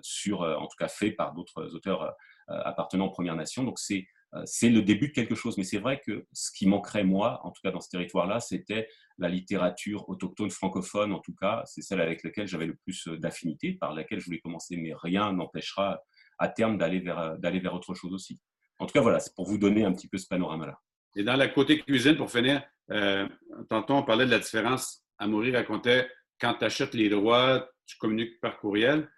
sur, 0.02 0.42
en 0.42 0.68
tout 0.68 0.76
cas 0.78 0.86
fait 0.86 1.10
par 1.10 1.34
d'autres 1.34 1.74
auteurs 1.74 2.14
appartenant 2.46 3.06
aux 3.06 3.10
Premières 3.10 3.34
Nations. 3.34 3.64
Donc 3.64 3.80
c'est 3.80 4.06
c'est 4.44 4.68
le 4.68 4.82
début 4.82 5.08
de 5.08 5.12
quelque 5.14 5.34
chose. 5.34 5.58
Mais 5.58 5.64
c'est 5.64 5.78
vrai 5.78 5.98
que 5.98 6.26
ce 6.32 6.52
qui 6.52 6.68
manquerait, 6.68 7.02
moi, 7.02 7.40
en 7.42 7.50
tout 7.50 7.60
cas 7.60 7.72
dans 7.72 7.80
ce 7.80 7.88
territoire-là, 7.88 8.38
c'était 8.38 8.88
la 9.16 9.28
littérature 9.28 10.08
autochtone 10.08 10.50
francophone, 10.50 11.12
en 11.12 11.18
tout 11.18 11.34
cas, 11.34 11.62
c'est 11.64 11.82
celle 11.82 12.00
avec 12.00 12.22
laquelle 12.22 12.46
j'avais 12.46 12.66
le 12.66 12.76
plus 12.76 13.08
d'affinité, 13.08 13.72
par 13.72 13.94
laquelle 13.94 14.20
je 14.20 14.26
voulais 14.26 14.38
commencer, 14.38 14.76
mais 14.76 14.92
rien 14.94 15.32
n'empêchera 15.32 16.00
à 16.38 16.48
terme 16.48 16.78
d'aller 16.78 17.00
vers, 17.00 17.36
d'aller 17.38 17.58
vers 17.58 17.74
autre 17.74 17.94
chose 17.94 18.12
aussi. 18.12 18.38
En 18.78 18.86
tout 18.86 18.92
cas, 18.92 19.00
voilà, 19.00 19.18
c'est 19.18 19.34
pour 19.34 19.46
vous 19.46 19.58
donner 19.58 19.84
un 19.84 19.92
petit 19.92 20.08
peu 20.08 20.18
ce 20.18 20.28
panorama-là. 20.28 20.78
Et 21.16 21.22
dans 21.22 21.36
la 21.36 21.48
côté 21.48 21.78
cuisine, 21.80 22.16
pour 22.16 22.30
finir, 22.30 22.62
euh, 22.90 23.28
tantôt, 23.68 23.94
on 23.94 24.02
parlait 24.02 24.26
de 24.26 24.30
la 24.30 24.38
différence. 24.38 25.04
Amaury 25.18 25.54
racontait 25.54 26.08
quand 26.40 26.54
tu 26.54 26.64
achètes 26.64 26.94
les 26.94 27.08
droits, 27.08 27.68
tu 27.86 27.96
communiques 27.98 28.40
par 28.40 28.58
courriel. 28.58 29.10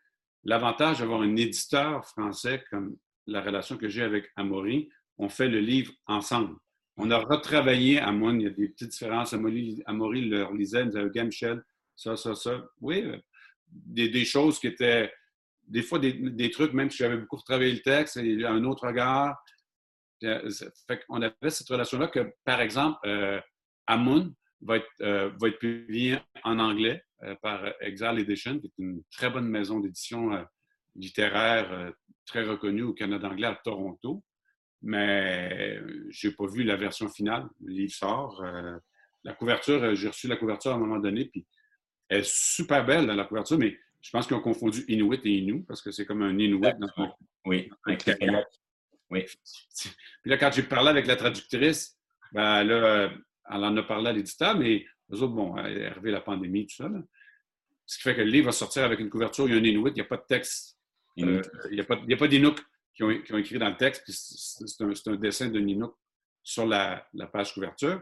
L'avantage 0.45 1.01
d'avoir 1.01 1.21
un 1.21 1.37
éditeur 1.37 2.07
français 2.07 2.65
comme 2.71 2.97
la 3.27 3.43
relation 3.43 3.77
que 3.77 3.89
j'ai 3.89 4.03
avec 4.03 4.31
Amaury, 4.37 4.89
on 5.19 5.29
fait 5.29 5.49
le 5.49 5.61
livre 5.61 5.93
ensemble. 6.07 6.57
On 6.97 7.11
a 7.11 7.19
retravaillé, 7.19 7.99
à 7.99 8.11
moins, 8.13 8.35
il 8.35 8.43
y 8.43 8.47
a 8.47 8.51
des 8.51 8.69
petites 8.69 8.91
différences. 8.91 9.33
Amaury, 9.33 9.83
Amaury 9.87 10.29
le 10.29 10.45
relisait, 10.45 10.85
nous 10.85 10.97
avait 10.97 11.25
Michel, 11.25 11.63
ça, 11.95 12.17
ça, 12.17 12.35
ça. 12.35 12.65
Oui, 12.81 13.03
euh, 13.05 13.19
des, 13.69 14.25
choses 14.25 14.59
qui 14.59 14.67
étaient, 14.67 15.13
des 15.67 15.83
fois, 15.83 15.99
des, 15.99 16.51
trucs, 16.51 16.73
même 16.73 16.91
si 16.91 16.99
j'avais 16.99 17.19
beaucoup 17.19 17.37
retravaillé 17.37 17.73
le 17.75 17.81
texte, 17.81 18.17
un 18.17 18.65
autre 18.65 18.87
regard. 18.87 19.37
Euh, 20.25 20.51
fait 20.87 21.05
on 21.09 21.23
avait 21.23 21.51
cette 21.51 21.69
relation-là 21.69 22.09
que, 22.09 22.33
par 22.45 22.61
exemple, 22.61 22.99
euh, 23.07 23.41
Amun 23.87 24.33
va 24.61 24.77
être, 24.77 24.89
euh, 25.01 25.31
va 25.41 25.49
être 25.49 25.59
publié 25.59 26.19
en 26.45 26.59
anglais 26.59 27.03
euh, 27.23 27.35
par 27.43 27.65
Exile 27.81 28.19
Edition, 28.19 28.59
qui 28.59 28.67
est 28.67 28.79
une 28.79 29.03
très 29.11 29.31
bonne 29.31 29.49
maison 29.49 29.81
d'édition 29.81 30.45
littéraire 30.97 31.93
très 32.27 32.45
reconnue 32.45 32.83
au 32.83 32.93
Canada 32.93 33.29
anglais 33.29 33.47
à 33.47 33.61
Toronto. 33.63 34.25
Mais 34.83 35.79
je 36.11 36.29
n'ai 36.29 36.35
pas 36.35 36.47
vu 36.47 36.65
la 36.65 36.77
version 36.77 37.09
finale. 37.09 37.49
Le 37.63 37.73
livre 37.73 37.93
sort. 37.93 38.45
la 39.25 39.35
couverture, 39.35 39.95
j'ai 39.95 40.09
reçu 40.09 40.27
la 40.27 40.37
couverture 40.37 40.73
à 40.73 40.75
un 40.75 40.79
moment 40.79 40.99
donné, 40.99 41.27
puis 41.27 41.47
elle 42.09 42.21
est 42.21 42.31
super 42.31 42.85
belle 42.85 43.07
dans 43.07 43.15
la 43.15 43.25
couverture, 43.25 43.59
mais 43.59 43.79
je 44.01 44.11
pense 44.11 44.27
qu'ils 44.27 44.37
ont 44.37 44.41
confondu 44.41 44.85
Inuit 44.89 45.21
et 45.25 45.39
Inu, 45.39 45.65
parce 45.65 45.83
que 45.83 45.91
c'est 45.91 46.07
comme 46.07 46.23
un 46.23 46.37
Inuit 46.39 46.75
dans 46.79 47.15
Oui, 47.45 47.71
Oui. 49.11 49.25
Puis 50.23 50.31
là, 50.31 50.37
quand 50.37 50.51
j'ai 50.53 50.63
parlé 50.63 50.89
avec 50.89 51.07
la 51.07 51.17
traductrice, 51.17 51.99
ben 52.33 52.63
là, 52.65 53.11
elle 53.51 53.65
en 53.65 53.77
a 53.77 53.83
parlé 53.83 54.11
à 54.11 54.13
l'éditeur, 54.13 54.57
mais 54.57 54.85
eux 55.13 55.23
autres, 55.23 55.35
bon, 55.35 55.57
est 55.59 55.87
arrivé 55.87 56.11
la 56.11 56.21
pandémie, 56.21 56.67
tout 56.67 56.77
ça. 56.77 56.89
Ce 57.87 57.97
qui 57.97 58.03
fait 58.03 58.15
que 58.15 58.21
le 58.21 58.31
livre 58.31 58.47
va 58.47 58.53
sortir 58.53 58.85
avec 58.85 59.01
une 59.01 59.11
couverture, 59.11 59.49
il 59.49 59.55
y 59.55 59.59
a 59.59 59.61
un 59.61 59.65
Inuit, 59.65 59.91
il 59.91 59.95
n'y 59.95 60.01
a 60.01 60.05
pas 60.05 60.17
de 60.17 60.27
texte. 60.29 60.79
Euh, 61.19 61.43
il 61.71 61.75
n'y 61.75 61.81
a 61.81 61.85
pas, 61.85 61.97
pas 61.97 62.29
d'Inuk 62.29 62.61
qui 62.95 63.03
ont, 63.03 63.23
qui 63.23 63.33
ont, 63.33 63.39
écrit 63.39 63.59
dans 63.59 63.69
le 63.69 63.77
texte, 63.77 64.05
c'est 64.09 65.09
un, 65.09 65.17
dessin 65.17 65.49
d'un 65.49 65.67
Inuk 65.67 65.93
sur 66.43 66.67
la, 66.67 67.09
page 67.33 67.53
couverture. 67.53 68.01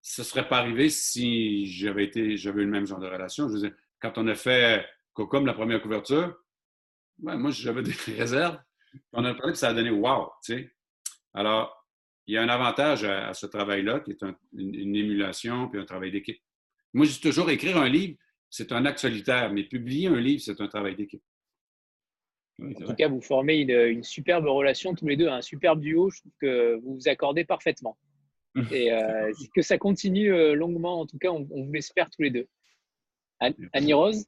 Ce 0.00 0.22
ne 0.22 0.24
serait 0.24 0.48
pas 0.48 0.58
arrivé 0.58 0.88
si 0.88 1.66
j'avais 1.66 2.04
été, 2.04 2.36
j'avais 2.36 2.62
eu 2.62 2.64
le 2.64 2.70
même 2.70 2.86
genre 2.86 3.00
de 3.00 3.06
relation. 3.06 3.48
Je 3.48 3.58
veux 3.58 3.76
quand 4.00 4.18
on 4.18 4.26
a 4.28 4.34
fait 4.34 4.86
Cocom, 5.12 5.46
la 5.46 5.54
première 5.54 5.82
couverture, 5.82 6.36
moi, 7.18 7.50
j'avais 7.50 7.82
des 7.82 7.92
réserves. 8.16 8.58
On 9.12 9.24
a 9.24 9.34
parlé 9.34 9.52
que 9.52 9.58
ça 9.58 9.68
a 9.68 9.74
donné 9.74 9.90
wow, 9.90 10.30
tu 10.44 10.54
sais. 10.54 10.70
Alors, 11.34 11.86
il 12.26 12.34
y 12.34 12.38
a 12.38 12.42
un 12.42 12.48
avantage 12.48 13.04
à, 13.04 13.32
ce 13.34 13.46
travail-là, 13.46 14.00
qui 14.00 14.12
est 14.12 14.22
une, 14.52 14.96
émulation 14.96 15.68
puis 15.68 15.80
un 15.80 15.84
travail 15.84 16.10
d'équipe. 16.10 16.40
Moi, 16.92 17.06
je 17.06 17.12
dis 17.12 17.20
toujours, 17.20 17.50
écrire 17.50 17.76
un 17.76 17.88
livre, 17.88 18.16
c'est 18.50 18.72
un 18.72 18.84
acte 18.84 18.98
solitaire, 18.98 19.52
mais 19.52 19.64
publier 19.64 20.08
un 20.08 20.20
livre, 20.20 20.42
c'est 20.42 20.60
un 20.60 20.68
travail 20.68 20.96
d'équipe. 20.96 21.22
en 22.60 22.72
tout 22.72 22.94
cas, 22.94 23.08
vous 23.08 23.20
formez 23.20 23.58
une, 23.60 24.02
superbe 24.02 24.46
relation 24.46 24.94
tous 24.94 25.06
les 25.06 25.16
deux, 25.16 25.28
un 25.28 25.42
superbe 25.42 25.80
duo. 25.80 26.10
Je 26.10 26.20
trouve 26.20 26.32
que 26.40 26.74
vous 26.76 26.94
vous 26.94 27.08
accordez 27.08 27.44
parfaitement. 27.44 27.96
Et 28.72 28.90
que 29.54 29.62
ça 29.62 29.76
continue 29.76 30.54
longuement, 30.54 31.00
en 31.00 31.06
tout 31.06 31.18
cas, 31.18 31.28
on, 31.28 31.46
on 31.50 31.64
vous 31.64 31.72
l'espère 31.72 32.10
tous 32.10 32.22
les 32.22 32.30
deux. 32.30 32.48
Annie 33.72 33.92
Rose? 33.92 34.26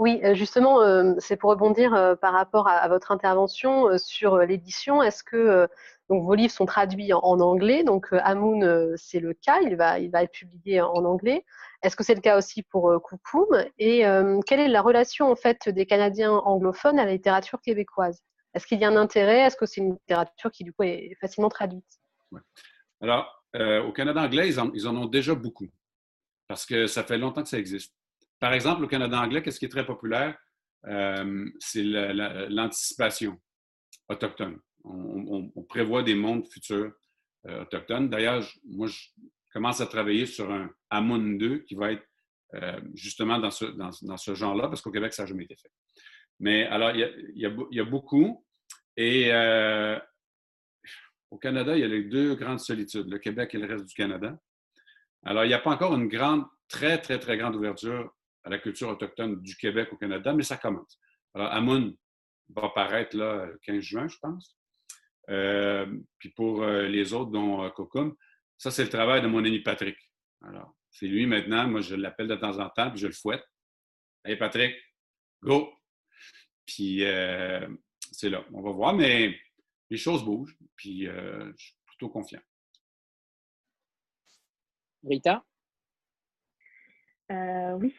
Oui, 0.00 0.18
euh, 0.24 0.34
justement, 0.34 0.80
euh, 0.80 1.12
c'est 1.18 1.36
pour 1.36 1.50
rebondir 1.50 1.94
euh, 1.94 2.16
par 2.16 2.32
rapport 2.32 2.66
à, 2.66 2.88
votre 2.88 3.12
intervention 3.12 3.98
sur 3.98 4.38
l'édition. 4.38 5.02
Est-ce 5.02 5.22
que 5.22 5.68
donc 6.08 6.24
vos 6.24 6.34
livres 6.34 6.54
sont 6.54 6.64
traduits 6.64 7.12
en, 7.12 7.20
anglais? 7.40 7.84
Donc 7.84 8.08
Amoun, 8.12 8.96
c'est 8.96 9.20
le 9.20 9.34
cas, 9.34 9.60
il 9.60 9.76
va, 9.76 10.00
être 10.00 10.32
publié 10.32 10.80
en 10.80 11.04
anglais. 11.04 11.44
Est-ce 11.82 11.96
que 11.96 12.02
c'est 12.02 12.14
le 12.14 12.22
cas 12.22 12.38
aussi 12.38 12.62
pour 12.62 12.90
Koukoum? 13.02 13.66
Et 13.78 14.04
quelle 14.46 14.60
est 14.60 14.68
la 14.68 14.80
relation 14.80 15.30
en 15.30 15.36
fait 15.36 15.68
des 15.68 15.84
Canadiens 15.84 16.32
anglophones 16.32 16.98
à 16.98 17.04
la 17.04 17.12
littérature 17.12 17.60
québécoise? 17.60 18.22
Est-ce 18.54 18.66
qu'il 18.66 18.80
y 18.80 18.86
a 18.86 18.88
un 18.88 18.96
intérêt? 18.96 19.40
Est-ce 19.40 19.56
que 19.56 19.66
c'est 19.66 19.82
une 19.82 19.92
littérature 19.92 20.50
qui 20.50 20.64
du 20.64 20.72
coup 20.72 20.84
est 20.84 21.14
facilement 21.20 21.50
traduite? 21.50 22.00
Alors, 23.02 23.44
au 23.54 23.92
Canada 23.92 24.22
anglais, 24.22 24.48
ils 24.48 24.88
en 24.88 24.96
ont 24.96 25.06
déjà 25.06 25.34
beaucoup 25.34 25.68
parce 26.48 26.64
que 26.64 26.86
ça 26.86 27.04
fait 27.04 27.18
longtemps 27.18 27.42
que 27.42 27.50
ça 27.50 27.58
existe. 27.58 27.99
Par 28.40 28.54
exemple, 28.54 28.82
au 28.84 28.88
Canada 28.88 29.20
anglais, 29.20 29.42
qu'est-ce 29.42 29.58
qui 29.58 29.66
est 29.66 29.70
très 29.70 29.86
populaire? 29.86 30.36
Euh, 30.86 31.48
c'est 31.58 31.84
l'anticipation 31.84 33.38
autochtone. 34.08 34.58
On, 34.82 35.62
prévoit 35.68 36.02
des 36.02 36.14
mondes 36.14 36.46
futurs 36.50 36.92
euh, 37.46 37.62
autochtones. 37.62 38.08
D'ailleurs, 38.08 38.42
moi, 38.64 38.86
je 38.86 38.98
commence 39.52 39.80
à 39.82 39.86
travailler 39.86 40.24
sur 40.24 40.50
un 40.50 40.70
Amun 40.88 41.36
2 41.36 41.58
qui 41.58 41.74
va 41.74 41.92
être 41.92 42.04
euh, 42.54 42.80
justement 42.94 43.38
dans 43.38 43.50
ce, 43.50 43.66
dans, 43.66 44.16
ce 44.16 44.34
genre-là, 44.34 44.68
parce 44.68 44.80
qu'au 44.80 44.90
Québec, 44.90 45.12
ça 45.12 45.22
n'a 45.22 45.26
jamais 45.28 45.44
été 45.44 45.56
fait. 45.56 45.70
Mais 46.40 46.64
alors, 46.64 46.92
il 46.96 47.30
y 47.34 47.80
a, 47.80 47.84
beaucoup. 47.84 48.44
Et 48.96 49.30
au 51.30 51.38
Canada, 51.38 51.76
il 51.76 51.80
y 51.80 51.84
a 51.84 51.88
les 51.88 52.04
deux 52.04 52.34
grandes 52.34 52.60
solitudes, 52.60 53.08
le 53.08 53.18
Québec 53.18 53.54
et 53.54 53.58
le 53.58 53.66
reste 53.66 53.84
du 53.84 53.94
Canada. 53.94 54.36
Alors, 55.24 55.44
il 55.44 55.48
n'y 55.48 55.54
a 55.54 55.58
pas 55.58 55.70
encore 55.70 55.94
une 55.94 56.08
grande, 56.08 56.46
très, 56.68 56.98
très, 56.98 57.18
très 57.18 57.36
grande 57.36 57.54
ouverture 57.54 58.10
à 58.44 58.50
la 58.50 58.58
culture 58.58 58.88
autochtone 58.88 59.40
du 59.42 59.56
Québec 59.56 59.92
au 59.92 59.96
Canada, 59.96 60.32
mais 60.32 60.42
ça 60.42 60.56
commence. 60.56 60.98
Alors, 61.34 61.52
Amun 61.52 61.92
va 62.54 62.66
apparaître 62.66 63.16
là, 63.16 63.46
le 63.46 63.58
15 63.62 63.80
juin, 63.80 64.08
je 64.08 64.16
pense. 64.20 64.56
Euh, 65.28 65.86
puis 66.18 66.30
pour 66.30 66.62
euh, 66.62 66.88
les 66.88 67.12
autres, 67.12 67.30
dont 67.30 67.62
euh, 67.64 68.10
ça, 68.58 68.70
c'est 68.70 68.84
le 68.84 68.90
travail 68.90 69.22
de 69.22 69.26
mon 69.26 69.44
ami 69.44 69.60
Patrick. 69.60 69.96
Alors, 70.42 70.74
c'est 70.90 71.06
lui 71.06 71.26
maintenant, 71.26 71.68
moi, 71.68 71.80
je 71.80 71.94
l'appelle 71.94 72.28
de 72.28 72.36
temps 72.36 72.58
en 72.58 72.68
temps, 72.70 72.90
puis 72.90 73.00
je 73.00 73.06
le 73.06 73.12
fouette. 73.12 73.44
Hey 74.24 74.36
Patrick, 74.36 74.76
go! 75.42 75.72
Puis 76.66 77.04
euh, 77.04 77.68
c'est 78.12 78.28
là. 78.28 78.44
On 78.52 78.62
va 78.62 78.70
voir, 78.72 78.94
mais 78.94 79.38
les 79.88 79.96
choses 79.96 80.24
bougent, 80.24 80.56
puis 80.76 81.06
je 81.06 81.52
suis 81.56 81.74
plutôt 81.86 82.08
confiant. 82.08 82.40
Rita? 85.04 85.44
oui, 87.30 87.94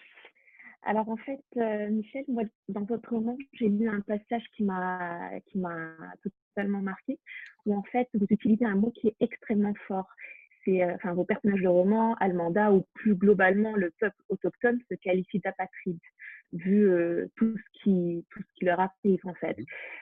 alors 0.83 1.09
en 1.09 1.17
fait, 1.17 1.43
euh, 1.57 1.89
Michel, 1.89 2.23
moi, 2.27 2.43
dans 2.69 2.83
votre 2.83 3.09
roman, 3.09 3.37
j'ai 3.53 3.69
lu 3.69 3.87
un 3.87 4.01
passage 4.01 4.43
qui 4.55 4.63
m'a 4.63 5.39
qui 5.47 5.59
m'a 5.59 5.95
totalement 6.23 6.81
marqué, 6.81 7.19
où 7.65 7.75
en 7.75 7.83
fait 7.83 8.07
vous 8.13 8.25
utilisez 8.29 8.65
un 8.65 8.75
mot 8.75 8.91
qui 8.91 9.07
est 9.09 9.15
extrêmement 9.19 9.73
fort. 9.87 10.07
C'est, 10.63 10.83
euh, 10.83 10.93
enfin, 10.95 11.13
vos 11.13 11.25
personnages 11.25 11.61
de 11.61 11.67
roman, 11.67 12.15
Almanda 12.19 12.71
ou 12.71 12.85
plus 12.93 13.15
globalement 13.15 13.75
le 13.75 13.91
peuple 13.99 14.21
autochtone 14.29 14.79
se 14.89 14.95
qualifie 14.95 15.39
d'apatride, 15.39 15.99
vu 16.53 16.89
euh, 16.89 17.27
tout 17.35 17.55
ce 17.57 17.81
qui 17.81 18.25
tout 18.29 18.41
ce 18.41 18.53
qui 18.55 18.65
leur 18.65 18.79
arrive 18.79 19.21
en 19.25 19.33
fait. 19.35 19.57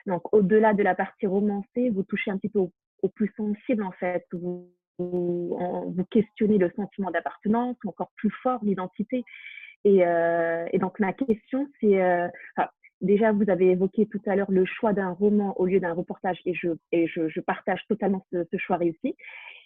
Donc 0.06 0.32
au-delà 0.34 0.74
de 0.74 0.82
la 0.82 0.94
partie 0.94 1.26
romancée, 1.26 1.90
vous 1.90 2.02
touchez 2.04 2.30
un 2.30 2.38
petit 2.38 2.50
peu 2.50 2.58
au, 2.58 2.72
au 3.02 3.08
plus 3.08 3.32
sensible 3.36 3.82
en 3.82 3.92
fait. 3.92 4.24
Vous, 4.32 4.70
vous, 4.98 5.92
vous 5.96 6.04
questionnez 6.10 6.58
le 6.58 6.70
sentiment 6.76 7.10
d'appartenance, 7.10 7.76
ou 7.84 7.88
encore 7.88 8.10
plus 8.16 8.30
fort 8.42 8.60
l'identité. 8.62 9.24
Et, 9.84 10.04
euh, 10.04 10.66
et, 10.72 10.78
donc, 10.78 10.98
ma 11.00 11.12
question, 11.12 11.68
c'est, 11.80 12.02
euh, 12.02 12.28
déjà, 13.00 13.32
vous 13.32 13.48
avez 13.48 13.70
évoqué 13.70 14.06
tout 14.06 14.20
à 14.26 14.36
l'heure 14.36 14.50
le 14.50 14.64
choix 14.64 14.92
d'un 14.92 15.10
roman 15.10 15.58
au 15.58 15.66
lieu 15.66 15.80
d'un 15.80 15.94
reportage, 15.94 16.38
et 16.44 16.54
je, 16.54 16.68
et 16.92 17.06
je, 17.06 17.28
je 17.28 17.40
partage 17.40 17.80
totalement 17.88 18.24
ce, 18.32 18.44
ce, 18.50 18.56
choix 18.58 18.76
réussi. 18.76 19.16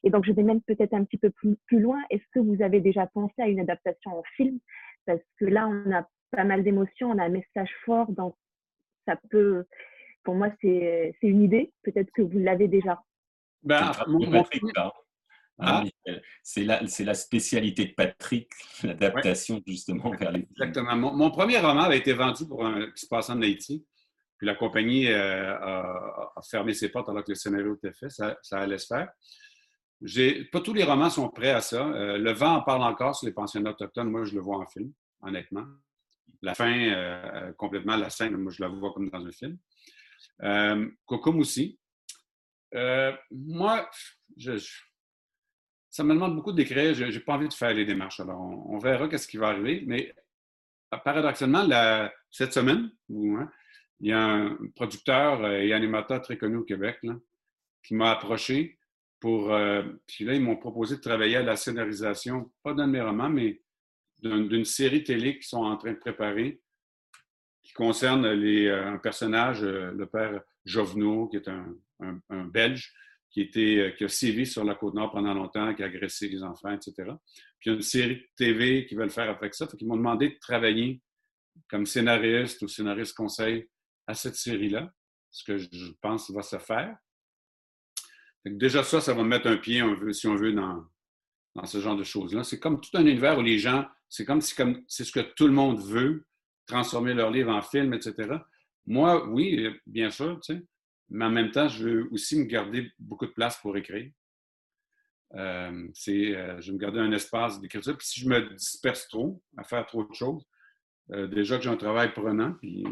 Et 0.04 0.10
donc, 0.10 0.24
je 0.24 0.32
vais 0.32 0.42
même 0.42 0.60
peut-être 0.62 0.94
un 0.94 1.04
petit 1.04 1.18
peu 1.18 1.30
plus, 1.30 1.56
plus 1.66 1.80
loin. 1.80 2.00
Est-ce 2.10 2.24
que 2.32 2.38
vous 2.38 2.62
avez 2.62 2.80
déjà 2.80 3.06
pensé 3.06 3.34
à 3.38 3.48
une 3.48 3.60
adaptation 3.60 4.18
en 4.18 4.22
film? 4.36 4.58
Parce 5.06 5.22
que 5.38 5.46
là, 5.46 5.68
on 5.68 5.92
a 5.92 6.06
pas 6.30 6.44
mal 6.44 6.62
d'émotions, 6.62 7.10
on 7.10 7.18
a 7.18 7.24
un 7.24 7.28
message 7.28 7.70
fort, 7.84 8.10
donc 8.12 8.34
ça 9.06 9.16
peut, 9.30 9.64
pour 10.22 10.34
moi, 10.34 10.48
c'est 10.60 11.14
une 11.22 11.42
idée. 11.42 11.72
Peut-être 11.82 12.10
que 12.12 12.22
vous 12.22 12.38
l'avez 12.38 12.68
déjà. 12.68 13.02
Ben, 13.62 13.92
mon, 14.08 14.44
ah, 15.58 15.84
c'est 16.42 16.64
la, 16.64 16.82
la, 16.82 17.14
spécialité 17.14 17.86
de 17.86 17.94
Patrick, 17.94 18.50
l'adaptation 18.82 19.62
justement 19.66 20.10
vers 20.10 20.32
les. 20.32 20.40
Exactement. 20.40 20.96
Mon, 20.96 21.30
premier 21.30 21.58
roman 21.58 21.82
avait 21.82 21.98
été 21.98 22.12
vendu 22.12 22.46
pour 22.46 22.64
un 22.64 22.90
qui 22.90 23.04
se 23.04 23.06
passe 23.06 23.30
en 23.30 23.40
Haïti. 23.40 23.84
Puis 24.36 24.46
la 24.48 24.56
compagnie 24.56 25.06
euh, 25.06 25.54
a, 25.54 26.32
fermé 26.50 26.74
ses 26.74 26.88
portes 26.88 27.08
alors 27.08 27.22
que 27.22 27.30
le 27.30 27.36
scénario 27.36 27.76
était 27.76 27.92
fait. 27.92 28.10
Ça, 28.10 28.36
allait 28.50 28.78
se 28.78 28.86
faire. 28.86 29.08
Pas 30.50 30.60
tous 30.60 30.74
les 30.74 30.82
romans 30.82 31.08
sont 31.08 31.28
prêts 31.28 31.52
à 31.52 31.60
ça. 31.60 31.86
Euh, 31.86 32.18
le 32.18 32.32
vent 32.32 32.56
en 32.56 32.62
parle 32.62 32.82
encore 32.82 33.14
sur 33.14 33.26
les 33.26 33.32
pensionnats 33.32 33.70
autochtones. 33.70 34.10
Moi, 34.10 34.24
je 34.24 34.34
le 34.34 34.40
vois 34.40 34.58
en 34.58 34.66
film, 34.66 34.92
honnêtement. 35.22 35.66
La 36.42 36.54
fin, 36.54 36.76
euh, 36.76 37.52
complètement 37.52 37.96
la 37.96 38.10
scène, 38.10 38.36
moi, 38.36 38.52
je 38.52 38.60
la 38.60 38.68
vois 38.68 38.92
comme 38.92 39.08
dans 39.08 39.24
un 39.24 39.30
film. 39.30 39.56
Euh, 40.42 40.90
aussi. 41.08 41.78
moi, 43.30 43.88
je 44.36 44.58
ça 45.94 46.02
me 46.02 46.12
demande 46.12 46.34
beaucoup 46.34 46.50
d'écrire. 46.50 46.92
Je 46.92 47.04
n'ai 47.04 47.20
pas 47.20 47.34
envie 47.34 47.46
de 47.46 47.54
faire 47.54 47.72
les 47.72 47.84
démarches. 47.84 48.18
Alors, 48.18 48.40
on, 48.40 48.78
verra 48.78 49.06
qu'est-ce 49.06 49.28
qui 49.28 49.36
va 49.36 49.50
arriver. 49.50 49.84
Mais 49.86 50.12
euh, 50.92 50.96
paradoxalement, 51.04 51.64
cette 52.32 52.52
semaine, 52.52 52.90
hein, 53.12 53.48
il 54.00 54.08
y 54.08 54.12
a 54.12 54.20
un 54.20 54.58
producteur 54.74 55.46
et 55.52 55.72
animateur 55.72 56.20
très 56.20 56.36
connu 56.36 56.56
au 56.56 56.64
Québec 56.64 56.98
qui 57.84 57.94
m'a 57.94 58.10
approché 58.10 58.76
pour. 59.20 59.54
Euh, 59.54 59.84
puis 60.08 60.24
là, 60.24 60.34
ils 60.34 60.42
m'ont 60.42 60.56
proposé 60.56 60.96
de 60.96 61.00
travailler 61.00 61.36
à 61.36 61.42
la 61.44 61.54
scénarisation, 61.54 62.50
pas 62.64 62.74
d'un 62.74 62.88
de 62.88 62.92
mes 62.92 63.00
romans, 63.00 63.30
mais 63.30 63.62
d'une 64.20 64.64
série 64.64 65.04
télé 65.04 65.34
qu'ils 65.34 65.46
sont 65.46 65.62
en 65.62 65.76
train 65.76 65.92
de 65.92 65.98
préparer 65.98 66.60
qui 67.62 67.72
concerne 67.72 68.32
les, 68.32 68.66
euh, 68.66 68.94
un 68.94 68.98
personnage, 68.98 69.62
le 69.62 70.06
père 70.06 70.42
Jovenot, 70.64 71.28
qui 71.28 71.36
est 71.36 71.48
un, 71.48 71.72
un 72.00 72.44
Belge, 72.46 72.92
qui, 73.34 73.40
était, 73.40 73.78
euh, 73.78 73.90
qui 73.90 74.04
a 74.04 74.08
sévi 74.08 74.46
sur 74.46 74.62
la 74.62 74.76
Côte-Nord 74.76 75.10
pendant 75.10 75.34
longtemps, 75.34 75.74
qui 75.74 75.82
a 75.82 75.86
agressé 75.86 76.28
les 76.28 76.44
enfants, 76.44 76.70
etc. 76.70 76.92
Puis 77.58 77.66
il 77.66 77.68
y 77.68 77.72
a 77.72 77.74
une 77.74 77.82
série 77.82 78.16
de 78.16 78.28
TV 78.36 78.86
qui 78.86 78.94
veulent 78.94 79.10
faire 79.10 79.28
avec 79.28 79.54
ça. 79.54 79.66
Fait 79.66 79.76
qu'ils 79.76 79.88
m'ont 79.88 79.96
demandé 79.96 80.28
de 80.28 80.38
travailler 80.38 81.02
comme 81.68 81.84
scénariste 81.84 82.62
ou 82.62 82.68
scénariste 82.68 83.16
conseil 83.16 83.68
à 84.06 84.14
cette 84.14 84.36
série-là, 84.36 84.92
ce 85.32 85.42
que 85.42 85.58
je 85.58 85.92
pense 86.00 86.30
va 86.30 86.42
se 86.42 86.58
faire. 86.58 86.96
déjà 88.44 88.84
ça, 88.84 89.00
ça 89.00 89.12
va 89.14 89.24
mettre 89.24 89.48
un 89.48 89.56
pied, 89.56 89.82
si 90.12 90.28
on 90.28 90.36
veut, 90.36 90.52
dans, 90.52 90.84
dans 91.56 91.66
ce 91.66 91.80
genre 91.80 91.96
de 91.96 92.04
choses-là. 92.04 92.44
C'est 92.44 92.60
comme 92.60 92.80
tout 92.80 92.96
un 92.96 93.04
univers 93.04 93.36
où 93.36 93.42
les 93.42 93.58
gens, 93.58 93.84
c'est 94.08 94.24
comme 94.24 94.40
si 94.40 94.54
comme, 94.54 94.84
c'est 94.86 95.04
ce 95.04 95.10
que 95.10 95.32
tout 95.34 95.48
le 95.48 95.52
monde 95.52 95.82
veut, 95.82 96.24
transformer 96.66 97.14
leur 97.14 97.32
livre 97.32 97.50
en 97.50 97.62
film, 97.62 97.94
etc. 97.94 98.38
Moi, 98.86 99.26
oui, 99.28 99.68
bien 99.86 100.10
sûr, 100.10 100.38
tu 100.40 100.54
sais, 100.54 100.62
mais 101.14 101.26
en 101.26 101.30
même 101.30 101.52
temps, 101.52 101.68
je 101.68 101.88
veux 101.88 102.08
aussi 102.10 102.36
me 102.36 102.44
garder 102.44 102.90
beaucoup 102.98 103.26
de 103.26 103.30
place 103.30 103.56
pour 103.58 103.76
écrire. 103.76 104.10
Euh, 105.34 105.88
c'est, 105.94 106.34
euh, 106.36 106.60
je 106.60 106.68
veux 106.68 106.74
me 106.74 106.80
garder 106.80 106.98
un 106.98 107.12
espace 107.12 107.60
d'écriture. 107.60 107.96
Puis 107.96 108.08
si 108.08 108.20
je 108.20 108.28
me 108.28 108.54
disperse 108.56 109.06
trop 109.06 109.40
à 109.56 109.62
faire 109.62 109.86
trop 109.86 110.02
de 110.02 110.12
choses, 110.12 110.44
euh, 111.12 111.28
déjà 111.28 111.56
que 111.56 111.62
j'ai 111.62 111.70
un 111.70 111.76
travail 111.76 112.12
prenant, 112.12 112.54
puis 112.54 112.84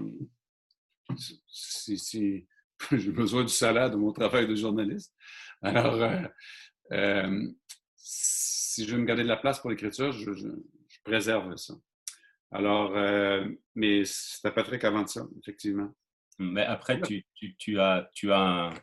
si, 1.17 2.47
j'ai 2.93 3.11
besoin 3.11 3.43
du 3.43 3.53
salaire 3.53 3.91
de 3.91 3.97
mon 3.97 4.13
travail 4.13 4.47
de 4.47 4.55
journaliste. 4.55 5.13
Alors, 5.61 5.99
si 7.97 8.87
je 8.87 8.95
veux 8.95 9.01
me 9.01 9.05
garder 9.05 9.25
de 9.25 9.29
la 9.29 9.37
place 9.37 9.59
pour 9.59 9.71
l'écriture, 9.71 10.13
je, 10.13 10.31
préserve 11.03 11.57
ça. 11.57 11.75
Alors, 12.53 12.93
mais 13.75 14.05
c'était 14.05 14.53
Patrick 14.53 14.85
avant 14.85 15.05
ça, 15.09 15.27
effectivement. 15.41 15.93
Mais 16.39 16.65
après, 16.65 17.01
tu, 17.01 17.25
tu, 17.59 17.81
as, 17.81 18.09
tu, 18.15 18.33
as 18.33 18.41
un, 18.41 18.75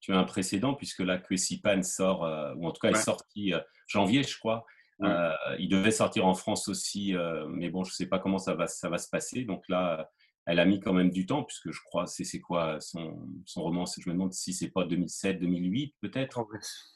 tu 0.00 0.12
as 0.12 0.18
un 0.18 0.24
précédent, 0.24 0.74
puisque 0.74 1.00
là, 1.00 1.18
que 1.18 1.36
Sipan 1.36 1.82
sort, 1.82 2.24
euh, 2.24 2.54
ou 2.56 2.66
en 2.66 2.72
tout 2.72 2.80
cas, 2.80 2.90
est 2.90 3.02
sorti 3.02 3.54
euh, 3.54 3.60
janvier, 3.86 4.22
je 4.22 4.38
crois. 4.38 4.64
Euh, 5.02 5.32
il 5.60 5.68
devait 5.68 5.92
sortir 5.92 6.26
en 6.26 6.34
France 6.34 6.66
aussi, 6.68 7.14
mais 7.50 7.70
bon, 7.70 7.84
je 7.84 7.90
ne 7.90 7.94
sais 7.94 8.06
pas 8.06 8.18
comment 8.18 8.38
ça 8.38 8.54
va, 8.54 8.66
ça 8.66 8.88
va 8.88 8.98
se 8.98 9.08
passer. 9.08 9.44
Donc 9.44 9.62
là, 9.68 10.10
elle 10.44 10.58
a 10.58 10.64
mis 10.64 10.80
quand 10.80 10.92
même 10.92 11.10
du 11.10 11.24
temps, 11.24 11.44
puisque 11.44 11.70
je 11.70 11.80
crois, 11.84 12.06
c'est 12.06 12.40
quoi 12.40 12.80
son, 12.80 13.28
son 13.44 13.62
roman 13.62 13.84
Je 13.86 14.08
me 14.08 14.14
demande 14.14 14.32
si 14.32 14.52
c'est 14.52 14.70
pas 14.70 14.84
2007, 14.84 15.38
2008, 15.38 15.94
peut-être. 16.00 16.40
Hein? 16.40 16.46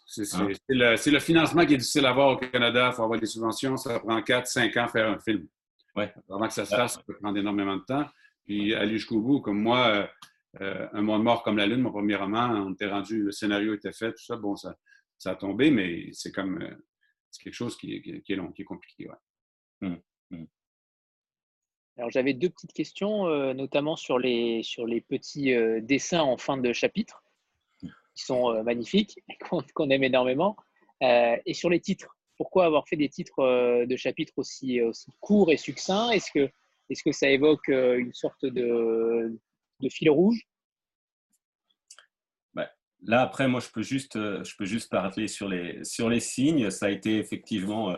C'est 0.06 0.26
le, 0.68 1.20
financement 1.20 1.64
qui 1.64 1.74
est 1.74 1.76
difficile 1.76 2.06
à 2.06 2.10
avoir 2.10 2.30
au 2.30 2.36
Canada. 2.38 2.88
Il 2.90 2.96
faut 2.96 3.04
avoir 3.04 3.20
des 3.20 3.26
subventions. 3.26 3.76
Ça 3.76 4.00
prend 4.00 4.18
4-5 4.20 4.80
ans 4.80 4.88
faire 4.88 5.08
un 5.08 5.20
film. 5.20 5.46
Ouais. 5.94 6.12
Avant 6.28 6.48
que 6.48 6.54
ça 6.54 6.64
se 6.64 6.74
fasse, 6.74 6.94
ça 6.94 7.02
peut 7.06 7.16
prendre 7.20 7.38
énormément 7.38 7.76
de 7.76 7.82
temps 7.82 8.06
puis 8.44 8.74
aller 8.74 8.92
jusqu'au 8.92 9.20
bout. 9.20 9.40
Comme 9.40 9.60
moi, 9.60 10.08
euh, 10.60 10.88
Un 10.92 11.02
monde 11.02 11.22
mort 11.22 11.42
comme 11.42 11.56
la 11.56 11.66
lune, 11.66 11.80
mon 11.80 11.90
premier 11.90 12.16
roman, 12.16 12.50
on 12.50 12.72
était 12.74 12.88
rendu, 12.88 13.22
le 13.22 13.32
scénario 13.32 13.74
était 13.74 13.92
fait, 13.92 14.12
tout 14.12 14.24
ça, 14.24 14.36
bon, 14.36 14.56
ça, 14.56 14.76
ça 15.18 15.30
a 15.30 15.34
tombé, 15.36 15.70
mais 15.70 16.10
c'est 16.12 16.32
comme, 16.32 16.58
c'est 17.30 17.42
quelque 17.42 17.54
chose 17.54 17.76
qui, 17.76 17.94
est 17.94 18.36
long, 18.36 18.52
qui 18.52 18.62
est 18.62 18.66
compliqué. 18.66 19.08
Hum, 19.80 19.98
hum. 20.30 20.46
Alors 21.96 22.10
j'avais 22.10 22.34
deux 22.34 22.50
petites 22.50 22.72
questions, 22.72 23.26
notamment 23.54 23.96
sur 23.96 24.18
les, 24.18 24.62
sur 24.62 24.86
les 24.86 25.00
petits 25.00 25.54
dessins 25.82 26.22
en 26.22 26.36
fin 26.36 26.56
de 26.56 26.72
chapitre, 26.72 27.22
qui 27.80 28.24
sont 28.24 28.62
magnifiques, 28.62 29.18
qu'on 29.74 29.90
aime 29.90 30.04
énormément, 30.04 30.56
et 31.00 31.54
sur 31.54 31.70
les 31.70 31.80
titres 31.80 32.16
pourquoi 32.42 32.64
avoir 32.64 32.88
fait 32.88 32.96
des 32.96 33.08
titres 33.08 33.38
euh, 33.38 33.86
de 33.86 33.96
chapitres 33.96 34.32
aussi, 34.36 34.80
aussi 34.80 35.12
courts 35.20 35.52
et 35.52 35.56
succincts? 35.56 36.10
Est-ce 36.10 36.30
que, 36.32 36.50
est 36.92 37.02
que 37.02 37.12
ça 37.12 37.28
évoque 37.28 37.68
euh, 37.68 37.98
une 37.98 38.12
sorte 38.12 38.44
de, 38.44 39.38
fil 39.90 40.10
rouge? 40.10 40.40
Bah, 42.54 42.70
Là, 43.02 43.22
après, 43.22 43.48
moi, 43.48 43.60
je 43.60 43.68
peux 43.68 43.82
juste, 43.82 44.16
euh, 44.16 44.44
je 44.44 44.54
peux 44.56 44.64
juste 44.64 44.90
parler 44.90 45.28
sur 45.28 45.48
les, 45.48 45.82
sur 45.84 46.08
les 46.08 46.20
signes. 46.20 46.70
Ça 46.70 46.86
a 46.86 46.90
été 46.90 47.18
effectivement 47.18 47.96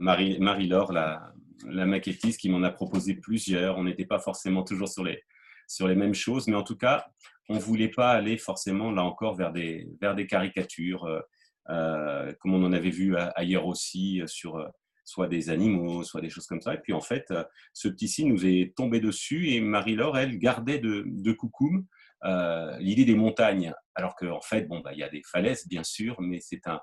Marie, 0.00 0.38
Marie-Laure, 0.38 0.92
la, 0.92 1.32
la 1.66 1.86
maquettiste, 1.86 2.40
qui 2.40 2.48
m'en 2.48 2.62
a 2.62 2.70
proposé 2.70 3.14
plusieurs. 3.14 3.78
On 3.78 3.84
n'était 3.84 4.06
pas 4.06 4.18
forcément 4.18 4.64
toujours 4.64 4.88
sur 4.88 5.04
les, 5.04 5.22
sur 5.68 5.86
les 5.86 5.94
mêmes 5.94 6.14
choses, 6.14 6.48
mais 6.48 6.56
en 6.56 6.64
tout 6.64 6.76
cas, 6.76 7.06
on 7.48 7.54
ne 7.54 7.60
voulait 7.60 7.90
pas 7.90 8.10
aller 8.10 8.38
forcément, 8.38 8.90
là 8.90 9.04
encore, 9.04 9.34
vers 9.34 9.52
des, 9.52 9.86
vers 10.00 10.14
des 10.14 10.26
caricatures. 10.26 11.06
Euh, 11.70 12.32
comme 12.40 12.54
on 12.54 12.64
en 12.64 12.72
avait 12.72 12.90
vu 12.90 13.16
ailleurs 13.36 13.66
aussi 13.66 14.20
euh, 14.20 14.26
sur 14.26 14.56
euh, 14.56 14.68
soit 15.04 15.28
des 15.28 15.50
animaux, 15.50 16.02
soit 16.02 16.20
des 16.20 16.30
choses 16.30 16.46
comme 16.46 16.60
ça. 16.60 16.74
Et 16.74 16.78
puis 16.78 16.92
en 16.92 17.00
fait, 17.00 17.32
ce 17.72 17.88
petit 17.88 18.08
signe 18.08 18.28
nous 18.28 18.46
est 18.46 18.74
tombé 18.76 19.00
dessus 19.00 19.50
et 19.50 19.60
Marie-Laure, 19.60 20.18
elle, 20.18 20.38
gardait 20.38 20.78
de, 20.78 21.04
de 21.06 21.32
Coucoum 21.32 21.86
l'idée 22.78 23.04
des 23.04 23.14
montagnes. 23.14 23.74
Alors 23.94 24.16
qu'en 24.16 24.36
en 24.36 24.40
fait, 24.40 24.62
bon, 24.62 24.80
bah, 24.80 24.92
il 24.92 24.98
y 24.98 25.02
a 25.02 25.08
des 25.08 25.22
falaises, 25.30 25.68
bien 25.68 25.84
sûr, 25.84 26.20
mais 26.20 26.40
c'est 26.40 26.66
un, 26.66 26.74
euh, 26.74 26.78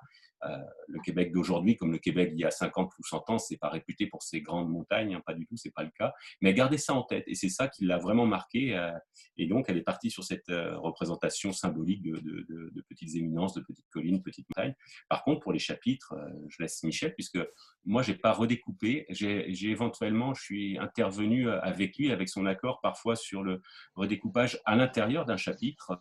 le 0.88 1.00
Québec 1.04 1.32
d'aujourd'hui, 1.32 1.76
comme 1.76 1.92
le 1.92 1.98
Québec 1.98 2.32
il 2.34 2.40
y 2.40 2.46
a 2.46 2.52
50 2.52 2.92
ou 2.98 3.04
100 3.04 3.30
ans, 3.30 3.40
c'est 3.40 3.58
pas 3.58 3.70
réputé 3.70 4.08
pour 4.08 4.24
ses 4.24 4.42
grandes 4.42 4.70
montagnes, 4.70 5.16
hein, 5.16 5.22
pas 5.26 5.34
du 5.34 5.46
tout, 5.46 5.58
c'est 5.58 5.72
pas 5.72 5.84
le 5.84 5.92
cas. 5.92 6.14
Mais 6.42 6.54
gardez 6.54 6.78
ça 6.78 6.94
en 6.94 7.04
tête, 7.04 7.24
et 7.28 7.36
c'est 7.36 7.50
ça 7.50 7.68
qui 7.68 7.86
l'a 7.86 7.98
vraiment 7.98 8.26
marqué. 8.26 8.76
Euh, 8.78 8.92
et 9.38 9.48
donc, 9.48 9.66
elle 9.70 9.78
est 9.78 9.84
partie 9.84 10.10
sur 10.10 10.24
cette 10.24 10.50
euh, 10.50 10.78
représentation 10.78 11.52
symbolique 11.52 12.02
de, 12.04 12.18
de, 12.18 12.82
petites 12.90 13.16
éminences, 13.16 13.54
de 13.54 13.62
petites 13.62 13.90
collines, 13.90 14.22
petites 14.22 14.48
montagnes. 14.56 14.76
Par 15.10 15.24
contre, 15.24 15.42
pour 15.42 15.54
les 15.54 15.60
chapitres, 15.60 16.16
je 16.50 16.58
laisse 16.60 16.84
Michel, 16.84 17.14
puisque 17.14 17.40
moi, 17.86 18.02
j'ai 18.02 18.16
pas 18.16 18.34
redécoupé. 18.34 19.06
J'ai 19.10 19.70
éventuellement, 19.70 20.34
je 20.34 20.42
suis 20.42 20.78
intervenu 20.78 21.50
avec 21.50 21.98
lui, 21.98 22.12
avec 22.12 22.28
son 22.28 22.46
accord, 22.46 22.82
parfois 22.82 23.16
sur 23.16 23.44
le 23.44 23.62
redécoupage 23.96 24.60
à 24.66 24.76
l'intérieur 24.76 25.26
d'un 25.26 25.38
chapitre. 25.38 25.98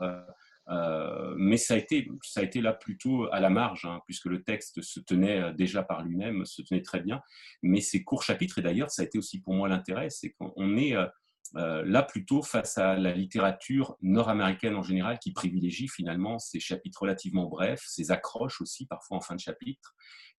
Euh, 0.68 1.34
mais 1.36 1.56
ça 1.56 1.74
a, 1.74 1.76
été, 1.76 2.08
ça 2.22 2.40
a 2.40 2.42
été 2.42 2.60
là 2.60 2.72
plutôt 2.72 3.26
à 3.32 3.40
la 3.40 3.50
marge, 3.50 3.84
hein, 3.86 4.00
puisque 4.06 4.26
le 4.26 4.42
texte 4.42 4.82
se 4.82 5.00
tenait 5.00 5.40
euh, 5.40 5.52
déjà 5.52 5.82
par 5.82 6.04
lui-même, 6.04 6.44
se 6.46 6.62
tenait 6.62 6.82
très 6.82 7.00
bien. 7.00 7.20
Mais 7.62 7.80
ces 7.80 8.04
courts 8.04 8.22
chapitres, 8.22 8.58
et 8.58 8.62
d'ailleurs, 8.62 8.90
ça 8.90 9.02
a 9.02 9.04
été 9.04 9.18
aussi 9.18 9.40
pour 9.40 9.54
moi 9.54 9.68
l'intérêt, 9.68 10.10
c'est 10.10 10.30
qu'on 10.30 10.76
est 10.76 10.94
euh, 10.94 11.06
là 11.54 12.02
plutôt 12.02 12.42
face 12.42 12.78
à 12.78 12.96
la 12.96 13.12
littérature 13.12 13.96
nord-américaine 14.02 14.76
en 14.76 14.82
général, 14.82 15.18
qui 15.18 15.32
privilégie 15.32 15.88
finalement 15.88 16.38
ces 16.38 16.60
chapitres 16.60 17.02
relativement 17.02 17.46
brefs, 17.46 17.84
ces 17.86 18.10
accroches 18.12 18.60
aussi, 18.60 18.86
parfois 18.86 19.16
en 19.16 19.20
fin 19.20 19.34
de 19.34 19.40
chapitre. 19.40 19.94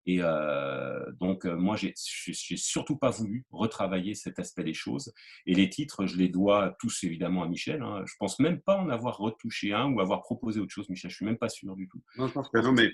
Et 0.06 0.18
euh, 0.22 0.98
donc, 1.20 1.44
euh, 1.44 1.56
moi, 1.56 1.76
j'ai 1.76 1.92
surtout 1.94 2.96
pas 2.96 3.10
voulu 3.10 3.44
retravailler 3.50 4.14
cet 4.14 4.38
aspect 4.38 4.64
des 4.64 4.74
choses. 4.74 5.12
Et 5.46 5.54
les 5.54 5.68
titres, 5.68 6.06
je 6.06 6.16
les 6.16 6.28
dois 6.28 6.74
tous 6.78 7.04
évidemment 7.04 7.42
à 7.42 7.48
Michel. 7.48 7.82
Hein. 7.82 8.02
Je 8.06 8.14
pense 8.18 8.38
même 8.40 8.60
pas 8.60 8.78
en 8.78 8.88
avoir 8.88 9.18
retouché 9.18 9.72
un 9.72 9.92
ou 9.92 10.00
avoir 10.00 10.22
proposé 10.22 10.60
autre 10.60 10.72
chose, 10.72 10.88
Michel. 10.88 11.10
Je 11.10 11.16
suis 11.16 11.26
même 11.26 11.38
pas 11.38 11.48
sûr 11.48 11.76
du 11.76 11.88
tout. 11.88 12.02
Non, 12.16 12.26
je 12.26 12.32
pense 12.32 12.48
que 12.48 12.58
non, 12.60 12.72
mais 12.72 12.90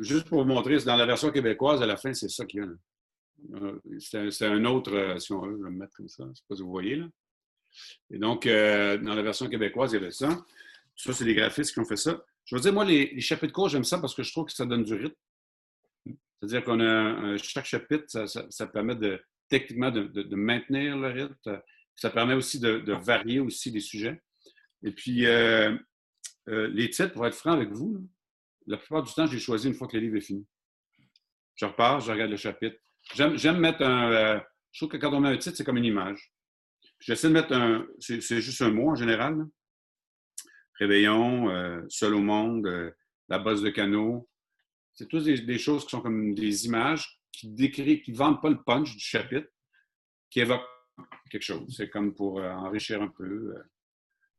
juste 0.00 0.28
pour 0.28 0.42
vous 0.42 0.48
montrer, 0.48 0.78
dans 0.78 0.96
la 0.96 1.06
version 1.06 1.30
québécoise, 1.30 1.82
à 1.82 1.86
la 1.86 1.96
fin, 1.96 2.14
c'est 2.14 2.28
ça 2.28 2.46
qu'il 2.46 2.60
y 2.60 2.62
a. 2.64 2.68
Euh, 3.54 3.80
c'est 3.98 4.46
un 4.46 4.64
autre, 4.64 5.16
si 5.18 5.32
on 5.32 5.40
veut, 5.40 5.56
je 5.58 5.64
vais 5.64 5.70
me 5.70 5.78
mettre 5.78 5.96
comme 5.96 6.08
ça. 6.08 6.24
Je 6.28 6.38
sais 6.38 6.44
pas 6.48 6.56
si 6.56 6.62
vous 6.62 6.70
voyez 6.70 6.96
là. 6.96 7.06
Et 8.10 8.18
donc, 8.18 8.46
dans 8.46 9.14
la 9.14 9.22
version 9.22 9.48
québécoise, 9.48 9.92
il 9.92 9.94
y 9.94 9.98
avait 9.98 10.10
ça. 10.10 10.44
Ça, 10.96 11.12
c'est 11.12 11.24
les 11.24 11.34
graphistes 11.34 11.72
qui 11.72 11.80
ont 11.80 11.84
fait 11.84 11.96
ça. 11.96 12.24
Je 12.44 12.54
veux 12.54 12.60
dire, 12.60 12.72
moi, 12.72 12.84
les, 12.84 13.20
chapitres 13.20 13.52
courts, 13.52 13.68
j'aime 13.68 13.84
ça 13.84 13.98
parce 13.98 14.14
que 14.14 14.22
je 14.22 14.30
trouve 14.30 14.46
que 14.46 14.52
ça 14.52 14.66
donne 14.66 14.84
du 14.84 14.94
rythme. 14.94 15.14
C'est-à-dire 16.40 16.64
qu'on 16.64 16.80
a 16.80 17.36
chaque 17.38 17.66
chapitre, 17.66 18.26
ça, 18.26 18.66
permet 18.66 18.96
techniquement 19.48 19.90
de, 19.90 20.34
maintenir 20.34 20.96
le 20.96 21.08
rythme. 21.08 21.62
Ça 21.94 22.10
permet 22.10 22.34
aussi 22.34 22.58
de, 22.58 22.92
varier 22.92 23.40
aussi 23.40 23.70
les 23.70 23.80
sujets. 23.80 24.20
Et 24.82 24.90
puis, 24.90 25.26
euh, 25.26 25.76
euh, 26.48 26.68
les 26.68 26.90
titres, 26.90 27.12
pour 27.12 27.26
être 27.26 27.36
franc 27.36 27.52
avec 27.52 27.70
vous, 27.70 28.04
la 28.66 28.76
plupart 28.76 29.02
du 29.02 29.12
temps, 29.12 29.26
j'ai 29.26 29.38
choisi 29.38 29.68
une 29.68 29.74
fois 29.74 29.86
que 29.86 29.96
le 29.96 30.02
livre 30.02 30.16
est 30.16 30.22
fini. 30.22 30.44
Je 31.54 31.66
repars, 31.66 32.00
je 32.00 32.10
regarde 32.10 32.30
le 32.30 32.36
chapitre. 32.36 32.76
J'aime 33.14 33.58
mettre 33.58 33.82
un. 33.82 34.10
Euh, 34.12 34.40
je 34.72 34.80
trouve 34.80 34.88
que 34.88 34.96
quand 34.96 35.12
on 35.12 35.20
met 35.20 35.28
un 35.28 35.36
titre, 35.36 35.56
c'est 35.56 35.64
comme 35.64 35.76
une 35.76 35.84
image. 35.84 36.31
J'essaie 37.02 37.28
de 37.28 37.34
mettre 37.34 37.52
un. 37.52 37.86
C'est 37.98 38.40
juste 38.40 38.62
un 38.62 38.70
mot 38.70 38.90
en 38.90 38.94
général. 38.94 39.46
Réveillon, 40.78 41.86
seul 41.88 42.14
au 42.14 42.20
monde, 42.20 42.94
la 43.28 43.38
base 43.38 43.62
de 43.62 43.70
canot, 43.70 44.28
c'est 44.94 45.08
tous 45.08 45.24
des, 45.24 45.58
choses 45.58 45.84
qui 45.84 45.90
sont 45.90 46.02
comme 46.02 46.34
des 46.34 46.66
images 46.66 47.20
qui 47.32 47.48
décrivent, 47.48 48.02
qui 48.02 48.12
ne 48.12 48.16
vendent 48.16 48.42
pas 48.42 48.50
le 48.50 48.62
punch 48.62 48.92
du 48.92 49.02
chapitre, 49.02 49.48
qui 50.30 50.40
évoquent 50.40 50.68
quelque 51.30 51.42
chose. 51.42 51.74
C'est 51.74 51.88
comme 51.88 52.14
pour 52.14 52.38
euh, 52.38 52.50
enrichir 52.50 53.00
un 53.00 53.08
peu. 53.08 53.24
Euh. 53.24 53.62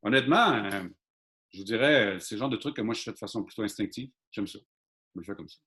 Honnêtement, 0.04 0.54
euh, 0.54 0.84
je 1.52 1.60
vous 1.60 1.64
dirais, 1.64 2.20
c'est 2.20 2.36
le 2.36 2.40
genre 2.40 2.50
de 2.50 2.58
truc 2.58 2.76
que 2.76 2.82
moi 2.82 2.94
je 2.94 3.02
fais 3.02 3.12
de 3.12 3.18
façon 3.18 3.44
plutôt 3.44 3.64
instinctive. 3.64 4.12
J'aime 4.32 4.48
ça. 4.48 4.60
Je 5.16 5.20
le 5.20 5.26
fais 5.26 5.36
comme 5.36 5.50
ça. 5.50 5.60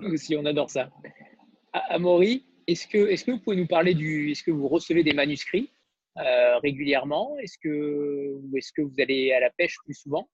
Nous 0.00 0.12
aussi, 0.12 0.36
on 0.36 0.44
adore 0.44 0.70
ça. 0.70 0.90
Amaury, 1.72 2.44
est-ce 2.66 2.86
que, 2.86 2.98
est 2.98 3.24
que 3.24 3.30
vous 3.30 3.40
pouvez 3.40 3.56
nous 3.56 3.66
parler 3.66 3.94
du. 3.94 4.30
Est-ce 4.30 4.42
que 4.42 4.50
vous 4.50 4.68
recevez 4.68 5.02
des 5.02 5.14
manuscrits 5.14 5.70
régulièrement? 6.62 7.36
Est-ce 7.38 7.58
que, 7.58 8.34
ou 8.34 8.56
est-ce 8.56 8.72
que 8.72 8.82
vous 8.82 8.94
allez 9.00 9.32
à 9.32 9.40
la 9.40 9.50
pêche 9.50 9.76
plus 9.84 9.94
souvent? 9.94 10.28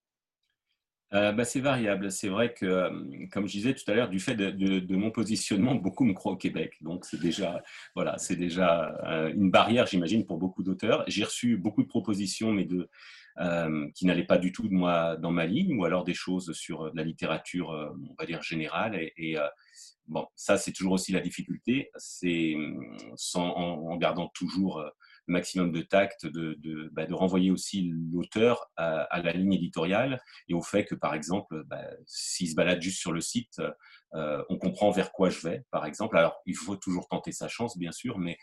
Euh, 1.13 1.33
bah, 1.33 1.45
c'est 1.45 1.61
variable. 1.61 2.11
C'est 2.13 2.29
vrai 2.29 2.55
que, 2.55 2.65
euh, 2.65 2.91
comme 3.33 3.47
je 3.49 3.53
disais 3.53 3.75
tout 3.75 3.89
à 3.91 3.95
l'heure, 3.95 4.09
du 4.09 4.21
fait 4.21 4.37
de, 4.37 4.97
mon 4.97 5.11
positionnement, 5.11 5.75
beaucoup 5.75 6.05
me 6.05 6.13
croient 6.13 6.33
au 6.33 6.37
Québec. 6.37 6.75
Donc, 6.83 7.05
c'est 7.05 7.21
déjà, 7.21 7.63
voilà, 7.95 8.17
c'est 8.19 8.37
déjà 8.37 8.97
euh, 9.05 9.33
une 9.33 9.51
barrière, 9.51 9.87
j'imagine, 9.87 10.25
pour 10.25 10.39
beaucoup 10.39 10.63
d'auteurs. 10.63 11.05
J'ai 11.09 11.25
reçu 11.25 11.57
beaucoup 11.57 11.83
de 11.83 11.89
propositions, 11.89 12.53
mais 12.53 12.65
de, 12.65 12.89
qui 13.95 14.07
n'allaient 14.07 14.27
pas 14.27 14.39
du 14.39 14.53
tout 14.53 14.69
de 14.69 14.75
moi 14.75 15.17
dans 15.17 15.31
ma 15.31 15.47
ligne, 15.47 15.79
ou 15.79 15.85
alors 15.85 16.05
des 16.05 16.15
choses 16.15 16.53
sur 16.53 16.91
la 16.95 17.03
littérature, 17.03 17.71
on 17.71 18.15
va 18.19 18.27
dire, 18.27 18.43
générale. 18.43 18.99
Et, 19.17 19.37
bon, 20.07 20.27
ça, 20.35 20.57
c'est 20.57 20.73
toujours 20.73 20.93
aussi 20.93 21.13
la 21.13 21.21
difficulté. 21.21 21.91
C'est 21.97 22.55
en, 23.35 23.41
en, 23.41 23.97
gardant 23.97 24.29
toujours 24.35 24.85
maximum 25.31 25.73
de 25.73 25.81
tact, 25.81 26.27
de, 26.27 26.55
de, 26.59 26.91
bah, 26.93 27.07
de 27.07 27.15
renvoyer 27.15 27.51
aussi 27.51 27.91
l'auteur 28.13 28.71
à, 28.77 29.23
la 29.23 29.33
ligne 29.33 29.55
éditoriale 29.55 30.21
et 30.49 30.55
au 30.55 30.63
fait 30.63 30.85
que, 30.85 30.95
par 30.95 31.15
exemple, 31.15 31.63
bah, 31.67 31.85
s'il 32.07 32.51
se 32.51 32.55
balade 32.55 32.83
juste 32.83 32.99
sur 32.99 33.13
le 33.13 33.21
site, 33.21 33.61
euh, 34.15 34.43
on 34.49 34.59
comprend 34.59 34.91
vers 34.91 35.13
quoi 35.13 35.31
je 35.31 35.41
vais, 35.41 35.65
par 35.71 35.87
exemple. 35.87 36.19
Alors, 36.19 36.41
il 36.47 36.57
faut 36.57 36.77
toujours 36.77 37.09
tenter 37.09 37.33
sa 37.33 37.49
chance, 37.49 37.79
bien 37.79 37.93
sûr, 37.93 38.19
mais 38.19 38.37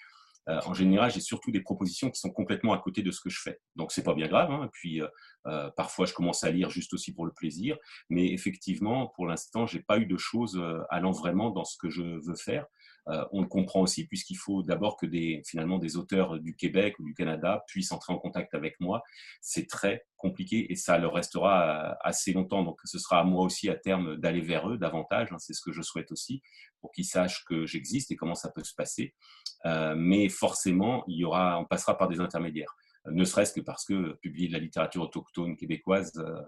euh, 0.49 0.59
en 0.65 0.73
général, 0.73 1.11
j'ai 1.11 1.19
surtout 1.19 1.51
des 1.51 1.61
propositions 1.61 2.09
qui 2.09 2.19
sont 2.19 2.29
complètement 2.29 2.73
à 2.73 2.77
côté 2.77 3.01
de 3.01 3.11
ce 3.11 3.19
que 3.19 3.29
je 3.29 3.39
fais. 3.41 3.59
Donc, 3.75 3.91
c'est 3.91 4.03
pas 4.03 4.13
bien 4.13 4.27
grave. 4.27 4.51
Hein. 4.51 4.69
Puis, 4.73 5.01
euh, 5.01 5.69
parfois, 5.75 6.05
je 6.05 6.13
commence 6.13 6.43
à 6.43 6.51
lire 6.51 6.69
juste 6.69 6.93
aussi 6.93 7.13
pour 7.13 7.25
le 7.25 7.31
plaisir. 7.33 7.77
Mais 8.09 8.31
effectivement, 8.31 9.07
pour 9.07 9.27
l'instant, 9.27 9.65
j'ai 9.65 9.81
pas 9.81 9.97
eu 9.97 10.05
de 10.05 10.17
choses 10.17 10.61
allant 10.89 11.11
vraiment 11.11 11.51
dans 11.51 11.65
ce 11.65 11.77
que 11.77 11.89
je 11.89 12.01
veux 12.01 12.35
faire. 12.35 12.65
Euh, 13.09 13.25
on 13.31 13.41
le 13.41 13.47
comprend 13.47 13.81
aussi 13.81 14.05
puisqu'il 14.05 14.35
faut 14.35 14.63
d'abord 14.63 14.97
que 14.97 15.05
des, 15.05 15.41
finalement 15.45 15.79
des 15.79 15.97
auteurs 15.97 16.39
du 16.39 16.55
Québec 16.55 16.99
ou 16.99 17.03
du 17.03 17.13
Canada 17.13 17.63
puissent 17.67 17.91
entrer 17.91 18.13
en 18.13 18.17
contact 18.17 18.53
avec 18.53 18.79
moi. 18.79 19.01
C'est 19.41 19.67
très 19.67 20.05
compliqué 20.17 20.71
et 20.71 20.75
ça 20.75 20.97
le 20.97 21.07
restera 21.07 21.91
euh, 21.91 21.95
assez 22.01 22.33
longtemps. 22.33 22.63
Donc 22.63 22.79
ce 22.83 22.99
sera 22.99 23.19
à 23.19 23.23
moi 23.23 23.43
aussi 23.43 23.69
à 23.69 23.75
terme 23.75 24.17
d'aller 24.17 24.41
vers 24.41 24.69
eux 24.69 24.77
davantage. 24.77 25.31
Hein, 25.31 25.37
c'est 25.39 25.53
ce 25.53 25.61
que 25.61 25.71
je 25.71 25.81
souhaite 25.81 26.11
aussi 26.11 26.41
pour 26.81 26.91
qu'ils 26.91 27.05
sachent 27.05 27.43
que 27.45 27.65
j'existe 27.65 28.11
et 28.11 28.15
comment 28.15 28.35
ça 28.35 28.51
peut 28.51 28.63
se 28.63 28.73
passer. 28.75 29.15
Euh, 29.65 29.95
mais 29.97 30.29
forcément, 30.29 31.03
il 31.07 31.17
y 31.17 31.25
aura, 31.25 31.59
on 31.59 31.65
passera 31.65 31.97
par 31.97 32.07
des 32.07 32.19
intermédiaires 32.19 32.75
ne 33.11 33.23
serait-ce 33.23 33.53
que 33.53 33.61
parce 33.61 33.85
que 33.85 34.13
publier 34.13 34.47
de 34.47 34.53
la 34.53 34.59
littérature 34.59 35.03
autochtone 35.03 35.55
québécoise 35.55 36.11
euh, 36.17 36.41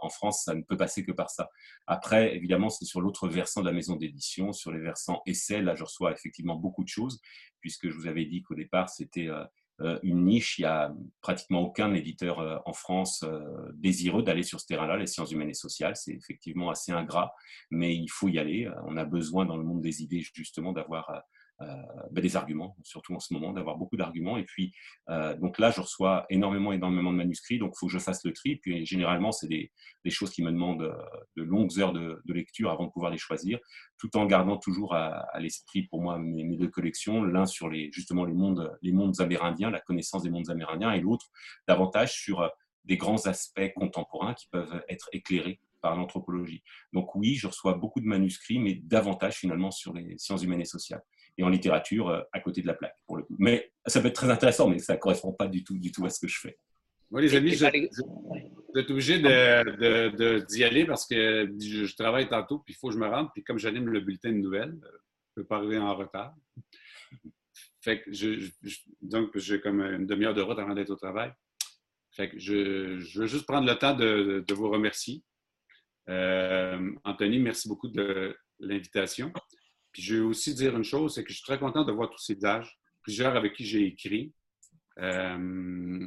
en 0.00 0.08
France, 0.08 0.42
ça 0.44 0.54
ne 0.54 0.62
peut 0.62 0.76
passer 0.76 1.04
que 1.04 1.12
par 1.12 1.30
ça. 1.30 1.50
Après, 1.86 2.34
évidemment, 2.36 2.68
c'est 2.68 2.84
sur 2.84 3.00
l'autre 3.00 3.28
versant 3.28 3.60
de 3.60 3.66
la 3.66 3.72
maison 3.72 3.96
d'édition, 3.96 4.52
sur 4.52 4.72
les 4.72 4.80
versants 4.80 5.22
essais, 5.26 5.62
là, 5.62 5.74
je 5.74 5.84
reçois 5.84 6.12
effectivement 6.12 6.56
beaucoup 6.56 6.84
de 6.84 6.88
choses, 6.88 7.20
puisque 7.60 7.88
je 7.88 7.96
vous 7.96 8.06
avais 8.06 8.24
dit 8.24 8.42
qu'au 8.42 8.54
départ, 8.54 8.88
c'était 8.88 9.28
euh, 9.28 9.44
euh, 9.80 9.98
une 10.02 10.24
niche. 10.24 10.58
Il 10.58 10.62
n'y 10.62 10.66
a 10.66 10.94
pratiquement 11.20 11.60
aucun 11.60 11.92
éditeur 11.94 12.62
en 12.64 12.72
France 12.72 13.24
désireux 13.74 14.22
d'aller 14.22 14.44
sur 14.44 14.60
ce 14.60 14.66
terrain-là, 14.66 14.96
les 14.96 15.08
sciences 15.08 15.32
humaines 15.32 15.50
et 15.50 15.54
sociales. 15.54 15.96
C'est 15.96 16.12
effectivement 16.12 16.70
assez 16.70 16.92
ingrat, 16.92 17.34
mais 17.70 17.96
il 17.96 18.08
faut 18.08 18.28
y 18.28 18.38
aller. 18.38 18.70
On 18.86 18.96
a 18.96 19.04
besoin 19.04 19.46
dans 19.46 19.56
le 19.56 19.64
monde 19.64 19.82
des 19.82 20.02
idées, 20.02 20.22
justement, 20.32 20.72
d'avoir 20.72 21.24
ben, 21.60 22.20
des 22.20 22.36
arguments, 22.36 22.76
surtout 22.82 23.14
en 23.14 23.20
ce 23.20 23.32
moment, 23.32 23.52
d'avoir 23.52 23.76
beaucoup 23.76 23.96
d'arguments. 23.96 24.36
Et 24.36 24.44
puis, 24.44 24.72
donc 25.40 25.58
là, 25.58 25.70
je 25.70 25.80
reçois 25.80 26.26
énormément, 26.30 26.72
énormément 26.72 27.12
de 27.12 27.16
manuscrits, 27.16 27.58
donc 27.58 27.72
il 27.74 27.78
faut 27.78 27.86
que 27.86 27.92
je 27.92 27.98
fasse 27.98 28.24
le 28.24 28.32
tri. 28.32 28.56
Puis 28.56 28.84
généralement, 28.84 29.32
c'est 29.32 29.46
des, 29.46 29.70
choses 30.08 30.30
qui 30.30 30.42
me 30.42 30.50
demandent 30.50 30.94
de 31.36 31.42
longues 31.42 31.78
heures 31.78 31.92
de, 31.92 32.20
lecture 32.26 32.70
avant 32.70 32.86
de 32.86 32.90
pouvoir 32.90 33.10
les 33.10 33.18
choisir, 33.18 33.58
tout 33.98 34.16
en 34.16 34.26
gardant 34.26 34.56
toujours 34.56 34.94
à, 34.94 35.26
l'esprit 35.38 35.84
pour 35.84 36.02
moi 36.02 36.18
mes, 36.18 36.56
deux 36.56 36.68
collections, 36.68 37.22
l'un 37.22 37.46
sur 37.46 37.72
justement 37.92 38.24
les 38.24 38.34
mondes, 38.34 38.76
les 38.82 38.92
mondes 38.92 39.20
amérindiens, 39.20 39.70
la 39.70 39.80
connaissance 39.80 40.22
des 40.22 40.30
mondes 40.30 40.50
amérindiens, 40.50 40.92
et 40.92 41.00
l'autre 41.00 41.26
davantage 41.68 42.12
sur 42.12 42.50
des 42.84 42.96
grands 42.96 43.26
aspects 43.26 43.72
contemporains 43.74 44.34
qui 44.34 44.46
peuvent 44.50 44.82
être 44.88 45.08
éclairés 45.12 45.60
par 45.80 45.96
l'anthropologie. 45.96 46.62
Donc 46.92 47.14
oui, 47.14 47.34
je 47.34 47.46
reçois 47.46 47.74
beaucoup 47.74 48.00
de 48.00 48.06
manuscrits, 48.06 48.58
mais 48.58 48.74
davantage 48.74 49.36
finalement 49.36 49.70
sur 49.70 49.92
les 49.92 50.16
sciences 50.18 50.42
humaines 50.42 50.62
et 50.62 50.66
sociales 50.66 51.02
et 51.36 51.42
en 51.42 51.48
littérature 51.48 52.08
euh, 52.08 52.20
à 52.32 52.40
côté 52.40 52.62
de 52.62 52.66
la 52.66 52.74
plaque 52.74 52.96
pour 53.06 53.16
le 53.16 53.22
coup. 53.24 53.36
Mais 53.38 53.72
ça 53.86 54.00
peut 54.00 54.08
être 54.08 54.14
très 54.14 54.30
intéressant, 54.30 54.68
mais 54.68 54.78
ça 54.78 54.94
ne 54.94 54.98
correspond 54.98 55.32
pas 55.32 55.46
du 55.46 55.64
tout, 55.64 55.78
du 55.78 55.92
tout 55.92 56.04
à 56.04 56.10
ce 56.10 56.20
que 56.20 56.28
je 56.28 56.38
fais. 56.40 56.58
Moi, 57.10 57.20
les 57.20 57.34
amis, 57.34 57.52
je, 57.52 57.66
vous 57.66 58.80
êtes 58.80 58.90
obligé 58.90 59.18
d'y 59.18 59.22
de, 59.22 60.64
aller 60.64 60.84
parce 60.84 61.06
que 61.06 61.48
je, 61.60 61.94
travaille 61.94 62.28
tantôt, 62.28 62.58
puis 62.58 62.74
il 62.74 62.76
faut 62.76 62.88
que 62.88 62.94
je 62.94 62.98
me 62.98 63.06
rende. 63.06 63.28
Puis 63.32 63.44
comme 63.44 63.58
j'anime 63.58 63.88
le 63.88 64.00
bulletin 64.00 64.32
de 64.32 64.38
nouvelles, 64.38 64.74
je 64.82 64.86
ne 64.88 65.42
peux 65.42 65.44
pas 65.44 65.56
arriver 65.56 65.78
en 65.78 65.94
retard. 65.94 66.34
Fait 67.82 68.02
que 68.02 68.12
je, 68.12 68.50
donc, 69.02 69.36
j'ai 69.36 69.60
comme 69.60 69.80
une 69.80 70.06
demi-heure 70.06 70.34
de 70.34 70.40
route 70.40 70.58
avant 70.58 70.74
d'être 70.74 70.90
au 70.90 70.96
travail. 70.96 71.32
Fait 72.12 72.30
que 72.30 72.38
je, 72.38 72.98
je, 72.98 73.20
veux 73.20 73.26
juste 73.26 73.46
prendre 73.46 73.66
le 73.68 73.76
temps 73.76 73.94
de, 73.94 74.42
de 74.46 74.54
vous 74.54 74.70
remercier. 74.70 75.22
Euh, 76.08 76.92
Anthony, 77.04 77.38
merci 77.38 77.68
beaucoup 77.68 77.88
de 77.88 78.36
l'invitation. 78.58 79.32
Puis 79.94 80.02
je 80.02 80.16
veux 80.16 80.24
aussi 80.24 80.54
dire 80.54 80.76
une 80.76 80.84
chose, 80.84 81.14
c'est 81.14 81.22
que 81.22 81.30
je 81.30 81.36
suis 81.36 81.44
très 81.44 81.58
content 81.58 81.84
de 81.84 81.92
voir 81.92 82.10
tous 82.10 82.18
ces 82.18 82.34
visages, 82.34 82.78
plusieurs 83.00 83.36
avec 83.36 83.54
qui 83.54 83.64
j'ai 83.64 83.86
écrit, 83.86 84.34
euh, 84.98 86.06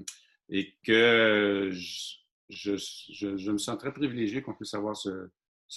et 0.50 0.76
que 0.84 1.70
je, 1.72 3.50
me 3.50 3.58
sens 3.58 3.78
très 3.78 3.94
privilégié 3.94 4.42
qu'on 4.42 4.54
puisse 4.54 4.74
avoir 4.74 4.96
ce, 4.98 5.30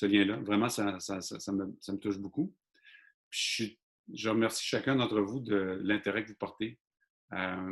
lien-là. 0.03 0.37
Vraiment, 0.39 0.69
ça, 0.69 0.85
me, 0.93 1.97
touche 1.99 2.19
beaucoup. 2.19 2.53
Puis 3.31 3.79
je, 4.13 4.29
remercie 4.29 4.67
chacun 4.67 4.97
d'entre 4.97 5.21
vous 5.21 5.39
de 5.39 5.79
l'intérêt 5.85 6.25
que 6.25 6.31
vous 6.31 6.37
portez 6.37 6.81
à, 7.31 7.65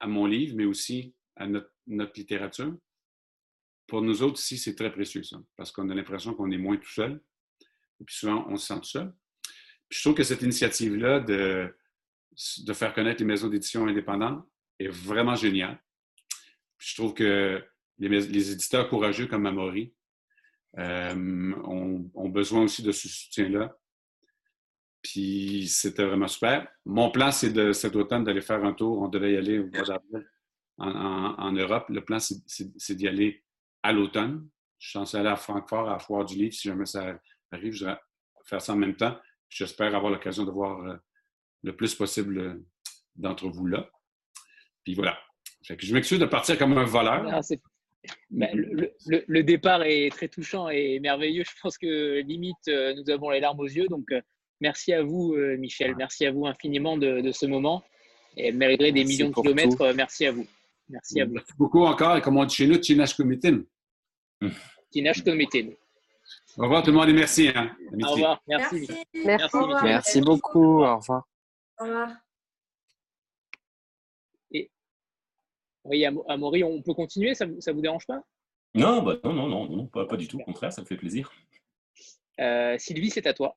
à 0.00 0.06
mon 0.08 0.26
livre, 0.26 0.56
mais 0.56 0.64
aussi 0.64 1.14
à 1.36 1.46
notre, 1.46 1.72
notre 1.86 2.18
littérature. 2.18 2.76
Pour 3.86 4.02
nous 4.02 4.24
autres 4.24 4.40
ici, 4.40 4.58
c'est 4.58 4.74
très 4.74 4.90
précieux, 4.90 5.22
ça, 5.22 5.38
parce 5.56 5.70
qu'on 5.70 5.88
a 5.88 5.94
l'impression 5.94 6.34
qu'on 6.34 6.50
est 6.50 6.58
moins 6.58 6.76
tout 6.78 6.90
seul. 6.90 7.22
Et 8.00 8.04
puis 8.04 8.16
souvent, 8.16 8.44
on 8.48 8.56
se 8.56 8.66
sent 8.66 8.80
tout 8.80 8.88
seul. 8.88 9.14
Je 9.88 10.00
trouve 10.00 10.14
que 10.14 10.22
cette 10.22 10.42
initiative-là 10.42 11.20
de, 11.20 11.74
de 12.64 12.72
faire 12.72 12.94
connaître 12.94 13.20
les 13.20 13.26
maisons 13.26 13.48
d'édition 13.48 13.86
indépendantes 13.86 14.46
est 14.78 14.88
vraiment 14.88 15.34
géniale. 15.34 15.78
je 16.78 16.94
trouve 16.94 17.14
que 17.14 17.62
les, 17.98 18.08
les, 18.08 18.52
éditeurs 18.52 18.88
courageux 18.88 19.26
comme 19.26 19.46
Amaury 19.46 19.92
euh, 20.78 21.52
ont, 21.64 22.10
ont, 22.14 22.28
besoin 22.28 22.62
aussi 22.62 22.82
de 22.82 22.92
ce 22.92 23.08
soutien-là. 23.08 23.76
Puis 25.02 25.66
c'était 25.68 26.04
vraiment 26.04 26.28
super. 26.28 26.68
Mon 26.84 27.10
plan, 27.10 27.32
c'est 27.32 27.52
de 27.52 27.72
cet 27.72 27.96
automne 27.96 28.24
d'aller 28.24 28.42
faire 28.42 28.64
un 28.64 28.72
tour. 28.72 29.00
On 29.00 29.08
devait 29.08 29.32
y 29.32 29.36
aller 29.36 29.58
au 29.58 29.66
mois 29.66 29.82
d'avril 29.82 30.28
en, 30.78 31.52
Europe. 31.52 31.86
Le 31.88 32.04
plan, 32.04 32.18
c'est 32.20 32.94
d'y 32.94 33.08
aller 33.08 33.42
à 33.82 33.92
l'automne. 33.92 34.48
Je 34.78 34.90
suis 34.90 34.98
censé 34.98 35.16
aller 35.16 35.28
à 35.28 35.36
Francfort 35.36 35.88
à 35.88 35.92
la 35.92 35.98
Foire 35.98 36.24
du 36.24 36.34
Livre. 36.34 36.54
Si 36.54 36.68
jamais 36.68 36.86
ça 36.86 37.18
arrive, 37.50 37.72
je 37.72 37.86
vais 37.86 37.96
faire 38.44 38.62
ça 38.62 38.74
en 38.74 38.76
même 38.76 38.96
temps. 38.96 39.18
J'espère 39.48 39.94
avoir 39.94 40.12
l'occasion 40.12 40.44
de 40.44 40.50
voir 40.50 40.80
euh, 40.80 40.96
le 41.62 41.74
plus 41.74 41.94
possible 41.94 42.38
euh, 42.38 42.66
d'entre 43.16 43.48
vous 43.48 43.66
là. 43.66 43.88
Puis 44.84 44.94
voilà. 44.94 45.18
je 45.62 45.92
m'excuse 45.92 46.18
de 46.18 46.26
partir 46.26 46.58
comme 46.58 46.76
un 46.76 46.84
voleur. 46.84 47.24
Ben, 48.30 48.48
le, 48.54 49.42
départ 49.42 49.82
est 49.82 50.10
très 50.10 50.28
touchant 50.28 50.68
et 50.68 51.00
merveilleux. 51.00 51.42
Je 51.44 51.60
pense 51.60 51.76
que 51.76 52.20
limite, 52.20 52.56
euh, 52.68 52.94
nous 52.94 53.10
avons 53.10 53.30
les 53.30 53.40
larmes 53.40 53.60
aux 53.60 53.66
yeux. 53.66 53.86
Donc, 53.88 54.06
merci 54.60 54.92
à 54.92 55.02
vous, 55.02 55.34
Michel. 55.58 55.94
Merci 55.96 56.24
à 56.24 56.30
vous 56.30 56.46
infiniment 56.46 56.96
de, 56.96 57.32
ce 57.32 57.46
moment. 57.46 57.82
Et 58.36 58.52
malgré 58.52 58.92
des 58.92 59.04
millions 59.04 59.30
de 59.30 59.34
kilomètres, 59.34 59.92
merci 59.94 60.26
à 60.26 60.32
vous. 60.32 60.46
Merci 60.88 61.20
à 61.20 61.26
vous. 61.26 61.34
Merci 61.34 61.52
beaucoup 61.58 61.84
encore. 61.84 62.16
Et 62.16 62.20
comme 62.20 62.36
on 62.36 62.44
dit 62.44 62.54
chez 62.54 62.66
nous, 62.66 62.78
Tinash 62.78 63.14
Komitin. 63.14 63.62
Au 66.56 66.62
revoir 66.62 66.82
tout 66.82 66.90
le 66.90 66.96
monde 66.96 67.08
et 67.08 67.12
merci. 67.12 67.50
Hein. 67.54 67.76
Au 68.02 68.12
revoir. 68.12 68.42
Merci. 68.46 68.88
Merci, 69.14 69.56
merci, 69.82 70.20
beaucoup. 70.20 70.82
Au 70.82 70.96
revoir. 70.96 71.28
Au 71.78 71.84
revoir. 71.84 72.10
Et... 74.50 74.70
Oui, 75.84 76.04
Amaury, 76.04 76.64
on 76.64 76.82
peut 76.82 76.94
continuer? 76.94 77.34
Ça 77.34 77.46
ne 77.46 77.72
vous 77.72 77.80
dérange 77.80 78.06
pas? 78.06 78.22
Non, 78.74 79.02
bah, 79.02 79.16
non, 79.24 79.32
non, 79.32 79.48
non, 79.48 79.68
non, 79.68 79.86
pas, 79.86 80.06
pas, 80.06 80.16
du 80.16 80.26
tout. 80.28 80.38
Au 80.40 80.44
contraire, 80.44 80.72
ça 80.72 80.82
me 80.82 80.86
fait 80.86 80.96
plaisir. 80.96 81.32
Euh, 82.40 82.76
Sylvie, 82.78 83.10
c'est 83.10 83.26
à 83.26 83.34
toi. 83.34 83.56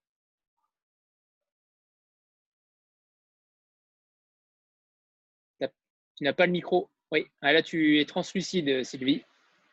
Tu 6.22 6.26
n'as 6.26 6.34
pas 6.34 6.46
le 6.46 6.52
micro. 6.52 6.88
Oui, 7.12 7.26
ah, 7.42 7.52
là 7.52 7.64
tu 7.64 8.00
es 8.00 8.06
translucide, 8.06 8.84
Sylvie. 8.84 9.24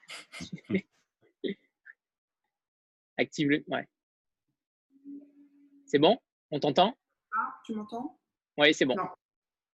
Active-le. 3.18 3.64
Ouais. 3.66 3.86
C'est 5.86 5.98
bon? 5.98 6.18
On 6.50 6.60
t'entend? 6.60 6.94
Ah, 7.36 7.54
Tu 7.64 7.74
m'entends? 7.74 8.18
Oui, 8.56 8.72
c'est 8.72 8.84
bon. 8.84 8.96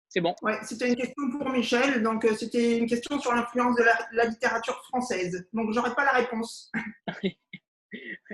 C'est 0.10 0.22
bon. 0.22 0.36
Ouais, 0.42 0.58
c'était 0.64 0.90
une 0.90 0.96
question 0.96 1.32
pour 1.32 1.50
Michel. 1.50 2.04
Donc, 2.04 2.26
euh, 2.26 2.36
c'était 2.36 2.78
une 2.78 2.86
question 2.86 3.20
sur 3.20 3.34
l'influence 3.34 3.76
de 3.78 3.84
la, 4.12 4.26
littérature 4.26 4.84
française. 4.84 5.48
Donc, 5.54 5.72
j'aurais 5.72 5.96
pas 5.96 6.04
la 6.04 6.12
réponse. 6.12 6.70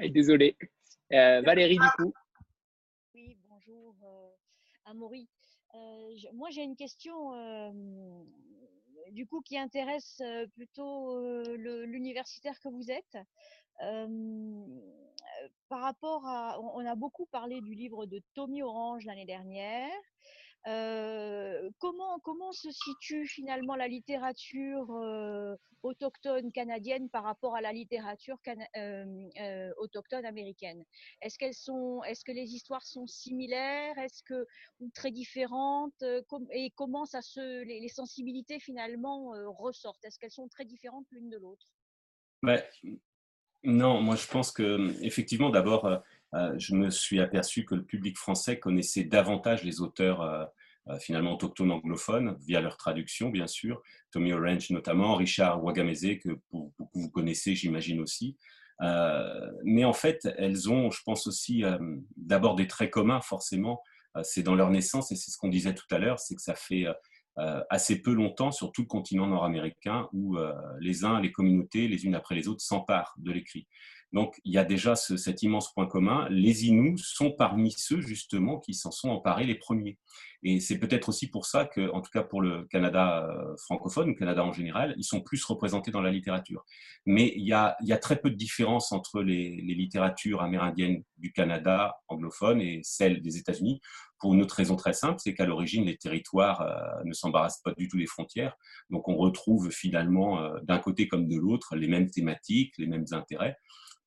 Désolé. 0.09 0.57
Euh, 1.13 1.41
Valérie, 1.41 1.77
du 1.77 1.89
coup. 1.97 2.13
Oui, 3.13 3.38
bonjour, 3.47 3.95
euh, 4.03 4.29
Amaury. 4.85 5.29
Euh, 5.75 6.09
moi, 6.34 6.49
j'ai 6.49 6.63
une 6.63 6.75
question 6.75 7.31
du 9.11 9.27
coup 9.27 9.41
qui 9.41 9.57
intéresse 9.57 10.21
plutôt 10.53 11.19
l'universitaire 11.55 12.59
que 12.59 12.69
vous 12.69 12.91
êtes. 12.91 13.17
par 15.69 15.81
rapport 15.81 16.25
à, 16.25 16.59
on 16.61 16.85
a 16.85 16.95
beaucoup 16.95 17.25
parlé 17.27 17.61
du 17.61 17.73
livre 17.73 18.05
de 18.05 18.21
Tommy 18.34 18.63
Orange 18.63 19.05
l'année 19.05 19.25
dernière. 19.25 19.91
Euh, 20.65 21.69
comment, 21.79 22.51
se 22.51 22.71
situe 22.71 23.25
finalement 23.25 23.75
la 23.75 23.88
littérature 23.88 24.91
euh, 24.91 25.55
autochtone 25.84 26.51
canadienne 26.51 27.09
par 27.09 27.23
rapport 27.23 27.55
à 27.55 27.61
la 27.61 27.71
littérature 27.71 28.38
euh, 28.75 29.71
autochtone 29.77 30.25
américaine? 30.25 30.84
Est-ce 31.21 31.38
est-ce 31.41 32.25
que 32.25 32.31
les 32.31 32.53
histoires 32.53 32.85
sont 32.85 33.07
similaires? 33.07 33.97
Est-ce 33.97 34.23
que 34.23 34.45
ou 34.79 34.89
très 34.93 35.11
différentes? 35.11 36.03
Et 36.51 36.71
comment 36.71 37.05
ça 37.05 37.21
se, 37.21 37.63
les, 37.63 37.88
sensibilités 37.88 38.59
finalement 38.59 39.31
ressortent? 39.57 40.03
Est-ce 40.03 40.19
qu'elles 40.19 40.31
sont 40.31 40.49
très 40.49 40.65
différentes 40.65 41.05
l'une 41.11 41.29
de 41.29 41.38
l'autre? 41.38 41.67
Non, 43.63 44.01
moi 44.01 44.15
je 44.15 44.27
pense 44.27 44.51
que 44.51 45.01
effectivement, 45.01 45.49
d'abord 45.49 46.01
je 46.33 46.75
me 46.75 46.89
suis 46.89 47.19
aperçu 47.19 47.65
que 47.65 47.75
le 47.75 47.83
public 47.83 48.17
français 48.17 48.59
connaissait 48.59 49.03
davantage 49.03 49.63
les 49.63 49.81
auteurs 49.81 50.21
euh, 50.21 50.45
euh, 50.89 50.99
finalement 50.99 51.33
autochtones 51.33 51.71
anglophones, 51.71 52.37
via 52.41 52.61
leur 52.61 52.77
traduction, 52.77 53.29
bien 53.29 53.47
sûr. 53.47 53.81
Tommy 54.11 54.33
Orange 54.33 54.69
notamment, 54.69 55.15
Richard 55.15 55.63
Wagamese, 55.63 56.19
que 56.23 56.39
beaucoup 56.51 56.89
vous 56.93 57.09
connaissez, 57.09 57.55
j'imagine 57.55 57.99
aussi. 57.99 58.37
mais 59.63 59.85
en 59.85 59.93
fait, 59.93 60.27
elles 60.37 60.69
ont, 60.69 60.91
je 60.91 61.01
pense 61.03 61.27
aussi, 61.27 61.63
d'abord 62.15 62.55
des 62.55 62.67
traits 62.67 62.91
communs, 62.91 63.21
forcément. 63.21 63.81
c'est 64.23 64.43
dans 64.43 64.55
leur 64.55 64.69
naissance, 64.69 65.11
et 65.11 65.15
c'est 65.15 65.31
ce 65.31 65.37
qu'on 65.37 65.49
disait 65.49 65.75
tout 65.75 65.87
à 65.91 65.97
l'heure, 65.99 66.19
c'est 66.19 66.35
que 66.35 66.41
ça 66.41 66.55
fait 66.55 66.85
assez 67.69 68.01
peu 68.01 68.13
longtemps 68.13 68.51
sur 68.51 68.71
tout 68.71 68.83
le 68.83 68.87
continent 68.87 69.27
nord-américain 69.27 70.07
où 70.13 70.37
les 70.79 71.03
uns, 71.03 71.19
les 71.19 71.33
communautés, 71.33 71.89
les 71.89 72.05
unes 72.05 72.15
après 72.15 72.35
les 72.35 72.47
autres, 72.47 72.61
s'emparent 72.61 73.13
de 73.17 73.31
l'écrit. 73.33 73.67
Donc, 74.13 74.39
il 74.45 74.53
y 74.53 74.57
a 74.57 74.63
déjà 74.63 74.95
cet 74.95 75.43
immense 75.43 75.73
point 75.73 75.85
commun. 75.85 76.27
Les 76.29 76.65
Inuits 76.65 77.01
sont 77.03 77.31
parmi 77.31 77.71
ceux, 77.71 78.01
justement, 78.01 78.59
qui 78.59 78.73
s'en 78.73 78.91
sont 78.91 79.09
emparés 79.09 79.45
les 79.45 79.55
premiers. 79.55 79.97
Et 80.43 80.59
c'est 80.59 80.77
peut-être 80.77 81.09
aussi 81.09 81.27
pour 81.27 81.45
ça 81.45 81.65
que, 81.65 81.91
en 81.91 82.01
tout 82.01 82.11
cas 82.11 82.23
pour 82.23 82.41
le 82.41 82.65
Canada 82.65 83.27
euh, 83.27 83.55
francophone, 83.57 84.09
le 84.09 84.13
Canada 84.13 84.43
en 84.43 84.53
général, 84.53 84.93
ils 84.97 85.03
sont 85.03 85.21
plus 85.21 85.43
représentés 85.43 85.91
dans 85.91 86.01
la 86.01 86.11
littérature. 86.11 86.63
Mais 87.05 87.34
il 87.35 87.43
y 87.43 87.53
a, 87.53 87.75
très 87.97 88.17
peu 88.17 88.29
de 88.29 88.35
différence 88.35 88.91
entre 88.91 89.21
les, 89.21 89.49
littératures 89.49 90.41
amérindiennes 90.41 91.03
du 91.17 91.31
Canada 91.31 91.97
anglophone 92.07 92.61
et 92.61 92.81
celles 92.84 93.21
des 93.21 93.38
États-Unis, 93.38 93.81
pour 94.19 94.34
une 94.34 94.41
autre 94.41 94.55
raison 94.55 94.75
très 94.75 94.93
simple, 94.93 95.19
c'est 95.19 95.34
qu'à 95.34 95.45
l'origine, 95.45 95.85
les 95.85 95.97
territoires 95.97 96.61
euh, 96.61 97.03
ne 97.03 97.13
s'embarrassent 97.13 97.61
pas 97.61 97.73
du 97.73 97.88
tout 97.88 97.97
des 97.97 98.07
frontières. 98.07 98.55
Donc 98.89 99.07
on 99.07 99.15
retrouve 99.15 99.69
finalement, 99.69 100.41
euh, 100.41 100.59
d'un 100.63 100.79
côté 100.79 101.07
comme 101.07 101.27
de 101.27 101.38
l'autre, 101.38 101.75
les 101.75 101.88
mêmes 101.88 102.09
thématiques, 102.09 102.73
les 102.77 102.88
mêmes 102.88 103.05
intérêts. 103.11 103.57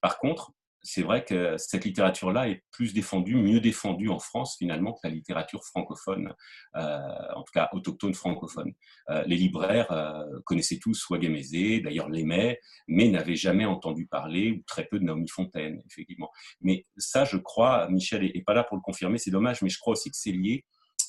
Par 0.01 0.19
contre, 0.19 0.53
c'est 0.83 1.03
vrai 1.03 1.25
que 1.25 1.57
cette 1.59 1.85
littérature-là 1.85 2.49
est 2.49 2.63
plus 2.71 2.95
défendue, 2.95 3.37
mieux 3.37 3.61
défendue 3.61 4.09
en 4.09 4.19
France 4.19 4.57
finalement 4.59 4.93
que 4.93 5.01
la 5.05 5.11
littérature 5.11 5.65
francophone, 5.65 6.33
euh, 6.77 6.99
en 7.35 7.43
tout 7.43 7.53
cas 7.53 7.69
autochtone 7.73 8.15
francophone. 8.15 8.73
Euh, 9.11 9.23
les 9.27 9.37
libraires 9.37 9.91
euh, 9.93 10.25
connaissaient 10.47 10.79
tous 10.79 11.09
Ouagamezé, 11.11 11.81
d'ailleurs 11.81 12.09
l'aimaient, 12.09 12.61
mais 12.89 13.09
n'avaient 13.09 13.37
jamais 13.37 13.67
entendu 13.67 14.07
parler, 14.07 14.53
ou 14.53 14.63
très 14.67 14.87
peu 14.87 14.99
de 14.99 15.05
Naomi 15.05 15.29
Fontaine, 15.29 15.83
effectivement. 15.91 16.31
Mais 16.61 16.87
ça, 16.97 17.25
je 17.25 17.37
crois, 17.37 17.89
Michel 17.91 18.23
n'est 18.23 18.43
pas 18.43 18.55
là 18.55 18.65
pour 18.65 18.77
le 18.77 18.83
confirmer, 18.83 19.19
c'est 19.19 19.31
dommage, 19.31 19.63
mais 19.63 19.69
je 19.69 19.79
crois 19.79 19.93
aussi 19.93 20.11
que 20.11 20.17
c'est 20.17 20.33
lié 20.33 20.65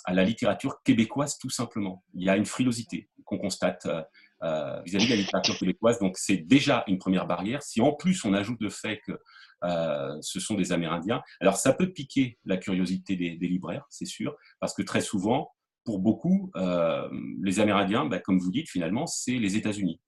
à 0.05 0.13
la 0.13 0.23
littérature 0.23 0.81
québécoise 0.84 1.38
tout 1.38 1.49
simplement. 1.49 2.03
Il 2.13 2.23
y 2.23 2.30
a 2.30 2.35
une 2.35 2.45
frilosité 2.45 3.09
qu'on 3.23 3.38
constate 3.38 3.88
vis-à-vis 4.41 5.05
de 5.05 5.11
la 5.11 5.15
littérature 5.18 5.57
québécoise, 5.57 5.99
donc 5.99 6.18
c'est 6.18 6.38
déjà 6.38 6.84
une 6.88 6.97
première 6.97 7.27
barrière. 7.27 7.61
Si 7.61 7.81
en 7.81 7.93
plus 7.93 8.26
on 8.26 8.34
ajoute 8.34 8.59
le 8.61 8.69
fait 8.69 8.99
que 9.05 9.13
euh, 9.63 10.18
ce 10.22 10.39
sont 10.39 10.55
des 10.55 10.72
Amérindiens. 10.72 11.22
Alors 11.39 11.57
ça 11.57 11.73
peut 11.73 11.91
piquer 11.91 12.38
la 12.45 12.57
curiosité 12.57 13.15
des, 13.15 13.47
libraires, 13.47 13.85
c'est 13.89 14.05
sûr, 14.05 14.35
parce 14.59 14.73
que 14.73 14.81
très 14.81 15.01
souvent, 15.01 15.51
pour 15.84 15.99
beaucoup, 15.99 16.51
euh, 16.55 17.07
les 17.41 17.59
Amérindiens, 17.59 18.05
ben, 18.05 18.19
comme 18.19 18.39
vous 18.39 18.51
dites, 18.51 18.69
finalement, 18.69 19.07
c'est 19.07 19.38
les 19.38 19.55
États-Unis. 19.57 19.99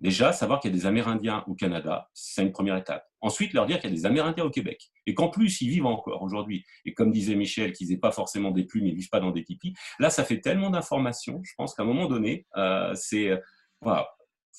Déjà, 0.00 0.32
savoir 0.32 0.58
qu'il 0.58 0.72
y 0.72 0.74
a 0.74 0.76
des 0.76 0.86
Amérindiens 0.86 1.44
au 1.46 1.54
Canada, 1.54 2.08
c'est 2.12 2.42
une 2.42 2.50
première 2.50 2.76
étape. 2.76 3.06
Ensuite, 3.20 3.52
leur 3.52 3.66
dire 3.66 3.78
qu'il 3.78 3.90
y 3.90 3.92
a 3.92 3.96
des 3.96 4.04
Amérindiens 4.04 4.44
au 4.44 4.50
Québec. 4.50 4.90
Et 5.06 5.14
qu'en 5.14 5.28
plus, 5.28 5.60
ils 5.60 5.68
vivent 5.68 5.86
encore 5.86 6.22
aujourd'hui. 6.22 6.64
Et 6.84 6.92
comme 6.92 7.12
disait 7.12 7.36
Michel, 7.36 7.72
qu'ils 7.72 7.88
n'aient 7.88 7.98
pas 7.98 8.10
forcément 8.10 8.50
des 8.50 8.64
plumes, 8.64 8.86
ils 8.86 8.94
ne 8.94 8.96
vivent 8.96 9.10
pas 9.10 9.20
dans 9.20 9.30
des 9.30 9.44
tipis. 9.44 9.74
Là, 10.00 10.10
ça 10.10 10.24
fait 10.24 10.40
tellement 10.40 10.70
d'informations, 10.70 11.40
je 11.44 11.52
pense 11.56 11.74
qu'à 11.74 11.84
un 11.84 11.86
moment 11.86 12.06
donné, 12.06 12.46
euh, 12.56 12.92
c'est 12.96 13.30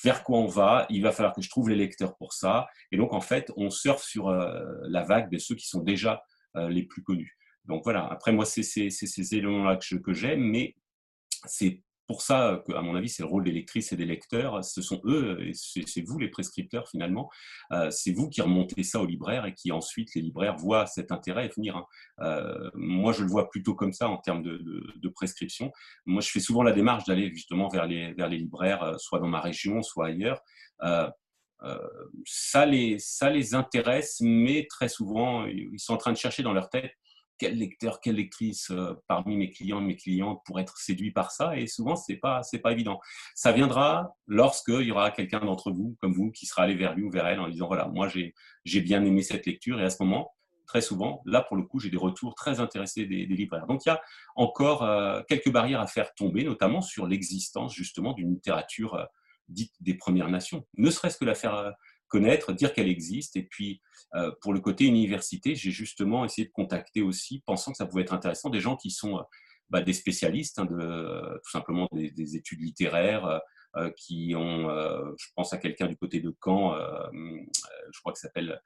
vers 0.04 0.24
quoi 0.24 0.40
on 0.40 0.48
va, 0.48 0.86
il 0.90 1.02
va 1.02 1.12
falloir 1.12 1.34
que 1.34 1.42
je 1.42 1.50
trouve 1.50 1.70
les 1.70 1.76
lecteurs 1.76 2.16
pour 2.18 2.34
ça. 2.34 2.68
Et 2.92 2.98
donc, 2.98 3.14
en 3.14 3.22
fait, 3.22 3.52
on 3.56 3.70
surfe 3.70 4.04
sur 4.04 4.30
euh, 4.30 4.60
la 4.84 5.04
vague 5.04 5.30
de 5.30 5.38
ceux 5.38 5.56
qui 5.56 5.68
sont 5.68 5.82
déjà 5.82 6.24
euh, 6.56 6.70
les 6.70 6.84
plus 6.84 7.04
connus. 7.04 7.38
Donc 7.66 7.84
voilà, 7.84 8.06
après 8.08 8.34
moi, 8.34 8.46
c'est 8.46 8.64
ces 8.64 9.36
éléments-là 9.36 9.78
que 9.78 10.14
j'aime, 10.14 10.42
mais 10.42 10.76
c'est 11.46 11.82
pour 12.14 12.22
ça 12.22 12.62
qu'à 12.68 12.80
mon 12.84 12.94
avis, 12.94 13.10
c'est 13.10 13.24
le 13.24 13.28
rôle 13.28 13.44
des 13.44 13.52
lectrices 13.52 13.92
et 13.92 13.96
des 13.96 14.06
lecteurs. 14.06 14.64
Ce 14.64 14.84
sont 14.84 15.02
eux, 15.06 15.40
et 15.42 15.54
c'est 15.56 16.02
vous 16.02 16.20
les 16.20 16.28
prescripteurs 16.28 16.88
finalement, 16.88 17.28
euh, 17.72 17.90
c'est 17.90 18.12
vous 18.12 18.30
qui 18.30 18.40
remontez 18.40 18.84
ça 18.84 19.00
aux 19.00 19.08
libraires 19.08 19.48
et 19.48 19.56
qui 19.56 19.72
ensuite 19.72 20.14
les 20.14 20.22
libraires 20.22 20.56
voient 20.56 20.86
cet 20.86 21.12
intérêt 21.12 21.50
venir. 21.56 21.76
Hein. 21.76 21.86
Euh, 22.20 22.70
moi, 22.76 23.14
je 23.14 23.24
le 23.24 23.30
vois 23.30 23.50
plutôt 23.50 23.74
comme 23.74 23.94
ça 23.94 24.10
en 24.10 24.18
termes 24.18 24.44
de, 24.44 25.10
prescription. 25.16 25.72
Moi, 26.06 26.22
je 26.22 26.30
fais 26.30 26.40
souvent 26.40 26.62
la 26.62 26.72
démarche 26.72 27.06
d'aller 27.06 27.32
justement 27.34 27.68
vers 27.68 27.88
les, 27.88 28.14
vers 28.14 28.30
les 28.30 28.38
libraires, 28.38 28.84
euh, 28.84 28.98
soit 29.00 29.18
dans 29.18 29.28
ma 29.28 29.42
région, 29.42 29.82
soit 29.82 30.08
ailleurs. 30.08 30.40
ça, 32.26 32.66
les, 32.68 33.00
ça 33.00 33.32
les 33.32 33.56
intéresse, 33.56 34.18
mais 34.22 34.68
très 34.70 34.88
souvent, 34.88 35.48
ils 35.48 35.80
sont 35.80 35.96
en 35.96 35.98
train 35.98 36.12
de 36.12 36.18
chercher 36.18 36.44
dans 36.44 36.54
leur 36.54 36.70
tête 36.70 36.94
quel 37.38 37.58
lecteur, 37.58 38.00
quelle 38.00 38.16
lectrice 38.16 38.70
euh, 38.72 38.94
parmi 39.08 39.36
mes 39.38 39.50
clients 39.50 39.82
mes 39.82 39.96
clientes 39.96 40.42
pour 40.46 40.60
être 40.60 40.78
séduit 40.78 41.12
par 41.12 41.32
ça 41.32 41.58
Et 41.58 41.68
souvent, 41.68 41.96
c'est 41.96 42.18
pas, 42.18 42.42
pas 42.62 42.72
évident. 42.72 43.00
Ça 43.36 43.52
viendra 43.52 44.16
lorsqu'il 44.28 44.82
y 44.82 44.92
aura 44.92 45.12
quelqu'un 45.12 45.40
d'entre 45.40 45.72
vous, 45.72 45.96
comme 46.00 46.14
vous, 46.14 46.32
qui 46.32 46.46
sera 46.46 46.64
allé 46.64 46.76
vers 46.76 46.96
lui 46.96 47.04
ou 47.04 47.10
vers 47.10 47.28
elle 47.28 47.40
en 47.40 47.50
disant 47.50 47.68
voilà, 47.68 47.88
moi 47.88 48.08
j'ai, 48.08 48.34
bien 48.82 49.04
aimé 49.04 49.22
cette 49.22 49.46
lecture 49.46 49.80
et 49.80 49.84
à 49.84 49.90
ce 49.90 50.02
moment, 50.02 50.32
très 50.68 50.82
souvent, 50.82 51.22
là 51.26 51.42
pour 51.42 51.58
le 51.58 51.64
coup, 51.64 51.80
j'ai 51.80 51.90
des 51.90 51.98
retours 51.98 52.36
très 52.36 52.60
intéressés 52.60 53.06
des, 53.06 53.26
libraires. 53.26 53.68
Donc 53.68 53.86
il 53.86 53.90
y 53.90 53.92
a 53.92 54.02
encore 54.36 54.84
euh, 54.84 55.22
quelques 55.28 55.52
barrières 55.52 55.82
à 55.82 55.88
faire 55.88 56.14
tomber, 56.14 56.44
notamment 56.44 56.82
sur 56.82 57.08
l'existence 57.08 57.74
justement 57.74 58.14
d'une 58.14 58.34
littérature 58.34 58.96
euh, 58.96 59.06
dite 59.50 59.74
des 59.82 59.96
Premières 59.96 60.30
Nations. 60.30 60.66
Ne 60.78 60.90
serait-ce 60.90 61.18
que 61.18 61.26
la 61.26 61.36
faire 61.36 61.74
dire 62.20 62.74
qu'elle 62.74 62.90
existe. 62.90 63.36
Et 63.36 63.44
puis, 63.44 63.82
euh, 64.16 64.32
pour 64.42 64.54
le 64.54 64.60
côté 64.60 64.86
université, 64.86 65.56
j'ai 65.56 65.72
justement 65.72 66.26
essayé 66.26 66.48
de 66.48 66.54
contacter 66.54 67.02
aussi, 67.02 67.44
pensant 67.46 67.72
que 67.72 67.78
ça 67.78 67.86
pouvait 67.86 68.04
être 68.04 68.14
intéressant, 68.14 68.50
des 68.50 68.60
gens 68.60 68.76
qui 68.76 68.92
sont 68.92 69.18
euh, 69.18 69.24
bah, 69.70 69.82
des 69.82 69.94
spécialistes, 69.94 70.60
hein, 70.60 70.66
de, 70.66 71.40
tout 71.44 71.52
simplement 71.52 71.88
des, 71.94 72.12
des 72.12 72.36
études 72.36 72.62
littéraires, 72.62 73.26
euh, 73.26 73.40
qui 73.98 74.34
ont, 74.36 74.70
euh, 74.70 75.12
je 75.18 75.28
pense 75.36 75.52
à 75.54 75.58
quelqu'un 75.58 75.88
du 75.88 75.98
côté 75.98 76.20
de 76.20 76.36
Caen, 76.44 76.76
euh, 76.76 77.08
je 77.92 78.00
crois 78.02 78.14
que 78.14 78.20
s'appelle, 78.20 78.62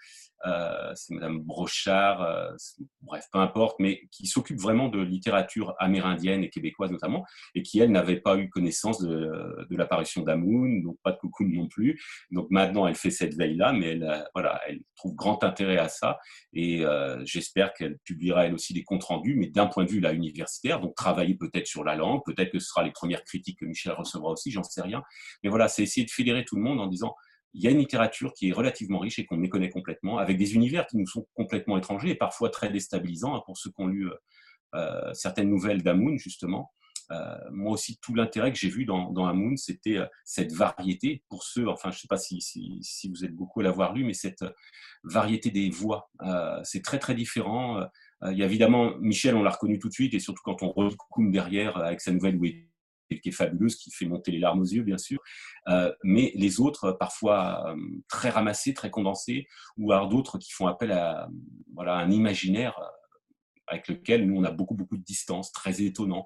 c'est 0.95 1.13
Madame 1.15 1.39
Brochard, 1.39 2.53
bref, 3.01 3.25
peu 3.31 3.39
importe, 3.39 3.77
mais 3.79 4.01
qui 4.11 4.27
s'occupe 4.27 4.59
vraiment 4.59 4.87
de 4.87 5.01
littérature 5.01 5.75
amérindienne 5.79 6.43
et 6.43 6.49
québécoise 6.49 6.91
notamment, 6.91 7.25
et 7.55 7.63
qui, 7.63 7.79
elle, 7.79 7.91
n'avait 7.91 8.19
pas 8.19 8.37
eu 8.37 8.49
connaissance 8.49 9.01
de, 9.01 9.67
de 9.69 9.75
l'apparition 9.75 10.21
d'Amoun, 10.21 10.83
donc 10.83 10.97
pas 11.03 11.11
de 11.11 11.17
Cocoon 11.17 11.47
non 11.47 11.67
plus. 11.67 11.99
Donc 12.31 12.47
maintenant, 12.51 12.87
elle 12.87 12.95
fait 12.95 13.11
cette 13.11 13.35
veille-là, 13.35 13.73
mais 13.73 13.91
elle, 13.91 14.29
voilà, 14.33 14.61
elle 14.67 14.81
trouve 14.95 15.15
grand 15.15 15.43
intérêt 15.43 15.77
à 15.77 15.89
ça, 15.89 16.19
et 16.53 16.83
j'espère 17.23 17.73
qu'elle 17.73 17.97
publiera 18.03 18.45
elle 18.45 18.53
aussi 18.53 18.73
des 18.73 18.83
comptes 18.83 19.05
rendus, 19.05 19.35
mais 19.35 19.47
d'un 19.47 19.67
point 19.67 19.85
de 19.85 19.89
vue 19.89 19.99
là, 19.99 20.13
universitaire, 20.13 20.79
donc 20.79 20.95
travailler 20.95 21.35
peut-être 21.35 21.67
sur 21.67 21.83
la 21.83 21.95
langue, 21.95 22.21
peut-être 22.25 22.51
que 22.51 22.59
ce 22.59 22.67
sera 22.67 22.83
les 22.83 22.91
premières 22.91 23.23
critiques 23.23 23.59
que 23.59 23.65
Michel 23.65 23.93
recevra 23.93 24.31
aussi, 24.31 24.51
j'en 24.51 24.63
sais 24.63 24.81
rien 24.81 24.96
mais 25.43 25.49
voilà, 25.49 25.67
c'est 25.67 25.83
essayer 25.83 26.05
de 26.05 26.11
fédérer 26.11 26.45
tout 26.45 26.55
le 26.55 26.61
monde 26.61 26.79
en 26.79 26.87
disant 26.87 27.15
il 27.57 27.63
y 27.63 27.67
a 27.67 27.71
une 27.71 27.79
littérature 27.79 28.33
qui 28.33 28.49
est 28.49 28.53
relativement 28.53 28.99
riche 28.99 29.19
et 29.19 29.25
qu'on 29.25 29.37
méconnaît 29.37 29.69
complètement, 29.69 30.19
avec 30.19 30.37
des 30.37 30.53
univers 30.53 30.85
qui 30.85 30.97
nous 30.97 31.07
sont 31.07 31.27
complètement 31.33 31.77
étrangers 31.77 32.09
et 32.09 32.15
parfois 32.15 32.49
très 32.49 32.69
déstabilisants 32.69 33.35
hein, 33.35 33.41
pour 33.45 33.57
ceux 33.57 33.71
qui 33.71 33.81
ont 33.81 33.87
lu 33.87 34.07
euh, 34.07 34.15
euh, 34.75 35.13
certaines 35.13 35.49
nouvelles 35.49 35.81
d'Amoun, 35.81 36.19
justement. 36.19 36.71
Euh, 37.09 37.37
moi 37.51 37.71
aussi, 37.71 37.97
tout 38.01 38.13
l'intérêt 38.13 38.51
que 38.51 38.59
j'ai 38.59 38.69
vu 38.69 38.85
dans, 38.85 39.25
Amoun, 39.25 39.55
c'était 39.55 39.97
cette 40.25 40.51
variété, 40.51 41.23
pour 41.29 41.43
ceux, 41.43 41.67
enfin, 41.67 41.89
je 41.89 41.97
ne 41.97 41.99
sais 42.01 42.07
pas 42.07 42.17
si, 42.17 43.09
vous 43.09 43.25
êtes 43.25 43.33
beaucoup 43.33 43.61
à 43.61 43.63
l'avoir 43.63 43.93
lu, 43.93 44.03
mais 44.03 44.13
cette 44.13 44.43
variété 45.03 45.49
des 45.49 45.69
voix, 45.69 46.11
c'est 46.63 46.83
très, 46.83 46.99
très 46.99 47.15
différent. 47.15 47.81
il 48.29 48.37
y 48.37 48.43
a 48.43 48.45
évidemment, 48.45 48.97
Michel, 48.99 49.35
on 49.35 49.43
l'a 49.43 49.51
reconnu 49.51 49.79
tout 49.79 49.87
de 49.87 49.93
suite, 49.93 50.13
et 50.15 50.19
surtout 50.19 50.41
quand 50.43 50.61
on 50.63 50.71
relit 50.71 50.97
derrière 51.31 51.77
avec 51.77 52.01
sa 52.01 52.11
nouvelle 52.11 52.35
Où 52.35 52.43
qui 53.15 53.29
est 53.29 53.31
fabuleuse, 53.31 53.75
qui 53.75 53.91
fait 53.91 54.05
monter 54.05 54.31
les 54.31 54.39
larmes 54.39 54.61
aux 54.61 54.65
yeux, 54.65 54.83
bien 54.83 54.97
sûr. 54.97 55.19
Euh, 55.67 55.93
mais 56.03 56.31
les 56.35 56.59
autres, 56.59 56.91
parfois 56.91 57.69
euh, 57.69 57.75
très 58.07 58.29
ramassés, 58.29 58.73
très 58.73 58.89
condensés, 58.89 59.47
ou 59.77 59.91
alors 59.91 60.09
d'autres 60.09 60.37
qui 60.37 60.51
font 60.51 60.67
appel 60.67 60.91
à 60.91 61.29
voilà, 61.73 61.95
un 61.95 62.11
imaginaire 62.11 62.77
euh, 62.79 62.85
avec 63.67 63.87
lequel 63.89 64.25
nous, 64.25 64.37
on 64.37 64.43
a 64.43 64.51
beaucoup, 64.51 64.75
beaucoup 64.75 64.97
de 64.97 65.03
distance, 65.03 65.51
très 65.51 65.81
étonnant. 65.81 66.25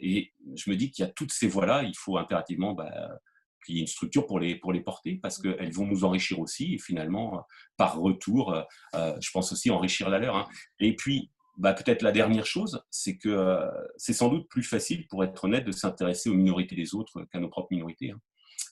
et 0.00 0.32
je 0.54 0.70
me 0.70 0.76
dis 0.76 0.90
qu'il 0.90 1.04
y 1.04 1.08
a 1.08 1.10
toutes 1.10 1.32
ces 1.32 1.48
voies-là, 1.48 1.82
il 1.82 1.94
faut 1.94 2.16
impérativement 2.16 2.72
bah, 2.72 2.90
qu'il 3.62 3.74
y 3.74 3.78
ait 3.78 3.82
une 3.82 3.86
structure 3.86 4.26
pour 4.26 4.40
les, 4.40 4.54
pour 4.54 4.72
les 4.72 4.80
porter, 4.80 5.16
parce 5.16 5.36
qu'elles 5.36 5.74
vont 5.74 5.84
nous 5.84 6.04
enrichir 6.04 6.40
aussi, 6.40 6.72
et 6.72 6.78
finalement, 6.78 7.44
par 7.76 7.98
retour, 7.98 8.56
je 8.94 9.30
pense 9.34 9.52
aussi 9.52 9.68
enrichir 9.68 10.08
la 10.08 10.18
leur. 10.18 10.34
Hein. 10.34 10.48
Et 10.80 10.96
puis, 10.96 11.30
bah, 11.56 11.72
peut-être 11.72 12.02
la 12.02 12.12
dernière 12.12 12.46
chose, 12.46 12.82
c'est 12.90 13.16
que 13.16 13.28
euh, 13.28 13.66
c'est 13.96 14.12
sans 14.12 14.28
doute 14.28 14.48
plus 14.48 14.62
facile, 14.62 15.06
pour 15.06 15.24
être 15.24 15.44
honnête, 15.44 15.64
de 15.64 15.72
s'intéresser 15.72 16.28
aux 16.28 16.34
minorités 16.34 16.76
des 16.76 16.94
autres 16.94 17.24
qu'à 17.32 17.40
nos 17.40 17.48
propres 17.48 17.68
minorités. 17.70 18.10
Hein. 18.10 18.20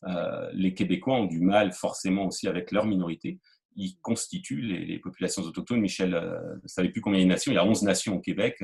Euh, 0.04 0.50
les 0.52 0.74
Québécois 0.74 1.16
ont 1.16 1.24
du 1.24 1.40
mal 1.40 1.72
forcément 1.72 2.26
aussi 2.26 2.46
avec 2.46 2.72
leurs 2.72 2.86
minorités. 2.86 3.38
Ils 3.76 3.96
constituent 4.02 4.60
les, 4.60 4.98
populations 4.98 5.42
autochtones. 5.42 5.80
Michel 5.80 6.14
euh, 6.14 6.38
ne 6.62 6.68
savait 6.68 6.90
plus 6.90 7.00
combien 7.00 7.18
il 7.18 7.22
y 7.22 7.24
a 7.24 7.28
de 7.28 7.32
nations. 7.32 7.52
Il 7.52 7.56
y 7.56 7.58
a 7.58 7.64
11 7.64 7.82
nations 7.82 8.16
au 8.16 8.20
Québec, 8.20 8.62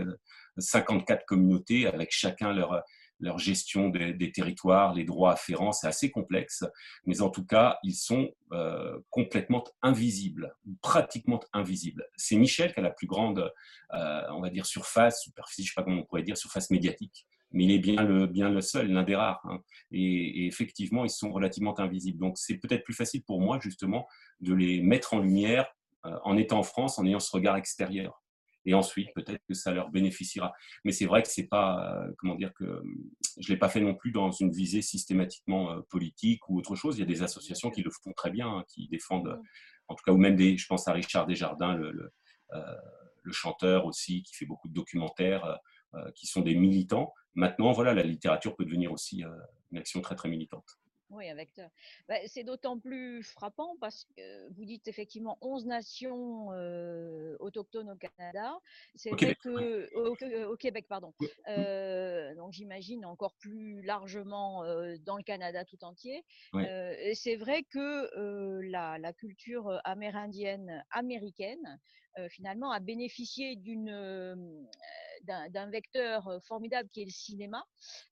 54 0.58 1.24
communautés 1.24 1.86
avec 1.86 2.10
chacun 2.12 2.52
leur, 2.52 2.82
leur 3.20 3.38
gestion 3.38 3.88
des, 3.88 4.32
territoires, 4.32 4.94
les 4.94 5.04
droits 5.04 5.32
afférents, 5.32 5.72
c'est 5.72 5.86
assez 5.86 6.10
complexe, 6.10 6.64
mais 7.04 7.20
en 7.20 7.30
tout 7.30 7.44
cas, 7.44 7.78
ils 7.82 7.94
sont 7.94 8.30
euh, 8.52 8.98
complètement 9.10 9.64
invisibles, 9.82 10.54
pratiquement 10.82 11.40
invisibles. 11.52 12.06
C'est 12.16 12.36
Michel 12.36 12.72
qui 12.72 12.80
a 12.80 12.82
la 12.82 12.90
plus 12.90 13.06
grande, 13.06 13.52
euh, 13.94 14.22
on 14.30 14.40
va 14.40 14.50
dire, 14.50 14.66
surface, 14.66 15.22
superficie, 15.22 15.62
je 15.62 15.66
ne 15.66 15.68
sais 15.68 15.74
pas 15.76 15.82
comment 15.84 16.00
on 16.00 16.04
pourrait 16.04 16.22
dire, 16.22 16.36
surface 16.36 16.70
médiatique, 16.70 17.26
mais 17.52 17.64
il 17.64 17.70
est 17.72 17.78
bien 17.78 18.02
le, 18.02 18.26
bien 18.26 18.48
le 18.48 18.60
seul, 18.60 18.90
l'un 18.90 19.02
des 19.02 19.16
rares. 19.16 19.40
Hein. 19.44 19.58
Et, 19.92 20.46
effectivement, 20.46 21.04
ils 21.04 21.10
sont 21.10 21.32
relativement 21.32 21.78
invisibles. 21.78 22.18
Donc, 22.18 22.38
c'est 22.38 22.58
peut-être 22.58 22.84
plus 22.84 22.94
facile 22.94 23.22
pour 23.22 23.40
moi, 23.40 23.58
justement, 23.60 24.06
de 24.40 24.54
les 24.54 24.80
mettre 24.80 25.14
en 25.14 25.20
lumière 25.20 25.66
euh, 26.06 26.16
en 26.24 26.36
étant 26.36 26.60
en 26.60 26.62
France, 26.62 26.98
en 26.98 27.04
ayant 27.04 27.20
ce 27.20 27.30
regard 27.32 27.56
extérieur 27.56 28.22
et 28.70 28.74
ensuite 28.74 29.08
peut-être 29.14 29.44
que 29.48 29.54
ça 29.54 29.72
leur 29.72 29.90
bénéficiera. 29.90 30.52
Mais 30.84 30.92
c'est 30.92 31.06
vrai 31.06 31.22
que 31.22 31.28
c'est 31.28 31.48
pas, 31.48 31.92
euh, 31.92 32.12
comment 32.18 32.36
dire, 32.36 32.54
que 32.54 32.82
je 33.38 33.48
l'ai 33.48 33.58
pas 33.58 33.68
fait 33.68 33.80
non 33.80 33.96
plus 33.96 34.12
dans 34.12 34.30
une 34.30 34.52
visée 34.52 34.80
systématiquement 34.80 35.72
euh, 35.72 35.80
politique 35.88 36.48
ou 36.48 36.58
autre 36.58 36.76
chose. 36.76 36.96
Il 36.96 37.00
y 37.00 37.02
a 37.02 37.06
des 37.06 37.22
associations 37.22 37.70
qui 37.70 37.82
le 37.82 37.90
font 37.90 38.12
très 38.12 38.30
bien, 38.30 38.48
hein, 38.48 38.64
qui 38.68 38.86
défendent, 38.86 39.40
en 39.88 39.94
tout 39.96 40.04
cas, 40.04 40.12
ou 40.12 40.18
même 40.18 40.36
des, 40.36 40.56
je 40.56 40.66
pense 40.68 40.86
à 40.86 40.92
Richard 40.92 41.26
Desjardins, 41.26 41.74
le, 41.74 41.90
le, 41.90 42.12
euh, 42.52 42.76
le 43.22 43.32
chanteur 43.32 43.86
aussi, 43.86 44.22
qui 44.22 44.34
fait 44.36 44.46
beaucoup 44.46 44.68
de 44.68 44.74
documentaires, 44.74 45.58
qui 46.14 46.28
sont 46.28 46.40
des 46.40 46.54
militants. 46.54 47.12
Maintenant, 47.34 47.72
voilà, 47.72 47.92
la 47.92 48.04
littérature 48.04 48.54
peut 48.54 48.64
devenir 48.64 48.92
aussi 48.92 49.24
une 49.72 49.78
action 49.78 50.00
très 50.00 50.14
très 50.14 50.28
militante. 50.28 50.78
Oui, 51.10 51.28
un 51.28 51.34
vecteur. 51.34 51.70
Bah, 52.08 52.14
c'est 52.26 52.44
d'autant 52.44 52.78
plus 52.78 53.24
frappant 53.24 53.76
parce 53.80 54.06
que 54.16 54.48
vous 54.52 54.64
dites 54.64 54.86
effectivement 54.86 55.38
11 55.40 55.66
nations 55.66 56.52
euh, 56.52 57.36
autochtones 57.40 57.90
au 57.90 57.96
Canada. 57.96 58.56
C'est 58.94 59.10
vrai 59.10 59.34
que 59.34 59.92
au, 60.46 60.56
Québec, 60.56 60.86
pardon. 60.88 61.12
Euh, 61.48 62.34
donc 62.36 62.52
j'imagine 62.52 63.04
encore 63.04 63.34
plus 63.34 63.82
largement 63.82 64.62
euh, 64.64 64.96
dans 65.04 65.16
le 65.16 65.24
Canada 65.24 65.64
tout 65.64 65.82
entier. 65.84 66.24
c'est 67.14 67.36
vrai 67.36 67.64
que 67.64 68.60
la, 68.62 68.98
la, 68.98 69.12
culture 69.12 69.80
amérindienne 69.84 70.84
américaine 70.92 71.80
finalement 72.28 72.70
a 72.70 72.78
bénéficié 72.78 73.56
d'une 73.56 74.68
d'un 75.22 75.70
vecteur 75.70 76.40
formidable 76.44 76.88
qui 76.90 77.02
est 77.02 77.06
le 77.06 77.10
cinéma, 77.10 77.64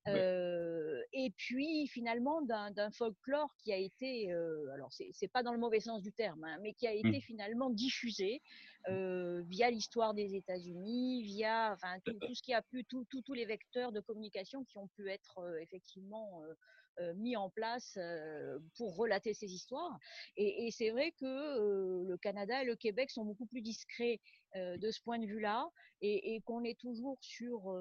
et 0.07 1.33
puis 1.37 1.87
finalement 1.89 2.43
d'un 2.43 2.91
folklore 2.91 3.55
qui 3.63 3.73
a 3.73 3.77
été, 3.77 4.31
alors 4.75 4.93
c'est 4.93 5.29
pas 5.29 5.43
dans 5.43 5.53
le 5.53 5.59
mauvais 5.59 5.81
sens 5.81 6.03
du 6.03 6.13
terme, 6.13 6.45
hein, 6.45 6.59
mais 6.63 6.75
qui 6.75 6.87
a 6.87 6.93
été 6.93 7.19
mmh. 7.19 7.23
finalement 7.23 7.71
diffusé 7.71 8.43
via 8.87 9.71
l'histoire 9.71 10.15
des 10.15 10.35
États-Unis, 10.35 11.23
via 11.23 11.73
enfin, 11.73 11.99
tout, 12.05 12.15
tout, 12.21 12.35
ce 12.35 12.43
qui 12.43 12.55
a 12.55 12.63
pu, 12.63 12.85
tous 12.85 13.35
les 13.35 13.45
vecteurs 13.45 13.93
de 13.93 14.01
communication 14.01 14.65
qui 14.65 14.79
ont 14.79 14.89
pu 14.89 15.11
être 15.11 15.41
effectivement 15.61 16.43
euh, 17.01 17.15
mis 17.15 17.37
en 17.37 17.49
place 17.49 17.97
euh, 17.97 18.59
pour 18.77 18.97
relater 18.97 19.33
ces 19.33 19.53
histoires. 19.53 19.99
Et, 20.37 20.71
c'est 20.73 20.91
vrai 20.91 21.13
que 21.13 21.27
euh, 21.27 22.05
le 22.09 22.17
Canada 22.17 22.63
et 22.63 22.65
le 22.65 22.75
Québec 22.75 23.11
sont 23.11 23.25
beaucoup 23.25 23.47
plus 23.47 23.61
discrets 23.61 24.21
de 24.55 24.91
ce 24.91 25.01
point 25.03 25.19
de 25.19 25.27
vue-là 25.27 25.69
et, 26.01 26.41
qu'on 26.45 26.65
est 26.65 26.79
toujours 26.79 27.19
sur, 27.21 27.81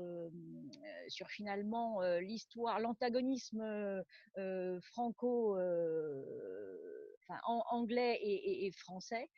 sur 1.08 1.28
finalement 1.30 2.02
l'histoire, 2.20 2.80
l'antagonisme 2.80 4.04
franco, 4.82 5.54
enfin, 7.24 7.40
anglais 7.46 8.20
et, 8.22 8.72
français 8.72 9.30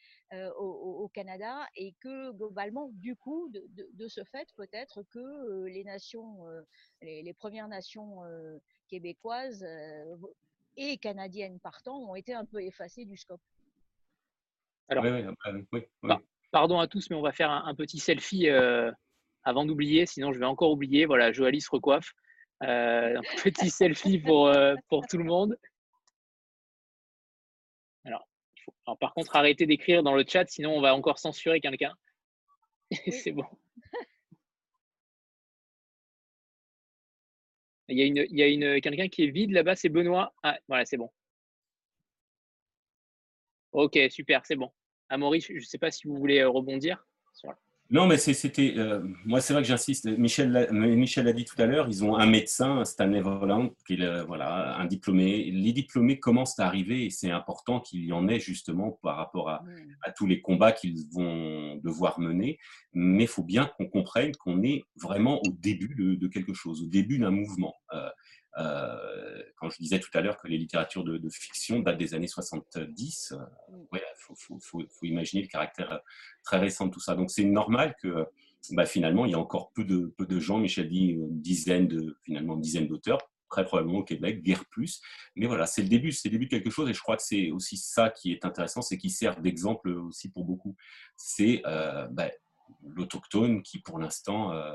au, 0.58 1.10
Canada 1.14 1.68
et 1.76 1.94
que 2.00 2.32
globalement, 2.32 2.90
du 2.94 3.16
coup, 3.16 3.52
de, 3.52 4.08
ce 4.08 4.24
fait, 4.24 4.48
peut-être 4.56 5.04
que 5.04 5.66
les 5.66 5.84
nations, 5.84 6.46
les, 7.02 7.22
les, 7.22 7.34
Premières 7.34 7.68
Nations 7.68 8.24
québécoises 8.90 9.64
euh, 9.64 10.18
et 10.76 10.98
canadiennes 10.98 11.60
partant 11.60 11.98
ont 11.98 12.16
été 12.16 12.34
un 12.34 12.46
peu 12.46 12.62
effacées 12.62 13.06
du 13.06 13.16
scope. 13.16 13.42
Alors, 14.90 15.06
pardon 16.52 16.80
à 16.80 16.88
tous, 16.88 17.10
mais 17.10 17.16
on 17.16 17.22
va 17.22 17.32
faire 17.32 17.52
un, 17.52 17.76
petit 17.76 18.00
selfie 18.00 18.50
euh, 18.50 18.92
avant 19.44 19.66
d'oublier, 19.66 20.06
sinon 20.06 20.32
je 20.32 20.40
vais 20.40 20.46
encore 20.46 20.72
oublier. 20.72 21.06
Voilà, 21.06 21.32
Joalie 21.32 21.62
se 21.62 21.70
recoiffe. 21.72 22.14
Euh, 22.64 23.18
un 23.18 23.22
petit 23.44 23.70
selfie 23.70 24.20
pour, 24.20 24.52
pour 24.90 25.08
tout 25.08 25.18
le 25.18 25.24
monde. 25.24 25.58
Alors, 28.06 28.28
alors, 28.86 28.98
par 28.98 29.14
contre, 29.14 29.36
arrêtez 29.36 29.66
d'écrire 29.66 30.04
dans 30.04 30.16
le 30.16 30.24
chat, 30.28 30.46
sinon 30.48 30.76
on 30.76 30.82
va 30.82 30.96
encore 30.96 31.20
censurer 31.20 31.62
quelqu'un. 31.62 31.94
C'est 33.12 33.32
bon. 33.32 33.46
Il 37.90 37.98
y 37.98 38.04
a, 38.04 38.06
une, 38.06 38.26
il 38.30 38.38
y 38.38 38.44
a 38.44 38.48
une, 38.48 38.82
quelqu'un 38.82 39.08
qui 39.08 39.24
est 39.24 39.32
vide 39.32 39.52
là-bas, 39.52 39.76
c'est 39.76 39.90
Benoît. 39.90 40.32
Ah, 40.44 40.60
voilà, 40.68 40.86
c'est 40.86 40.98
bon. 40.98 41.10
Ok, 43.72 43.98
super, 44.12 44.46
c'est 44.46 44.56
bon. 44.56 44.72
Amaury, 45.10 45.42
je 45.42 45.54
ne 45.54 45.60
sais 45.60 45.78
pas 45.78 45.92
si 45.92 46.08
vous 46.08 46.16
voulez 46.16 46.40
euh, 46.40 46.50
rebondir. 46.50 47.06
Non, 47.92 48.06
mais 48.06 48.18
c'était. 48.18 48.76
Euh, 48.78 49.02
moi, 49.26 49.42
c'est 49.42 49.54
vrai 49.54 49.64
que 49.64 49.68
j'insiste. 49.68 50.06
Michel 50.06 50.52
l'a 50.52 51.34
dit 51.34 51.46
tout 51.46 51.60
à 51.60 51.66
l'heure, 51.66 51.88
ils 51.88 52.04
ont 52.04 52.16
un 52.16 52.28
médecin, 52.28 52.86
Stanley 52.86 53.20
Voland, 53.20 53.72
qui 53.88 53.96
est 53.96 54.24
voilà, 54.26 54.78
un 54.78 54.86
diplômé. 54.86 55.50
Les 55.50 55.74
diplômés 55.74 56.20
commencent 56.20 56.60
à 56.60 56.68
arriver 56.68 57.06
et 57.06 57.10
c'est 57.10 57.32
important 57.32 57.80
qu'il 57.80 58.06
y 58.06 58.14
en 58.14 58.28
ait 58.28 58.40
justement 58.40 59.00
par 59.02 59.16
rapport 59.16 59.50
à, 59.50 59.64
à 60.04 60.12
tous 60.12 60.28
les 60.28 60.40
combats 60.40 60.72
qu'ils 60.72 61.04
vont 61.12 61.78
devoir 61.78 62.20
mener. 62.20 62.60
Mais 62.94 63.24
il 63.24 63.28
faut 63.28 63.44
bien 63.44 63.66
qu'on 63.66 63.88
comprenne 63.88 64.36
qu'on 64.36 64.62
est 64.62 64.84
vraiment 65.02 65.42
au 65.42 65.52
début 65.52 65.96
de, 65.96 66.14
de 66.14 66.28
quelque 66.28 66.54
chose, 66.54 66.84
au 66.84 66.88
début 66.88 67.18
d'un 67.18 67.32
mouvement. 67.32 67.74
Euh, 67.94 68.10
quand 69.60 69.70
je 69.70 69.78
disais 69.78 70.00
tout 70.00 70.10
à 70.14 70.22
l'heure 70.22 70.38
que 70.38 70.48
les 70.48 70.58
littératures 70.58 71.04
de, 71.04 71.30
fiction 71.30 71.80
datent 71.80 71.98
des 71.98 72.14
années 72.14 72.28
70, 72.28 73.34
il 73.34 73.36
euh, 73.36 74.36
faut, 74.36 74.90
imaginer 75.04 75.44
le 75.44 75.48
caractère 75.48 75.92
euh, 75.92 75.98
très 76.44 76.58
récent 76.58 76.88
de 76.88 76.92
tout 76.92 77.00
ça. 77.00 77.16
Donc 77.16 77.30
c'est 77.30 77.44
normal 77.44 77.96
que 78.02 78.26
bah, 78.72 78.86
finalement, 78.86 79.26
il 79.26 79.32
y 79.32 79.36
a 79.36 79.40
encore 79.40 79.72
peu 79.74 79.84
de, 79.84 80.14
peu 80.18 80.26
de 80.26 80.40
gens, 80.40 80.58
Michel 80.58 80.88
dit 80.88 81.08
une 81.08 81.42
dizaine 81.42 81.88
de, 81.88 82.18
finalement 82.24 82.56
une 82.56 82.62
dizaine 82.62 82.88
d'auteurs, 82.88 83.20
très 83.50 83.66
probablement 83.66 84.00
au 84.00 84.04
Québec, 84.04 84.44
guère 84.44 84.66
plus. 84.66 85.02
Mais 85.36 85.48
voilà, 85.48 85.66
c'est 85.66 85.82
le 85.82 85.90
début, 85.90 86.12
c'est 86.12 86.30
le 86.30 86.34
début 86.34 86.46
de 86.46 86.52
quelque 86.52 86.70
chose, 86.70 86.90
et 86.90 86.94
je 86.94 87.02
crois 87.02 87.18
que 87.18 87.24
c'est 87.24 87.52
aussi 87.52 87.78
ça 87.78 88.10
qui 88.10 88.32
est 88.32 88.46
intéressant, 88.46 88.82
c'est 88.82 88.98
qui 88.98 89.10
sert 89.10 89.42
d'exemple 89.42 89.90
aussi 89.90 90.30
pour 90.30 90.46
beaucoup. 90.46 90.76
C'est 91.16 91.62
bah, 92.12 92.30
l'autochtone 92.84 93.62
qui, 93.62 93.80
pour 93.80 94.00
l'instant, 94.00 94.54
euh, 94.54 94.74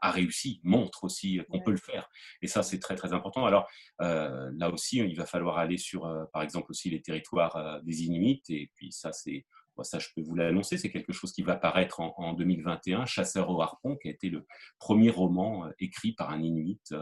a 0.00 0.10
réussi, 0.10 0.60
montre 0.62 1.04
aussi 1.04 1.40
qu'on 1.48 1.60
peut 1.60 1.70
le 1.70 1.76
faire. 1.76 2.08
Et 2.42 2.46
ça, 2.46 2.62
c'est 2.62 2.78
très, 2.78 2.96
très 2.96 3.12
important. 3.12 3.46
Alors, 3.46 3.68
euh, 4.00 4.50
là 4.56 4.70
aussi, 4.70 4.98
il 4.98 5.16
va 5.16 5.26
falloir 5.26 5.58
aller 5.58 5.78
sur, 5.78 6.06
euh, 6.06 6.24
par 6.32 6.42
exemple, 6.42 6.70
aussi 6.70 6.90
les 6.90 7.02
territoires 7.02 7.80
des 7.82 8.04
Inuits. 8.04 8.42
Et 8.48 8.70
puis, 8.74 8.92
ça, 8.92 9.12
c'est. 9.12 9.46
ça, 9.82 9.98
je 9.98 10.08
peux 10.14 10.22
vous 10.22 10.34
l'annoncer, 10.34 10.78
c'est 10.78 10.90
quelque 10.90 11.12
chose 11.12 11.32
qui 11.32 11.42
va 11.42 11.56
paraître 11.56 12.00
en, 12.00 12.32
2021, 12.34 13.06
Chasseur 13.06 13.50
au 13.50 13.60
harpon, 13.62 13.96
qui 13.96 14.08
a 14.08 14.10
été 14.10 14.30
le 14.30 14.46
premier 14.78 15.10
roman 15.10 15.68
écrit 15.78 16.12
par 16.12 16.30
un 16.30 16.42
Inuit. 16.42 16.94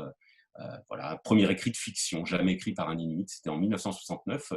voilà, 0.89 1.19
premier 1.25 1.51
écrit 1.51 1.71
de 1.71 1.77
fiction, 1.77 2.25
jamais 2.25 2.53
écrit 2.53 2.73
par 2.73 2.89
un 2.89 2.99
Inuit. 2.99 3.29
C'était 3.29 3.51
en 3.51 3.59
1969. 3.59 4.53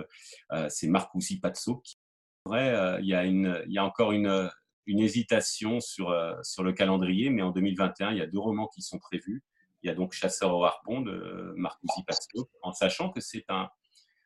c'est 0.69 0.87
Marcoussi 0.87 1.39
Patso. 1.39 1.77
Qui, 1.77 1.97
vrai, 2.45 2.99
il 3.01 3.07
y, 3.07 3.15
a 3.15 3.25
une, 3.25 3.63
il 3.65 3.73
y 3.73 3.79
a 3.79 3.83
encore 3.83 4.11
une, 4.11 4.49
une 4.85 4.99
hésitation 4.99 5.79
sur, 5.79 6.09
euh, 6.09 6.35
sur 6.43 6.63
le 6.63 6.73
calendrier, 6.73 7.29
mais 7.29 7.41
en 7.41 7.51
2021, 7.51 8.11
il 8.11 8.17
y 8.17 8.21
a 8.21 8.27
deux 8.27 8.39
romans 8.39 8.69
qui 8.73 8.81
sont 8.81 8.99
prévus. 8.99 9.43
Il 9.83 9.87
y 9.87 9.89
a 9.89 9.95
donc 9.95 10.13
Chasseur 10.13 10.55
au 10.55 10.63
harpon 10.63 11.01
de 11.01 11.53
Marcoussi 11.57 12.03
Pasco, 12.05 12.49
en 12.61 12.71
sachant 12.71 13.09
que 13.09 13.21
c'est 13.21 13.45
un, 13.49 13.69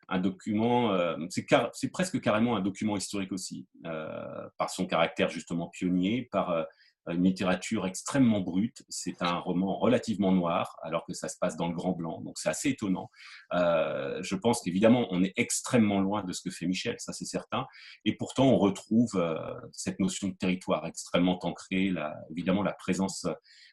un 0.07 0.19
document, 0.19 0.94
euh, 0.94 1.18
c'est 1.30 1.91
presque 1.91 2.22
carrément 2.22 2.56
un 2.56 2.61
document 2.61 2.98
historique 2.98 3.31
aussi, 3.31 3.68
euh, 3.86 4.49
par 4.57 4.69
son 4.69 4.86
caractère 4.86 5.30
justement 5.30 5.68
pionnier, 5.68 6.27
par 6.31 6.65
une 7.08 7.24
littérature 7.24 7.86
extrêmement 7.86 8.42
brute. 8.42 8.84
C'est 8.90 9.22
un 9.22 9.38
roman 9.38 9.78
relativement 9.78 10.32
noir, 10.32 10.78
alors 10.84 11.06
que 11.06 11.14
ça 11.14 11.28
se 11.28 11.38
passe 11.40 11.56
dans 11.56 11.68
le 11.68 11.74
grand 11.74 11.94
blanc. 11.94 12.22
Donc 12.22 12.38
c'est 12.38 12.50
assez 12.50 12.70
étonnant. 12.70 13.10
Euh, 13.54 14.22
je 14.22 14.36
pense 14.36 14.62
qu'évidemment, 14.62 15.08
on 15.12 15.24
est 15.24 15.34
extrêmement 15.38 16.00
loin 16.00 16.24
de 16.24 16.34
ce 16.34 16.42
que 16.42 16.52
fait 16.52 16.68
Michel, 16.68 16.96
ça 17.00 17.14
c'est 17.14 17.26
certain. 17.26 17.66
Et 18.06 18.16
pourtant, 18.16 18.48
on 18.48 18.58
retrouve 18.58 19.12
euh, 19.16 19.36
cette 19.72 20.00
notion 20.00 20.28
de 20.28 20.34
territoire 20.34 20.86
extrêmement 20.86 21.40
ancrée, 21.46 21.92
évidemment 22.30 22.64
la 22.64 22.74
présence 22.74 23.26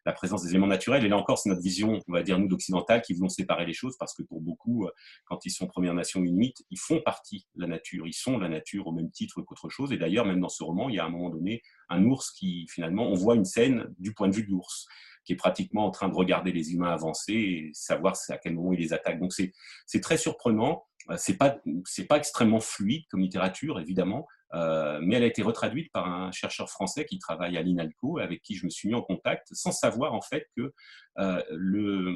la 0.07 0.13
présence 0.13 0.45
des 0.45 0.51
éléments 0.51 0.69
naturels. 0.69 1.05
Et 1.05 1.09
là 1.09 1.19
encore, 1.19 1.39
c'est 1.39 1.49
notre 1.49 1.61
vision, 1.63 2.01
on 2.07 2.13
va 2.13 2.23
dire, 2.23 2.39
nous, 2.39 2.49
d'occidental, 2.49 3.03
qui 3.03 3.13
voulons 3.13 3.29
séparer 3.29 3.67
les 3.67 3.73
choses, 3.73 3.97
parce 3.99 4.15
que 4.15 4.23
pour 4.23 4.41
beaucoup, 4.41 4.87
euh, 4.87 4.91
quand 5.27 5.45
ils 5.45 5.51
sont 5.51 5.67
Première 5.67 5.95
Nation 5.95 6.25
inuite, 6.25 6.65
ils 6.71 6.79
font 6.79 7.01
partie 7.05 7.47
de 7.57 7.63
la 7.63 7.67
nature, 7.67 8.07
ils 8.07 8.15
sont 8.15 8.39
la 8.39 8.49
nature 8.49 8.87
au 8.87 8.93
même 8.93 9.11
titre 9.11 9.43
qu'autre 9.43 9.69
chose. 9.69 9.93
Et 9.93 9.99
d'ailleurs, 9.99 10.25
même 10.25 10.41
dans 10.41 10.49
ce 10.49 10.63
roman, 10.63 10.89
il 10.89 10.95
y 10.95 10.99
a 11.01 11.03
à 11.03 11.07
un 11.07 11.11
moment 11.11 11.31
donné 11.31 11.61
un 11.89 12.05
ours 12.05 12.31
qui, 12.31 12.67
finalement, 12.69 13.09
on 13.09 13.15
voit 13.15 13.35
une 13.35 13.45
scène 13.45 13.95
du 13.99 14.13
point 14.13 14.29
de 14.29 14.35
vue 14.35 14.45
de 14.45 14.51
l'ours 14.51 14.87
qui 15.27 15.33
est 15.33 15.37
pratiquement 15.37 15.85
en 15.85 15.91
train 15.91 16.09
de 16.09 16.15
regarder 16.15 16.53
les 16.53 16.73
humains 16.73 16.93
avancer 16.93 17.33
et 17.33 17.71
savoir 17.75 18.15
à 18.29 18.39
quel 18.39 18.55
moment 18.55 18.73
il 18.73 18.79
les 18.79 18.93
attaque. 18.93 19.19
Donc 19.19 19.33
c'est 19.33 20.01
très 20.01 20.17
surprenant. 20.17 20.87
Euh, 21.11 21.17
c'est 21.19 21.37
pas 21.37 21.59
c'est 21.85 22.07
pas 22.07 22.17
extrêmement 22.17 22.61
fluide 22.61 23.05
comme 23.11 23.21
littérature 23.21 23.79
évidemment, 23.81 24.27
euh, 24.55 25.01
mais 25.03 25.17
elle 25.17 25.25
a 25.25 25.27
été 25.27 25.43
retraduite 25.43 25.91
par 25.93 26.09
un 26.09 26.31
chercheur 26.31 26.71
français 26.71 27.05
qui 27.05 27.19
travaille 27.19 27.57
à 27.57 27.63
l'INALCO, 27.63 28.19
avec 28.19 28.43
qui 28.43 28.55
je 28.55 28.65
me 28.65 28.71
suis 28.71 28.89
mis 28.89 28.95
en 28.95 29.03
contact, 29.03 29.49
sans 29.53 29.73
savoir 29.73 30.15
en 30.15 30.21
fait 30.21 30.47
que 30.57 30.73
euh, 31.19 31.43
le, 31.51 32.15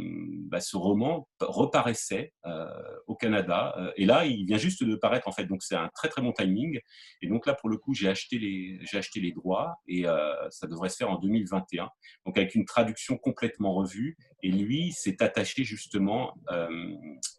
bah, 0.48 0.60
ce 0.60 0.76
roman 0.76 1.28
reparaissait 1.40 2.32
euh, 2.46 2.66
au 3.06 3.16
Canada. 3.16 3.92
et 3.96 4.04
là, 4.04 4.26
il 4.26 4.44
vient 4.44 4.58
juste 4.58 4.84
de 4.84 4.94
paraître 4.94 5.28
en 5.28 5.32
fait, 5.32 5.46
donc 5.46 5.62
c'est 5.62 5.76
un 5.76 5.88
très 5.94 6.08
très 6.08 6.22
bon 6.22 6.32
timing. 6.32 6.78
Et 7.22 7.28
donc 7.28 7.46
là, 7.46 7.54
pour 7.54 7.68
le 7.68 7.76
coup, 7.76 7.94
j'ai 7.94 8.08
acheté 8.08 8.38
les 8.38 8.78
j'ai 8.82 8.98
acheté 8.98 9.20
les 9.20 9.32
droits 9.32 9.74
et 9.86 10.04
ça 10.50 10.66
devrait 10.66 10.88
se 10.88 10.96
faire 10.96 11.10
en 11.10 11.18
2021. 11.18 11.88
Donc 12.26 12.38
avec 12.38 12.54
une 12.54 12.64
traduction 12.64 13.16
complètement 13.16 13.74
revue. 13.74 14.16
Et 14.42 14.50
lui 14.50 14.92
s'est 14.92 15.22
attaché 15.22 15.64
justement 15.64 16.34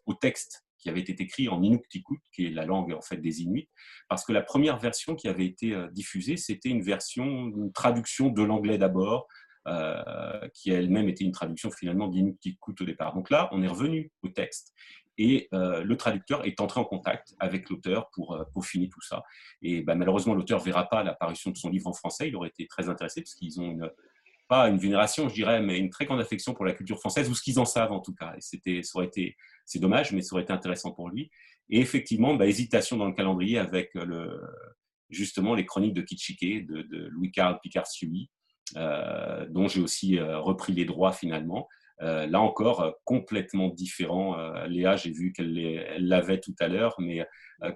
au 0.06 0.14
texte 0.14 0.64
qui 0.82 0.90
avait 0.90 1.00
été 1.00 1.22
écrit 1.22 1.48
en 1.48 1.62
Inuktitut, 1.62 2.18
qui 2.32 2.46
est 2.46 2.50
la 2.50 2.66
langue 2.66 2.92
en 2.92 3.00
fait 3.00 3.16
des 3.16 3.42
Inuits, 3.42 3.68
parce 4.08 4.24
que 4.24 4.32
la 4.32 4.42
première 4.42 4.78
version 4.78 5.14
qui 5.14 5.28
avait 5.28 5.46
été 5.46 5.72
euh, 5.72 5.88
diffusée, 5.92 6.36
c'était 6.36 6.68
une 6.68 6.82
version, 6.82 7.24
une 7.24 7.72
traduction 7.72 8.28
de 8.28 8.42
l'anglais 8.42 8.78
d'abord, 8.78 9.28
euh, 9.68 10.48
qui 10.54 10.70
elle-même 10.70 11.08
était 11.08 11.24
une 11.24 11.30
traduction 11.32 11.70
finalement 11.70 12.08
d'Inuktitut 12.08 12.74
au 12.80 12.84
départ. 12.84 13.14
Donc 13.14 13.30
là, 13.30 13.48
on 13.52 13.62
est 13.62 13.68
revenu 13.68 14.10
au 14.22 14.28
texte 14.28 14.74
et 15.18 15.48
euh, 15.54 15.84
le 15.84 15.96
traducteur 15.96 16.44
est 16.44 16.60
entré 16.60 16.80
en 16.80 16.84
contact 16.84 17.34
avec 17.38 17.70
l'auteur 17.70 18.10
pour 18.12 18.36
peaufiner 18.52 18.88
tout 18.88 19.02
ça. 19.02 19.22
Et 19.60 19.82
bah, 19.82 19.94
malheureusement, 19.94 20.34
l'auteur 20.34 20.58
ne 20.58 20.64
verra 20.64 20.88
pas 20.88 21.04
l'apparition 21.04 21.52
de 21.52 21.56
son 21.56 21.70
livre 21.70 21.86
en 21.86 21.92
français. 21.92 22.26
Il 22.26 22.34
aurait 22.34 22.48
été 22.48 22.66
très 22.66 22.88
intéressé 22.88 23.20
parce 23.20 23.34
qu'ils 23.34 23.60
ont 23.60 23.70
une 23.70 23.88
pas 24.52 24.68
une 24.68 24.76
vénération, 24.76 25.30
je 25.30 25.34
dirais, 25.34 25.62
mais 25.62 25.78
une 25.78 25.88
très 25.88 26.04
grande 26.04 26.20
affection 26.20 26.52
pour 26.52 26.66
la 26.66 26.74
culture 26.74 26.98
française, 26.98 27.30
ou 27.30 27.34
ce 27.34 27.40
qu'ils 27.40 27.58
en 27.58 27.64
savent 27.64 27.90
en 27.90 28.00
tout 28.00 28.12
cas. 28.12 28.34
C'était, 28.38 28.82
ça 28.82 28.98
aurait 28.98 29.06
été, 29.06 29.34
c'est 29.64 29.78
dommage, 29.78 30.12
mais 30.12 30.20
ça 30.20 30.34
aurait 30.34 30.42
été 30.42 30.52
intéressant 30.52 30.92
pour 30.92 31.08
lui. 31.08 31.30
Et 31.70 31.80
effectivement, 31.80 32.34
bah, 32.34 32.46
hésitation 32.46 32.98
dans 32.98 33.06
le 33.06 33.14
calendrier 33.14 33.58
avec 33.58 33.94
le, 33.94 34.42
justement 35.08 35.54
les 35.54 35.64
chroniques 35.64 35.94
de 35.94 36.02
Kitschike 36.02 36.66
de, 36.66 36.82
de 36.82 37.08
Louis-Carl 37.12 37.60
Picard-Sully, 37.62 38.28
euh, 38.76 39.46
dont 39.48 39.68
j'ai 39.68 39.80
aussi 39.80 40.18
euh, 40.18 40.38
repris 40.38 40.74
les 40.74 40.84
droits 40.84 41.12
finalement. 41.12 41.66
Euh, 42.00 42.26
là 42.26 42.40
encore, 42.40 42.96
complètement 43.04 43.68
différent. 43.68 44.36
Léa, 44.66 44.96
j'ai 44.96 45.10
vu 45.10 45.32
qu'elle 45.32 45.96
l'avait 45.98 46.40
tout 46.40 46.54
à 46.58 46.68
l'heure, 46.68 46.94
mais 46.98 47.24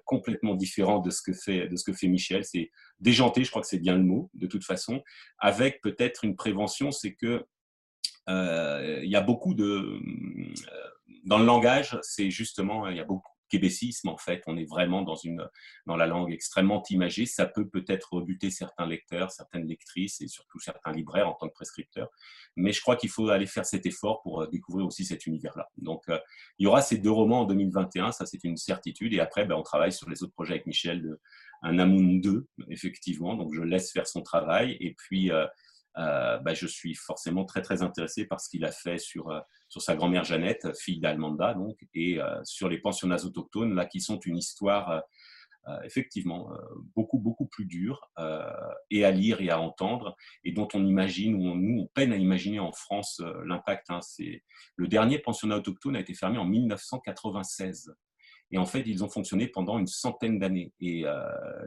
complètement 0.05 0.55
différent 0.55 0.99
de 0.99 1.11
ce 1.11 1.23
que 1.23 1.33
fait, 1.33 1.69
de 1.69 1.77
ce 1.77 1.85
que 1.85 1.93
fait 1.93 2.09
Michel. 2.09 2.45
C'est 2.45 2.71
déjanté, 2.99 3.45
je 3.45 3.51
crois 3.51 3.63
que 3.63 3.69
c'est 3.69 3.79
bien 3.79 3.97
le 3.97 4.03
mot, 4.03 4.31
de 4.35 4.47
toute 4.47 4.65
façon, 4.65 5.03
avec 5.39 5.81
peut-être 5.81 6.25
une 6.25 6.35
prévention, 6.35 6.91
c'est 6.91 7.15
que 7.15 7.45
il 8.29 9.09
y 9.09 9.17
a 9.17 9.21
beaucoup 9.21 9.55
de 9.55 10.01
dans 11.25 11.39
le 11.39 11.45
langage, 11.45 11.97
c'est 12.03 12.31
justement 12.31 12.89
il 12.89 12.97
y 12.97 13.01
a 13.01 13.05
beaucoup 13.05 13.36
québécisme, 13.49 14.09
en 14.09 14.17
fait. 14.17 14.43
On 14.47 14.57
est 14.57 14.65
vraiment 14.65 15.03
dans, 15.03 15.17
une, 15.17 15.49
dans 15.87 15.97
la 15.97 16.07
langue 16.07 16.33
extrêmement 16.33 16.83
imagée. 16.91 17.27
Ça 17.27 17.47
peut 17.47 17.69
peut-être 17.69 18.15
rebuter 18.15 18.51
certains 18.51 18.87
lecteurs, 18.87 19.31
certaines 19.31 19.67
lectrices 19.67 20.21
et 20.21 20.29
surtout 20.29 20.59
certains 20.59 20.93
libraires 20.93 21.29
en 21.29 21.35
tant 21.35 21.49
que 21.49 21.55
prescripteurs. 21.55 22.09
Mais 22.57 22.73
je 22.73 22.81
crois 22.81 22.97
qu'il 22.97 23.11
faut 23.11 23.29
aller 23.29 23.47
faire 23.47 23.67
cet 23.67 23.87
effort 23.87 24.23
pour 24.23 24.43
euh, 24.43 24.47
découvrir 24.47 24.87
aussi 24.87 25.05
cet 25.05 25.27
univers-là. 25.27 25.69
Donc, 25.79 26.09
euh, 26.09 26.19
il 26.59 26.65
y 26.65 26.67
aura 26.67 26.83
ces 26.83 26.99
deux 26.99 27.11
romans 27.11 27.43
en 27.43 27.45
2021, 27.45 28.13
ça 28.13 28.27
c'est 28.27 28.43
une 28.45 28.57
certitude. 28.57 29.13
Et 29.15 29.21
après, 29.21 29.45
ben, 29.45 29.55
on 29.57 29.63
travaille 29.63 29.93
sur 29.93 30.09
les 30.09 30.23
autres 30.23 30.33
projets 30.33 30.55
avec 30.55 30.67
Michel, 30.67 31.03
de, 31.03 31.21
un 31.63 31.79
Amoun 31.79 32.21
2, 32.21 32.47
effectivement. 32.71 33.35
Donc, 33.35 33.55
je 33.55 33.63
laisse 33.63 33.93
faire 33.93 34.07
son 34.07 34.23
travail. 34.23 34.77
Et 34.81 34.95
puis, 34.95 35.31
euh, 35.31 35.47
euh, 35.99 36.39
bah, 36.39 36.55
je 36.55 36.67
suis 36.67 36.95
forcément 36.95 37.45
très 37.45 37.63
très 37.63 37.83
intéressé 37.83 38.27
par 38.27 38.41
ce 38.41 38.49
qu'il 38.51 38.65
a 38.65 38.73
fait 38.73 38.99
sur, 38.99 39.31
euh, 39.31 39.41
sur 39.69 39.81
sa 39.81 39.97
grand-mère 39.97 40.25
Jeannette, 40.25 40.77
fille 40.79 41.01
d'Almanda, 41.01 41.55
donc, 41.55 41.79
et 41.95 42.21
euh, 42.21 42.39
sur 42.45 42.69
les 42.69 42.79
pensionnats 42.79 43.25
autochtones, 43.25 43.75
là, 43.75 43.87
qui 43.87 44.01
sont 44.01 44.19
une 44.21 44.37
histoire 44.37 45.03
effectivement 45.83 46.53
beaucoup 46.95 47.19
beaucoup 47.19 47.47
plus 47.47 47.65
dure 47.65 48.09
et 48.89 49.05
à 49.05 49.11
lire 49.11 49.41
et 49.41 49.51
à 49.51 49.61
entendre, 49.61 50.15
et 50.45 50.53
dont 50.53 50.69
on 50.75 50.87
imagine, 50.87 51.35
ou 51.35 51.57
nous 51.57 51.81
on 51.81 51.87
peine 51.89 52.13
à 52.13 52.17
imaginer 52.17 52.61
en 52.61 52.71
France 52.71 53.21
l'impact. 53.45 53.91
Hein. 53.91 54.01
c'est 54.01 54.45
le 54.77 54.87
dernier 54.87 55.19
pensionnat 55.19 55.57
autochtone 55.57 55.97
a 55.97 56.01
été 56.01 56.15
fermé 56.15 56.39
en 56.39 56.45
1996. 56.45 57.97
Et 58.53 58.59
en 58.59 58.67
fait, 58.67 58.83
ils 58.87 59.03
ont 59.03 59.09
fonctionné 59.09 59.49
pendant 59.49 59.79
une 59.79 59.87
centaine 59.87 60.39
d'années. 60.39 60.73
Et 60.81 61.05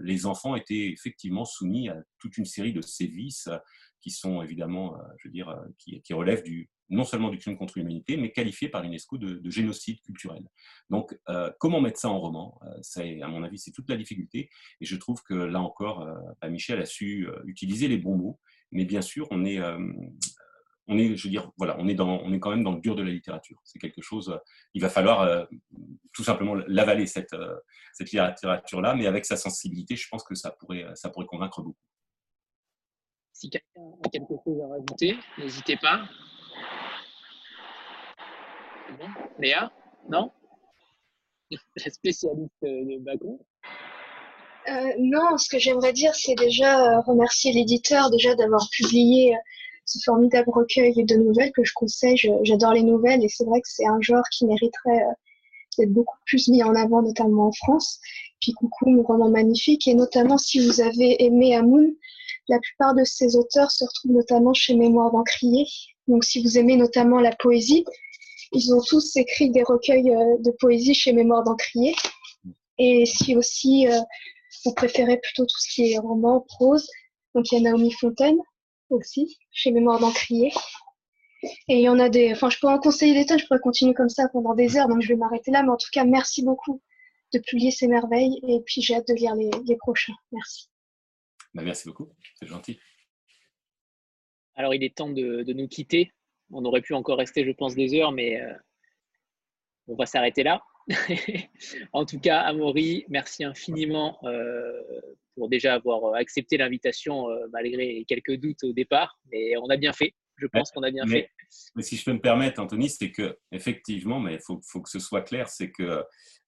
les 0.01 0.25
enfants 0.25 0.55
étaient 0.55 0.89
effectivement 0.89 1.43
soumis 1.43 1.89
à 1.89 1.97
toute 2.19 2.37
une 2.37 2.45
série 2.45 2.71
de 2.71 2.81
sévices 2.81 3.49
qui 4.01 4.11
sont 4.11 4.41
évidemment, 4.41 4.95
euh, 4.95 5.03
je 5.17 5.27
veux 5.27 5.31
dire, 5.31 5.49
euh, 5.49 5.65
qui, 5.77 6.13
relèvent 6.13 6.43
du, 6.43 6.69
non 6.89 7.03
seulement 7.03 7.29
du 7.29 7.37
crime 7.37 7.57
contre 7.57 7.77
l'humanité, 7.77 8.17
mais 8.17 8.31
qualifiés 8.31 8.69
par 8.69 8.81
l'UNESCO 8.81 9.17
de, 9.17 9.49
génocide 9.49 10.01
culturel. 10.01 10.43
Donc, 10.89 11.17
euh, 11.29 11.51
comment 11.59 11.81
mettre 11.81 11.99
ça 11.99 12.09
en 12.09 12.19
roman? 12.19 12.59
À 12.95 13.27
mon 13.27 13.43
avis, 13.43 13.59
c'est 13.59 13.71
toute 13.71 13.89
la 13.89 13.97
difficulté. 13.97 14.49
Et 14.81 14.85
je 14.85 14.95
trouve 14.95 15.21
que 15.23 15.33
là 15.33 15.61
encore, 15.61 16.07
bah, 16.41 16.49
Michel 16.49 16.81
a 16.81 16.85
su 16.85 17.27
utiliser 17.45 17.87
les 17.87 17.97
bons 17.97 18.17
mots. 18.17 18.39
Mais 18.71 18.85
bien 18.85 19.01
sûr, 19.01 19.27
on 19.31 19.45
est, 19.45 19.59
on 20.87 20.97
est, 20.97 21.15
je 21.15 21.23
veux 21.23 21.29
dire, 21.29 21.51
voilà, 21.57 21.75
on 21.79 21.87
est, 21.87 21.95
dans, 21.95 22.21
on 22.21 22.33
est 22.33 22.39
quand 22.39 22.51
même 22.51 22.63
dans 22.63 22.73
le 22.73 22.81
dur 22.81 22.95
de 22.95 23.03
la 23.03 23.11
littérature. 23.11 23.59
C'est 23.63 23.79
quelque 23.79 24.01
chose, 24.01 24.39
il 24.73 24.81
va 24.81 24.89
falloir 24.89 25.47
tout 26.13 26.23
simplement 26.23 26.55
l'avaler, 26.67 27.05
cette, 27.05 27.35
cette 27.93 28.11
littérature-là, 28.11 28.95
mais 28.95 29.07
avec 29.07 29.25
sa 29.25 29.37
sensibilité, 29.37 29.95
je 29.95 30.07
pense 30.09 30.23
que 30.23 30.35
ça 30.35 30.51
pourrait, 30.51 30.85
ça 30.95 31.09
pourrait 31.09 31.27
convaincre 31.27 31.61
beaucoup. 31.61 31.77
Si 33.33 33.49
quelqu'un 33.49 33.81
a 34.03 34.09
quelque 34.09 34.33
chose 34.43 34.61
à 34.61 34.67
rajouter, 34.67 35.17
n'hésitez 35.37 35.77
pas. 35.77 36.01
Léa? 39.39 39.71
Non? 40.09 40.31
La 41.51 41.89
spécialiste 41.89 42.53
de 42.61 42.99
Bacon 42.99 43.39
euh, 44.67 44.93
Non, 44.99 45.37
ce 45.37 45.49
que 45.49 45.57
j'aimerais 45.57 45.93
dire, 45.93 46.13
c'est 46.15 46.35
déjà 46.35 46.83
euh, 46.83 47.01
remercier 47.01 47.53
l'éditeur 47.53 48.09
déjà 48.09 48.35
d'avoir 48.35 48.67
publié 48.71 49.35
euh, 49.35 49.39
ce 49.85 49.99
formidable 50.03 50.49
recueil 50.51 51.03
de 51.05 51.15
nouvelles 51.15 51.51
que 51.53 51.63
je 51.63 51.73
conseille. 51.73 52.17
J'adore 52.43 52.73
les 52.73 52.83
nouvelles 52.83 53.23
et 53.23 53.29
c'est 53.29 53.45
vrai 53.45 53.61
que 53.61 53.69
c'est 53.69 53.87
un 53.87 54.01
genre 54.01 54.23
qui 54.31 54.45
mériterait 54.45 55.01
beaucoup 55.85 56.17
plus 56.25 56.47
mis 56.47 56.63
en 56.63 56.75
avant, 56.75 57.01
notamment 57.01 57.47
en 57.47 57.51
France. 57.51 57.99
Puis 58.41 58.53
coucou, 58.53 59.01
roman 59.03 59.29
magnifique. 59.29 59.87
Et 59.87 59.95
notamment 59.95 60.37
si 60.37 60.65
vous 60.65 60.81
avez 60.81 61.23
aimé 61.23 61.55
Amoun, 61.55 61.93
la 62.47 62.59
plupart 62.59 62.95
de 62.95 63.03
ces 63.03 63.35
auteurs 63.35 63.71
se 63.71 63.85
retrouvent 63.85 64.13
notamment 64.13 64.53
chez 64.53 64.75
Mémoire 64.75 65.11
d'Encrier. 65.11 65.65
Donc, 66.07 66.23
si 66.23 66.41
vous 66.41 66.57
aimez 66.57 66.75
notamment 66.75 67.19
la 67.19 67.35
poésie, 67.35 67.85
ils 68.51 68.73
ont 68.73 68.81
tous 68.81 69.15
écrit 69.15 69.51
des 69.51 69.63
recueils 69.63 70.09
euh, 70.09 70.37
de 70.39 70.51
poésie 70.59 70.93
chez 70.95 71.13
Mémoire 71.13 71.43
d'Encrier. 71.43 71.93
Et 72.79 73.05
si 73.05 73.35
aussi 73.35 73.87
euh, 73.87 73.99
vous 74.65 74.73
préférez 74.73 75.17
plutôt 75.17 75.43
tout 75.43 75.59
ce 75.59 75.73
qui 75.73 75.93
est 75.93 75.99
roman, 75.99 76.45
prose, 76.47 76.87
donc 77.35 77.51
il 77.51 77.55
y 77.55 77.57
a 77.59 77.69
Naomi 77.69 77.91
Fontaine 77.91 78.37
aussi 78.89 79.37
chez 79.51 79.71
Mémoire 79.71 79.99
d'Encrier. 79.99 80.51
Et 81.43 81.75
il 81.75 81.81
y 81.81 81.89
en 81.89 81.99
a 81.99 82.09
des. 82.09 82.31
Enfin, 82.31 82.49
je 82.49 82.59
pourrais 82.59 82.73
en 82.73 82.79
conseiller 82.79 83.13
des 83.13 83.25
tonnes, 83.25 83.39
je 83.39 83.45
pourrais 83.45 83.59
continuer 83.59 83.93
comme 83.93 84.09
ça 84.09 84.27
pendant 84.29 84.55
des 84.55 84.77
heures, 84.77 84.87
donc 84.87 85.01
je 85.01 85.07
vais 85.07 85.15
m'arrêter 85.15 85.51
là. 85.51 85.63
Mais 85.63 85.69
en 85.69 85.77
tout 85.77 85.89
cas, 85.91 86.03
merci 86.03 86.43
beaucoup 86.43 86.81
de 87.33 87.39
publier 87.39 87.71
ces 87.71 87.87
merveilles. 87.87 88.39
Et 88.47 88.59
puis, 88.65 88.81
j'ai 88.81 88.95
hâte 88.95 89.07
de 89.07 89.13
lire 89.13 89.35
les 89.35 89.77
prochains. 89.77 90.15
Merci. 90.31 90.69
Bah, 91.53 91.63
merci 91.63 91.87
beaucoup, 91.87 92.09
c'est 92.35 92.47
gentil. 92.47 92.79
Alors, 94.55 94.73
il 94.73 94.83
est 94.83 94.95
temps 94.95 95.09
de, 95.09 95.53
nous 95.53 95.67
quitter. 95.67 96.11
On 96.51 96.65
aurait 96.65 96.81
pu 96.81 96.93
encore 96.93 97.17
rester, 97.17 97.45
je 97.45 97.51
pense, 97.51 97.75
des 97.75 97.95
heures, 97.95 98.11
mais 98.11 98.41
euh, 98.41 98.53
on 99.87 99.95
va 99.95 100.05
s'arrêter 100.05 100.43
là. 100.43 100.61
en 101.93 102.05
tout 102.05 102.19
cas, 102.19 102.41
Amaury, 102.41 103.05
merci 103.09 103.43
infiniment 103.43 104.19
euh, 104.23 104.81
pour 105.35 105.49
déjà 105.49 105.75
avoir 105.75 106.15
accepté 106.15 106.57
l'invitation 106.57 107.29
euh, 107.29 107.47
malgré 107.51 108.03
quelques 108.05 108.35
doutes 108.35 108.63
au 108.63 108.73
départ. 108.73 109.17
Mais 109.31 109.55
on 109.57 109.69
a 109.69 109.77
bien 109.77 109.93
fait. 109.93 110.13
Je 110.39 110.47
pense 110.47 110.71
qu'on 110.71 110.83
a 110.83 110.91
bien 110.91 111.05
fait. 111.05 111.29
Mais 111.75 111.83
si 111.83 111.97
je 111.97 112.05
peux 112.05 112.13
me 112.13 112.21
permettre, 112.21 112.61
Anthony, 112.61 112.89
c'est 112.89 113.11
que 113.11 113.37
effectivement, 113.51 114.19
mais 114.19 114.35
il 114.35 114.39
faut, 114.39 114.59
faut, 114.63 114.81
que 114.81 114.89
ce 114.89 114.99
soit 114.99 115.21
clair, 115.21 115.49
c'est 115.49 115.71
que 115.71 116.03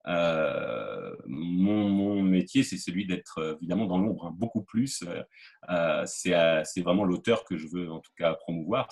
euh, 0.08 1.16
mon, 1.28 2.24
métier, 2.24 2.64
c'est 2.64 2.78
celui 2.78 3.06
d'être 3.06 3.38
euh, 3.40 3.56
évidemment 3.58 3.86
dans 3.86 3.98
l'ombre, 3.98 4.28
hein, 4.28 4.36
beaucoup 4.36 4.64
plus. 4.64 5.04
Euh, 5.70 6.04
c'est 6.06 6.82
vraiment 6.82 7.04
l'auteur 7.04 7.44
que 7.44 7.58
je 7.58 7.68
veux 7.68 7.92
en 7.92 8.00
tout 8.00 8.12
cas 8.18 8.34
promouvoir. 8.36 8.90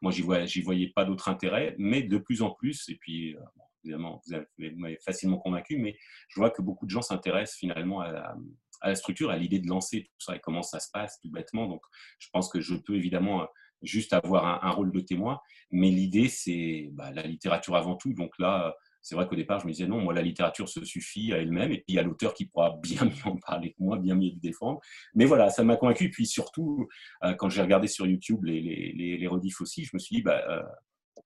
Moi, 0.00 0.12
j'y 0.12 0.22
vois, 0.22 0.44
voyais 0.64 0.88
pas 0.88 1.04
d'autre 1.04 1.28
intérêt, 1.28 1.74
mais 1.78 2.02
de 2.02 2.18
plus 2.18 2.42
en 2.42 2.50
plus, 2.50 2.88
et 2.88 2.96
puis 2.96 3.36
évidemment, 3.84 4.20
vous 4.28 4.70
m'avez 4.76 4.98
facilement 5.04 5.38
convaincu, 5.38 5.78
mais 5.78 5.96
je 6.28 6.40
vois 6.40 6.50
que 6.50 6.62
beaucoup 6.62 6.86
de 6.86 6.90
gens 6.90 7.02
s'intéressent 7.02 7.58
finalement 7.58 8.00
à, 8.00 8.34
la 8.82 8.94
structure, 8.94 9.30
à 9.30 9.36
l'idée 9.36 9.58
de 9.58 9.68
lancer 9.68 10.04
tout 10.04 10.20
ça 10.26 10.36
et 10.36 10.40
comment 10.40 10.62
ça 10.62 10.80
se 10.80 10.90
passe 10.90 11.18
tout 11.20 11.30
bêtement. 11.30 11.66
Donc, 11.66 11.82
je 12.18 12.28
pense 12.32 12.48
que 12.48 12.60
je 12.60 12.74
peux 12.74 12.94
évidemment 12.94 13.46
juste 13.82 14.12
avoir 14.12 14.64
un, 14.64 14.70
rôle 14.70 14.92
de 14.92 15.00
témoin, 15.00 15.40
mais 15.70 15.90
l'idée, 15.90 16.28
c'est 16.28 16.88
bah, 16.92 17.10
la 17.12 17.22
littérature 17.22 17.76
avant 17.76 17.96
tout. 17.96 18.12
Donc 18.12 18.38
là, 18.38 18.74
c'est 19.02 19.14
vrai 19.14 19.26
qu'au 19.26 19.36
départ, 19.36 19.60
je 19.60 19.66
me 19.66 19.72
disais 19.72 19.86
non, 19.86 20.00
moi, 20.00 20.12
la 20.12 20.22
littérature 20.22 20.68
se 20.68 20.84
suffit 20.84 21.32
à 21.32 21.38
elle-même, 21.38 21.72
et 21.72 21.76
puis 21.76 21.84
il 21.88 21.94
y 21.94 21.98
a 21.98 22.02
l'auteur 22.02 22.34
qui 22.34 22.46
pourra 22.46 22.76
bien 22.82 23.04
mieux 23.04 23.26
en 23.26 23.36
parler 23.36 23.70
que 23.72 23.82
moi, 23.82 23.98
bien 23.98 24.14
mieux 24.14 24.30
le 24.30 24.40
défendre. 24.40 24.80
Mais 25.14 25.24
voilà, 25.24 25.50
ça 25.50 25.64
m'a 25.64 25.76
convaincu. 25.76 26.10
Puis 26.10 26.26
surtout, 26.26 26.88
euh, 27.24 27.34
quand 27.34 27.48
j'ai 27.48 27.62
regardé 27.62 27.86
sur 27.86 28.06
YouTube 28.06 28.44
les, 28.44 28.60
les, 28.60 29.16
les, 29.16 29.26
rediffs 29.26 29.60
aussi, 29.60 29.84
je 29.84 29.90
me 29.94 29.98
suis 29.98 30.16
dit, 30.16 30.22
bah, 30.22 30.42
euh, 30.48 30.62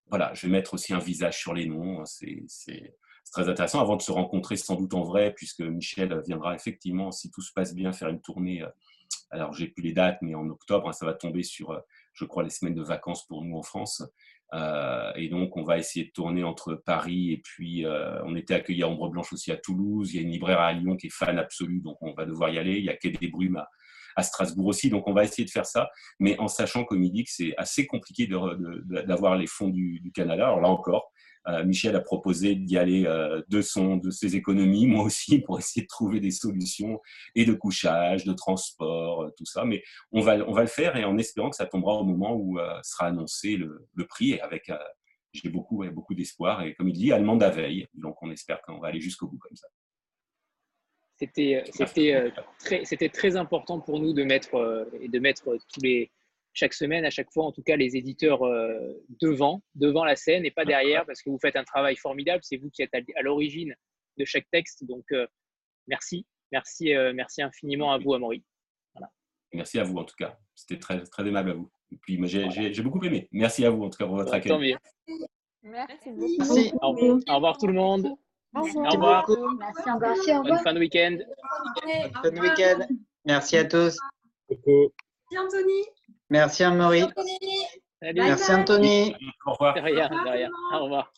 voilà, 0.08 0.32
je 0.34 0.46
vais 0.46 0.52
mettre 0.52 0.74
aussi 0.74 0.94
un 0.94 0.98
visage 0.98 1.38
sur 1.38 1.54
les 1.54 1.66
noms. 1.66 2.04
C'est 2.04 2.94
très 3.32 3.48
intéressant 3.48 3.80
avant 3.80 3.96
de 3.96 4.02
se 4.02 4.12
rencontrer 4.12 4.56
sans 4.56 4.76
doute 4.76 4.94
en 4.94 5.02
vrai, 5.02 5.32
puisque 5.34 5.62
Michel 5.62 6.22
viendra 6.26 6.54
effectivement, 6.54 7.10
si 7.10 7.30
tout 7.30 7.42
se 7.42 7.52
passe 7.52 7.74
bien, 7.74 7.92
faire 7.92 8.08
une 8.08 8.20
tournée. 8.20 8.62
Euh, 8.62 8.68
alors, 9.30 9.52
j'ai 9.52 9.66
plus 9.66 9.82
les 9.82 9.92
dates, 9.92 10.18
mais 10.22 10.36
en 10.36 10.48
octobre, 10.48 10.88
hein, 10.88 10.92
ça 10.92 11.06
va 11.06 11.12
tomber 11.12 11.42
sur, 11.42 11.82
je 12.14 12.24
crois, 12.24 12.42
les 12.42 12.50
semaines 12.50 12.74
de 12.74 12.82
vacances 12.82 13.26
pour 13.26 13.44
nous 13.44 13.56
en 13.56 13.62
France. 13.62 14.02
Euh, 14.52 15.12
et 15.16 15.28
donc, 15.28 15.56
on 15.56 15.64
va 15.64 15.78
essayer 15.78 16.06
de 16.06 16.10
tourner 16.10 16.44
entre 16.44 16.74
Paris 16.74 17.32
et 17.32 17.38
puis 17.38 17.84
euh, 17.84 18.22
on 18.24 18.36
était 18.36 18.54
accueilli 18.54 18.82
à 18.82 18.88
Ombre 18.88 19.08
Blanche 19.08 19.32
aussi 19.32 19.50
à 19.50 19.56
Toulouse. 19.56 20.12
Il 20.12 20.16
y 20.16 20.18
a 20.20 20.22
une 20.22 20.30
libraire 20.30 20.60
à 20.60 20.72
Lyon 20.72 20.96
qui 20.96 21.08
est 21.08 21.12
fan 21.12 21.38
absolue, 21.38 21.80
donc 21.80 21.96
on 22.00 22.12
va 22.12 22.24
devoir 22.24 22.50
y 22.50 22.58
aller. 22.58 22.78
Il 22.78 22.84
y 22.84 22.90
a 22.90 22.96
Quai 22.96 23.10
des 23.10 23.28
Brumes 23.28 23.62
à, 24.16 24.22
Strasbourg 24.22 24.66
aussi, 24.66 24.90
donc 24.90 25.08
on 25.08 25.12
va 25.12 25.24
essayer 25.24 25.44
de 25.44 25.50
faire 25.50 25.66
ça, 25.66 25.90
mais 26.20 26.38
en 26.38 26.46
sachant, 26.46 26.84
comme 26.84 27.02
il 27.02 27.10
dit, 27.10 27.24
que 27.24 27.30
c'est 27.32 27.52
assez 27.56 27.84
compliqué 27.84 28.28
d'avoir 28.28 29.36
les 29.36 29.48
fonds 29.48 29.70
du, 29.70 29.98
du 29.98 30.12
Canada. 30.12 30.44
Alors 30.44 30.60
là 30.60 30.68
encore, 30.68 31.10
Michel 31.64 31.94
a 31.96 32.00
proposé 32.00 32.54
d'y 32.54 32.78
aller 32.78 33.06
euh, 33.06 33.42
de, 33.48 33.60
son, 33.60 33.96
de 33.96 34.10
ses 34.10 34.36
économies, 34.36 34.86
moi 34.88 35.04
aussi, 35.04 35.40
pour 35.40 35.58
essayer 35.58 35.82
de 35.82 35.88
trouver 35.88 36.20
des 36.20 36.30
solutions 36.30 37.00
et 37.34 37.44
de 37.44 37.52
couchage, 37.52 38.24
de 38.24 38.32
transport, 38.32 39.24
euh, 39.24 39.30
tout 39.36 39.44
ça. 39.44 39.64
Mais 39.64 39.82
on 40.12 40.20
va, 40.20 40.36
on 40.48 40.52
va 40.52 40.62
le 40.62 40.68
faire 40.68 40.96
et 40.96 41.04
en 41.04 41.18
espérant 41.18 41.50
que 41.50 41.56
ça 41.56 41.66
tombera 41.66 41.94
au 41.94 42.04
moment 42.04 42.34
où 42.34 42.58
sera 42.82 43.06
annoncé 43.06 43.56
le, 43.56 43.88
le 43.94 44.06
prix 44.06 44.32
et 44.32 44.40
avec 44.40 44.70
j'ai 45.32 45.48
beaucoup, 45.48 45.84
beaucoup 45.92 46.14
d'espoir. 46.14 46.62
Et 46.62 46.74
comme 46.74 46.88
il 46.88 46.94
dit, 46.94 47.12
allemande 47.12 47.42
à 47.42 47.50
veille. 47.50 47.86
Donc 47.94 48.16
on 48.22 48.30
espère 48.30 48.62
qu'on 48.62 48.78
va 48.78 48.88
aller 48.88 49.00
jusqu'au 49.00 49.26
bout 49.26 49.38
comme 49.38 49.56
ça. 49.56 49.66
C'était 51.16 51.64
très, 52.58 53.08
très 53.08 53.36
important 53.36 53.80
pour 53.80 53.98
nous 54.00 54.12
de 54.12 54.22
mettre, 54.22 54.88
de 55.06 55.18
mettre 55.18 55.44
tous 55.72 55.80
les, 55.80 56.10
chaque 56.54 56.72
semaine, 56.72 57.04
à 57.04 57.10
chaque 57.10 57.30
fois, 57.32 57.44
en 57.44 57.52
tout 57.52 57.62
cas, 57.62 57.76
les 57.76 57.96
éditeurs 57.96 58.40
devant, 59.20 59.62
devant 59.74 60.04
la 60.04 60.16
scène 60.16 60.46
et 60.46 60.50
pas 60.50 60.64
derrière, 60.64 61.04
parce 61.04 61.20
que 61.20 61.30
vous 61.30 61.38
faites 61.38 61.56
un 61.56 61.64
travail 61.64 61.96
formidable. 61.96 62.42
C'est 62.42 62.56
vous 62.56 62.70
qui 62.70 62.82
êtes 62.82 62.94
à 62.94 63.22
l'origine 63.22 63.74
de 64.18 64.24
chaque 64.24 64.48
texte. 64.50 64.84
Donc, 64.86 65.04
merci, 65.88 66.26
merci, 66.52 66.92
merci 67.14 67.42
infiniment 67.42 67.92
à 67.92 67.98
vous, 67.98 68.14
Amaury. 68.14 68.44
Voilà. 68.94 69.10
Merci 69.52 69.78
à 69.80 69.84
vous, 69.84 69.96
en 69.96 70.04
tout 70.04 70.16
cas. 70.16 70.38
C'était 70.54 70.78
très, 70.78 71.02
très 71.02 71.26
aimable 71.26 71.50
à 71.50 71.54
vous. 71.54 71.70
Et 71.90 71.96
puis, 71.96 72.20
j'ai 72.26 72.82
beaucoup 72.82 73.04
aimé. 73.04 73.28
Merci 73.32 73.64
à 73.64 73.70
vous, 73.70 73.82
en 73.82 73.90
tout 73.90 73.98
cas, 73.98 74.06
pour 74.06 74.16
votre 74.16 74.32
accueil. 74.32 74.76
Merci 75.62 76.10
beaucoup. 76.12 77.20
Au, 77.28 77.34
revoir 77.34 77.58
tout 77.58 77.66
le 77.66 77.72
monde. 77.72 78.14
Au 78.54 78.62
revoir. 78.62 79.26
Merci, 79.58 79.88
au 79.88 79.94
revoir. 79.94 80.42
Bonne 80.44 80.58
fin 80.58 80.72
de 80.74 80.78
week-end. 80.78 81.18
Bonne 81.86 82.12
fin 82.22 82.30
de 82.30 82.40
week-end. 82.40 82.86
Merci 83.24 83.56
à 83.56 83.64
tous. 83.64 83.96
Merci 84.48 85.38
Anthony. 85.38 85.84
Merci 86.30 86.64
Anne-Marie. 86.64 87.04
Merci 88.14 88.52
Anthony. 88.52 89.14
Au 89.46 89.52
revoir. 89.52 89.74
De 89.74 89.80
rien, 89.80 90.08
de 90.08 90.30
rien. 90.30 90.50
Au 90.72 90.84
revoir. 90.84 91.12